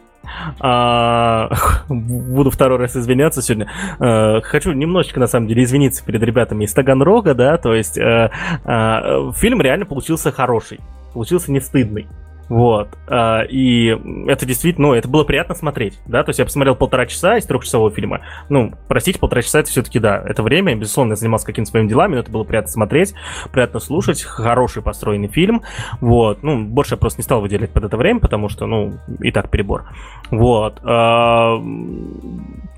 А, 0.61 1.51
буду 1.89 2.51
второй 2.51 2.79
раз 2.79 2.97
извиняться 2.97 3.43
сегодня. 3.43 3.71
А, 3.99 4.41
хочу 4.43 4.73
немножечко, 4.73 5.21
на 5.21 5.27
самом 5.27 5.47
деле, 5.47 5.65
извиниться 5.65 6.05
перед 6.05 6.23
ребятами 6.23 6.65
из 6.65 6.73
Таганрога, 6.73 7.35
да, 7.35 7.57
то 7.57 7.75
есть 7.75 7.99
а, 7.99 8.31
а, 8.65 9.33
фильм 9.33 9.61
реально 9.61 9.87
получился 9.87 10.33
хороший, 10.33 10.81
получился 11.13 11.53
не 11.53 11.61
стыдный. 11.61 12.07
Вот. 12.49 12.89
А, 13.07 13.43
и 13.43 13.97
это 14.27 14.47
действительно, 14.47 14.89
ну, 14.89 14.95
это 14.95 15.09
было 15.09 15.25
приятно 15.25 15.55
смотреть, 15.55 15.99
да, 16.07 16.23
то 16.25 16.31
есть 16.31 16.39
я 16.39 16.45
посмотрел 16.45 16.75
полтора 16.75 17.07
часа 17.07 17.37
из 17.39 17.47
трехчасового 17.47 17.91
фильма. 17.91 18.21
Ну, 18.49 18.73
простите, 18.89 19.19
полтора 19.19 19.43
часа 19.43 19.61
это 19.61 19.71
все-таки, 19.71 19.99
да, 19.99 20.23
это 20.25 20.43
время, 20.43 20.75
безусловно, 20.75 21.13
я 21.13 21.17
занимался 21.17 21.47
какими-то 21.47 21.71
своими 21.71 21.89
делами, 21.89 22.15
но 22.15 22.21
это 22.21 22.31
было 22.31 22.45
приятно 22.45 22.71
смотреть, 22.71 23.15
приятно 23.53 23.81
слушать, 23.81 24.23
хороший 24.23 24.83
построенный 24.83 25.29
фильм, 25.29 25.63
вот. 26.01 26.43
Ну, 26.43 26.65
больше 26.65 26.95
я 26.95 26.99
просто 26.99 27.21
не 27.21 27.25
стал 27.25 27.41
выделять 27.41 27.71
под 27.71 27.85
это 27.85 27.97
время, 27.97 28.21
потому 28.21 28.49
что, 28.49 28.67
ну, 28.67 28.99
и 29.21 29.31
так 29.31 29.51
перебор. 29.51 29.85
Вот. 30.31 30.81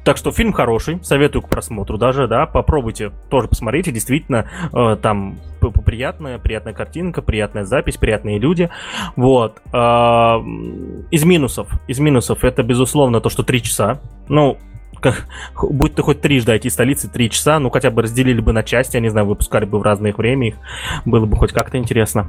Так 0.07 0.19
что 0.19 0.31
фильм 0.31 0.53
хороший, 0.53 1.03
советую 1.03 1.43
к 1.43 1.49
просмотру 1.49 1.99
даже, 1.99 2.29
да, 2.29 2.47
попробуйте 2.47 3.11
тоже 3.29 3.49
посмотрите, 3.49 3.91
действительно, 3.91 4.49
э, 4.73 4.97
там 5.03 5.41
приятная, 5.85 6.39
приятная 6.39 6.75
картинка, 6.75 7.23
приятная 7.23 7.65
запись, 7.65 7.97
приятные 7.97 8.39
люди, 8.39 8.71
вот. 9.17 9.61
Э, 9.73 10.37
из 11.11 11.25
минусов, 11.25 11.69
из 11.89 11.99
минусов 11.99 12.45
это, 12.45 12.63
безусловно, 12.63 13.21
то, 13.21 13.31
что 13.31 13.43
три 13.43 13.61
часа, 13.61 14.01
ну, 14.29 14.59
как, 15.01 15.27
будь 15.61 15.97
ты 15.97 16.03
хоть 16.03 16.21
трижды 16.21 16.55
IT 16.55 16.71
столицы, 16.71 17.11
три 17.11 17.29
часа, 17.29 17.59
ну, 17.59 17.71
хотя 17.71 17.91
бы 17.91 18.03
разделили 18.03 18.41
бы 18.41 18.53
на 18.53 18.63
части, 18.63 18.95
я 18.95 19.01
не 19.01 19.09
знаю, 19.09 19.27
выпускали 19.27 19.65
бы 19.65 19.81
в 19.81 19.83
разное 19.83 20.13
время 20.13 20.47
их, 20.47 20.55
было 21.05 21.27
бы 21.27 21.37
хоть 21.37 21.53
как-то 21.53 21.79
интересно. 21.79 22.29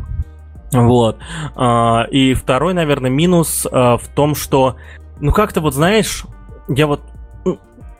Вот. 0.73 1.19
Э, 1.55 2.09
и 2.09 2.33
второй, 2.33 2.73
наверное, 2.73 3.11
минус 3.11 3.67
э, 3.67 3.69
в 3.71 4.07
том, 4.15 4.33
что, 4.33 4.77
ну, 5.19 5.31
как-то 5.31 5.61
вот, 5.61 5.75
знаешь, 5.75 6.25
я 6.69 6.87
вот 6.87 7.01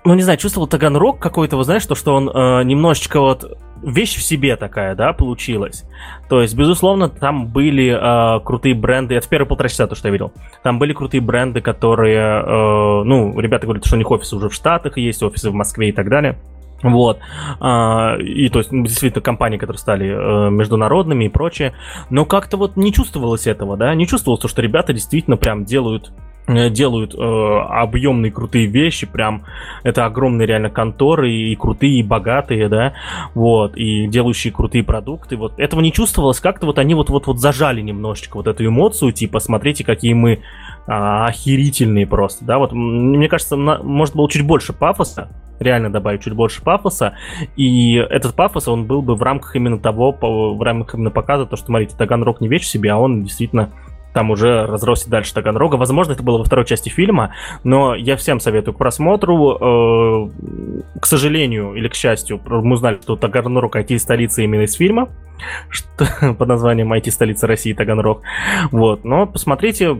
ну, 0.07 0.13
не 0.13 0.21
знаю, 0.21 0.37
чувствовал 0.37 0.67
Таганрог 0.67 1.19
какой-то, 1.19 1.57
вы 1.57 1.65
знаешь, 1.65 1.85
то, 1.85 1.93
что 1.93 2.15
он 2.15 2.29
э, 2.29 2.63
немножечко 2.63 3.19
вот 3.19 3.57
вещь 3.83 4.15
в 4.15 4.23
себе 4.23 4.55
такая, 4.55 4.95
да, 4.95 5.11
получилась. 5.11 5.83
То 6.29 6.41
есть, 6.41 6.55
безусловно, 6.55 7.09
там 7.09 7.47
были 7.47 7.89
э, 7.93 8.39
крутые 8.39 8.73
бренды. 8.73 9.15
Это 9.15 9.27
первые 9.27 9.49
полтора 9.49 9.67
часа, 9.67 9.85
то, 9.85 9.95
что 9.95 10.07
я 10.07 10.13
видел. 10.13 10.31
Там 10.63 10.79
были 10.79 10.93
крутые 10.93 11.19
бренды, 11.19 11.59
которые, 11.59 12.19
э, 12.19 13.03
ну, 13.03 13.37
ребята 13.37 13.65
говорят, 13.65 13.85
что 13.85 13.95
у 13.95 13.99
них 13.99 14.09
офисы 14.09 14.37
уже 14.37 14.47
в 14.47 14.53
Штатах 14.53 14.97
есть, 14.97 15.21
офисы 15.21 15.51
в 15.51 15.53
Москве 15.53 15.89
и 15.89 15.91
так 15.91 16.07
далее. 16.07 16.37
Вот. 16.83 17.19
А, 17.59 18.15
и 18.17 18.47
то 18.47 18.59
есть, 18.59 18.71
ну, 18.71 18.83
действительно, 18.83 19.21
компании, 19.21 19.57
которые 19.57 19.79
стали 19.79 20.07
э, 20.07 20.49
международными 20.51 21.25
и 21.25 21.29
прочее. 21.29 21.73
Но 22.09 22.23
как-то 22.23 22.55
вот 22.55 22.77
не 22.77 22.93
чувствовалось 22.93 23.45
этого, 23.45 23.75
да, 23.75 23.93
не 23.93 24.07
чувствовалось, 24.07 24.49
что 24.49 24.61
ребята 24.61 24.93
действительно 24.93 25.35
прям 25.35 25.65
делают 25.65 26.13
делают 26.47 27.13
э, 27.13 27.17
объемные 27.17 28.31
крутые 28.31 28.67
вещи, 28.67 29.05
прям 29.05 29.43
это 29.83 30.05
огромные 30.05 30.47
реально 30.47 30.69
конторы 30.69 31.31
и 31.31 31.55
крутые, 31.55 31.99
и 31.99 32.03
богатые, 32.03 32.69
да, 32.69 32.93
вот, 33.35 33.75
и 33.75 34.07
делающие 34.07 34.53
крутые 34.53 34.83
продукты, 34.83 35.35
вот, 35.35 35.59
этого 35.59 35.81
не 35.81 35.91
чувствовалось, 35.91 36.39
как-то 36.39 36.65
вот 36.65 36.79
они 36.79 36.93
вот-вот-вот 36.93 37.39
зажали 37.39 37.81
немножечко 37.81 38.37
вот 38.37 38.47
эту 38.47 38.65
эмоцию, 38.65 39.11
типа, 39.11 39.39
смотрите, 39.39 39.83
какие 39.83 40.13
мы 40.13 40.39
а, 40.87 41.25
охерительные 41.27 42.07
просто, 42.07 42.45
да, 42.45 42.59
вот, 42.59 42.71
мне 42.71 43.27
кажется, 43.27 43.57
на, 43.57 43.83
может 43.83 44.15
было 44.15 44.29
чуть 44.29 44.45
больше 44.45 44.71
пафоса, 44.71 45.29
реально 45.59 45.91
добавить 45.91 46.21
чуть 46.21 46.33
больше 46.33 46.61
пафоса, 46.61 47.15
и 47.57 47.95
этот 47.95 48.35
пафос, 48.35 48.69
он 48.69 48.85
был 48.85 49.01
бы 49.01 49.15
в 49.15 49.21
рамках 49.21 49.55
именно 49.55 49.79
того, 49.79 50.15
в 50.21 50.61
рамках 50.61 50.95
именно 50.95 51.11
показа, 51.11 51.45
то, 51.45 51.57
что, 51.57 51.65
смотрите, 51.65 51.95
Таганрог 51.97 52.39
не 52.39 52.47
вещь 52.47 52.63
в 52.63 52.67
себе, 52.67 52.91
а 52.91 52.97
он 52.97 53.23
действительно 53.23 53.71
там 54.17 54.31
уже 54.31 54.65
разросся 54.65 55.11
дальше 55.11 55.31
Таганрога. 55.35 55.75
Возможно, 55.75 56.13
это 56.13 56.23
было 56.23 56.39
во 56.39 56.43
второй 56.43 56.65
части 56.65 56.89
фильма, 56.89 57.35
но 57.63 57.93
я 57.93 58.17
всем 58.17 58.39
советую 58.39 58.73
к 58.73 58.79
просмотру. 58.79 60.31
Э, 60.33 60.99
к 60.99 61.05
сожалению 61.05 61.75
или 61.75 61.87
к 61.87 61.93
счастью, 61.93 62.41
мы 62.43 62.73
узнали, 62.73 62.97
что 62.99 63.15
Таганрог 63.15 63.75
IT-столица 63.75 64.41
именно 64.41 64.63
из 64.63 64.73
фильма, 64.73 65.09
что, 65.69 66.33
под 66.33 66.47
названием 66.47 66.91
IT-столица 66.93 67.45
России 67.45 67.73
Таганрог. 67.73 68.23
Вот, 68.71 69.05
но 69.05 69.27
посмотрите, 69.27 69.95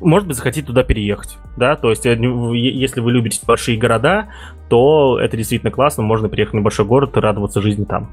может 0.00 0.26
быть, 0.26 0.36
захотите 0.38 0.66
туда 0.66 0.82
переехать, 0.82 1.36
да, 1.58 1.76
то 1.76 1.90
есть, 1.90 2.06
э, 2.06 2.16
если 2.54 3.00
вы 3.00 3.12
любите 3.12 3.40
большие 3.46 3.76
города, 3.76 4.28
то 4.70 5.20
это 5.20 5.36
действительно 5.36 5.70
классно, 5.70 6.02
можно 6.02 6.30
приехать 6.30 6.54
на 6.54 6.62
большой 6.62 6.86
город 6.86 7.14
и 7.18 7.20
радоваться 7.20 7.60
жизни 7.60 7.84
там. 7.84 8.08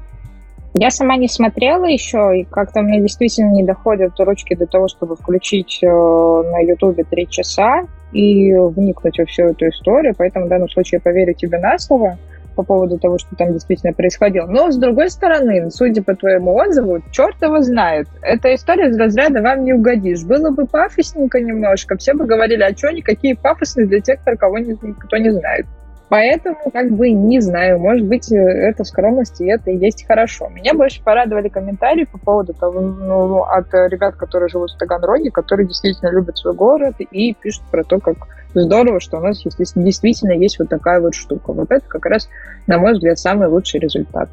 Я 0.78 0.90
сама 0.90 1.16
не 1.16 1.26
смотрела 1.26 1.86
еще, 1.86 2.40
и 2.40 2.44
как-то 2.44 2.82
мне 2.82 3.00
действительно 3.00 3.50
не 3.50 3.64
доходят 3.64 4.20
ручки 4.20 4.54
до 4.54 4.66
того, 4.66 4.88
чтобы 4.88 5.16
включить 5.16 5.78
э, 5.82 5.86
на 5.86 6.58
Ютубе 6.58 7.04
три 7.04 7.26
часа 7.30 7.86
и 8.12 8.54
вникнуть 8.54 9.18
во 9.18 9.24
всю 9.24 9.44
эту 9.44 9.70
историю, 9.70 10.14
поэтому 10.16 10.44
в 10.44 10.48
данном 10.50 10.68
случае 10.68 10.98
я 10.98 11.00
поверю 11.00 11.32
тебе 11.32 11.58
на 11.58 11.78
слово 11.78 12.18
по 12.56 12.62
поводу 12.62 12.98
того, 12.98 13.16
что 13.16 13.34
там 13.36 13.54
действительно 13.54 13.94
происходило. 13.94 14.46
Но, 14.46 14.70
с 14.70 14.76
другой 14.76 15.08
стороны, 15.08 15.70
судя 15.70 16.02
по 16.02 16.14
твоему 16.14 16.54
отзыву, 16.54 17.00
черт 17.10 17.40
его 17.40 17.62
знает. 17.62 18.06
Эта 18.20 18.54
история 18.54 18.90
из 18.90 18.98
разряда 18.98 19.40
«вам 19.40 19.64
не 19.64 19.72
угодишь». 19.72 20.24
Было 20.24 20.50
бы 20.50 20.66
пафосненько 20.66 21.40
немножко, 21.40 21.96
все 21.96 22.12
бы 22.12 22.26
говорили, 22.26 22.62
а 22.62 22.76
что 22.76 22.90
никакие 22.90 23.34
пафосные 23.34 23.86
для 23.86 24.00
тех, 24.02 24.20
кого 24.38 24.58
никто 24.58 25.16
не 25.16 25.30
знает. 25.30 25.64
Поэтому, 26.08 26.58
как 26.72 26.92
бы, 26.92 27.10
не 27.10 27.40
знаю, 27.40 27.80
может 27.80 28.06
быть, 28.06 28.30
э, 28.30 28.36
это 28.36 28.84
скромность, 28.84 29.40
и 29.40 29.46
это 29.46 29.72
и 29.72 29.76
есть 29.76 30.06
хорошо. 30.06 30.48
Меня 30.48 30.72
больше 30.74 31.02
порадовали 31.02 31.48
комментарии 31.48 32.04
по 32.04 32.18
поводу 32.18 32.54
того, 32.54 32.80
ну, 32.80 33.42
от 33.42 33.72
ребят, 33.74 34.14
которые 34.14 34.48
живут 34.48 34.70
в 34.70 34.78
Таганроге, 34.78 35.32
которые 35.32 35.66
действительно 35.66 36.10
любят 36.10 36.38
свой 36.38 36.54
город 36.54 36.94
и 36.98 37.34
пишут 37.34 37.64
про 37.72 37.82
то, 37.82 37.98
как 37.98 38.16
здорово, 38.54 39.00
что 39.00 39.18
у 39.18 39.20
нас 39.20 39.42
действительно 39.42 40.32
есть 40.32 40.58
вот 40.58 40.68
такая 40.68 41.00
вот 41.00 41.14
штука. 41.14 41.52
Вот 41.52 41.70
это 41.70 41.86
как 41.88 42.06
раз, 42.06 42.28
на 42.66 42.78
мой 42.78 42.92
взгляд, 42.92 43.18
самый 43.18 43.48
лучший 43.48 43.80
результат. 43.80 44.28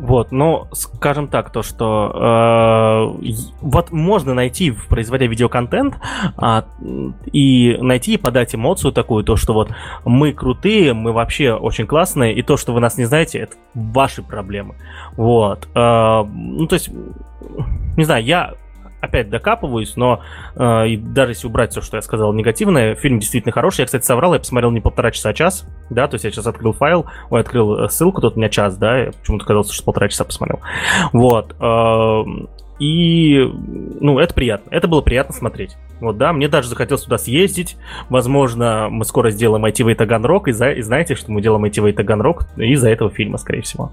Вот, 0.00 0.32
но 0.32 0.68
скажем 0.72 1.28
так, 1.28 1.50
то, 1.50 1.62
что 1.62 3.12
э, 3.22 3.30
вот 3.60 3.90
можно 3.90 4.34
найти, 4.34 4.70
производя 4.70 5.26
видеоконтент, 5.26 5.96
э, 6.40 6.62
и 7.32 7.78
найти 7.80 8.14
и 8.14 8.16
подать 8.16 8.54
эмоцию 8.54 8.92
такую, 8.92 9.24
то, 9.24 9.36
что 9.36 9.52
вот 9.54 9.70
мы 10.04 10.32
крутые, 10.32 10.92
мы 10.92 11.12
вообще 11.12 11.54
очень 11.54 11.86
классные, 11.86 12.34
и 12.34 12.42
то, 12.42 12.56
что 12.56 12.72
вы 12.72 12.80
нас 12.80 12.98
не 12.98 13.04
знаете, 13.04 13.38
это 13.38 13.56
ваши 13.74 14.22
проблемы. 14.22 14.76
Вот. 15.16 15.68
Э, 15.74 16.24
ну, 16.24 16.66
то 16.66 16.74
есть, 16.74 16.90
не 17.96 18.04
знаю, 18.04 18.24
я 18.24 18.54
опять 19.06 19.30
докапываюсь, 19.30 19.96
но 19.96 20.20
э, 20.54 20.88
и 20.88 20.96
даже 20.96 21.32
если 21.32 21.46
убрать 21.46 21.72
все, 21.72 21.80
что 21.80 21.96
я 21.96 22.02
сказал 22.02 22.32
негативное, 22.32 22.94
фильм 22.94 23.18
действительно 23.18 23.52
хороший. 23.52 23.80
Я, 23.80 23.86
кстати, 23.86 24.04
соврал, 24.04 24.34
я 24.34 24.38
посмотрел 24.38 24.70
не 24.70 24.80
полтора 24.80 25.10
часа, 25.10 25.30
а 25.30 25.34
час, 25.34 25.66
да, 25.90 26.06
то 26.06 26.14
есть 26.14 26.24
я 26.24 26.30
сейчас 26.30 26.46
открыл 26.46 26.72
файл, 26.72 27.06
ой, 27.30 27.40
открыл 27.40 27.84
э, 27.84 27.88
ссылку, 27.88 28.20
тут 28.20 28.36
у 28.36 28.38
меня 28.38 28.48
час, 28.48 28.76
да, 28.76 28.98
я 28.98 29.12
почему-то 29.12 29.44
казалось, 29.44 29.70
что 29.70 29.84
полтора 29.84 30.08
часа 30.08 30.24
посмотрел. 30.24 30.60
Вот. 31.12 31.56
Э, 31.60 32.24
и, 32.78 33.38
ну, 34.00 34.18
это 34.18 34.34
приятно. 34.34 34.68
Это 34.70 34.86
было 34.86 35.00
приятно 35.00 35.34
смотреть. 35.34 35.76
Вот, 36.00 36.18
да, 36.18 36.32
мне 36.32 36.48
даже 36.48 36.68
захотелось 36.68 37.04
туда 37.04 37.16
съездить. 37.16 37.76
Возможно, 38.10 38.88
мы 38.90 39.04
скоро 39.04 39.30
сделаем 39.30 39.64
ITV 39.64 39.94
Таганрог, 39.94 40.48
и, 40.48 40.52
за, 40.52 40.72
и 40.72 40.82
знаете, 40.82 41.14
что 41.14 41.32
мы 41.32 41.40
делаем 41.40 41.64
ITV 41.64 41.94
Таганрог 41.94 42.46
из-за 42.56 42.90
этого 42.90 43.10
фильма, 43.10 43.38
скорее 43.38 43.62
всего. 43.62 43.92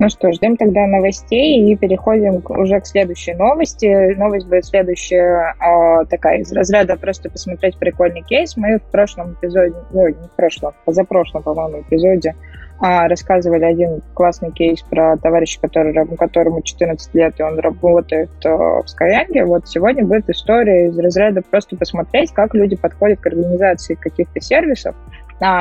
Ну 0.00 0.08
что, 0.08 0.30
ждем 0.30 0.56
тогда 0.56 0.86
новостей 0.86 1.72
и 1.72 1.76
переходим 1.76 2.40
уже 2.48 2.80
к 2.80 2.86
следующей 2.86 3.34
новости. 3.34 4.14
Новость 4.14 4.46
будет 4.46 4.64
следующая, 4.64 5.56
а, 5.58 6.04
такая 6.04 6.38
из 6.38 6.52
разряда 6.52 6.96
просто 6.96 7.28
посмотреть 7.28 7.76
прикольный 7.78 8.22
кейс. 8.22 8.56
Мы 8.56 8.78
в 8.78 8.82
прошлом 8.92 9.32
эпизоде, 9.34 9.74
ой, 9.92 10.14
не 10.14 10.28
в 10.28 10.30
прошлом, 10.36 10.72
позапрошлом, 10.84 11.42
по-моему, 11.42 11.80
эпизоде 11.82 12.36
а, 12.80 13.08
рассказывали 13.08 13.64
один 13.64 14.00
классный 14.14 14.52
кейс 14.52 14.82
про 14.82 15.16
товарища, 15.16 15.60
который, 15.60 15.92
которому 16.16 16.62
14 16.62 17.12
лет, 17.14 17.34
и 17.38 17.42
он 17.42 17.58
работает 17.58 18.30
э, 18.44 18.48
в 18.48 18.84
Skyeng. 18.84 19.44
Вот 19.46 19.66
сегодня 19.66 20.06
будет 20.06 20.30
история 20.30 20.86
из 20.86 20.98
разряда 20.98 21.42
просто 21.42 21.76
посмотреть, 21.76 22.32
как 22.32 22.54
люди 22.54 22.76
подходят 22.76 23.18
к 23.18 23.26
организации 23.26 23.94
каких-то 23.94 24.40
сервисов, 24.40 24.94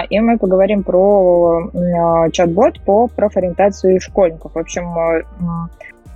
и 0.09 0.19
мы 0.19 0.37
поговорим 0.37 0.83
про 0.83 1.69
а, 1.73 2.29
чат-бот 2.31 2.81
по 2.81 3.07
профориентации 3.07 3.99
школьников. 3.99 4.53
В 4.55 4.59
общем, 4.59 4.87
а, 4.97 5.21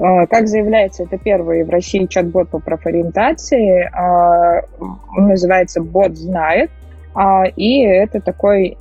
а, 0.01 0.25
как 0.25 0.47
заявляется, 0.47 1.03
это 1.03 1.17
первый 1.17 1.63
в 1.63 1.69
России 1.69 2.07
чат-бот 2.07 2.49
по 2.49 2.59
профориентации. 2.59 3.87
А, 3.93 4.63
он 5.15 5.27
называется 5.27 5.81
«Бот 5.81 6.17
знает». 6.17 6.71
А, 7.13 7.43
и 7.45 7.81
это 7.81 8.19
такой 8.19 8.77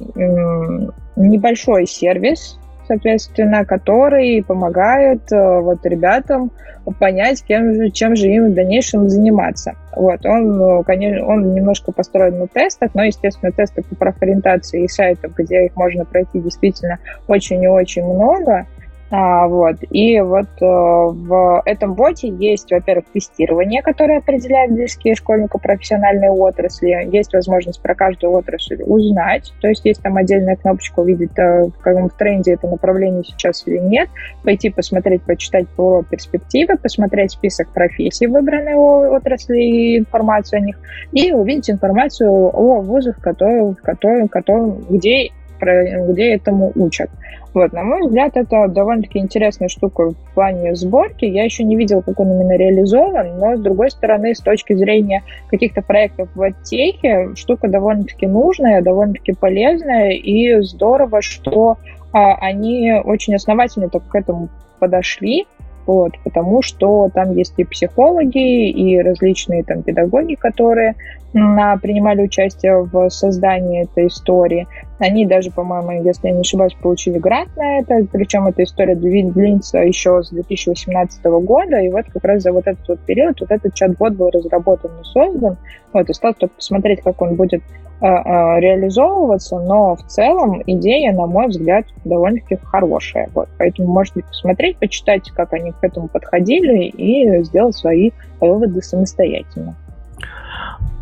небольшой 1.16 1.86
сервис, 1.86 2.58
соответственно, 2.90 3.64
который 3.64 4.42
помогает 4.42 5.30
э, 5.30 5.60
вот 5.60 5.86
ребятам 5.86 6.50
понять, 6.98 7.44
кем 7.44 7.72
же, 7.72 7.90
чем 7.90 8.16
же 8.16 8.26
им 8.26 8.50
в 8.50 8.54
дальнейшем 8.54 9.08
заниматься. 9.08 9.76
Вот, 9.94 10.26
он, 10.26 10.60
э, 10.60 10.82
конечно, 10.82 11.24
он 11.24 11.54
немножко 11.54 11.92
построен 11.92 12.40
на 12.40 12.48
тестах, 12.48 12.90
но, 12.94 13.04
естественно, 13.04 13.52
тесты 13.52 13.84
по 13.84 13.94
профориентации 13.94 14.82
и 14.82 14.88
сайтов, 14.88 15.36
где 15.36 15.66
их 15.66 15.76
можно 15.76 16.04
пройти 16.04 16.40
действительно 16.40 16.98
очень 17.28 17.62
и 17.62 17.68
очень 17.68 18.04
много. 18.04 18.66
А, 19.10 19.48
вот. 19.48 19.76
И 19.90 20.20
вот 20.20 20.46
э, 20.60 20.64
в 20.64 21.62
этом 21.64 21.94
боте 21.94 22.28
есть, 22.28 22.70
во-первых, 22.70 23.06
тестирование, 23.12 23.82
которое 23.82 24.18
определяет 24.18 24.72
близкие 24.72 25.16
школьнику 25.16 25.58
профессиональные 25.58 26.30
отрасли. 26.30 27.08
Есть 27.10 27.32
возможность 27.32 27.82
про 27.82 27.96
каждую 27.96 28.32
отрасль 28.32 28.80
узнать. 28.84 29.52
То 29.60 29.68
есть 29.68 29.84
есть 29.84 30.00
там 30.02 30.16
отдельная 30.16 30.54
кнопочка 30.54 31.00
увидеть, 31.00 31.36
э, 31.36 31.64
в 31.64 31.82
каком 31.82 32.08
тренде 32.10 32.52
это 32.52 32.68
направление 32.68 33.24
сейчас 33.24 33.66
или 33.66 33.78
нет. 33.78 34.08
Пойти 34.44 34.70
посмотреть, 34.70 35.22
почитать 35.22 35.68
по 35.70 36.04
перспективе, 36.04 36.76
посмотреть 36.76 37.32
список 37.32 37.68
профессий 37.72 38.28
выбранной 38.28 38.74
отрасли 38.74 39.60
и 39.60 39.98
информацию 39.98 40.58
о 40.58 40.60
них. 40.60 40.78
И 41.10 41.32
увидеть 41.32 41.68
информацию 41.68 42.30
о 42.30 42.80
вузах, 42.80 43.20
которые, 43.20 43.74
которые, 43.82 44.28
которые, 44.28 44.72
где 44.88 45.32
где 45.60 46.34
этому 46.34 46.72
учат. 46.74 47.10
Вот, 47.52 47.72
на 47.72 47.82
мой 47.82 48.02
взгляд, 48.02 48.36
это 48.36 48.68
довольно-таки 48.68 49.18
интересная 49.18 49.68
штука 49.68 50.10
в 50.10 50.34
плане 50.34 50.74
сборки. 50.76 51.24
Я 51.24 51.44
еще 51.44 51.64
не 51.64 51.76
видел, 51.76 52.00
как 52.00 52.20
он 52.20 52.30
именно 52.30 52.56
реализован, 52.56 53.38
но, 53.38 53.56
с 53.56 53.60
другой 53.60 53.90
стороны, 53.90 54.34
с 54.34 54.40
точки 54.40 54.74
зрения 54.74 55.24
каких-то 55.48 55.82
проектов 55.82 56.28
в 56.34 56.42
оттехе, 56.42 57.30
штука 57.34 57.68
довольно-таки 57.68 58.26
нужная, 58.26 58.82
довольно-таки 58.82 59.32
полезная, 59.32 60.10
и 60.10 60.60
здорово, 60.60 61.22
что 61.22 61.78
а, 62.12 62.34
они 62.36 62.92
очень 63.04 63.34
основательно 63.34 63.88
так 63.88 64.06
к 64.06 64.14
этому 64.14 64.48
подошли, 64.78 65.46
вот, 65.90 66.12
потому 66.22 66.62
что 66.62 67.10
там 67.12 67.36
есть 67.36 67.54
и 67.56 67.64
психологи, 67.64 68.70
и 68.70 69.00
различные 69.00 69.64
там 69.64 69.82
педагоги, 69.82 70.36
которые 70.36 70.94
на, 71.32 71.76
принимали 71.78 72.22
участие 72.22 72.84
в 72.84 73.10
создании 73.10 73.82
этой 73.82 74.06
истории. 74.06 74.68
Они 75.00 75.26
даже, 75.26 75.50
по-моему, 75.50 76.04
если 76.04 76.28
я 76.28 76.34
не 76.34 76.40
ошибаюсь, 76.42 76.74
получили 76.74 77.18
грант 77.18 77.56
на 77.56 77.80
это, 77.80 78.06
причем 78.12 78.46
эта 78.46 78.62
история 78.62 78.94
длинится 78.94 79.78
еще 79.78 80.22
с 80.22 80.30
2018 80.30 81.24
года, 81.24 81.80
и 81.80 81.90
вот 81.90 82.04
как 82.12 82.22
раз 82.22 82.42
за 82.42 82.52
вот 82.52 82.68
этот 82.68 82.86
вот 82.86 83.00
период 83.00 83.40
вот 83.40 83.50
этот 83.50 83.74
чат-бот 83.74 84.12
был 84.12 84.30
разработан 84.30 84.92
и 85.00 85.04
создан. 85.04 85.56
Вот, 85.92 86.08
и 86.08 86.12
стал 86.12 86.34
только 86.34 86.54
посмотреть, 86.54 87.00
как 87.02 87.20
он 87.20 87.34
будет 87.34 87.62
реализовываться, 88.00 89.58
но 89.58 89.94
в 89.94 90.02
целом 90.04 90.62
идея, 90.66 91.12
на 91.12 91.26
мой 91.26 91.48
взгляд, 91.48 91.84
довольно-таки 92.04 92.56
хорошая. 92.62 93.28
Вот, 93.34 93.48
поэтому 93.58 93.88
можете 93.88 94.22
посмотреть, 94.22 94.78
почитать, 94.78 95.30
как 95.30 95.52
они 95.52 95.72
к 95.72 95.82
этому 95.82 96.08
подходили 96.08 96.84
и 96.84 97.42
сделать 97.44 97.76
свои 97.76 98.12
выводы 98.40 98.80
самостоятельно. 98.80 99.74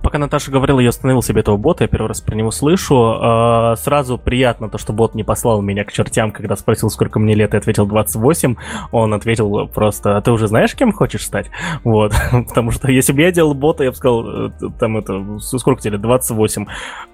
Пока 0.03 0.19
Наташа 0.19 0.51
говорила, 0.51 0.81
я 0.81 0.91
установил 0.91 1.23
себе 1.23 1.41
этого 1.41 1.57
бота, 1.57 1.85
я 1.85 1.89
первый 1.89 2.07
раз 2.07 2.21
про 2.21 2.35
него 2.35 2.51
слышу. 2.51 3.19
Э, 3.21 3.77
сразу 3.77 4.17
приятно 4.17 4.71
то, 4.71 4.79
что 4.79 4.93
бот 4.93 5.15
не 5.15 5.25
послал 5.25 5.61
меня 5.61 5.85
к 5.85 5.93
чертям, 5.93 6.31
когда 6.31 6.57
спросил, 6.57 6.89
сколько 6.89 7.19
мне 7.19 7.35
лет, 7.35 7.53
и 7.53 7.57
ответил 7.57 7.85
28. 7.87 8.57
Он 8.93 9.15
ответил 9.15 9.67
просто, 9.69 10.17
а 10.17 10.23
ты 10.23 10.31
уже 10.31 10.47
знаешь, 10.47 10.75
кем 10.75 10.93
хочешь 10.93 11.25
стать? 11.25 11.51
Вот, 11.85 12.13
потому 12.49 12.71
что 12.71 12.91
если 12.91 13.13
бы 13.13 13.23
я 13.23 13.33
делал 13.33 13.55
бота, 13.55 13.85
я 13.85 13.91
бы 13.91 13.97
сказал, 13.97 14.47
э, 14.47 14.51
там 14.79 14.97
это, 14.97 15.39
сколько 15.41 15.81
тебе 15.81 15.93
лет, 15.93 16.01
28. 16.01 16.67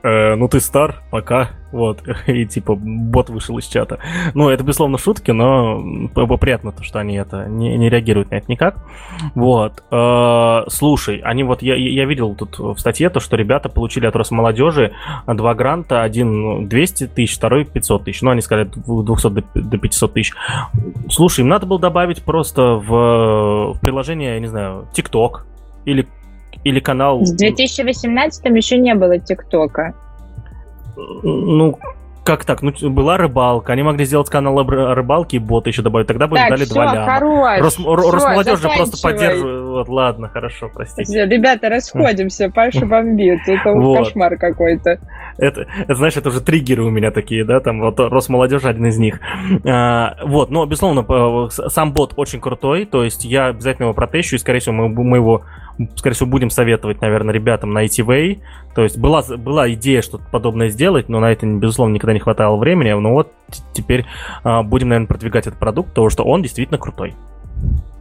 Э, 0.02 0.34
ну 0.34 0.48
ты 0.48 0.60
стар, 0.60 1.02
пока, 1.10 1.50
вот, 1.74 2.02
и 2.26 2.46
типа 2.46 2.76
бот 2.76 3.30
вышел 3.30 3.58
из 3.58 3.66
чата. 3.66 3.98
Ну, 4.34 4.48
это, 4.48 4.62
безусловно, 4.62 4.96
шутки, 4.96 5.32
но 5.32 5.82
приятно 6.38 6.70
то, 6.70 6.84
что 6.84 7.00
они 7.00 7.16
это 7.16 7.46
не, 7.46 7.76
не 7.76 7.88
реагируют 7.88 8.30
на 8.30 8.36
это 8.36 8.50
никак. 8.50 8.76
Вот. 9.34 9.82
Э, 9.90 10.62
слушай, 10.68 11.18
они 11.18 11.42
вот, 11.42 11.62
я, 11.62 11.74
я 11.74 12.04
видел 12.04 12.36
тут 12.36 12.53
в 12.58 12.78
статье 12.78 13.10
то, 13.10 13.20
что 13.20 13.36
ребята 13.36 13.68
получили 13.68 14.06
от 14.06 14.16
Росмолодежи 14.16 14.92
два 15.26 15.54
гранта, 15.54 16.02
один 16.02 16.68
200 16.68 17.08
тысяч, 17.08 17.36
второй 17.36 17.64
500 17.64 18.04
тысяч. 18.04 18.22
Ну, 18.22 18.30
они 18.30 18.40
сказали 18.40 18.68
от 18.68 19.04
200 19.04 19.44
до 19.54 19.78
500 19.78 20.12
тысяч. 20.12 20.32
Слушай, 21.10 21.40
им 21.40 21.48
надо 21.48 21.66
было 21.66 21.78
добавить 21.78 22.22
просто 22.22 22.74
в, 22.74 23.74
в 23.74 23.80
приложение, 23.80 24.34
я 24.34 24.40
не 24.40 24.46
знаю, 24.46 24.86
TikTok 24.94 25.42
или 25.84 26.06
или 26.62 26.80
канал... 26.80 27.20
В 27.20 27.36
2018 27.36 28.44
еще 28.46 28.78
не 28.78 28.94
было 28.94 29.18
ТикТока. 29.18 29.94
Ну, 30.96 31.78
как 32.24 32.44
так? 32.44 32.62
Ну, 32.62 32.72
была 32.90 33.18
рыбалка, 33.18 33.72
они 33.74 33.82
могли 33.82 34.04
сделать 34.06 34.30
канал 34.30 34.64
рыбалки 34.66 35.36
и 35.36 35.38
боты 35.38 35.70
еще 35.70 35.82
добавить, 35.82 36.06
тогда 36.06 36.26
бы 36.26 36.36
так, 36.36 36.50
дали 36.50 36.64
все, 36.64 36.74
два 36.74 36.94
ляма. 36.94 37.06
Хорош, 37.06 37.60
Рос, 37.60 37.74
все, 37.74 37.94
Росмолодежь 37.94 38.60
же 38.60 38.68
просто 38.68 39.02
поддерживает. 39.02 39.64
Вот, 39.64 39.88
ладно, 39.88 40.28
хорошо, 40.28 40.70
простите. 40.72 41.26
Ребята, 41.26 41.68
расходимся, 41.68 42.50
Паша 42.50 42.86
бомбит, 42.86 43.40
это 43.46 43.72
вот. 43.72 43.98
кошмар 43.98 44.38
какой-то. 44.38 44.98
Это, 45.36 45.66
это, 45.78 45.94
знаешь, 45.94 46.16
это 46.16 46.30
уже 46.30 46.40
триггеры 46.40 46.82
у 46.82 46.90
меня 46.90 47.10
такие, 47.10 47.44
да, 47.44 47.60
там 47.60 47.80
вот 47.80 48.00
Росмолодежь 48.00 48.64
один 48.64 48.86
из 48.86 48.98
них. 48.98 49.20
А, 49.66 50.16
вот, 50.24 50.50
но, 50.50 50.64
безусловно, 50.64 51.48
сам 51.50 51.92
бот 51.92 52.14
очень 52.16 52.40
крутой, 52.40 52.86
то 52.86 53.04
есть 53.04 53.24
я 53.24 53.46
обязательно 53.46 53.86
его 53.86 53.94
протещу, 53.94 54.36
и, 54.36 54.38
скорее 54.38 54.60
всего, 54.60 54.74
мы, 54.74 54.88
мы 54.88 55.18
его 55.18 55.44
скорее 55.96 56.14
всего, 56.14 56.28
будем 56.28 56.50
советовать, 56.50 57.00
наверное, 57.00 57.34
ребятам 57.34 57.72
на 57.72 57.84
ITV. 57.84 58.40
То 58.74 58.82
есть 58.82 58.98
была, 58.98 59.22
была 59.22 59.70
идея 59.72 60.02
что-то 60.02 60.24
подобное 60.30 60.68
сделать, 60.68 61.08
но 61.08 61.20
на 61.20 61.30
это, 61.32 61.46
безусловно, 61.46 61.94
никогда 61.94 62.12
не 62.12 62.20
хватало 62.20 62.56
времени. 62.56 62.92
Но 62.92 63.12
вот 63.12 63.32
теперь 63.72 64.04
а, 64.42 64.62
будем, 64.62 64.88
наверное, 64.88 65.08
продвигать 65.08 65.46
этот 65.46 65.58
продукт, 65.58 65.90
потому 65.90 66.10
что 66.10 66.24
он 66.24 66.42
действительно 66.42 66.78
крутой. 66.78 67.14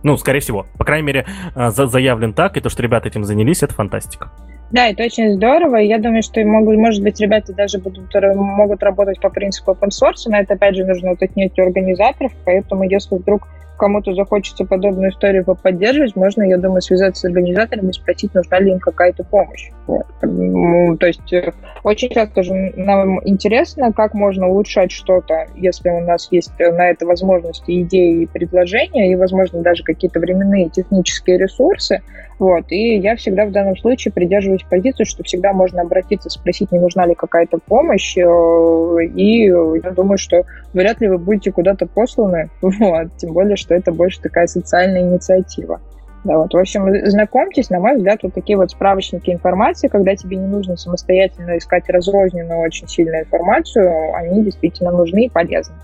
Ну, 0.03 0.17
скорее 0.17 0.39
всего. 0.39 0.65
По 0.77 0.83
крайней 0.83 1.07
мере, 1.07 1.25
а, 1.55 1.71
заявлен 1.71 2.33
так, 2.33 2.57
и 2.57 2.61
то, 2.61 2.69
что 2.69 2.83
ребята 2.83 3.07
этим 3.07 3.23
занялись, 3.23 3.63
это 3.63 3.73
фантастика. 3.73 4.31
Да, 4.71 4.87
это 4.87 5.03
очень 5.03 5.33
здорово. 5.33 5.75
Я 5.77 5.99
думаю, 5.99 6.23
что 6.23 6.43
могут, 6.43 6.75
может 6.77 7.03
быть, 7.03 7.19
ребята 7.19 7.53
даже 7.53 7.77
будут, 7.77 8.11
могут 8.35 8.81
работать 8.81 9.21
по 9.21 9.29
принципу 9.29 9.71
open 9.71 9.89
source, 9.89 10.23
но 10.25 10.37
это, 10.37 10.55
опять 10.55 10.75
же, 10.75 10.83
нужно 10.83 11.11
уточнить 11.11 11.57
у 11.59 11.61
организаторов, 11.61 12.31
поэтому 12.43 12.83
если 12.83 13.15
вдруг 13.15 13.47
кому-то 13.77 14.13
захочется 14.13 14.65
подобную 14.65 15.11
историю 15.11 15.43
поддерживать, 15.43 16.15
можно, 16.15 16.43
я 16.43 16.57
думаю, 16.57 16.81
связаться 16.81 17.21
с 17.21 17.25
организаторами 17.25 17.89
и 17.89 17.93
спросить, 17.93 18.33
нужна 18.33 18.59
ли 18.59 18.71
им 18.71 18.79
какая-то 18.79 19.23
помощь. 19.23 19.69
Вот. 19.87 20.05
Ну, 20.21 20.97
то 20.97 21.07
есть 21.07 21.33
э, 21.33 21.51
очень 21.83 22.09
часто 22.09 22.43
же 22.43 22.53
нам 22.75 23.19
интересно, 23.27 23.91
как 23.91 24.13
можно 24.13 24.47
улучшать 24.47 24.91
что-то, 24.91 25.47
если 25.55 25.89
у 25.89 25.99
нас 26.01 26.27
есть 26.31 26.51
на 26.59 26.89
это 26.89 27.05
возможности, 27.05 27.81
идеи 27.81 28.23
и 28.23 28.27
предложения, 28.27 29.11
и, 29.11 29.15
возможно, 29.15 29.61
даже 29.61 29.83
какие-то 29.83 30.19
временные 30.19 30.69
технические 30.69 31.37
ресурсы. 31.37 32.01
Вот. 32.43 32.65
И 32.73 32.97
я 32.97 33.15
всегда 33.15 33.45
в 33.45 33.51
данном 33.53 33.77
случае 33.77 34.11
придерживаюсь 34.11 34.65
позиции, 34.69 35.05
что 35.05 35.23
всегда 35.23 35.53
можно 35.53 35.81
обратиться, 35.81 36.29
спросить, 36.29 36.73
не 36.73 36.79
нужна 36.79 37.05
ли 37.05 37.15
какая-то 37.15 37.57
помощь. 37.57 38.17
Э, 38.17 39.05
и 39.15 39.45
я 39.45 39.91
думаю, 39.91 40.17
что 40.17 40.43
вряд 40.73 40.99
ли 40.99 41.07
вы 41.07 41.19
будете 41.19 41.53
куда-то 41.53 41.85
посланы. 41.85 42.49
Вот. 42.61 43.15
Тем 43.15 43.31
более, 43.31 43.55
что 43.55 43.73
это 43.73 43.93
больше 43.93 44.19
такая 44.19 44.47
социальная 44.47 45.03
инициатива. 45.03 45.79
Да, 46.25 46.37
вот, 46.37 46.53
в 46.53 46.57
общем, 46.57 46.93
знакомьтесь, 47.09 47.69
на 47.69 47.79
мой 47.79 47.95
взгляд, 47.95 48.19
вот 48.23 48.33
такие 48.33 48.57
вот 48.57 48.71
справочники 48.71 49.31
информации, 49.31 49.87
когда 49.87 50.13
тебе 50.13 50.35
не 50.35 50.47
нужно 50.47 50.75
самостоятельно 50.75 51.57
искать 51.57 51.87
разрозненную 51.87 52.59
очень 52.59 52.89
сильную 52.89 53.21
информацию, 53.21 54.13
они 54.15 54.43
действительно 54.43 54.91
нужны 54.91 55.27
и 55.27 55.29
полезны. 55.29 55.75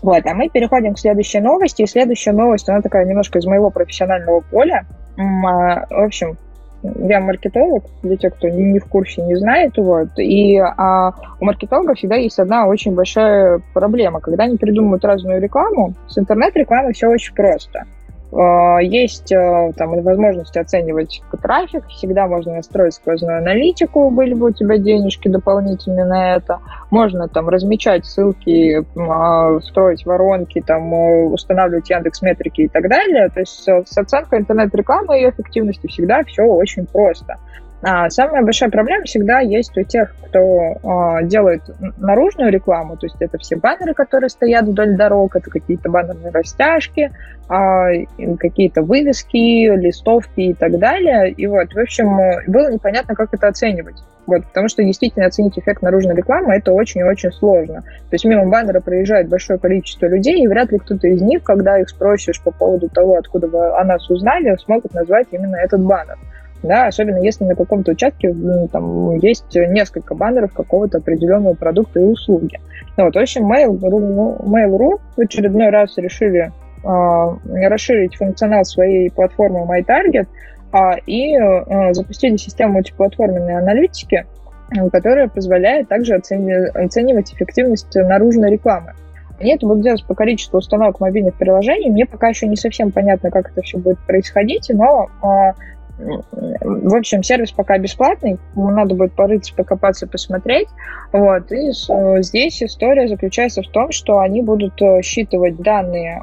Вот, 0.00 0.24
а 0.24 0.34
мы 0.34 0.48
переходим 0.48 0.94
к 0.94 0.98
следующей 0.98 1.40
новости. 1.40 1.82
И 1.82 1.86
следующая 1.86 2.32
новость, 2.32 2.68
она 2.70 2.80
такая 2.80 3.04
немножко 3.04 3.38
из 3.38 3.44
моего 3.44 3.70
профессионального 3.70 4.40
поля. 4.40 4.86
А, 5.16 5.86
в 5.90 6.04
общем, 6.04 6.36
я 6.82 7.20
маркетолог, 7.20 7.84
для 8.02 8.16
тех, 8.16 8.34
кто 8.34 8.48
не 8.48 8.78
в 8.78 8.86
курсе, 8.86 9.22
не 9.22 9.36
знает, 9.36 9.76
вот, 9.76 10.18
и 10.18 10.58
а, 10.58 11.12
у 11.40 11.44
маркетолога 11.44 11.94
всегда 11.94 12.16
есть 12.16 12.38
одна 12.38 12.66
очень 12.66 12.94
большая 12.94 13.60
проблема. 13.72 14.20
Когда 14.20 14.44
они 14.44 14.56
придумывают 14.56 15.04
разную 15.04 15.40
рекламу, 15.40 15.94
с 16.08 16.18
интернет-рекламой 16.18 16.92
все 16.92 17.08
очень 17.08 17.34
просто. 17.34 17.84
А, 18.34 18.78
есть 18.80 19.30
э, 19.30 19.72
там 19.76 20.02
возможность 20.02 20.56
оценивать 20.56 21.22
трафик, 21.42 21.86
всегда 21.88 22.26
можно 22.26 22.54
настроить 22.54 22.94
сквозную 22.94 23.38
аналитику, 23.38 24.10
были 24.10 24.32
бы 24.32 24.46
у 24.46 24.52
тебя 24.52 24.78
денежки 24.78 25.28
дополнительные 25.28 26.06
на 26.06 26.36
это. 26.36 26.60
Можно 26.90 27.28
там 27.28 27.48
размечать 27.48 28.06
ссылки, 28.06 28.84
а, 28.98 29.60
строить 29.60 30.06
воронки, 30.06 30.62
там 30.66 30.94
э, 30.94 31.24
устанавливать 31.26 31.90
Яндекс 31.90 32.22
метрики 32.22 32.62
и 32.62 32.68
так 32.68 32.88
далее. 32.88 33.28
То 33.28 33.40
есть 33.40 33.68
с 33.68 33.98
оценкой 33.98 34.40
интернет-рекламы 34.40 35.20
и 35.20 35.28
эффективности 35.28 35.86
всегда 35.86 36.22
все 36.24 36.42
очень 36.42 36.86
просто. 36.86 37.38
А 37.82 38.08
самая 38.10 38.42
большая 38.42 38.70
проблема 38.70 39.04
всегда 39.04 39.40
есть 39.40 39.76
у 39.76 39.82
тех, 39.82 40.14
кто 40.28 40.76
а, 40.84 41.22
делает 41.22 41.62
наружную 41.98 42.52
рекламу, 42.52 42.96
то 42.96 43.06
есть 43.06 43.16
это 43.18 43.38
все 43.38 43.56
баннеры, 43.56 43.92
которые 43.92 44.30
стоят 44.30 44.66
вдоль 44.66 44.96
дорог, 44.96 45.34
это 45.34 45.50
какие-то 45.50 45.90
баннерные 45.90 46.30
растяжки, 46.30 47.10
а, 47.48 47.88
какие-то 48.38 48.82
вывески, 48.82 49.74
листовки 49.76 50.40
и 50.40 50.54
так 50.54 50.78
далее. 50.78 51.32
И 51.32 51.46
вот, 51.48 51.72
в 51.74 51.78
общем, 51.78 52.16
было 52.46 52.70
непонятно, 52.70 53.16
как 53.16 53.34
это 53.34 53.48
оценивать. 53.48 53.96
Вот, 54.26 54.46
потому 54.46 54.68
что 54.68 54.84
действительно 54.84 55.26
оценить 55.26 55.58
эффект 55.58 55.82
наружной 55.82 56.14
рекламы 56.14 56.54
это 56.54 56.72
очень 56.72 57.00
и 57.00 57.04
очень 57.04 57.32
сложно. 57.32 57.82
То 57.82 58.12
есть 58.14 58.24
мимо 58.24 58.46
баннера 58.46 58.80
проезжает 58.80 59.28
большое 59.28 59.58
количество 59.58 60.06
людей, 60.06 60.44
и 60.44 60.46
вряд 60.46 60.70
ли 60.70 60.78
кто-то 60.78 61.08
из 61.08 61.20
них, 61.20 61.42
когда 61.42 61.80
их 61.80 61.88
спросишь 61.88 62.40
по 62.40 62.52
поводу 62.52 62.88
того, 62.88 63.16
откуда 63.16 63.48
вы 63.48 63.76
о 63.76 63.82
нас 63.82 64.08
узнали, 64.08 64.56
смогут 64.64 64.94
назвать 64.94 65.26
именно 65.32 65.56
этот 65.56 65.80
баннер 65.80 66.16
да, 66.62 66.86
особенно 66.86 67.18
если 67.18 67.44
на 67.44 67.54
каком-то 67.54 67.92
участке 67.92 68.34
там 68.70 69.16
есть 69.16 69.54
несколько 69.54 70.14
баннеров 70.14 70.52
какого-то 70.52 70.98
определенного 70.98 71.54
продукта 71.54 72.00
и 72.00 72.04
услуги. 72.04 72.60
Ну, 72.96 73.04
вот, 73.04 73.14
в 73.14 73.18
общем, 73.18 73.50
Mail.ru, 73.50 74.44
Mail.ru 74.44 75.00
в 75.16 75.20
очередной 75.20 75.70
раз 75.70 75.96
решили 75.98 76.52
э, 76.84 77.68
расширить 77.68 78.16
функционал 78.16 78.64
своей 78.64 79.10
платформы 79.10 79.66
MyTarget 79.66 80.26
э, 80.72 80.78
и 81.06 81.36
э, 81.36 81.94
запустили 81.94 82.36
систему 82.36 82.74
мультиплатформенной 82.74 83.58
аналитики, 83.58 84.24
которая 84.92 85.28
позволяет 85.28 85.88
также 85.88 86.14
оцени- 86.14 86.70
оценивать 86.74 87.32
эффективность 87.32 87.94
наружной 87.94 88.52
рекламы. 88.52 88.92
Они 89.40 89.54
это 89.54 89.66
будут 89.66 89.82
делать 89.82 90.04
по 90.06 90.14
количеству 90.14 90.58
установок 90.58 91.00
мобильных 91.00 91.34
приложений. 91.34 91.90
Мне 91.90 92.06
пока 92.06 92.28
еще 92.28 92.46
не 92.46 92.56
совсем 92.56 92.92
понятно, 92.92 93.30
как 93.30 93.50
это 93.50 93.62
все 93.62 93.76
будет 93.76 93.98
происходить, 94.06 94.70
но 94.72 95.08
в 96.60 96.94
общем, 96.94 97.22
сервис 97.22 97.52
пока 97.52 97.78
бесплатный, 97.78 98.38
надо 98.54 98.94
будет 98.94 99.12
порыться, 99.12 99.54
покопаться, 99.54 100.06
посмотреть. 100.06 100.68
Вот. 101.12 101.50
И 101.52 101.72
здесь 102.22 102.62
история 102.62 103.08
заключается 103.08 103.62
в 103.62 103.68
том, 103.68 103.92
что 103.92 104.18
они 104.18 104.42
будут 104.42 104.80
э, 104.80 105.02
считывать 105.02 105.56
данные 105.56 106.22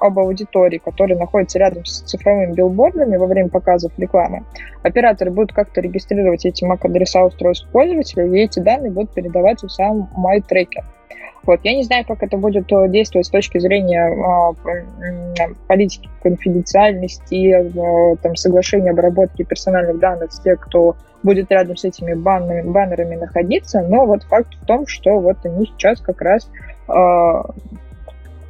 об 0.00 0.18
аудитории, 0.18 0.78
которые 0.78 1.18
находятся 1.18 1.58
рядом 1.58 1.84
с 1.84 2.00
цифровыми 2.02 2.52
билбордами 2.52 3.16
во 3.16 3.26
время 3.26 3.48
показов 3.48 3.92
рекламы. 3.98 4.44
Операторы 4.82 5.30
будут 5.30 5.52
как-то 5.52 5.80
регистрировать 5.80 6.44
эти 6.44 6.64
MAC-адреса 6.64 7.24
устройств 7.24 7.68
пользователя, 7.70 8.26
и 8.26 8.44
эти 8.44 8.60
данные 8.60 8.90
будут 8.92 9.12
передаваться 9.12 9.66
в 9.66 9.72
сам 9.72 10.10
MyTracker. 10.16 10.84
Вот. 11.46 11.60
Я 11.62 11.74
не 11.74 11.82
знаю, 11.82 12.04
как 12.06 12.22
это 12.22 12.36
будет 12.36 12.70
э, 12.72 12.88
действовать 12.88 13.26
с 13.26 13.30
точки 13.30 13.58
зрения 13.58 14.08
э, 14.08 15.54
политики 15.66 16.08
конфиденциальности, 16.22 17.52
э, 17.52 18.16
там, 18.22 18.36
соглашения 18.36 18.90
обработки 18.90 19.42
персональных 19.42 19.98
данных 19.98 20.32
с 20.32 20.40
тех, 20.40 20.60
кто 20.60 20.96
будет 21.22 21.50
рядом 21.50 21.76
с 21.76 21.84
этими 21.84 22.14
баннерами, 22.14 22.70
баннерами 22.70 23.16
находиться, 23.16 23.82
но 23.82 24.06
вот 24.06 24.22
факт 24.24 24.54
в 24.60 24.66
том, 24.66 24.86
что 24.86 25.20
вот 25.20 25.38
они 25.44 25.66
сейчас 25.66 26.00
как 26.00 26.20
раз 26.20 26.50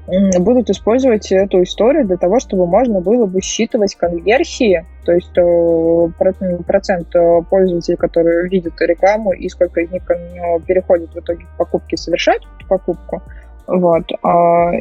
будут 0.06 0.70
использовать 0.70 1.32
эту 1.32 1.62
историю 1.62 2.06
для 2.06 2.16
того, 2.16 2.38
чтобы 2.38 2.66
можно 2.66 3.00
было 3.00 3.26
бы 3.26 3.40
считывать 3.40 3.94
конверсии, 3.94 4.84
то 5.04 5.12
есть 5.12 5.36
э, 5.36 6.62
процент 6.66 7.14
э, 7.14 7.42
пользователей, 7.48 7.96
которые 7.96 8.48
видят 8.48 8.74
рекламу 8.80 9.32
и 9.32 9.48
сколько 9.48 9.80
из 9.80 9.90
них 9.90 10.02
э, 10.10 10.60
переходит 10.66 11.14
в 11.14 11.18
итоге 11.18 11.44
к 11.44 11.56
покупке, 11.56 11.96
совершать 11.96 12.42
покупку. 12.68 13.22
Вот. 13.66 14.04
А, 14.22 14.72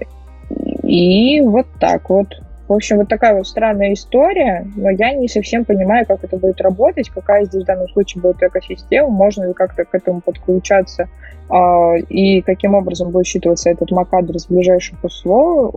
и 0.84 1.42
вот 1.42 1.68
так 1.80 2.10
вот. 2.10 2.28
В 2.74 2.76
общем, 2.76 2.98
вот 2.98 3.08
такая 3.08 3.36
вот 3.36 3.48
странная 3.48 3.94
история, 3.94 4.66
но 4.76 4.90
я 4.90 5.14
не 5.14 5.28
совсем 5.28 5.64
понимаю, 5.64 6.08
как 6.08 6.24
это 6.24 6.38
будет 6.38 6.60
работать, 6.60 7.08
какая 7.08 7.46
здесь 7.46 7.62
в 7.62 7.68
данном 7.68 7.88
случае 7.90 8.24
будет 8.24 8.42
экосистема, 8.42 9.10
можно 9.10 9.44
ли 9.44 9.54
как-то 9.54 9.86
к 9.86 9.94
этому 9.94 10.22
подключаться, 10.22 11.04
э, 11.04 12.00
и 12.10 12.42
каким 12.42 12.74
образом 12.74 13.12
будет 13.12 13.28
считываться 13.28 13.70
этот 13.70 13.92
MAC-адрес 13.92 14.48
ближайших 14.48 15.04
услов, 15.04 15.72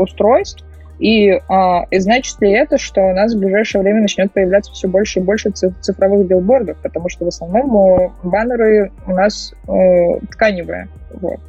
устройств, 0.00 0.64
и, 1.00 1.28
э, 1.30 1.40
и 1.90 1.98
значит 1.98 2.40
ли 2.40 2.52
это, 2.52 2.78
что 2.78 3.00
у 3.00 3.12
нас 3.14 3.34
в 3.34 3.40
ближайшее 3.40 3.82
время 3.82 4.02
начнет 4.02 4.30
появляться 4.30 4.70
все 4.70 4.86
больше 4.86 5.18
и 5.18 5.22
больше 5.24 5.50
цифровых 5.50 6.24
билбордов, 6.28 6.76
потому 6.84 7.08
что 7.08 7.24
в 7.24 7.28
основном 7.28 8.12
баннеры 8.22 8.92
у 9.08 9.10
нас 9.10 9.52
э, 9.66 10.20
тканевые. 10.30 10.86
Вот. 11.14 11.40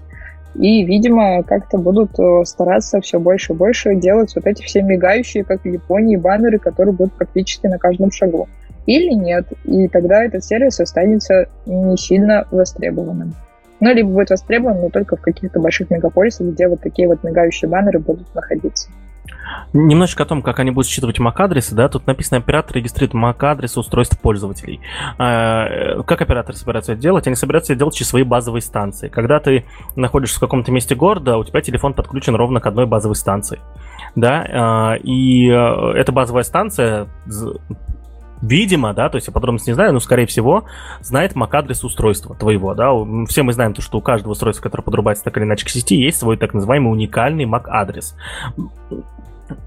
И, 0.56 0.84
видимо, 0.84 1.44
как-то 1.44 1.78
будут 1.78 2.18
э, 2.20 2.44
стараться 2.46 3.02
все 3.02 3.20
больше 3.20 3.54
и 3.54 3.56
больше 3.56 3.96
делать 3.96 4.34
вот 4.36 4.46
эти 4.46 4.62
все 4.62 4.82
мигающие, 4.82 5.44
как 5.44 5.62
в 5.62 5.66
Японии, 5.66 6.16
баннеры, 6.16 6.60
которые 6.60 6.94
будут 6.94 7.14
практически 7.14 7.68
на 7.68 7.80
каждом 7.80 8.12
шагу. 8.12 8.48
Или 8.86 9.14
нет, 9.14 9.48
и 9.64 9.88
тогда 9.88 10.24
этот 10.24 10.44
сервис 10.44 10.80
останется 10.80 11.48
не 11.66 11.98
сильно 11.98 12.48
востребованным. 12.52 13.34
Ну, 13.80 13.94
либо 13.94 14.10
будет 14.10 14.30
востребован, 14.30 14.82
но 14.82 14.90
только 14.90 15.16
в 15.16 15.22
каких-то 15.22 15.60
больших 15.60 15.90
мегаполисах, 15.90 16.48
где 16.48 16.68
вот 16.68 16.82
такие 16.82 17.08
вот 17.08 17.24
мигающие 17.24 17.70
баннеры 17.70 18.00
будут 18.00 18.34
находиться. 18.36 18.90
Немножечко 19.74 20.24
о 20.24 20.26
том, 20.26 20.42
как 20.42 20.60
они 20.60 20.72
будут 20.72 20.90
считывать 20.90 21.20
MAC-адресы, 21.20 21.74
да, 21.74 21.90
тут 21.90 22.06
написано, 22.06 22.38
оператор 22.38 22.78
регистрирует 22.78 23.16
MAC-адресы 23.16 23.80
устройств 23.80 24.20
пользователей. 24.20 24.82
А, 25.18 26.02
как 26.04 26.22
операторы 26.22 26.58
собираются 26.58 26.94
это 26.94 27.02
делать? 27.02 27.26
Они 27.28 27.36
собираются 27.36 27.74
это 27.74 27.80
делать 27.80 27.96
через 27.96 28.10
свои 28.10 28.24
базовые 28.24 28.62
станции. 28.62 29.10
Когда 29.10 29.40
ты 29.40 29.66
находишься 29.96 30.38
в 30.38 30.40
каком-то 30.42 30.72
месте 30.72 30.96
города, 30.96 31.38
у 31.38 31.44
тебя 31.44 31.62
телефон 31.62 31.94
подключен 31.94 32.36
ровно 32.36 32.60
к 32.60 32.68
одной 32.68 32.86
базовой 32.86 33.16
станции. 33.16 33.60
Да, 34.16 34.46
а, 34.48 34.94
и 34.96 35.50
э, 35.50 35.92
эта 35.96 36.12
базовая 36.12 36.44
станция 36.44 37.08
видимо, 38.44 38.94
да, 38.94 39.10
то 39.10 39.16
есть 39.16 39.28
я 39.28 39.34
подробности 39.34 39.70
не 39.70 39.76
знаю, 39.76 39.94
но, 39.94 40.00
скорее 40.00 40.26
всего, 40.26 40.66
знает 41.02 41.34
MAC-адрес 41.34 41.84
устройства 41.84 42.36
твоего, 42.36 42.74
да. 42.74 42.92
Все 43.28 43.44
мы 43.44 43.54
знаем 43.54 43.74
то, 43.74 43.82
что 43.82 43.98
у 43.98 44.02
каждого 44.02 44.34
устройства, 44.34 44.64
которое 44.64 44.84
подрубается 44.84 45.24
так 45.24 45.38
или 45.38 45.44
иначе 45.46 45.66
к 45.66 45.70
сети, 45.70 45.96
есть 45.96 46.20
свой 46.20 46.38
так 46.38 46.54
называемый 46.54 46.92
уникальный 46.92 47.46
MAC-адрес 47.46 48.16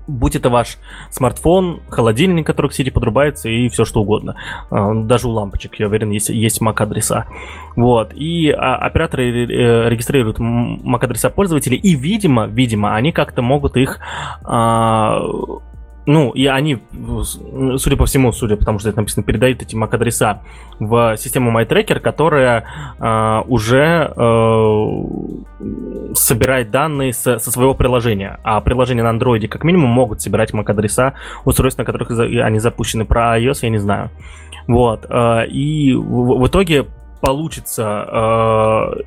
будь 0.06 0.36
это 0.36 0.48
ваш 0.48 0.78
смартфон, 1.10 1.80
холодильник, 1.88 2.46
который 2.46 2.70
к 2.70 2.74
сети 2.74 2.90
подрубается, 2.90 3.48
и 3.48 3.68
все 3.68 3.84
что 3.84 4.02
угодно. 4.02 4.36
А, 4.70 4.94
даже 4.94 5.28
у 5.28 5.30
лампочек, 5.30 5.78
я 5.78 5.86
уверен, 5.86 6.10
есть, 6.10 6.28
есть 6.28 6.60
MAC-адреса. 6.60 7.26
Вот. 7.76 8.12
И 8.14 8.50
а, 8.50 8.76
операторы 8.76 9.46
э, 9.46 9.88
регистрируют 9.88 10.38
MAC-адреса 10.38 11.30
пользователей, 11.30 11.76
и, 11.76 11.94
видимо, 11.94 12.46
видимо, 12.46 12.94
они 12.94 13.12
как-то 13.12 13.42
могут 13.42 13.76
их 13.76 13.98
а, 14.44 15.20
ну, 16.06 16.30
и 16.30 16.46
они, 16.46 16.78
судя 17.76 17.96
по 17.96 18.06
всему, 18.06 18.30
судя 18.32 18.56
потому 18.56 18.78
что 18.78 18.88
это 18.88 18.98
написано, 18.98 19.24
передают 19.24 19.60
эти 19.60 19.74
MAC-адреса 19.74 20.42
в 20.78 21.16
систему 21.16 21.50
MyTracker, 21.50 21.98
которая 21.98 22.64
э, 22.98 23.42
уже 23.48 24.12
э, 24.16 24.86
собирает 26.14 26.70
данные 26.70 27.12
со, 27.12 27.40
со 27.40 27.50
своего 27.50 27.74
приложения. 27.74 28.38
А 28.44 28.60
приложения 28.60 29.02
на 29.02 29.16
Android 29.16 29.48
как 29.48 29.64
минимум 29.64 29.90
могут 29.90 30.22
собирать 30.22 30.52
MAC-адреса 30.52 31.14
устройств, 31.44 31.78
на 31.78 31.84
которых 31.84 32.10
они 32.10 32.60
запущены. 32.60 33.04
Про 33.04 33.40
iOS 33.40 33.58
я 33.62 33.70
не 33.70 33.78
знаю. 33.78 34.10
Вот. 34.68 35.06
Э, 35.08 35.46
и 35.48 35.92
в, 35.94 36.38
в 36.38 36.46
итоге 36.46 36.86
получится 37.20 38.06
э, 38.08 39.02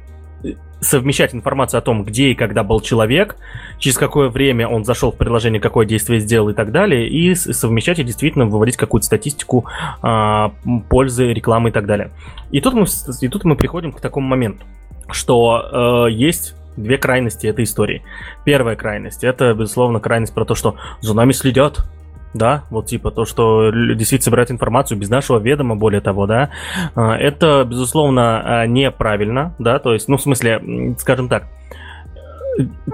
совмещать 0.81 1.33
информацию 1.33 1.79
о 1.79 1.81
том, 1.81 2.03
где 2.03 2.29
и 2.29 2.35
когда 2.35 2.63
был 2.63 2.81
человек, 2.81 3.35
через 3.77 3.97
какое 3.97 4.29
время 4.29 4.67
он 4.67 4.85
зашел 4.85 5.11
в 5.11 5.17
приложение, 5.17 5.59
какое 5.61 5.85
действие 5.85 6.19
сделал 6.19 6.49
и 6.49 6.53
так 6.53 6.71
далее, 6.71 7.07
и 7.07 7.35
совмещать 7.35 7.99
и 7.99 8.03
действительно 8.03 8.45
выводить 8.45 8.77
какую-то 8.77 9.05
статистику 9.05 9.65
э, 10.01 10.49
пользы, 10.89 11.33
рекламы 11.33 11.69
и 11.69 11.71
так 11.71 11.85
далее. 11.85 12.11
И 12.51 12.61
тут 12.61 12.73
мы, 12.73 12.85
и 13.21 13.27
тут 13.27 13.43
мы 13.43 13.55
приходим 13.55 13.91
к 13.91 14.01
такому 14.01 14.27
моменту, 14.27 14.65
что 15.11 16.07
э, 16.07 16.11
есть 16.11 16.55
две 16.77 16.97
крайности 16.97 17.47
этой 17.47 17.65
истории. 17.65 18.03
Первая 18.45 18.75
крайность 18.75 19.23
это, 19.23 19.53
безусловно, 19.53 19.99
крайность 19.99 20.33
про 20.33 20.45
то, 20.45 20.55
что 20.55 20.75
за 21.01 21.13
нами 21.13 21.33
следят, 21.33 21.85
да, 22.33 22.63
вот 22.69 22.87
типа 22.87 23.11
то, 23.11 23.25
что 23.25 23.71
действительно 23.71 24.25
собирают 24.25 24.51
информацию 24.51 24.97
без 24.97 25.09
нашего 25.09 25.39
ведома, 25.39 25.75
более 25.75 26.01
того, 26.01 26.27
да, 26.27 26.49
а, 26.95 27.15
это, 27.15 27.65
безусловно, 27.67 28.61
а, 28.61 28.67
неправильно, 28.67 29.55
да, 29.59 29.79
то 29.79 29.93
есть, 29.93 30.07
ну, 30.07 30.17
в 30.17 30.21
смысле, 30.21 30.95
скажем 30.99 31.29
так, 31.29 31.47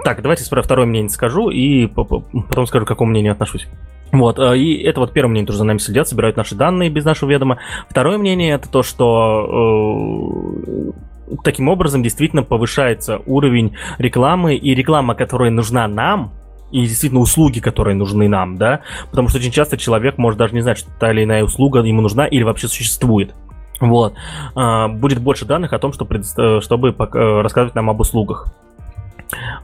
так, 0.03 0.21
давайте 0.21 0.47
про 0.49 0.61
второе 0.61 0.85
мнение 0.85 1.09
скажу 1.09 1.49
и 1.49 1.87
потом 1.87 2.67
скажу, 2.67 2.85
к 2.85 2.87
какому 2.87 3.11
мнению 3.11 3.31
отношусь. 3.31 3.67
Вот, 4.11 4.39
э, 4.39 4.57
и 4.57 4.83
это 4.83 4.99
вот 4.99 5.13
первое 5.13 5.31
мнение, 5.31 5.47
тоже 5.47 5.59
за 5.59 5.65
нами 5.65 5.79
следят, 5.79 6.07
собирают 6.07 6.37
наши 6.37 6.55
данные 6.55 6.89
без 6.89 7.03
нашего 7.03 7.31
ведома. 7.31 7.57
Второе 7.89 8.17
мнение 8.17 8.53
это 8.53 8.69
то, 8.69 8.83
что 8.83 10.93
э, 11.27 11.35
таким 11.43 11.67
образом 11.67 12.03
действительно 12.03 12.43
повышается 12.43 13.19
уровень 13.25 13.75
рекламы, 13.97 14.55
и 14.55 14.75
реклама, 14.75 15.15
которая 15.15 15.49
нужна 15.49 15.87
нам, 15.87 16.33
и 16.71 16.81
действительно 16.85 17.21
услуги, 17.21 17.59
которые 17.59 17.95
нужны 17.95 18.27
нам, 18.27 18.57
да, 18.57 18.81
потому 19.09 19.29
что 19.29 19.37
очень 19.37 19.51
часто 19.51 19.77
человек 19.77 20.17
может 20.17 20.37
даже 20.37 20.53
не 20.53 20.61
знать, 20.61 20.77
что 20.77 20.89
та 20.99 21.11
или 21.11 21.23
иная 21.23 21.43
услуга 21.43 21.79
ему 21.79 22.01
нужна 22.01 22.25
или 22.25 22.43
вообще 22.43 22.67
существует. 22.67 23.33
Вот. 23.79 24.15
А, 24.55 24.87
будет 24.87 25.19
больше 25.21 25.45
данных 25.45 25.73
о 25.73 25.79
том, 25.79 25.93
что 25.93 26.05
пред... 26.05 26.25
Э, 26.37 26.61
чтобы 26.61 26.89
э, 26.97 27.41
рассказывать 27.41 27.75
нам 27.75 27.89
об 27.89 27.99
услугах. 27.99 28.47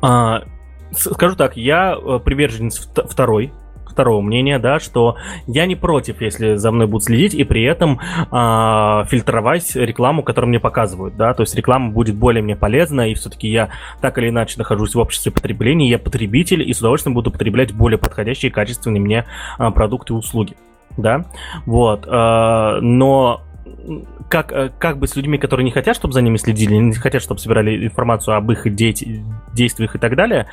А, 0.01 0.43
скажу 0.91 1.35
так, 1.35 1.55
я 1.55 1.95
э, 1.95 2.19
приверженец 2.23 2.89
второй 3.09 3.53
второго 3.91 4.21
мнения, 4.21 4.59
да, 4.59 4.79
что 4.79 5.17
я 5.47 5.65
не 5.65 5.75
против, 5.75 6.21
если 6.21 6.55
за 6.55 6.71
мной 6.71 6.87
будут 6.87 7.05
следить 7.05 7.33
и 7.33 7.43
при 7.43 7.63
этом 7.63 7.99
э, 7.99 9.05
фильтровать 9.07 9.75
рекламу, 9.75 10.23
которую 10.23 10.49
мне 10.49 10.59
показывают, 10.59 11.15
да, 11.15 11.33
то 11.33 11.41
есть 11.41 11.55
реклама 11.55 11.91
будет 11.91 12.15
более 12.15 12.43
мне 12.43 12.55
полезна, 12.55 13.09
и 13.09 13.13
все-таки 13.13 13.47
я 13.47 13.69
так 14.01 14.17
или 14.17 14.29
иначе 14.29 14.55
нахожусь 14.57 14.95
в 14.95 14.99
обществе 14.99 15.31
потребления, 15.31 15.89
я 15.89 15.99
потребитель, 15.99 16.67
и 16.67 16.73
с 16.73 16.79
удовольствием 16.79 17.13
буду 17.13 17.31
потреблять 17.31 17.73
более 17.73 17.97
подходящие 17.97 18.51
качественные 18.51 19.01
мне 19.01 19.25
э, 19.59 19.71
продукты 19.71 20.13
и 20.13 20.15
услуги, 20.15 20.55
да, 20.97 21.25
вот, 21.65 22.07
э, 22.07 22.79
но 22.81 23.41
как, 24.29 24.77
как 24.79 24.97
быть 24.97 25.09
с 25.09 25.15
людьми, 25.15 25.37
которые 25.37 25.63
не 25.63 25.71
хотят, 25.71 25.95
чтобы 25.95 26.13
за 26.13 26.21
ними 26.21 26.37
следили, 26.37 26.73
не 26.75 26.93
хотят, 26.93 27.21
чтобы 27.21 27.39
собирали 27.39 27.85
информацию 27.85 28.35
об 28.35 28.51
их 28.51 28.73
де- 28.73 28.93
действиях 29.53 29.95
и 29.95 29.99
так 29.99 30.15
далее. 30.15 30.47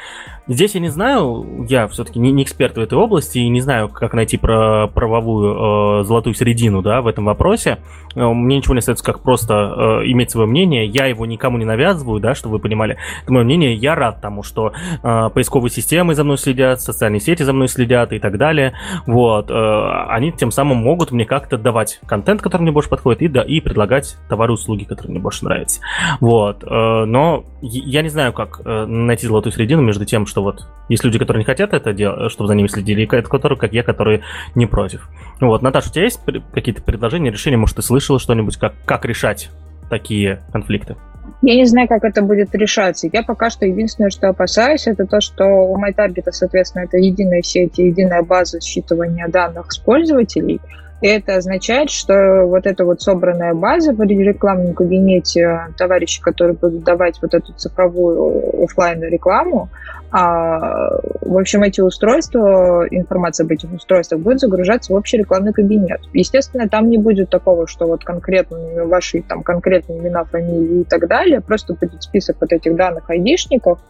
Здесь 0.48 0.74
я 0.74 0.80
не 0.80 0.88
знаю, 0.88 1.66
я 1.68 1.86
все-таки 1.88 2.18
не, 2.18 2.32
не 2.32 2.42
эксперт 2.42 2.76
в 2.76 2.80
этой 2.80 2.96
области 2.96 3.38
и 3.38 3.48
не 3.50 3.60
знаю, 3.60 3.90
как 3.90 4.14
найти 4.14 4.38
про 4.38 4.88
правовую 4.88 6.00
э, 6.00 6.04
золотую 6.04 6.34
середину 6.34 6.80
да, 6.80 7.02
в 7.02 7.06
этом 7.06 7.26
вопросе. 7.26 7.78
Э, 8.14 8.26
мне 8.32 8.56
ничего 8.56 8.74
не 8.74 8.78
остается, 8.78 9.04
как 9.04 9.20
просто 9.20 9.54
э, 9.54 10.10
иметь 10.10 10.30
свое 10.30 10.48
мнение. 10.48 10.86
Я 10.86 11.04
его 11.04 11.26
никому 11.26 11.58
не 11.58 11.66
навязываю, 11.66 12.18
да, 12.18 12.34
чтобы 12.34 12.56
вы 12.56 12.58
понимали. 12.60 12.96
Это 13.22 13.32
мое 13.32 13.44
мнение. 13.44 13.74
Я 13.74 13.94
рад 13.94 14.22
тому, 14.22 14.42
что 14.42 14.72
э, 15.02 15.30
поисковые 15.34 15.70
системы 15.70 16.14
за 16.14 16.24
мной 16.24 16.38
следят, 16.38 16.80
социальные 16.80 17.20
сети 17.20 17.42
за 17.42 17.52
мной 17.52 17.68
следят 17.68 18.14
и 18.14 18.18
так 18.18 18.38
далее. 18.38 18.72
Вот. 19.06 19.50
Э, 19.50 20.06
они 20.08 20.32
тем 20.32 20.50
самым 20.50 20.78
могут 20.78 21.10
мне 21.10 21.26
как-то 21.26 21.58
давать 21.58 22.00
контент, 22.06 22.40
который 22.40 22.62
мне 22.62 22.72
больше 22.72 22.88
подходит, 22.88 23.20
и, 23.20 23.28
да, 23.28 23.42
и 23.42 23.60
предлагать 23.60 24.16
товары 24.30 24.52
и 24.52 24.54
услуги, 24.54 24.84
которые 24.84 25.10
мне 25.10 25.20
больше 25.20 25.44
нравятся. 25.44 25.80
Вот. 26.20 26.64
Э, 26.64 27.04
но 27.04 27.44
я 27.60 28.00
не 28.02 28.08
знаю, 28.08 28.32
как 28.32 28.62
э, 28.64 28.86
найти 28.86 29.26
золотую 29.26 29.52
середину 29.52 29.82
между 29.82 30.06
тем, 30.06 30.24
что 30.26 30.37
вот 30.42 30.66
есть 30.88 31.04
люди, 31.04 31.18
которые 31.18 31.40
не 31.40 31.44
хотят 31.44 31.72
это 31.72 31.92
делать, 31.92 32.30
чтобы 32.32 32.48
за 32.48 32.54
ними 32.54 32.66
следили, 32.66 33.02
и 33.02 33.06
которые, 33.06 33.58
как 33.58 33.72
я, 33.72 33.82
которые 33.82 34.22
не 34.54 34.66
против. 34.66 35.08
Вот. 35.40 35.62
Наташа, 35.62 35.90
у 35.90 35.92
тебя 35.92 36.04
есть 36.04 36.20
какие-то 36.52 36.82
предложения, 36.82 37.30
решения? 37.30 37.56
Может, 37.56 37.76
ты 37.76 37.82
слышала 37.82 38.18
что-нибудь, 38.18 38.56
как, 38.56 38.74
как 38.84 39.04
решать 39.04 39.50
такие 39.90 40.40
конфликты? 40.52 40.96
Я 41.42 41.56
не 41.56 41.66
знаю, 41.66 41.88
как 41.88 42.04
это 42.04 42.22
будет 42.22 42.54
решаться. 42.54 43.08
Я 43.12 43.22
пока 43.22 43.50
что 43.50 43.66
единственное, 43.66 44.10
что 44.10 44.28
опасаюсь, 44.28 44.86
это 44.86 45.06
то, 45.06 45.20
что 45.20 45.44
у 45.44 45.76
MyTarget, 45.76 46.30
соответственно, 46.30 46.84
это 46.84 46.96
единая 46.96 47.42
сеть, 47.42 47.78
единая 47.78 48.22
база 48.22 48.58
считывания 48.58 49.28
данных 49.28 49.72
с 49.72 49.78
пользователей– 49.78 50.60
и 51.00 51.06
это 51.06 51.36
означает, 51.36 51.90
что 51.90 52.44
вот 52.46 52.66
эта 52.66 52.84
вот 52.84 53.00
собранная 53.00 53.54
база 53.54 53.92
в 53.92 54.02
рекламном 54.02 54.74
кабинете 54.74 55.68
товарищи, 55.76 56.20
которые 56.20 56.56
будут 56.56 56.82
давать 56.82 57.20
вот 57.22 57.34
эту 57.34 57.52
цифровую 57.52 58.64
офлайн 58.64 59.02
рекламу, 59.04 59.68
а, 60.10 60.88
в 61.20 61.36
общем, 61.36 61.62
эти 61.62 61.80
устройства, 61.80 62.86
информация 62.90 63.44
об 63.44 63.52
этих 63.52 63.72
устройствах 63.72 64.20
будет 64.20 64.40
загружаться 64.40 64.92
в 64.92 64.96
общий 64.96 65.18
рекламный 65.18 65.52
кабинет. 65.52 66.00
Естественно, 66.14 66.68
там 66.68 66.88
не 66.88 66.98
будет 66.98 67.28
такого, 67.28 67.66
что 67.66 67.86
вот 67.86 68.04
конкретно 68.04 68.86
ваши 68.86 69.22
там 69.22 69.42
конкретные 69.42 69.98
имена, 69.98 70.24
фамилии 70.24 70.80
и 70.80 70.84
так 70.84 71.06
далее, 71.08 71.40
просто 71.40 71.74
будет 71.74 72.02
список 72.02 72.36
вот 72.40 72.52
этих 72.52 72.74
данных 72.76 73.10
айдишников, 73.10 73.80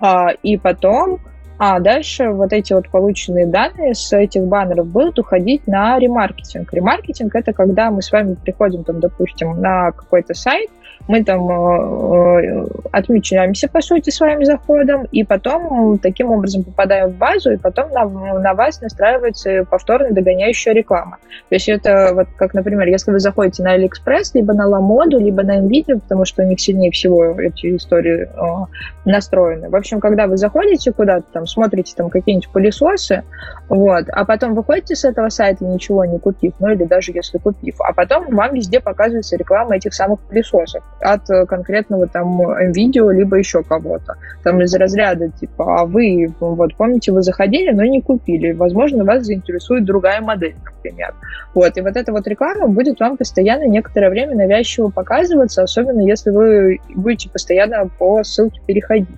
а, 0.00 0.30
и 0.42 0.56
потом 0.56 1.20
а 1.58 1.80
дальше 1.80 2.28
вот 2.30 2.52
эти 2.52 2.74
вот 2.74 2.88
полученные 2.90 3.46
данные 3.46 3.94
с 3.94 4.12
этих 4.12 4.42
баннеров 4.44 4.86
будут 4.86 5.18
уходить 5.18 5.66
на 5.66 5.98
ремаркетинг. 5.98 6.70
Ремаркетинг— 6.72 7.34
это 7.34 7.54
когда 7.54 7.90
мы 7.90 8.02
с 8.02 8.12
вами 8.12 8.34
приходим, 8.34 8.84
там, 8.84 9.00
допустим, 9.00 9.58
на 9.60 9.92
какой-то 9.92 10.34
сайт, 10.34 10.68
мы 11.08 11.22
там 11.24 11.48
э, 11.48 12.42
э, 12.42 12.66
отмечаемся, 12.92 13.68
по 13.68 13.80
сути, 13.80 14.10
своим 14.10 14.44
заходом, 14.44 15.06
и 15.12 15.24
потом 15.24 15.98
таким 15.98 16.30
образом 16.30 16.64
попадаем 16.64 17.10
в 17.10 17.16
базу, 17.16 17.52
и 17.52 17.56
потом 17.56 17.90
на, 17.92 18.04
на 18.04 18.54
вас 18.54 18.80
настраивается 18.80 19.64
повторно 19.64 20.10
догоняющая 20.10 20.72
реклама. 20.72 21.18
То 21.48 21.54
есть 21.54 21.68
это 21.68 22.12
вот 22.14 22.28
как, 22.36 22.54
например, 22.54 22.88
если 22.88 23.12
вы 23.12 23.20
заходите 23.20 23.62
на 23.62 23.76
AliExpress, 23.76 24.30
либо 24.34 24.52
на 24.52 24.66
Ламоду, 24.66 25.18
либо 25.18 25.42
на 25.42 25.60
NVIDIA, 25.60 26.00
потому 26.00 26.24
что 26.24 26.42
у 26.42 26.46
них 26.46 26.60
сильнее 26.60 26.90
всего 26.90 27.38
эти 27.40 27.76
истории 27.76 28.24
э, 28.24 28.66
настроены. 29.04 29.68
В 29.68 29.76
общем, 29.76 30.00
когда 30.00 30.26
вы 30.26 30.36
заходите 30.36 30.92
куда-то, 30.92 31.24
там, 31.32 31.46
смотрите 31.46 31.94
там 31.96 32.10
какие-нибудь 32.10 32.48
пылесосы, 32.50 33.22
вот, 33.68 34.06
а 34.08 34.24
потом 34.24 34.54
выходите 34.54 34.96
с 34.96 35.04
этого 35.04 35.28
сайта, 35.28 35.64
ничего 35.64 36.04
не 36.04 36.18
купив, 36.18 36.54
ну 36.58 36.68
или 36.72 36.84
даже 36.84 37.12
если 37.12 37.38
купив, 37.38 37.76
а 37.80 37.92
потом 37.92 38.34
вам 38.34 38.54
везде 38.54 38.80
показывается 38.80 39.36
реклама 39.36 39.76
этих 39.76 39.94
самых 39.94 40.20
пылесосов 40.20 40.82
от 41.00 41.28
э, 41.30 41.46
конкретного 41.46 42.06
там 42.06 42.40
видео, 42.72 43.10
либо 43.10 43.36
еще 43.36 43.62
кого-то. 43.62 44.14
Там 44.42 44.62
из 44.62 44.74
разряда 44.74 45.28
типа, 45.28 45.80
а 45.80 45.84
вы, 45.84 46.32
вот 46.40 46.74
помните, 46.76 47.12
вы 47.12 47.22
заходили, 47.22 47.70
но 47.70 47.84
не 47.84 48.00
купили. 48.00 48.52
Возможно, 48.52 49.04
вас 49.04 49.24
заинтересует 49.24 49.84
другая 49.84 50.20
модель, 50.20 50.56
например. 50.64 51.14
Вот, 51.54 51.76
и 51.76 51.80
вот 51.80 51.96
эта 51.96 52.12
вот 52.12 52.26
реклама 52.26 52.68
будет 52.68 53.00
вам 53.00 53.16
постоянно 53.16 53.64
некоторое 53.64 54.10
время 54.10 54.36
навязчиво 54.36 54.88
показываться, 54.88 55.62
особенно 55.62 56.00
если 56.00 56.30
вы 56.30 56.80
будете 56.94 57.28
постоянно 57.28 57.88
по 57.98 58.22
ссылке 58.24 58.60
переходить. 58.66 59.08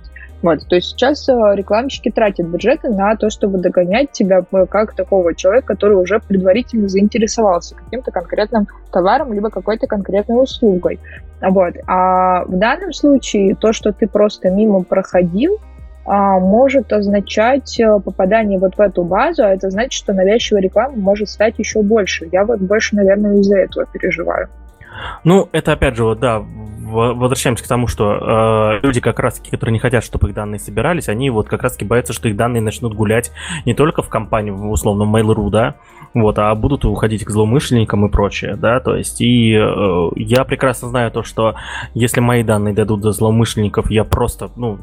Вот, 0.40 0.60
то 0.68 0.76
есть 0.76 0.90
сейчас 0.90 1.28
э, 1.28 1.32
рекламщики 1.54 2.10
тратят 2.12 2.46
бюджеты 2.46 2.90
на 2.90 3.16
то, 3.16 3.28
чтобы 3.28 3.58
догонять 3.58 4.12
тебя 4.12 4.44
как 4.70 4.94
такого 4.94 5.34
человека, 5.34 5.66
который 5.66 5.96
уже 5.96 6.20
предварительно 6.20 6.88
заинтересовался 6.88 7.74
каким-то 7.74 8.12
конкретным 8.12 8.68
товаром 8.92 9.32
либо 9.32 9.50
какой-то 9.50 9.88
конкретной 9.88 10.40
услугой. 10.40 11.00
Вот. 11.40 11.74
А 11.86 12.44
в 12.44 12.56
данном 12.58 12.92
случае 12.92 13.54
то, 13.54 13.72
что 13.72 13.92
ты 13.92 14.08
просто 14.08 14.50
мимо 14.50 14.82
проходил, 14.82 15.58
а, 16.04 16.38
может 16.40 16.92
означать 16.92 17.78
э, 17.78 18.00
попадание 18.00 18.58
вот 18.58 18.76
в 18.76 18.80
эту 18.80 19.04
базу, 19.04 19.44
а 19.44 19.50
это 19.50 19.68
значит, 19.68 19.92
что 19.92 20.14
навязчивая 20.14 20.62
реклама 20.62 20.96
может 20.96 21.28
стать 21.28 21.58
еще 21.58 21.82
больше. 21.82 22.28
Я 22.32 22.46
вот 22.46 22.60
больше, 22.60 22.96
наверное, 22.96 23.38
из-за 23.40 23.58
этого 23.58 23.84
переживаю. 23.84 24.48
Ну, 25.24 25.48
это 25.52 25.72
опять 25.72 25.96
же, 25.96 26.04
вот, 26.04 26.18
да, 26.18 26.42
возвращаемся 26.88 27.64
к 27.64 27.68
тому, 27.68 27.86
что 27.86 28.78
э, 28.80 28.86
люди 28.86 29.00
как 29.00 29.18
раз-таки, 29.18 29.50
которые 29.50 29.74
не 29.74 29.78
хотят, 29.78 30.02
чтобы 30.02 30.28
их 30.28 30.34
данные 30.34 30.58
собирались, 30.58 31.08
они 31.08 31.30
вот 31.30 31.48
как 31.48 31.62
раз-таки 31.62 31.84
боятся, 31.84 32.12
что 32.12 32.28
их 32.28 32.36
данные 32.36 32.62
начнут 32.62 32.94
гулять 32.94 33.30
не 33.66 33.74
только 33.74 34.02
в 34.02 34.08
компании, 34.08 34.50
в 34.50 34.70
условном 34.70 35.14
Mail.ru, 35.14 35.50
да, 35.50 35.76
вот, 36.14 36.38
а 36.38 36.54
будут 36.54 36.84
уходить 36.84 37.24
к 37.24 37.30
злоумышленникам 37.30 38.06
и 38.06 38.10
прочее, 38.10 38.56
да, 38.56 38.80
то 38.80 38.96
есть, 38.96 39.20
и 39.20 39.54
э, 39.54 40.08
я 40.16 40.44
прекрасно 40.44 40.88
знаю 40.88 41.10
то, 41.10 41.22
что 41.22 41.54
если 41.94 42.20
мои 42.20 42.42
данные 42.42 42.74
дадут 42.74 43.00
до 43.00 43.12
злоумышленников, 43.12 43.90
я 43.90 44.04
просто, 44.04 44.50
ну, 44.56 44.78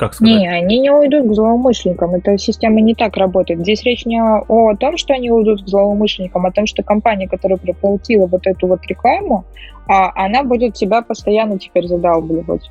как 0.00 0.14
сказать? 0.14 0.34
Не, 0.34 0.48
они 0.48 0.80
не 0.80 0.90
уйдут 0.90 1.28
к 1.28 1.34
злоумышленникам. 1.34 2.14
Эта 2.14 2.38
система 2.38 2.80
не 2.80 2.94
так 2.94 3.18
работает. 3.18 3.60
Здесь 3.60 3.82
речь 3.82 4.06
не 4.06 4.18
о 4.18 4.74
том, 4.76 4.96
что 4.96 5.12
они 5.12 5.30
уйдут 5.30 5.62
к 5.62 5.68
злоумышленникам, 5.68 6.46
а 6.46 6.48
о 6.48 6.52
том, 6.52 6.66
что 6.66 6.82
компания, 6.82 7.28
которая 7.28 7.58
проплатила 7.58 8.26
вот 8.26 8.46
эту 8.46 8.66
вот 8.66 8.80
рекламу, 8.86 9.44
а 9.86 10.10
она 10.14 10.42
будет 10.42 10.72
тебя 10.72 11.02
постоянно 11.02 11.58
теперь 11.58 11.86
задалбливать. 11.86 12.70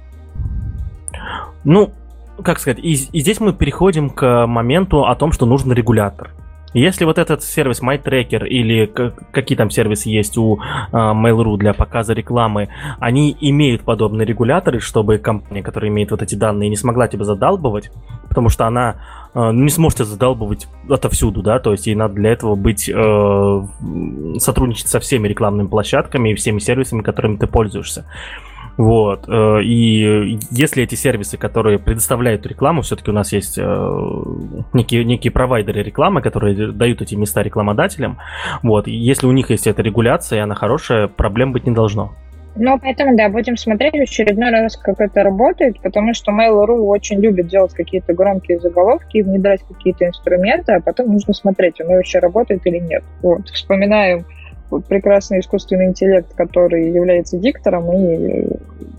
Ну, 1.63 1.91
как 2.43 2.57
сказать, 2.59 2.79
и, 2.79 2.93
и 2.93 3.19
здесь 3.19 3.39
мы 3.39 3.53
переходим 3.53 4.09
к 4.09 4.47
моменту 4.47 5.05
о 5.05 5.15
том, 5.15 5.31
что 5.31 5.45
нужен 5.45 5.71
регулятор. 5.71 6.31
Если 6.73 7.05
вот 7.05 7.17
этот 7.17 7.43
сервис 7.43 7.81
MyTracker 7.81 8.47
или 8.47 8.85
какие 9.31 9.57
там 9.57 9.71
сервисы 9.71 10.09
есть 10.09 10.37
у 10.37 10.57
э, 10.57 10.59
Mail.ru 10.91 11.57
для 11.57 11.73
показа 11.73 12.13
рекламы, 12.13 12.69
они 12.99 13.35
имеют 13.39 13.81
подобные 13.81 14.25
регуляторы, 14.25 14.79
чтобы 14.79 15.17
компания, 15.17 15.63
которая 15.63 15.89
имеет 15.89 16.11
вот 16.11 16.21
эти 16.21 16.35
данные, 16.35 16.69
не 16.69 16.75
смогла 16.75 17.07
тебя 17.07 17.25
задалбывать, 17.25 17.91
потому 18.27 18.49
что 18.49 18.67
она 18.67 18.97
э, 19.33 19.51
не 19.51 19.69
сможет 19.69 19.99
задалбывать 19.99 20.67
отовсюду, 20.87 21.41
да, 21.41 21.59
то 21.59 21.71
есть 21.71 21.87
ей 21.87 21.95
надо 21.95 22.13
для 22.13 22.31
этого 22.31 22.55
быть, 22.55 22.87
э, 22.87 23.65
сотрудничать 24.37 24.87
со 24.87 24.99
всеми 24.99 25.27
рекламными 25.27 25.67
площадками 25.67 26.29
и 26.29 26.35
всеми 26.35 26.59
сервисами, 26.59 27.01
которыми 27.01 27.37
ты 27.37 27.47
пользуешься. 27.47 28.05
Вот. 28.79 29.27
Э, 29.27 29.61
и 29.61 30.39
если 30.51 30.83
эти 30.83 30.95
сервисы, 30.95 31.37
которые 31.37 31.79
предоставляют 31.79 32.45
рекламу, 32.47 32.81
все-таки 32.81 33.11
у 33.11 33.13
нас 33.13 33.33
есть 33.33 33.57
э, 33.57 33.63
некие, 34.71 35.03
некие 35.03 35.31
провайдеры 35.31 35.83
рекламы, 35.83 36.21
которые 36.21 36.71
дают 36.71 37.01
эти 37.01 37.13
места 37.15 37.43
рекламодателям, 37.43 38.19
вот, 38.63 38.87
если 38.87 39.27
у 39.27 39.33
них 39.33 39.49
есть 39.49 39.67
эта 39.67 39.81
регуляция, 39.81 40.39
и 40.39 40.41
она 40.41 40.55
хорошая, 40.55 41.09
проблем 41.09 41.51
быть 41.51 41.67
не 41.67 41.73
должно. 41.73 42.13
Ну, 42.55 42.79
поэтому, 42.79 43.17
да, 43.17 43.27
будем 43.27 43.57
смотреть 43.57 43.95
в 43.95 44.01
очередной 44.01 44.49
раз, 44.49 44.77
как 44.77 45.01
это 45.01 45.23
работает, 45.23 45.81
потому 45.81 46.13
что 46.13 46.31
Mail.ru 46.31 46.79
очень 46.83 47.19
любит 47.19 47.47
делать 47.47 47.73
какие-то 47.73 48.13
громкие 48.13 48.61
заголовки 48.61 49.17
и 49.17 49.23
внедрять 49.23 49.61
какие-то 49.67 50.07
инструменты, 50.07 50.71
а 50.71 50.79
потом 50.79 51.11
нужно 51.11 51.33
смотреть, 51.33 51.81
оно 51.81 51.95
вообще 51.95 52.19
работает 52.19 52.65
или 52.65 52.79
нет. 52.79 53.03
Вот, 53.21 53.49
вспоминаем 53.49 54.25
прекрасный 54.87 55.39
искусственный 55.39 55.85
интеллект, 55.87 56.33
который 56.35 56.91
является 56.91 57.37
диктором, 57.37 57.91
и 57.91 58.47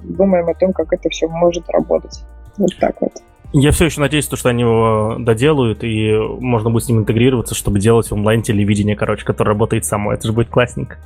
думаем 0.02 0.48
о 0.48 0.54
том, 0.54 0.72
как 0.72 0.92
это 0.92 1.08
все 1.08 1.28
может 1.28 1.68
работать. 1.70 2.24
Вот 2.58 2.70
так 2.78 3.00
вот. 3.00 3.12
Я 3.52 3.72
все 3.72 3.86
еще 3.86 4.00
надеюсь, 4.00 4.28
что 4.32 4.48
они 4.48 4.62
его 4.62 5.16
доделают, 5.18 5.82
и 5.82 6.12
можно 6.38 6.70
будет 6.70 6.84
с 6.84 6.88
ним 6.88 7.00
интегрироваться, 7.00 7.54
чтобы 7.54 7.80
делать 7.80 8.10
онлайн-телевидение, 8.12 8.94
короче, 8.94 9.24
которое 9.24 9.50
работает 9.50 9.84
само. 9.84 10.12
Это 10.12 10.28
же 10.28 10.32
будет 10.32 10.50
классненько. 10.50 10.96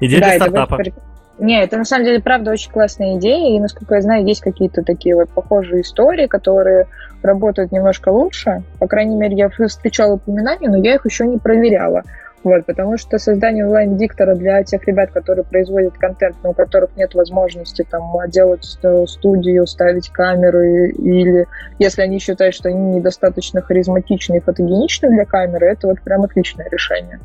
Идея 0.00 0.20
да, 0.20 0.28
для 0.28 0.36
стартапа. 0.36 0.76
Будет... 0.76 0.94
Не, 1.38 1.62
это 1.62 1.76
на 1.76 1.84
самом 1.84 2.04
деле, 2.04 2.20
правда, 2.20 2.52
очень 2.52 2.70
классная 2.70 3.18
идея, 3.18 3.56
и, 3.56 3.60
насколько 3.60 3.96
я 3.96 4.00
знаю, 4.00 4.24
есть 4.24 4.40
какие-то 4.40 4.82
такие 4.82 5.16
вот 5.16 5.28
похожие 5.30 5.82
истории, 5.82 6.26
которые 6.26 6.86
работают 7.22 7.72
немножко 7.72 8.10
лучше. 8.10 8.62
По 8.78 8.86
крайней 8.86 9.16
мере, 9.16 9.36
я 9.36 9.48
встречала 9.48 10.14
упоминания, 10.14 10.68
но 10.68 10.76
я 10.76 10.94
их 10.94 11.04
еще 11.04 11.26
не 11.26 11.38
проверяла. 11.38 12.04
Вот, 12.46 12.64
потому 12.64 12.96
что 12.96 13.18
создание 13.18 13.66
онлайн-диктора 13.66 14.36
для 14.36 14.62
тех 14.62 14.86
ребят, 14.86 15.10
которые 15.10 15.44
производят 15.44 15.98
контент, 15.98 16.36
но 16.44 16.50
у 16.50 16.52
которых 16.52 16.90
нет 16.94 17.12
возможности 17.12 17.84
там 17.90 18.04
делать 18.28 18.78
студию, 19.08 19.66
ставить 19.66 20.10
камеры, 20.10 20.90
или 20.90 21.48
если 21.80 22.02
они 22.02 22.20
считают, 22.20 22.54
что 22.54 22.68
они 22.68 22.98
недостаточно 22.98 23.62
харизматичны 23.62 24.36
и 24.36 24.40
фотогеничны 24.40 25.08
для 25.10 25.24
камеры, 25.24 25.66
это 25.66 25.88
вот 25.88 26.00
прям 26.02 26.22
отличное 26.22 26.68
решение. 26.70 27.18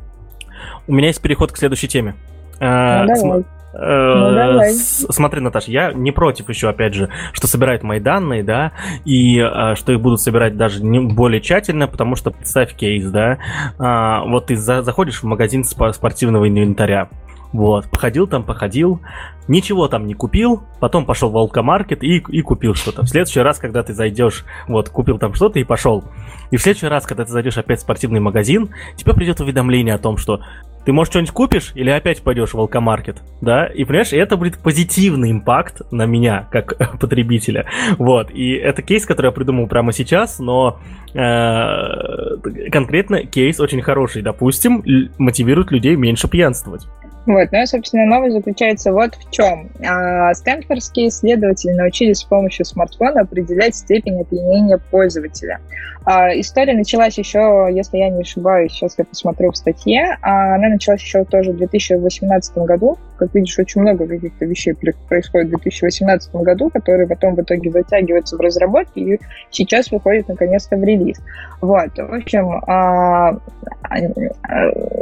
У 0.88 0.92
меня 0.92 1.06
есть 1.06 1.22
переход 1.22 1.52
к 1.52 1.56
следующей 1.56 1.86
теме. 1.86 2.16
Ну, 2.54 2.66
давай. 3.06 3.44
Ну, 3.74 4.34
давай. 4.34 4.72
Смотри, 4.72 5.40
Наташа, 5.40 5.70
я 5.70 5.92
не 5.92 6.12
против 6.12 6.48
еще, 6.48 6.68
опять 6.68 6.94
же, 6.94 7.08
что 7.32 7.46
собирают 7.46 7.82
мои 7.82 8.00
данные, 8.00 8.42
да, 8.42 8.72
и 9.04 9.38
э, 9.38 9.74
что 9.76 9.92
их 9.92 10.00
будут 10.00 10.20
собирать 10.20 10.56
даже 10.56 10.84
не 10.84 11.00
более 11.00 11.40
тщательно, 11.40 11.88
потому 11.88 12.16
что 12.16 12.30
представь 12.30 12.74
кейс, 12.74 13.06
да, 13.06 13.38
э, 13.78 14.28
вот 14.28 14.46
ты 14.46 14.56
за, 14.56 14.82
заходишь 14.82 15.20
в 15.20 15.24
магазин 15.24 15.64
спортивного 15.64 16.48
инвентаря, 16.48 17.08
вот, 17.52 17.90
походил 17.90 18.26
там, 18.26 18.44
походил, 18.44 19.00
ничего 19.46 19.86
там 19.88 20.06
не 20.06 20.14
купил, 20.14 20.62
потом 20.80 21.04
пошел 21.04 21.30
в 21.30 21.36
алкомаркет 21.36 22.02
и, 22.02 22.16
и 22.16 22.40
купил 22.40 22.74
что-то. 22.74 23.02
В 23.02 23.08
следующий 23.08 23.40
раз, 23.40 23.58
когда 23.58 23.82
ты 23.82 23.92
зайдешь, 23.92 24.46
вот, 24.68 24.88
купил 24.88 25.18
там 25.18 25.34
что-то 25.34 25.58
и 25.58 25.64
пошел. 25.64 26.02
И 26.50 26.56
в 26.56 26.62
следующий 26.62 26.86
раз, 26.86 27.04
когда 27.04 27.24
ты 27.24 27.30
зайдешь 27.30 27.58
опять 27.58 27.80
в 27.80 27.82
спортивный 27.82 28.20
магазин, 28.20 28.70
тебе 28.96 29.12
придет 29.12 29.40
уведомление 29.40 29.94
о 29.94 29.98
том, 29.98 30.16
что 30.16 30.40
ты, 30.84 30.92
может, 30.92 31.12
что-нибудь 31.12 31.32
купишь 31.32 31.72
или 31.74 31.90
опять 31.90 32.22
пойдешь 32.22 32.54
в 32.54 32.58
алкомаркет, 32.58 33.22
да, 33.40 33.66
и, 33.66 33.84
понимаешь, 33.84 34.12
это 34.12 34.36
будет 34.36 34.58
позитивный 34.58 35.30
импакт 35.30 35.82
на 35.90 36.06
меня, 36.06 36.48
как 36.50 36.98
потребителя, 37.00 37.66
вот, 37.98 38.30
и 38.30 38.52
это 38.52 38.82
кейс, 38.82 39.06
который 39.06 39.26
я 39.26 39.32
придумал 39.32 39.66
прямо 39.66 39.92
сейчас, 39.92 40.38
но 40.38 40.80
э, 41.14 42.70
конкретно 42.70 43.24
кейс 43.26 43.60
очень 43.60 43.82
хороший, 43.82 44.22
допустим, 44.22 44.82
мотивирует 45.18 45.70
людей 45.70 45.96
меньше 45.96 46.28
пьянствовать. 46.28 46.86
Вот, 47.24 47.48
ну 47.52 47.62
и, 47.62 47.66
собственно, 47.66 48.04
новость 48.04 48.34
заключается 48.34 48.92
вот 48.92 49.14
в 49.14 49.30
чем. 49.30 49.70
А, 49.86 50.34
стэнфордские 50.34 51.08
исследователи 51.08 51.72
научились 51.72 52.18
с 52.18 52.24
помощью 52.24 52.64
смартфона 52.64 53.20
определять 53.20 53.76
степень 53.76 54.20
опьянения 54.20 54.78
пользователя. 54.90 55.60
А, 56.04 56.28
история 56.38 56.74
началась 56.74 57.16
еще, 57.16 57.68
если 57.72 57.98
я 57.98 58.08
не 58.08 58.22
ошибаюсь, 58.22 58.72
сейчас 58.72 58.98
я 58.98 59.04
посмотрю 59.04 59.52
в 59.52 59.56
статье, 59.56 60.18
а, 60.20 60.56
она 60.56 60.68
началась 60.68 61.00
еще 61.00 61.24
тоже 61.24 61.52
в 61.52 61.58
2018 61.58 62.58
году. 62.58 62.98
Как 63.22 63.32
видишь, 63.36 63.56
очень 63.56 63.82
много 63.82 64.04
каких-то 64.08 64.44
вещей 64.46 64.74
происходит 65.08 65.46
в 65.46 65.50
2018 65.50 66.34
году, 66.34 66.70
которые 66.70 67.06
потом 67.06 67.36
в 67.36 67.40
итоге 67.40 67.70
затягиваются 67.70 68.36
в 68.36 68.40
разработке 68.40 69.00
и 69.00 69.20
сейчас 69.52 69.92
выходят 69.92 70.26
наконец-то 70.26 70.76
в 70.76 70.82
релиз. 70.82 71.20
Вот, 71.60 71.96
в 71.96 72.14
общем, 72.14 72.50
а, 72.66 73.38
а, 73.84 73.96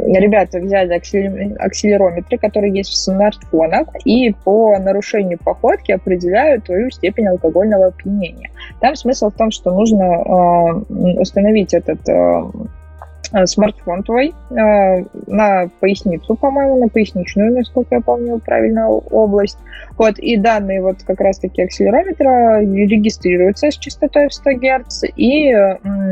ребята 0.05 0.59
взяли 0.59 0.93
акселерометры, 0.93 2.37
которые 2.37 2.71
есть 2.71 2.91
в 2.91 2.95
смартфонах, 2.95 3.87
и 4.05 4.35
по 4.43 4.77
нарушению 4.77 5.39
походки 5.43 5.91
определяют 5.91 6.65
твою 6.65 6.91
степень 6.91 7.27
алкогольного 7.27 7.87
опьянения. 7.87 8.51
Там 8.81 8.95
смысл 8.95 9.31
в 9.31 9.33
том, 9.33 9.49
что 9.49 9.71
нужно 9.71 10.83
установить 11.19 11.73
этот 11.73 12.01
смартфон 13.45 14.03
твой 14.03 14.33
э, 14.49 15.05
на 15.27 15.69
поясницу, 15.79 16.35
по-моему, 16.35 16.79
на 16.79 16.89
поясничную, 16.89 17.53
насколько 17.53 17.95
я 17.95 18.01
помню, 18.01 18.39
правильно, 18.39 18.89
область. 18.89 19.57
Вот, 19.97 20.19
и 20.19 20.37
данные 20.37 20.81
вот 20.81 21.03
как 21.03 21.19
раз-таки 21.19 21.61
акселерометра 21.61 22.61
регистрируются 22.61 23.71
с 23.71 23.77
частотой 23.77 24.27
в 24.27 24.33
100 24.33 24.51
Гц 24.53 25.03
и 25.15 25.53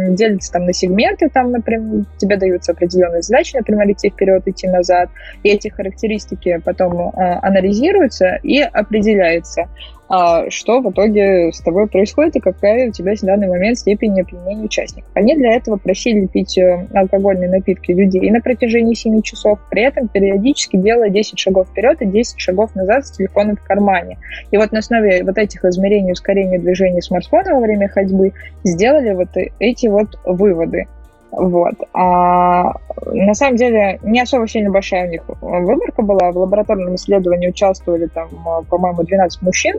делятся 0.09 0.51
там 0.51 0.65
на 0.65 0.73
сегменты, 0.73 1.29
там, 1.29 1.51
например, 1.51 2.05
тебе 2.17 2.37
даются 2.37 2.71
определенные 2.71 3.21
задачи, 3.21 3.55
например, 3.55 3.91
идти 3.91 4.09
вперед, 4.09 4.47
идти 4.47 4.67
назад, 4.67 5.09
и 5.43 5.49
эти 5.49 5.69
характеристики 5.69 6.61
потом 6.63 7.09
э, 7.09 7.39
анализируются 7.41 8.39
и 8.43 8.59
определяется, 8.59 9.67
а, 10.09 10.49
что 10.49 10.81
в 10.81 10.91
итоге 10.91 11.51
с 11.51 11.59
тобой 11.59 11.87
происходит 11.87 12.35
и 12.35 12.39
какая 12.39 12.89
у 12.89 12.91
тебя 12.91 13.13
в 13.15 13.21
данный 13.21 13.47
момент 13.47 13.77
степень 13.77 14.19
опьянения 14.19 14.65
участников. 14.65 15.09
Они 15.13 15.35
для 15.35 15.53
этого 15.53 15.77
просили 15.77 16.25
пить 16.25 16.57
э, 16.57 16.87
алкогольные 16.95 17.47
напитки 17.47 17.91
людей 17.91 18.31
на 18.31 18.41
протяжении 18.41 18.95
7 18.95 19.21
часов, 19.21 19.59
при 19.69 19.83
этом 19.83 20.07
периодически 20.07 20.77
делая 20.77 21.09
10 21.09 21.37
шагов 21.37 21.67
вперед 21.67 22.01
и 22.01 22.07
10 22.07 22.39
шагов 22.39 22.73
назад 22.73 23.05
с 23.05 23.11
телефоном 23.11 23.57
в 23.57 23.63
кармане. 23.63 24.17
И 24.49 24.57
вот 24.57 24.71
на 24.71 24.79
основе 24.79 25.23
вот 25.23 25.37
этих 25.37 25.63
измерений 25.63 26.13
ускорения 26.13 26.57
движения 26.57 27.03
смартфона 27.03 27.53
во 27.53 27.59
время 27.59 27.87
ходьбы 27.87 28.33
сделали 28.63 29.13
вот 29.13 29.29
эти 29.59 29.85
вот 29.85 30.17
выводы. 30.25 30.87
Вот. 31.31 31.75
А 31.93 32.73
на 33.05 33.33
самом 33.35 33.57
деле 33.57 33.99
не 34.01 34.21
особо 34.21 34.47
сильно 34.47 34.71
большая 34.71 35.07
у 35.07 35.11
них 35.11 35.21
выборка 35.27 36.01
была. 36.01 36.31
В 36.31 36.37
лабораторном 36.39 36.95
исследовании 36.95 37.49
участвовали 37.49 38.07
там, 38.07 38.29
по-моему, 38.67 39.03
12 39.03 39.43
мужчин, 39.43 39.75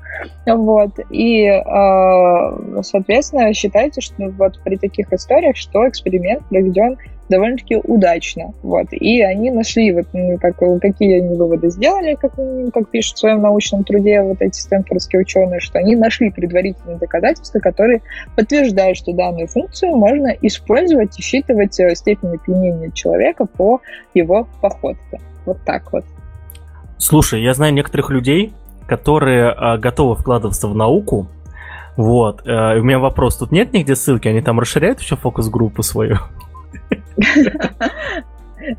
Вот. 0.45 0.99
И, 1.09 1.47
а, 1.47 2.81
соответственно, 2.81 3.53
считается, 3.53 4.01
что 4.01 4.27
вот 4.37 4.59
при 4.65 4.75
таких 4.75 5.13
историях, 5.13 5.55
что 5.55 5.87
эксперимент 5.87 6.43
проведен 6.49 6.97
довольно-таки 7.31 7.77
удачно. 7.83 8.53
Вот. 8.61 8.87
И 8.91 9.21
они 9.21 9.49
нашли, 9.49 9.91
вот, 9.91 10.07
как, 10.39 10.57
какие 10.81 11.19
они 11.19 11.35
выводы 11.35 11.69
сделали, 11.69 12.15
как, 12.15 12.33
как 12.73 12.89
пишут 12.89 13.17
в 13.17 13.19
своем 13.19 13.41
научном 13.41 13.83
труде 13.83 14.21
вот 14.21 14.41
эти 14.41 14.59
стэнфордские 14.59 15.21
ученые, 15.21 15.59
что 15.59 15.79
они 15.79 15.95
нашли 15.95 16.29
предварительные 16.29 16.97
доказательства, 16.99 17.59
которые 17.59 18.01
подтверждают, 18.35 18.97
что 18.97 19.13
данную 19.13 19.47
функцию 19.47 19.95
можно 19.95 20.27
использовать 20.41 21.17
и 21.17 21.23
считывать 21.23 21.79
э, 21.79 21.95
степень 21.95 22.35
опьянения 22.35 22.91
человека 22.91 23.45
по 23.45 23.81
его 24.13 24.47
походке. 24.61 25.19
Вот 25.45 25.57
так 25.65 25.91
вот. 25.91 26.05
Слушай, 26.97 27.41
я 27.41 27.53
знаю 27.55 27.73
некоторых 27.73 28.11
людей, 28.11 28.53
которые 28.87 29.55
э, 29.55 29.77
готовы 29.77 30.15
вкладываться 30.15 30.67
в 30.67 30.75
науку. 30.75 31.27
Вот. 31.97 32.45
Э, 32.45 32.77
у 32.79 32.83
меня 32.83 32.99
вопрос: 32.99 33.37
тут 33.37 33.51
нет 33.51 33.73
нигде 33.73 33.95
ссылки? 33.95 34.27
Они 34.27 34.41
там 34.41 34.59
расширяют 34.59 34.99
еще 34.99 35.15
фокус-группу 35.15 35.81
свою? 35.81 36.17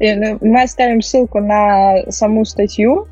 Ну, 0.00 0.38
мы 0.40 0.62
оставим 0.62 1.02
ссылку 1.02 1.40
на 1.40 2.10
саму 2.10 2.44
статью. 2.44 3.08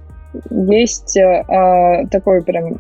Есть 0.50 1.16
э, 1.16 2.06
такой 2.10 2.42
прям 2.44 2.78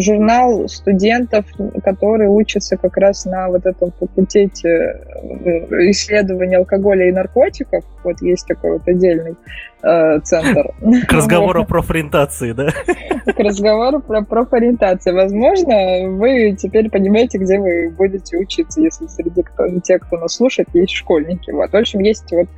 журнал 0.00 0.66
студентов, 0.68 1.44
которые 1.84 2.30
учатся 2.30 2.78
как 2.78 2.96
раз 2.96 3.26
на 3.26 3.48
вот 3.48 3.66
этом 3.66 3.92
факультете 3.92 4.68
э, 4.70 5.90
исследования 5.90 6.56
алкоголя 6.56 7.06
и 7.06 7.12
наркотиков. 7.12 7.84
Вот 8.02 8.22
есть 8.22 8.46
такой 8.46 8.72
вот 8.72 8.88
отдельный 8.88 9.32
э, 9.77 9.77
центр. 9.80 10.72
К 11.06 11.12
разговору 11.12 11.64
про 11.64 11.78
профориентации, 11.78 12.52
да? 12.52 12.70
К 12.70 13.38
разговору 13.38 14.00
про 14.00 14.22
профориентацию. 14.22 15.14
Возможно, 15.14 16.08
вы 16.16 16.56
теперь 16.58 16.90
понимаете, 16.90 17.38
где 17.38 17.58
вы 17.58 17.90
будете 17.90 18.36
учиться, 18.36 18.80
если 18.80 19.06
среди 19.06 19.42
кто, 19.42 19.68
тех, 19.80 20.02
кто 20.02 20.16
нас 20.16 20.34
слушает, 20.34 20.68
есть 20.72 20.92
школьники. 20.92 21.50
Вот. 21.50 21.70
В 21.70 21.76
общем, 21.76 22.00
есть 22.00 22.30
вот... 22.32 22.48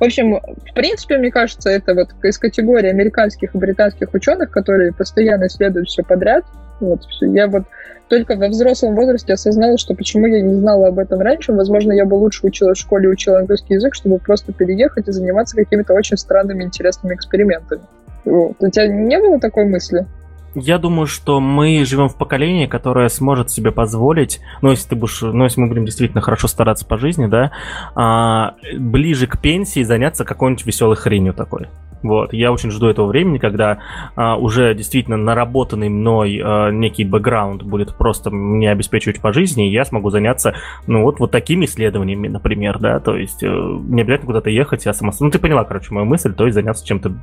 В 0.00 0.04
общем, 0.04 0.34
в 0.34 0.74
принципе, 0.74 1.18
мне 1.18 1.30
кажется, 1.30 1.70
это 1.70 1.94
вот 1.94 2.08
из 2.22 2.38
категории 2.38 2.88
американских 2.88 3.54
и 3.54 3.58
британских 3.58 4.12
ученых, 4.12 4.50
которые 4.50 4.92
постоянно 4.92 5.46
исследуют 5.46 5.88
все 5.88 6.02
подряд, 6.02 6.44
Вот, 6.84 7.04
все. 7.04 7.26
Я 7.26 7.48
вот 7.48 7.64
только 8.08 8.36
во 8.36 8.48
взрослом 8.48 8.94
возрасте 8.94 9.32
осознала, 9.32 9.78
что 9.78 9.94
почему 9.94 10.26
я 10.26 10.40
не 10.40 10.54
знала 10.54 10.88
об 10.88 10.98
этом 10.98 11.20
раньше. 11.20 11.52
Возможно, 11.52 11.92
я 11.92 12.04
бы 12.04 12.14
лучше 12.14 12.46
училась 12.46 12.78
в 12.78 12.82
школе, 12.82 13.08
учила 13.08 13.38
английский 13.38 13.74
язык, 13.74 13.94
чтобы 13.94 14.18
просто 14.18 14.52
переехать 14.52 15.08
и 15.08 15.12
заниматься 15.12 15.56
какими-то 15.56 15.94
очень 15.94 16.16
странными, 16.16 16.64
интересными 16.64 17.14
экспериментами. 17.14 17.82
Вот. 18.24 18.56
У 18.58 18.70
тебя 18.70 18.86
не 18.88 19.18
было 19.18 19.40
такой 19.40 19.64
мысли? 19.64 20.06
Я 20.54 20.78
думаю, 20.78 21.06
что 21.06 21.40
мы 21.40 21.84
живем 21.84 22.08
в 22.08 22.16
поколении, 22.16 22.66
которое 22.66 23.08
сможет 23.08 23.50
себе 23.50 23.72
позволить, 23.72 24.40
ну 24.62 24.70
если 24.70 24.90
ты 24.90 24.94
будешь, 24.94 25.20
ну 25.20 25.42
если 25.42 25.60
мы 25.60 25.68
будем 25.68 25.84
действительно 25.84 26.20
хорошо 26.20 26.46
стараться 26.46 26.86
по 26.86 26.96
жизни, 26.96 27.26
да, 27.26 27.50
а, 27.96 28.54
ближе 28.78 29.26
к 29.26 29.40
пенсии 29.40 29.82
заняться 29.82 30.24
какой-нибудь 30.24 30.64
веселой 30.64 30.94
хренью 30.94 31.34
такой. 31.34 31.66
Вот, 32.04 32.34
я 32.34 32.52
очень 32.52 32.70
жду 32.70 32.88
этого 32.88 33.06
времени, 33.06 33.38
когда 33.38 33.78
а, 34.14 34.36
уже 34.36 34.74
действительно 34.74 35.16
наработанный 35.16 35.88
мной 35.88 36.38
а, 36.44 36.70
некий 36.70 37.02
бэкграунд 37.02 37.62
будет 37.62 37.96
просто 37.96 38.30
мне 38.30 38.70
обеспечивать 38.70 39.22
по 39.22 39.32
жизни, 39.32 39.68
и 39.68 39.72
я 39.72 39.86
смогу 39.86 40.10
заняться, 40.10 40.54
ну, 40.86 41.02
вот, 41.02 41.18
вот 41.18 41.30
такими 41.30 41.64
исследованиями, 41.64 42.28
например, 42.28 42.78
да, 42.78 43.00
то 43.00 43.16
есть 43.16 43.42
э, 43.42 43.46
не 43.46 44.02
обязательно 44.02 44.26
куда-то 44.26 44.50
ехать, 44.50 44.86
а 44.86 44.92
самостоятельно. 44.92 45.28
Ну, 45.28 45.30
ты 45.30 45.38
поняла, 45.38 45.64
короче, 45.64 45.94
мою 45.94 46.04
мысль, 46.04 46.34
то 46.34 46.44
есть 46.44 46.54
заняться 46.54 46.86
чем-то 46.86 47.14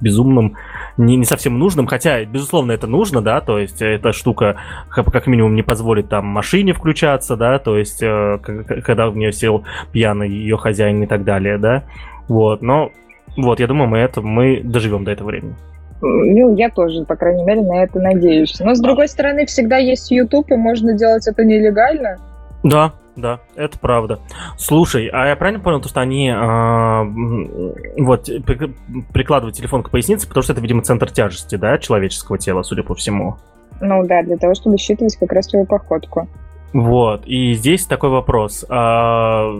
безумным, 0.00 0.54
не, 0.96 1.16
не 1.16 1.24
совсем 1.24 1.58
нужным, 1.58 1.88
хотя, 1.88 2.24
безусловно, 2.24 2.70
это 2.70 2.86
нужно, 2.86 3.20
да, 3.20 3.40
то 3.40 3.58
есть 3.58 3.82
эта 3.82 4.12
штука 4.12 4.54
как 4.88 5.26
минимум 5.26 5.56
не 5.56 5.62
позволит 5.62 6.08
там 6.08 6.26
машине 6.26 6.74
включаться, 6.74 7.34
да, 7.36 7.58
то 7.58 7.76
есть 7.76 8.04
э, 8.04 8.38
когда 8.38 9.10
в 9.10 9.16
нее 9.16 9.32
сел 9.32 9.64
пьяный 9.90 10.30
ее 10.30 10.56
хозяин 10.56 11.02
и 11.02 11.06
так 11.06 11.24
далее, 11.24 11.58
да, 11.58 11.82
вот, 12.28 12.62
но 12.62 12.92
вот, 13.38 13.60
я 13.60 13.66
думаю, 13.68 13.88
мы 13.88 13.98
это 13.98 14.20
мы 14.20 14.60
доживем 14.62 15.04
до 15.04 15.12
этого 15.12 15.28
времени. 15.28 15.54
Ну, 16.00 16.56
я 16.56 16.70
тоже, 16.70 17.04
по 17.04 17.16
крайней 17.16 17.44
мере, 17.44 17.62
на 17.62 17.82
это 17.82 17.98
надеюсь. 18.00 18.58
Но, 18.60 18.74
с 18.74 18.80
другой 18.80 19.08
стороны, 19.08 19.46
всегда 19.46 19.78
есть 19.78 20.10
YouTube, 20.10 20.50
и 20.50 20.56
можно 20.56 20.92
делать 20.94 21.26
это 21.26 21.44
нелегально. 21.44 22.18
Да, 22.62 22.92
да, 23.16 23.40
это 23.56 23.78
правда. 23.78 24.20
Слушай, 24.56 25.08
а 25.12 25.26
я 25.26 25.36
правильно 25.36 25.60
понял, 25.60 25.80
то, 25.80 25.88
что 25.88 26.00
они 26.00 26.28
э, 26.28 28.02
вот 28.02 28.28
прикладывают 29.12 29.56
телефон 29.56 29.82
к 29.82 29.90
пояснице, 29.90 30.28
потому 30.28 30.42
что 30.42 30.52
это, 30.52 30.62
видимо, 30.62 30.82
центр 30.82 31.10
тяжести, 31.10 31.56
да, 31.56 31.78
человеческого 31.78 32.38
тела, 32.38 32.62
судя 32.62 32.82
по 32.82 32.94
всему. 32.94 33.36
Ну 33.80 34.04
да, 34.06 34.22
для 34.22 34.36
того, 34.36 34.54
чтобы 34.54 34.78
считывать 34.78 35.16
как 35.16 35.32
раз 35.32 35.48
твою 35.48 35.66
походку. 35.66 36.28
Вот, 36.72 37.26
и 37.26 37.54
здесь 37.54 37.86
такой 37.86 38.10
вопрос. 38.10 38.64
А, 38.68 39.50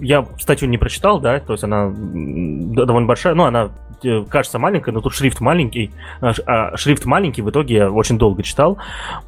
я 0.00 0.26
статью 0.38 0.68
не 0.68 0.76
прочитал, 0.76 1.18
да, 1.18 1.40
то 1.40 1.52
есть 1.52 1.64
она 1.64 1.90
довольно 1.90 3.06
большая, 3.06 3.34
ну, 3.34 3.44
она 3.44 3.70
э, 4.02 4.24
кажется 4.28 4.58
маленькой, 4.58 4.92
но 4.92 5.00
тут 5.00 5.14
шрифт 5.14 5.40
маленький, 5.40 5.90
а, 6.20 6.32
а 6.46 6.76
шрифт 6.76 7.06
маленький, 7.06 7.40
в 7.40 7.48
итоге 7.48 7.74
я 7.74 7.90
очень 7.90 8.18
долго 8.18 8.42
читал, 8.42 8.76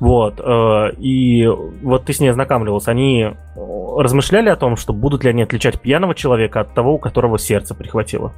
вот, 0.00 0.38
э, 0.38 0.92
и 0.98 1.46
вот 1.82 2.04
ты 2.04 2.12
с 2.12 2.20
ней 2.20 2.28
ознакомливался, 2.28 2.90
они 2.90 3.30
размышляли 3.56 4.50
о 4.50 4.56
том, 4.56 4.76
что 4.76 4.92
будут 4.92 5.24
ли 5.24 5.30
они 5.30 5.42
отличать 5.42 5.80
пьяного 5.80 6.14
человека 6.14 6.60
от 6.60 6.74
того, 6.74 6.94
у 6.94 6.98
которого 6.98 7.38
сердце 7.38 7.74
прихватило? 7.74 8.32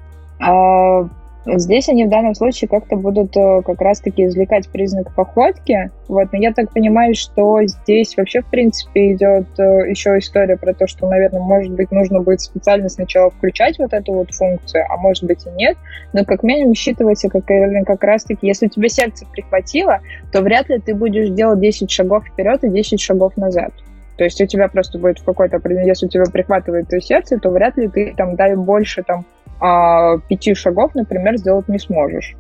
Здесь 1.45 1.89
они 1.89 2.05
в 2.05 2.09
данном 2.09 2.35
случае 2.35 2.69
как-то 2.69 2.97
будут 2.97 3.37
э, 3.37 3.63
как 3.63 3.81
раз-таки 3.81 4.27
извлекать 4.27 4.69
признак 4.69 5.13
походки. 5.13 5.91
Вот. 6.07 6.33
Но 6.33 6.39
я 6.39 6.53
так 6.53 6.71
понимаю, 6.71 7.17
что 7.17 7.61
здесь 7.65 8.17
вообще, 8.17 8.43
в 8.43 8.47
принципе, 8.47 9.13
идет 9.15 9.47
э, 9.59 9.91
еще 9.91 10.19
история 10.19 10.57
про 10.57 10.73
то, 10.73 10.87
что, 10.87 11.09
наверное, 11.09 11.41
может 11.41 11.73
быть, 11.73 11.91
нужно 11.91 12.21
будет 12.21 12.43
специально 12.43 12.89
сначала 12.89 13.31
включать 13.31 13.79
вот 13.81 13.93
эту 13.93 14.13
вот 14.13 14.33
функцию, 14.33 14.85
а 14.89 14.97
может 14.97 15.25
быть 15.25 15.45
и 15.45 15.51
нет. 15.51 15.77
Но 16.13 16.25
как 16.25 16.45
минимум 16.45 16.75
считывается 16.75 17.29
как, 17.29 17.51
э, 17.51 17.83
как 17.85 18.05
раз-таки, 18.05 18.47
если 18.47 18.69
тебе 18.69 18.89
сердце 18.89 19.27
прихватило, 19.27 19.99
то 20.31 20.43
вряд 20.43 20.69
ли 20.69 20.79
ты 20.79 20.95
будешь 20.95 21.31
делать 21.31 21.59
10 21.59 21.91
шагов 21.91 22.25
вперед 22.25 22.63
и 22.63 22.69
10 22.69 23.01
шагов 23.01 23.37
назад. 23.37 23.73
То 24.17 24.25
есть 24.25 24.41
у 24.41 24.47
тебя 24.47 24.69
просто 24.69 24.99
будет 25.01 25.19
в 25.19 25.25
какой-то. 25.25 25.61
Если 25.69 26.07
у 26.07 26.09
тебя 26.09 26.25
прихватывает 26.33 26.87
твое 26.87 27.03
сердце, 27.03 27.39
то 27.39 27.51
вряд 27.51 27.77
ли 27.77 27.89
ты 27.89 28.15
там 28.17 28.37
дай 28.37 28.55
больше 28.55 29.03
там 29.03 29.25
а 29.63 30.19
пяти 30.29 30.55
шагов, 30.55 30.95
например, 30.95 31.37
сделать 31.37 31.69
не 31.69 31.79
сможешь. 31.79 32.35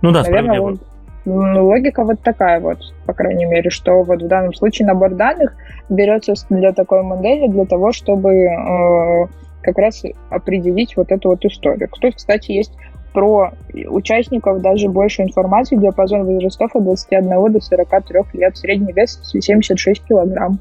Ну 0.00 0.12
да, 0.12 0.22
Наверное, 0.22 0.60
лог... 0.60 0.78
логика 1.26 2.04
вот 2.04 2.20
такая 2.20 2.60
вот, 2.60 2.78
по 3.04 3.12
крайней 3.12 3.46
мере, 3.46 3.68
что 3.68 4.02
вот 4.04 4.22
в 4.22 4.28
данном 4.28 4.54
случае 4.54 4.86
набор 4.86 5.10
данных 5.14 5.54
берется 5.88 6.34
для 6.50 6.72
такой 6.72 7.02
модели, 7.02 7.48
для 7.48 7.64
того, 7.64 7.90
чтобы 7.90 8.30
э, 8.30 9.26
как 9.62 9.76
раз 9.76 10.04
определить 10.30 10.96
вот 10.96 11.10
эту 11.10 11.30
вот 11.30 11.44
историю. 11.44 11.88
Тут, 12.00 12.14
кстати, 12.14 12.52
есть 12.52 12.72
про 13.12 13.50
участников 13.88 14.62
даже 14.62 14.88
больше 14.88 15.22
информации, 15.22 15.76
диапазон 15.76 16.24
возрастов 16.24 16.76
от 16.76 16.84
21 16.84 17.52
до 17.52 17.60
43 17.60 18.20
лет, 18.34 18.56
средний 18.56 18.92
вес 18.92 19.20
76 19.24 20.04
килограмм. 20.04 20.60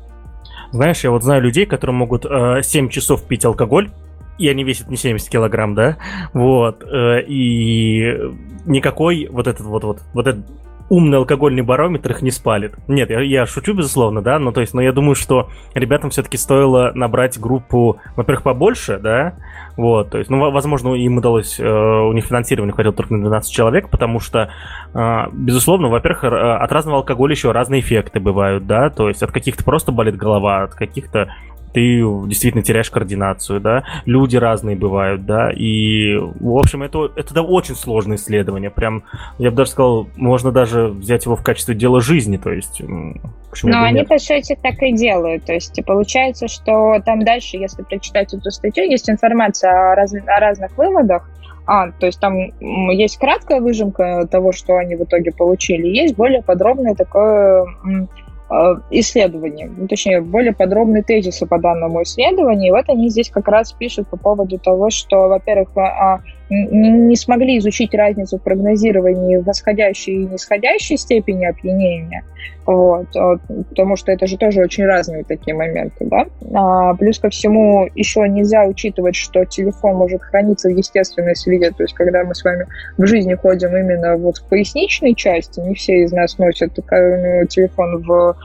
Знаешь, 0.72 1.04
я 1.04 1.12
вот 1.12 1.24
знаю 1.24 1.44
людей, 1.44 1.68
которые 1.68 1.96
могут 1.96 2.26
э, 2.26 2.62
7 2.64 2.90
часов 2.90 3.24
пить 3.24 3.46
алкоголь, 3.46 3.90
и 4.42 4.50
они 4.50 4.64
весят 4.64 4.90
не 4.90 4.98
70 4.98 5.30
килограмм, 5.30 5.76
да, 5.76 5.98
вот, 6.34 6.84
э, 6.84 7.22
и 7.28 8.18
никакой 8.66 9.28
вот 9.32 9.48
этот 9.48 9.66
вот, 9.68 9.84
вот, 9.84 10.02
вот 10.14 10.28
этот 10.28 10.46
умный 10.90 11.20
алкогольный 11.20 11.62
барометр 11.62 12.12
их 12.12 12.22
не 12.22 12.32
спалит. 12.32 12.76
Нет, 12.90 13.12
я, 13.12 13.22
я 13.22 13.46
шучу, 13.46 13.74
безусловно, 13.74 14.22
да, 14.22 14.40
но 14.40 14.52
то 14.52 14.60
есть, 14.60 14.74
но 14.74 14.82
я 14.82 14.92
думаю, 14.92 15.16
что 15.16 15.50
ребятам 15.74 16.10
все-таки 16.10 16.36
стоило 16.38 16.92
набрать 16.94 17.40
группу, 17.40 18.00
во-первых, 18.18 18.44
побольше, 18.44 18.98
да, 18.98 19.36
вот, 19.78 20.10
то 20.10 20.18
есть, 20.18 20.30
ну, 20.30 20.52
возможно, 20.52 20.94
им 20.96 21.18
удалось, 21.18 21.60
э, 21.60 21.64
у 21.64 22.12
них 22.12 22.26
финансирование 22.26 22.74
хватило 22.74 22.94
только 22.94 23.14
на 23.14 23.22
12 23.22 23.54
человек, 23.54 23.90
потому 23.90 24.20
что, 24.20 24.50
э, 24.94 25.18
безусловно, 25.32 25.88
во-первых, 25.88 26.24
от 26.26 26.72
разного 26.72 26.98
алкоголя 26.98 27.36
еще 27.36 27.52
разные 27.52 27.80
эффекты 27.80 28.20
бывают, 28.20 28.66
да, 28.66 28.90
то 28.90 29.08
есть 29.08 29.22
от 29.22 29.32
каких-то 29.32 29.64
просто 29.64 29.92
болит 29.92 30.18
голова, 30.18 30.64
от 30.64 30.74
каких-то 30.74 31.30
ты 31.74 32.02
действительно 32.28 32.64
теряешь 32.64 32.90
координацию, 32.90 33.60
да, 33.60 33.84
люди 34.06 34.38
разные 34.38 34.76
бывают, 34.76 35.26
да, 35.26 35.52
и, 35.52 36.16
в 36.18 36.58
общем, 36.58 36.84
это, 36.84 37.12
это 37.16 37.34
да, 37.34 37.42
очень 37.42 37.76
сложное 37.76 38.18
исследование, 38.18 38.70
прям, 38.70 39.04
я 39.38 39.52
бы 39.52 39.58
даже 39.58 39.72
сказал, 39.72 40.08
можно 40.16 40.52
даже 40.52 40.88
взять 40.88 41.26
его 41.26 41.36
в 41.36 41.44
качестве 41.44 41.76
дела 41.76 42.02
жизни, 42.02 42.38
то 42.38 42.52
есть, 42.52 42.82
почему 43.50 43.72
Но 43.72 43.84
они, 43.84 44.04
по 44.04 44.18
сути, 44.18 44.58
так 44.62 44.82
и 44.82 44.94
делают, 44.94 45.46
то 45.46 45.54
есть, 45.54 45.80
получается, 45.86 46.48
что 46.48 47.00
там 47.06 47.24
дальше, 47.24 47.58
если 47.58 47.84
прочитать 47.84 48.34
эту 48.34 48.52
статью, 48.52 48.86
есть 48.86 49.10
информация 49.10 49.92
о, 49.92 49.96
раз, 49.96 50.14
о 50.14 50.40
разных 50.40 50.78
выводах, 50.78 51.30
а, 51.66 51.92
то 51.92 52.08
есть 52.08 52.20
там 52.20 52.36
есть 52.90 53.18
краткая 53.18 53.62
выжимка 53.62 54.28
того, 54.30 54.52
что 54.52 54.78
они 54.78 54.96
в 54.96 55.04
итоге 55.04 55.32
получили, 55.32 55.88
есть 55.88 56.16
более 56.16 56.42
подробное 56.42 56.96
такое 56.96 57.66
исследований, 58.90 59.66
ну, 59.66 59.88
точнее, 59.88 60.22
более 60.22 60.54
подробные 60.54 61.04
тезисы 61.04 61.46
по 61.46 61.58
данному 61.58 62.04
исследованию. 62.04 62.68
И 62.68 62.72
вот 62.72 62.90
они 62.90 63.10
здесь 63.10 63.30
как 63.30 63.48
раз 63.48 63.72
пишут 63.72 64.08
по 64.10 64.18
поводу 64.18 64.60
того, 64.60 64.90
что, 64.90 65.28
во-первых, 65.28 65.70
а, 65.78 66.22
не 66.52 67.16
смогли 67.16 67.58
изучить 67.60 67.96
разницу 67.96 68.38
в 68.38 68.42
прогнозировании 68.42 69.38
восходящей 69.38 70.16
и 70.16 70.26
нисходящей 70.26 70.98
степени 70.98 71.46
опьянения, 71.46 72.24
вот, 72.66 73.08
а, 73.16 73.38
потому 73.70 73.96
что 73.96 74.12
это 74.12 74.28
же 74.28 74.38
тоже 74.38 74.62
очень 74.62 74.86
разные 74.86 75.24
такие 75.24 75.56
моменты, 75.56 76.06
да. 76.06 76.26
А, 76.54 76.94
плюс 76.96 77.20
ко 77.20 77.30
всему 77.30 77.88
еще 77.96 78.28
нельзя 78.28 78.66
учитывать, 78.66 79.16
что 79.16 79.46
телефон 79.46 79.96
может 79.96 80.22
храниться 80.24 80.68
в 80.68 80.78
естественной 80.78 81.38
среде, 81.38 81.72
то 81.72 81.84
есть 81.84 81.94
когда 81.94 82.26
мы 82.26 82.36
с 82.36 82.44
вами 82.44 82.68
в 82.98 83.06
жизни 83.06 83.34
ходим 83.36 83.76
именно 83.76 84.18
вот 84.18 84.38
в 84.38 84.44
поясничной 84.50 85.16
части, 85.16 85.62
не 85.62 85.74
все 85.76 86.04
из 86.04 86.12
нас 86.12 86.38
носят 86.38 86.74
ну, 86.76 87.46
телефон 87.48 88.04
в 88.04 88.36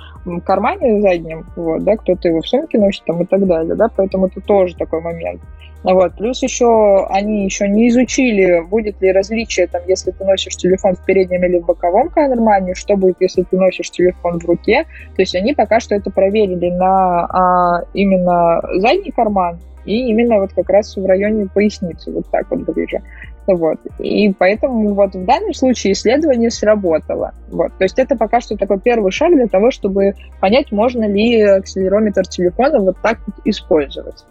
кармане 0.45 1.01
заднем, 1.01 1.47
вот, 1.57 1.85
да, 1.85 1.97
кто-то 1.97 2.29
его 2.29 2.41
в 2.41 2.49
сумке 2.49 2.79
носит 2.79 3.05
там 3.05 3.23
и 3.23 3.27
так 3.27 3.47
далее, 3.47 3.75
да, 3.75 3.89
поэтому 3.95 4.27
это 4.27 4.41
тоже 4.41 4.77
такой 4.77 5.01
момент. 5.01 5.41
Вот. 5.83 6.15
Плюс 6.15 6.43
еще 6.43 7.07
они 7.11 7.45
еще 7.45 7.69
не 7.69 7.89
изучили, 7.91 8.61
будет 8.69 9.01
ли 9.01 9.13
различие, 9.13 9.69
там, 9.69 9.83
если 9.87 10.11
ты 10.11 10.25
носишь 10.25 10.57
телефон 10.57 10.97
в 10.97 11.05
переднем 11.05 11.45
или 11.45 11.59
в 11.59 11.67
боковом 11.67 12.09
кармане, 12.09 12.75
что 12.75 12.97
будет, 12.97 13.19
если 13.21 13.45
ты 13.45 13.57
носишь 13.57 13.91
телефон 13.91 14.41
в 14.41 14.45
руке. 14.47 14.85
То 15.15 15.23
есть 15.23 15.37
они 15.37 15.55
пока 15.55 15.79
что 15.79 15.95
это 15.95 16.11
проверили 16.11 16.71
на 16.71 17.27
а, 17.27 17.85
именно 17.95 18.63
задний 18.81 19.13
карман 19.13 19.61
и 19.85 20.09
именно 20.09 20.41
вот 20.41 20.53
как 20.55 20.69
раз 20.71 20.97
в 20.97 21.07
районе 21.07 21.47
поясницы, 21.55 22.11
вот 22.11 22.27
так 22.33 22.51
вот 22.51 22.61
ближе. 22.63 23.01
Вот. 23.47 23.79
И 23.99 24.33
поэтому 24.33 24.95
вот 24.95 25.15
в 25.15 25.25
данном 25.25 25.55
случае 25.55 25.93
исследование 25.93 26.51
сработало. 26.51 27.33
Вот. 27.51 27.73
То 27.79 27.85
есть 27.85 27.99
это 27.99 28.17
пока 28.17 28.41
что 28.41 28.57
такой 28.57 28.81
первый 28.81 29.13
шаг 29.13 29.33
для 29.35 29.47
того, 29.47 29.71
чтобы 29.71 30.15
понять, 30.41 30.73
можно 30.73 31.07
ли 31.07 31.41
акселерометр 31.43 32.27
телефона 32.27 32.81
вот 32.81 32.97
так 33.03 33.19
вот 33.27 33.37
использовать. 33.45 34.25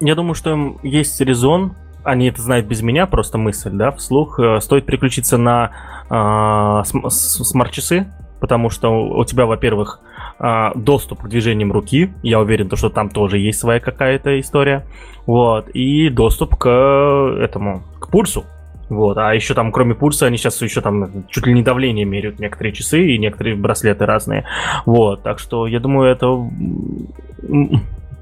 Я 0.00 0.14
думаю, 0.14 0.34
что 0.34 0.76
есть 0.82 1.20
резон, 1.20 1.74
они 2.04 2.28
это 2.28 2.42
знают 2.42 2.66
без 2.66 2.82
меня, 2.82 3.06
просто 3.06 3.38
мысль, 3.38 3.70
да, 3.70 3.90
вслух. 3.92 4.38
Э, 4.38 4.60
стоит 4.60 4.86
переключиться 4.86 5.38
на 5.38 5.70
э, 6.10 7.08
смарт-часы, 7.08 8.06
потому 8.40 8.70
что 8.70 8.90
у 8.90 9.24
тебя, 9.24 9.46
во-первых, 9.46 10.00
э, 10.38 10.70
доступ 10.74 11.22
к 11.22 11.28
движениям 11.28 11.72
руки, 11.72 12.12
я 12.22 12.40
уверен, 12.40 12.70
что 12.74 12.90
там 12.90 13.08
тоже 13.08 13.38
есть 13.38 13.58
своя 13.58 13.80
какая-то 13.80 14.38
история, 14.38 14.84
вот, 15.26 15.68
и 15.70 16.10
доступ 16.10 16.56
к 16.56 16.68
этому, 16.68 17.82
к 18.00 18.10
пульсу, 18.10 18.44
Вот, 18.88 19.16
а 19.16 19.34
еще 19.34 19.54
там, 19.54 19.72
кроме 19.72 19.94
пульса, 19.94 20.26
они 20.26 20.36
сейчас 20.36 20.60
еще 20.60 20.80
там 20.80 21.26
чуть 21.28 21.46
ли 21.46 21.54
не 21.54 21.62
давление 21.62 22.04
меряют 22.04 22.38
некоторые 22.38 22.72
часы 22.72 23.06
и 23.06 23.18
некоторые 23.18 23.56
браслеты 23.56 24.06
разные. 24.06 24.44
Вот, 24.84 25.22
так 25.22 25.38
что 25.38 25.66
я 25.66 25.80
думаю, 25.80 26.10
это 26.12 26.28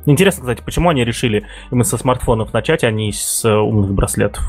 Интересно, 0.04 0.42
кстати, 0.42 0.62
почему 0.64 0.88
они 0.88 1.04
решили 1.04 1.44
именно 1.70 1.84
со 1.84 1.96
смартфонов 1.96 2.52
начать, 2.52 2.82
а 2.82 2.90
не 2.90 3.12
с 3.12 3.44
умных 3.44 3.92
браслетов? 3.92 4.42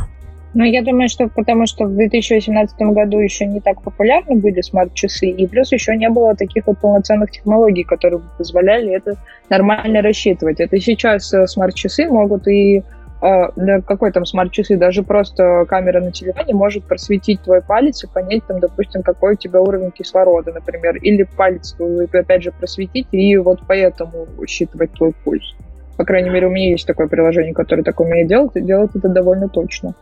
Ну, 0.55 0.63
я 0.63 0.83
думаю, 0.83 1.09
что 1.09 1.27
потому 1.29 1.65
что 1.65 1.85
в 1.85 1.95
2018 1.95 2.77
году 2.79 3.17
еще 3.17 3.45
не 3.47 3.59
так 3.59 3.81
популярны 3.81 4.35
были 4.35 4.61
смарт-часы, 4.61 5.27
и 5.29 5.47
плюс 5.47 5.71
еще 5.71 5.95
не 5.95 6.09
было 6.09 6.35
таких 6.35 6.67
вот 6.67 6.79
полноценных 6.79 7.31
технологий, 7.31 7.83
которые 7.83 8.19
бы 8.19 8.25
позволяли 8.37 8.91
это 8.91 9.15
нормально 9.49 10.01
рассчитывать. 10.01 10.59
Это 10.59 10.79
сейчас 10.79 11.33
э, 11.33 11.47
смарт-часы 11.47 12.07
могут 12.07 12.47
и 12.47 12.83
э, 13.23 13.51
да, 13.55 13.81
какой 13.81 14.11
там 14.11 14.25
смарт-часы, 14.25 14.77
даже 14.77 15.03
просто 15.03 15.65
камера 15.67 16.01
на 16.01 16.11
телефоне 16.11 16.53
может 16.53 16.83
просветить 16.85 17.41
твой 17.41 17.61
палец 17.61 18.03
и 18.03 18.07
понять, 18.07 18.45
там, 18.47 18.59
допустим, 18.59 19.01
какой 19.03 19.33
у 19.33 19.37
тебя 19.37 19.61
уровень 19.61 19.91
кислорода, 19.91 20.51
например, 20.51 20.97
или 20.97 21.23
палец 21.23 21.75
опять 22.11 22.43
же, 22.43 22.51
просветить 22.51 23.07
и 23.11 23.37
вот 23.37 23.61
поэтому 23.67 24.27
считывать 24.47 24.91
твой 24.93 25.13
пульс. 25.23 25.55
По 25.97 26.05
крайней 26.05 26.29
мере, 26.29 26.47
у 26.47 26.49
меня 26.49 26.71
есть 26.71 26.87
такое 26.87 27.07
приложение, 27.07 27.53
которое 27.53 27.83
так 27.83 27.99
умеет 27.99 28.27
делать, 28.27 28.55
и 28.55 28.61
делает 28.61 28.95
это 28.95 29.09
довольно 29.09 29.47
точно. 29.47 29.93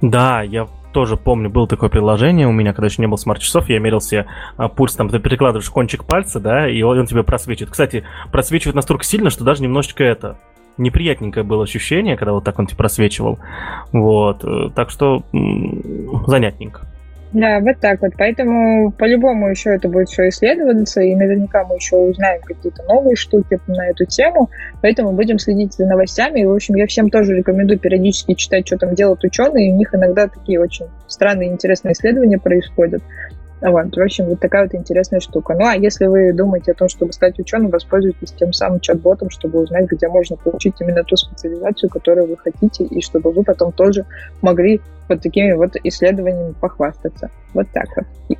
Да, 0.00 0.42
я 0.42 0.66
тоже 0.92 1.16
помню, 1.16 1.50
было 1.50 1.66
такое 1.66 1.88
приложение 1.88 2.46
у 2.46 2.52
меня, 2.52 2.72
когда 2.72 2.86
еще 2.86 3.00
не 3.00 3.06
было 3.06 3.16
смарт-часов, 3.16 3.68
я 3.68 3.78
мерил 3.78 4.00
себе 4.00 4.26
а, 4.56 4.68
пульс, 4.68 4.94
там 4.94 5.08
ты 5.08 5.18
перекладываешь 5.18 5.70
кончик 5.70 6.04
пальца, 6.04 6.40
да, 6.40 6.68
и 6.68 6.82
он, 6.82 6.98
он 6.98 7.06
тебе 7.06 7.22
просвечивает. 7.22 7.70
Кстати, 7.70 8.04
просвечивает 8.32 8.74
настолько 8.74 9.04
сильно, 9.04 9.30
что 9.30 9.44
даже 9.44 9.62
немножечко 9.62 10.02
это 10.04 10.36
неприятненькое 10.80 11.44
было 11.44 11.64
ощущение, 11.64 12.16
когда 12.16 12.32
вот 12.32 12.44
так 12.44 12.58
он 12.58 12.66
тебе 12.66 12.78
просвечивал. 12.78 13.38
Вот, 13.92 14.44
э, 14.44 14.70
так 14.74 14.90
что 14.90 15.22
занятненько. 16.26 16.86
Да, 17.32 17.60
вот 17.60 17.78
так 17.80 18.00
вот. 18.02 18.12
Поэтому 18.18 18.90
по-любому 18.90 19.48
еще 19.50 19.70
это 19.70 19.88
будет 19.88 20.08
все 20.08 20.28
исследоваться, 20.28 21.00
и 21.00 21.14
наверняка 21.14 21.64
мы 21.64 21.76
еще 21.76 21.96
узнаем 21.96 22.42
какие-то 22.42 22.82
новые 22.84 23.14
штуки 23.14 23.60
на 23.68 23.88
эту 23.88 24.04
тему. 24.04 24.50
Поэтому 24.82 25.12
будем 25.12 25.38
следить 25.38 25.74
за 25.74 25.86
новостями. 25.86 26.40
И, 26.40 26.44
в 26.44 26.52
общем, 26.52 26.74
я 26.74 26.88
всем 26.88 27.08
тоже 27.08 27.36
рекомендую 27.36 27.78
периодически 27.78 28.34
читать, 28.34 28.66
что 28.66 28.78
там 28.78 28.94
делают 28.94 29.22
ученые. 29.22 29.68
И 29.68 29.72
у 29.72 29.76
них 29.76 29.94
иногда 29.94 30.26
такие 30.26 30.60
очень 30.60 30.86
странные, 31.06 31.50
интересные 31.50 31.92
исследования 31.92 32.38
происходят. 32.38 33.02
Вот, 33.60 33.94
в 33.94 34.00
общем, 34.00 34.26
вот 34.26 34.40
такая 34.40 34.64
вот 34.64 34.74
интересная 34.74 35.20
штука. 35.20 35.54
Ну, 35.54 35.66
а 35.66 35.74
если 35.74 36.06
вы 36.06 36.32
думаете 36.32 36.72
о 36.72 36.74
том, 36.74 36.88
чтобы 36.88 37.12
стать 37.12 37.38
ученым, 37.38 37.70
воспользуйтесь 37.70 38.32
тем 38.32 38.52
самым 38.52 38.80
чат-ботом, 38.80 39.28
чтобы 39.28 39.60
узнать, 39.60 39.86
где 39.90 40.08
можно 40.08 40.36
получить 40.36 40.74
именно 40.80 41.04
ту 41.04 41.16
специализацию, 41.16 41.90
которую 41.90 42.28
вы 42.28 42.36
хотите, 42.38 42.84
и 42.84 43.02
чтобы 43.02 43.32
вы 43.32 43.42
потом 43.42 43.72
тоже 43.72 44.06
могли 44.40 44.80
вот 45.08 45.20
такими 45.20 45.52
вот 45.52 45.76
исследованиями 45.84 46.54
похвастаться. 46.58 47.30
Вот 47.52 47.66
так 47.72 47.88
вот. 47.96 48.38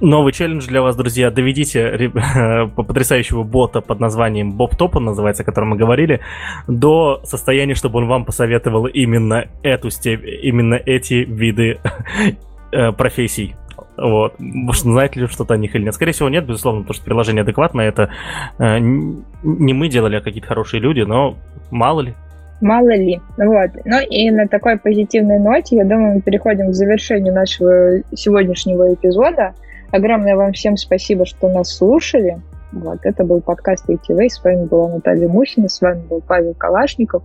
Новый 0.00 0.32
челлендж 0.32 0.66
для 0.68 0.80
вас, 0.80 0.94
друзья. 0.94 1.30
Доведите 1.30 2.10
потрясающего 2.76 3.42
бота 3.42 3.80
под 3.80 3.98
названием 3.98 4.52
Боб 4.52 4.76
Топ, 4.76 4.96
он 4.96 5.06
называется, 5.06 5.42
о 5.42 5.46
котором 5.46 5.70
мы 5.70 5.76
говорили, 5.76 6.20
до 6.68 7.20
состояния, 7.24 7.74
чтобы 7.74 7.98
он 7.98 8.06
вам 8.06 8.24
посоветовал 8.24 8.86
именно 8.86 9.46
эту 9.62 9.90
степь, 9.90 10.24
именно 10.24 10.74
эти 10.74 11.14
виды 11.14 11.78
э, 12.72 12.92
профессий. 12.92 13.56
Вот. 13.98 14.34
Может, 14.38 14.84
знаете 14.84 15.20
ли 15.20 15.26
что-то 15.26 15.54
о 15.54 15.56
них 15.56 15.74
или 15.74 15.84
нет? 15.84 15.94
Скорее 15.94 16.12
всего, 16.12 16.28
нет, 16.28 16.46
безусловно, 16.46 16.82
потому 16.82 16.94
что 16.94 17.04
приложение 17.04 17.42
адекватное. 17.42 17.88
Это 17.88 18.10
э, 18.58 18.78
не 18.78 19.72
мы 19.74 19.88
делали, 19.88 20.16
а 20.16 20.20
какие-то 20.20 20.46
хорошие 20.46 20.80
люди, 20.80 21.00
но 21.00 21.36
мало 21.70 22.00
ли. 22.00 22.14
Мало 22.60 22.94
ли. 22.94 23.20
Вот. 23.36 23.70
Ну 23.84 24.00
и 24.00 24.30
на 24.30 24.46
такой 24.46 24.78
позитивной 24.78 25.38
ноте, 25.38 25.76
я 25.76 25.84
думаю, 25.84 26.14
мы 26.14 26.20
переходим 26.20 26.70
к 26.70 26.74
завершению 26.74 27.34
нашего 27.34 28.02
сегодняшнего 28.14 28.94
эпизода. 28.94 29.54
Огромное 29.90 30.36
вам 30.36 30.52
всем 30.52 30.76
спасибо, 30.76 31.24
что 31.26 31.48
нас 31.48 31.74
слушали. 31.76 32.40
Вот, 32.72 32.98
это 33.02 33.24
был 33.24 33.40
подкаст 33.40 33.88
ATV. 33.88 34.28
С 34.28 34.42
вами 34.44 34.66
была 34.66 34.88
Наталья 34.88 35.28
Мусина, 35.28 35.68
с 35.68 35.80
вами 35.80 36.02
был 36.06 36.20
Павел 36.20 36.54
Калашников. 36.54 37.22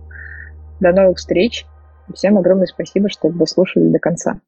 До 0.80 0.92
новых 0.92 1.18
встреч. 1.18 1.66
Всем 2.14 2.38
огромное 2.38 2.66
спасибо, 2.66 3.08
что 3.08 3.30
дослушали 3.30 3.88
до 3.88 3.98
конца. 3.98 4.40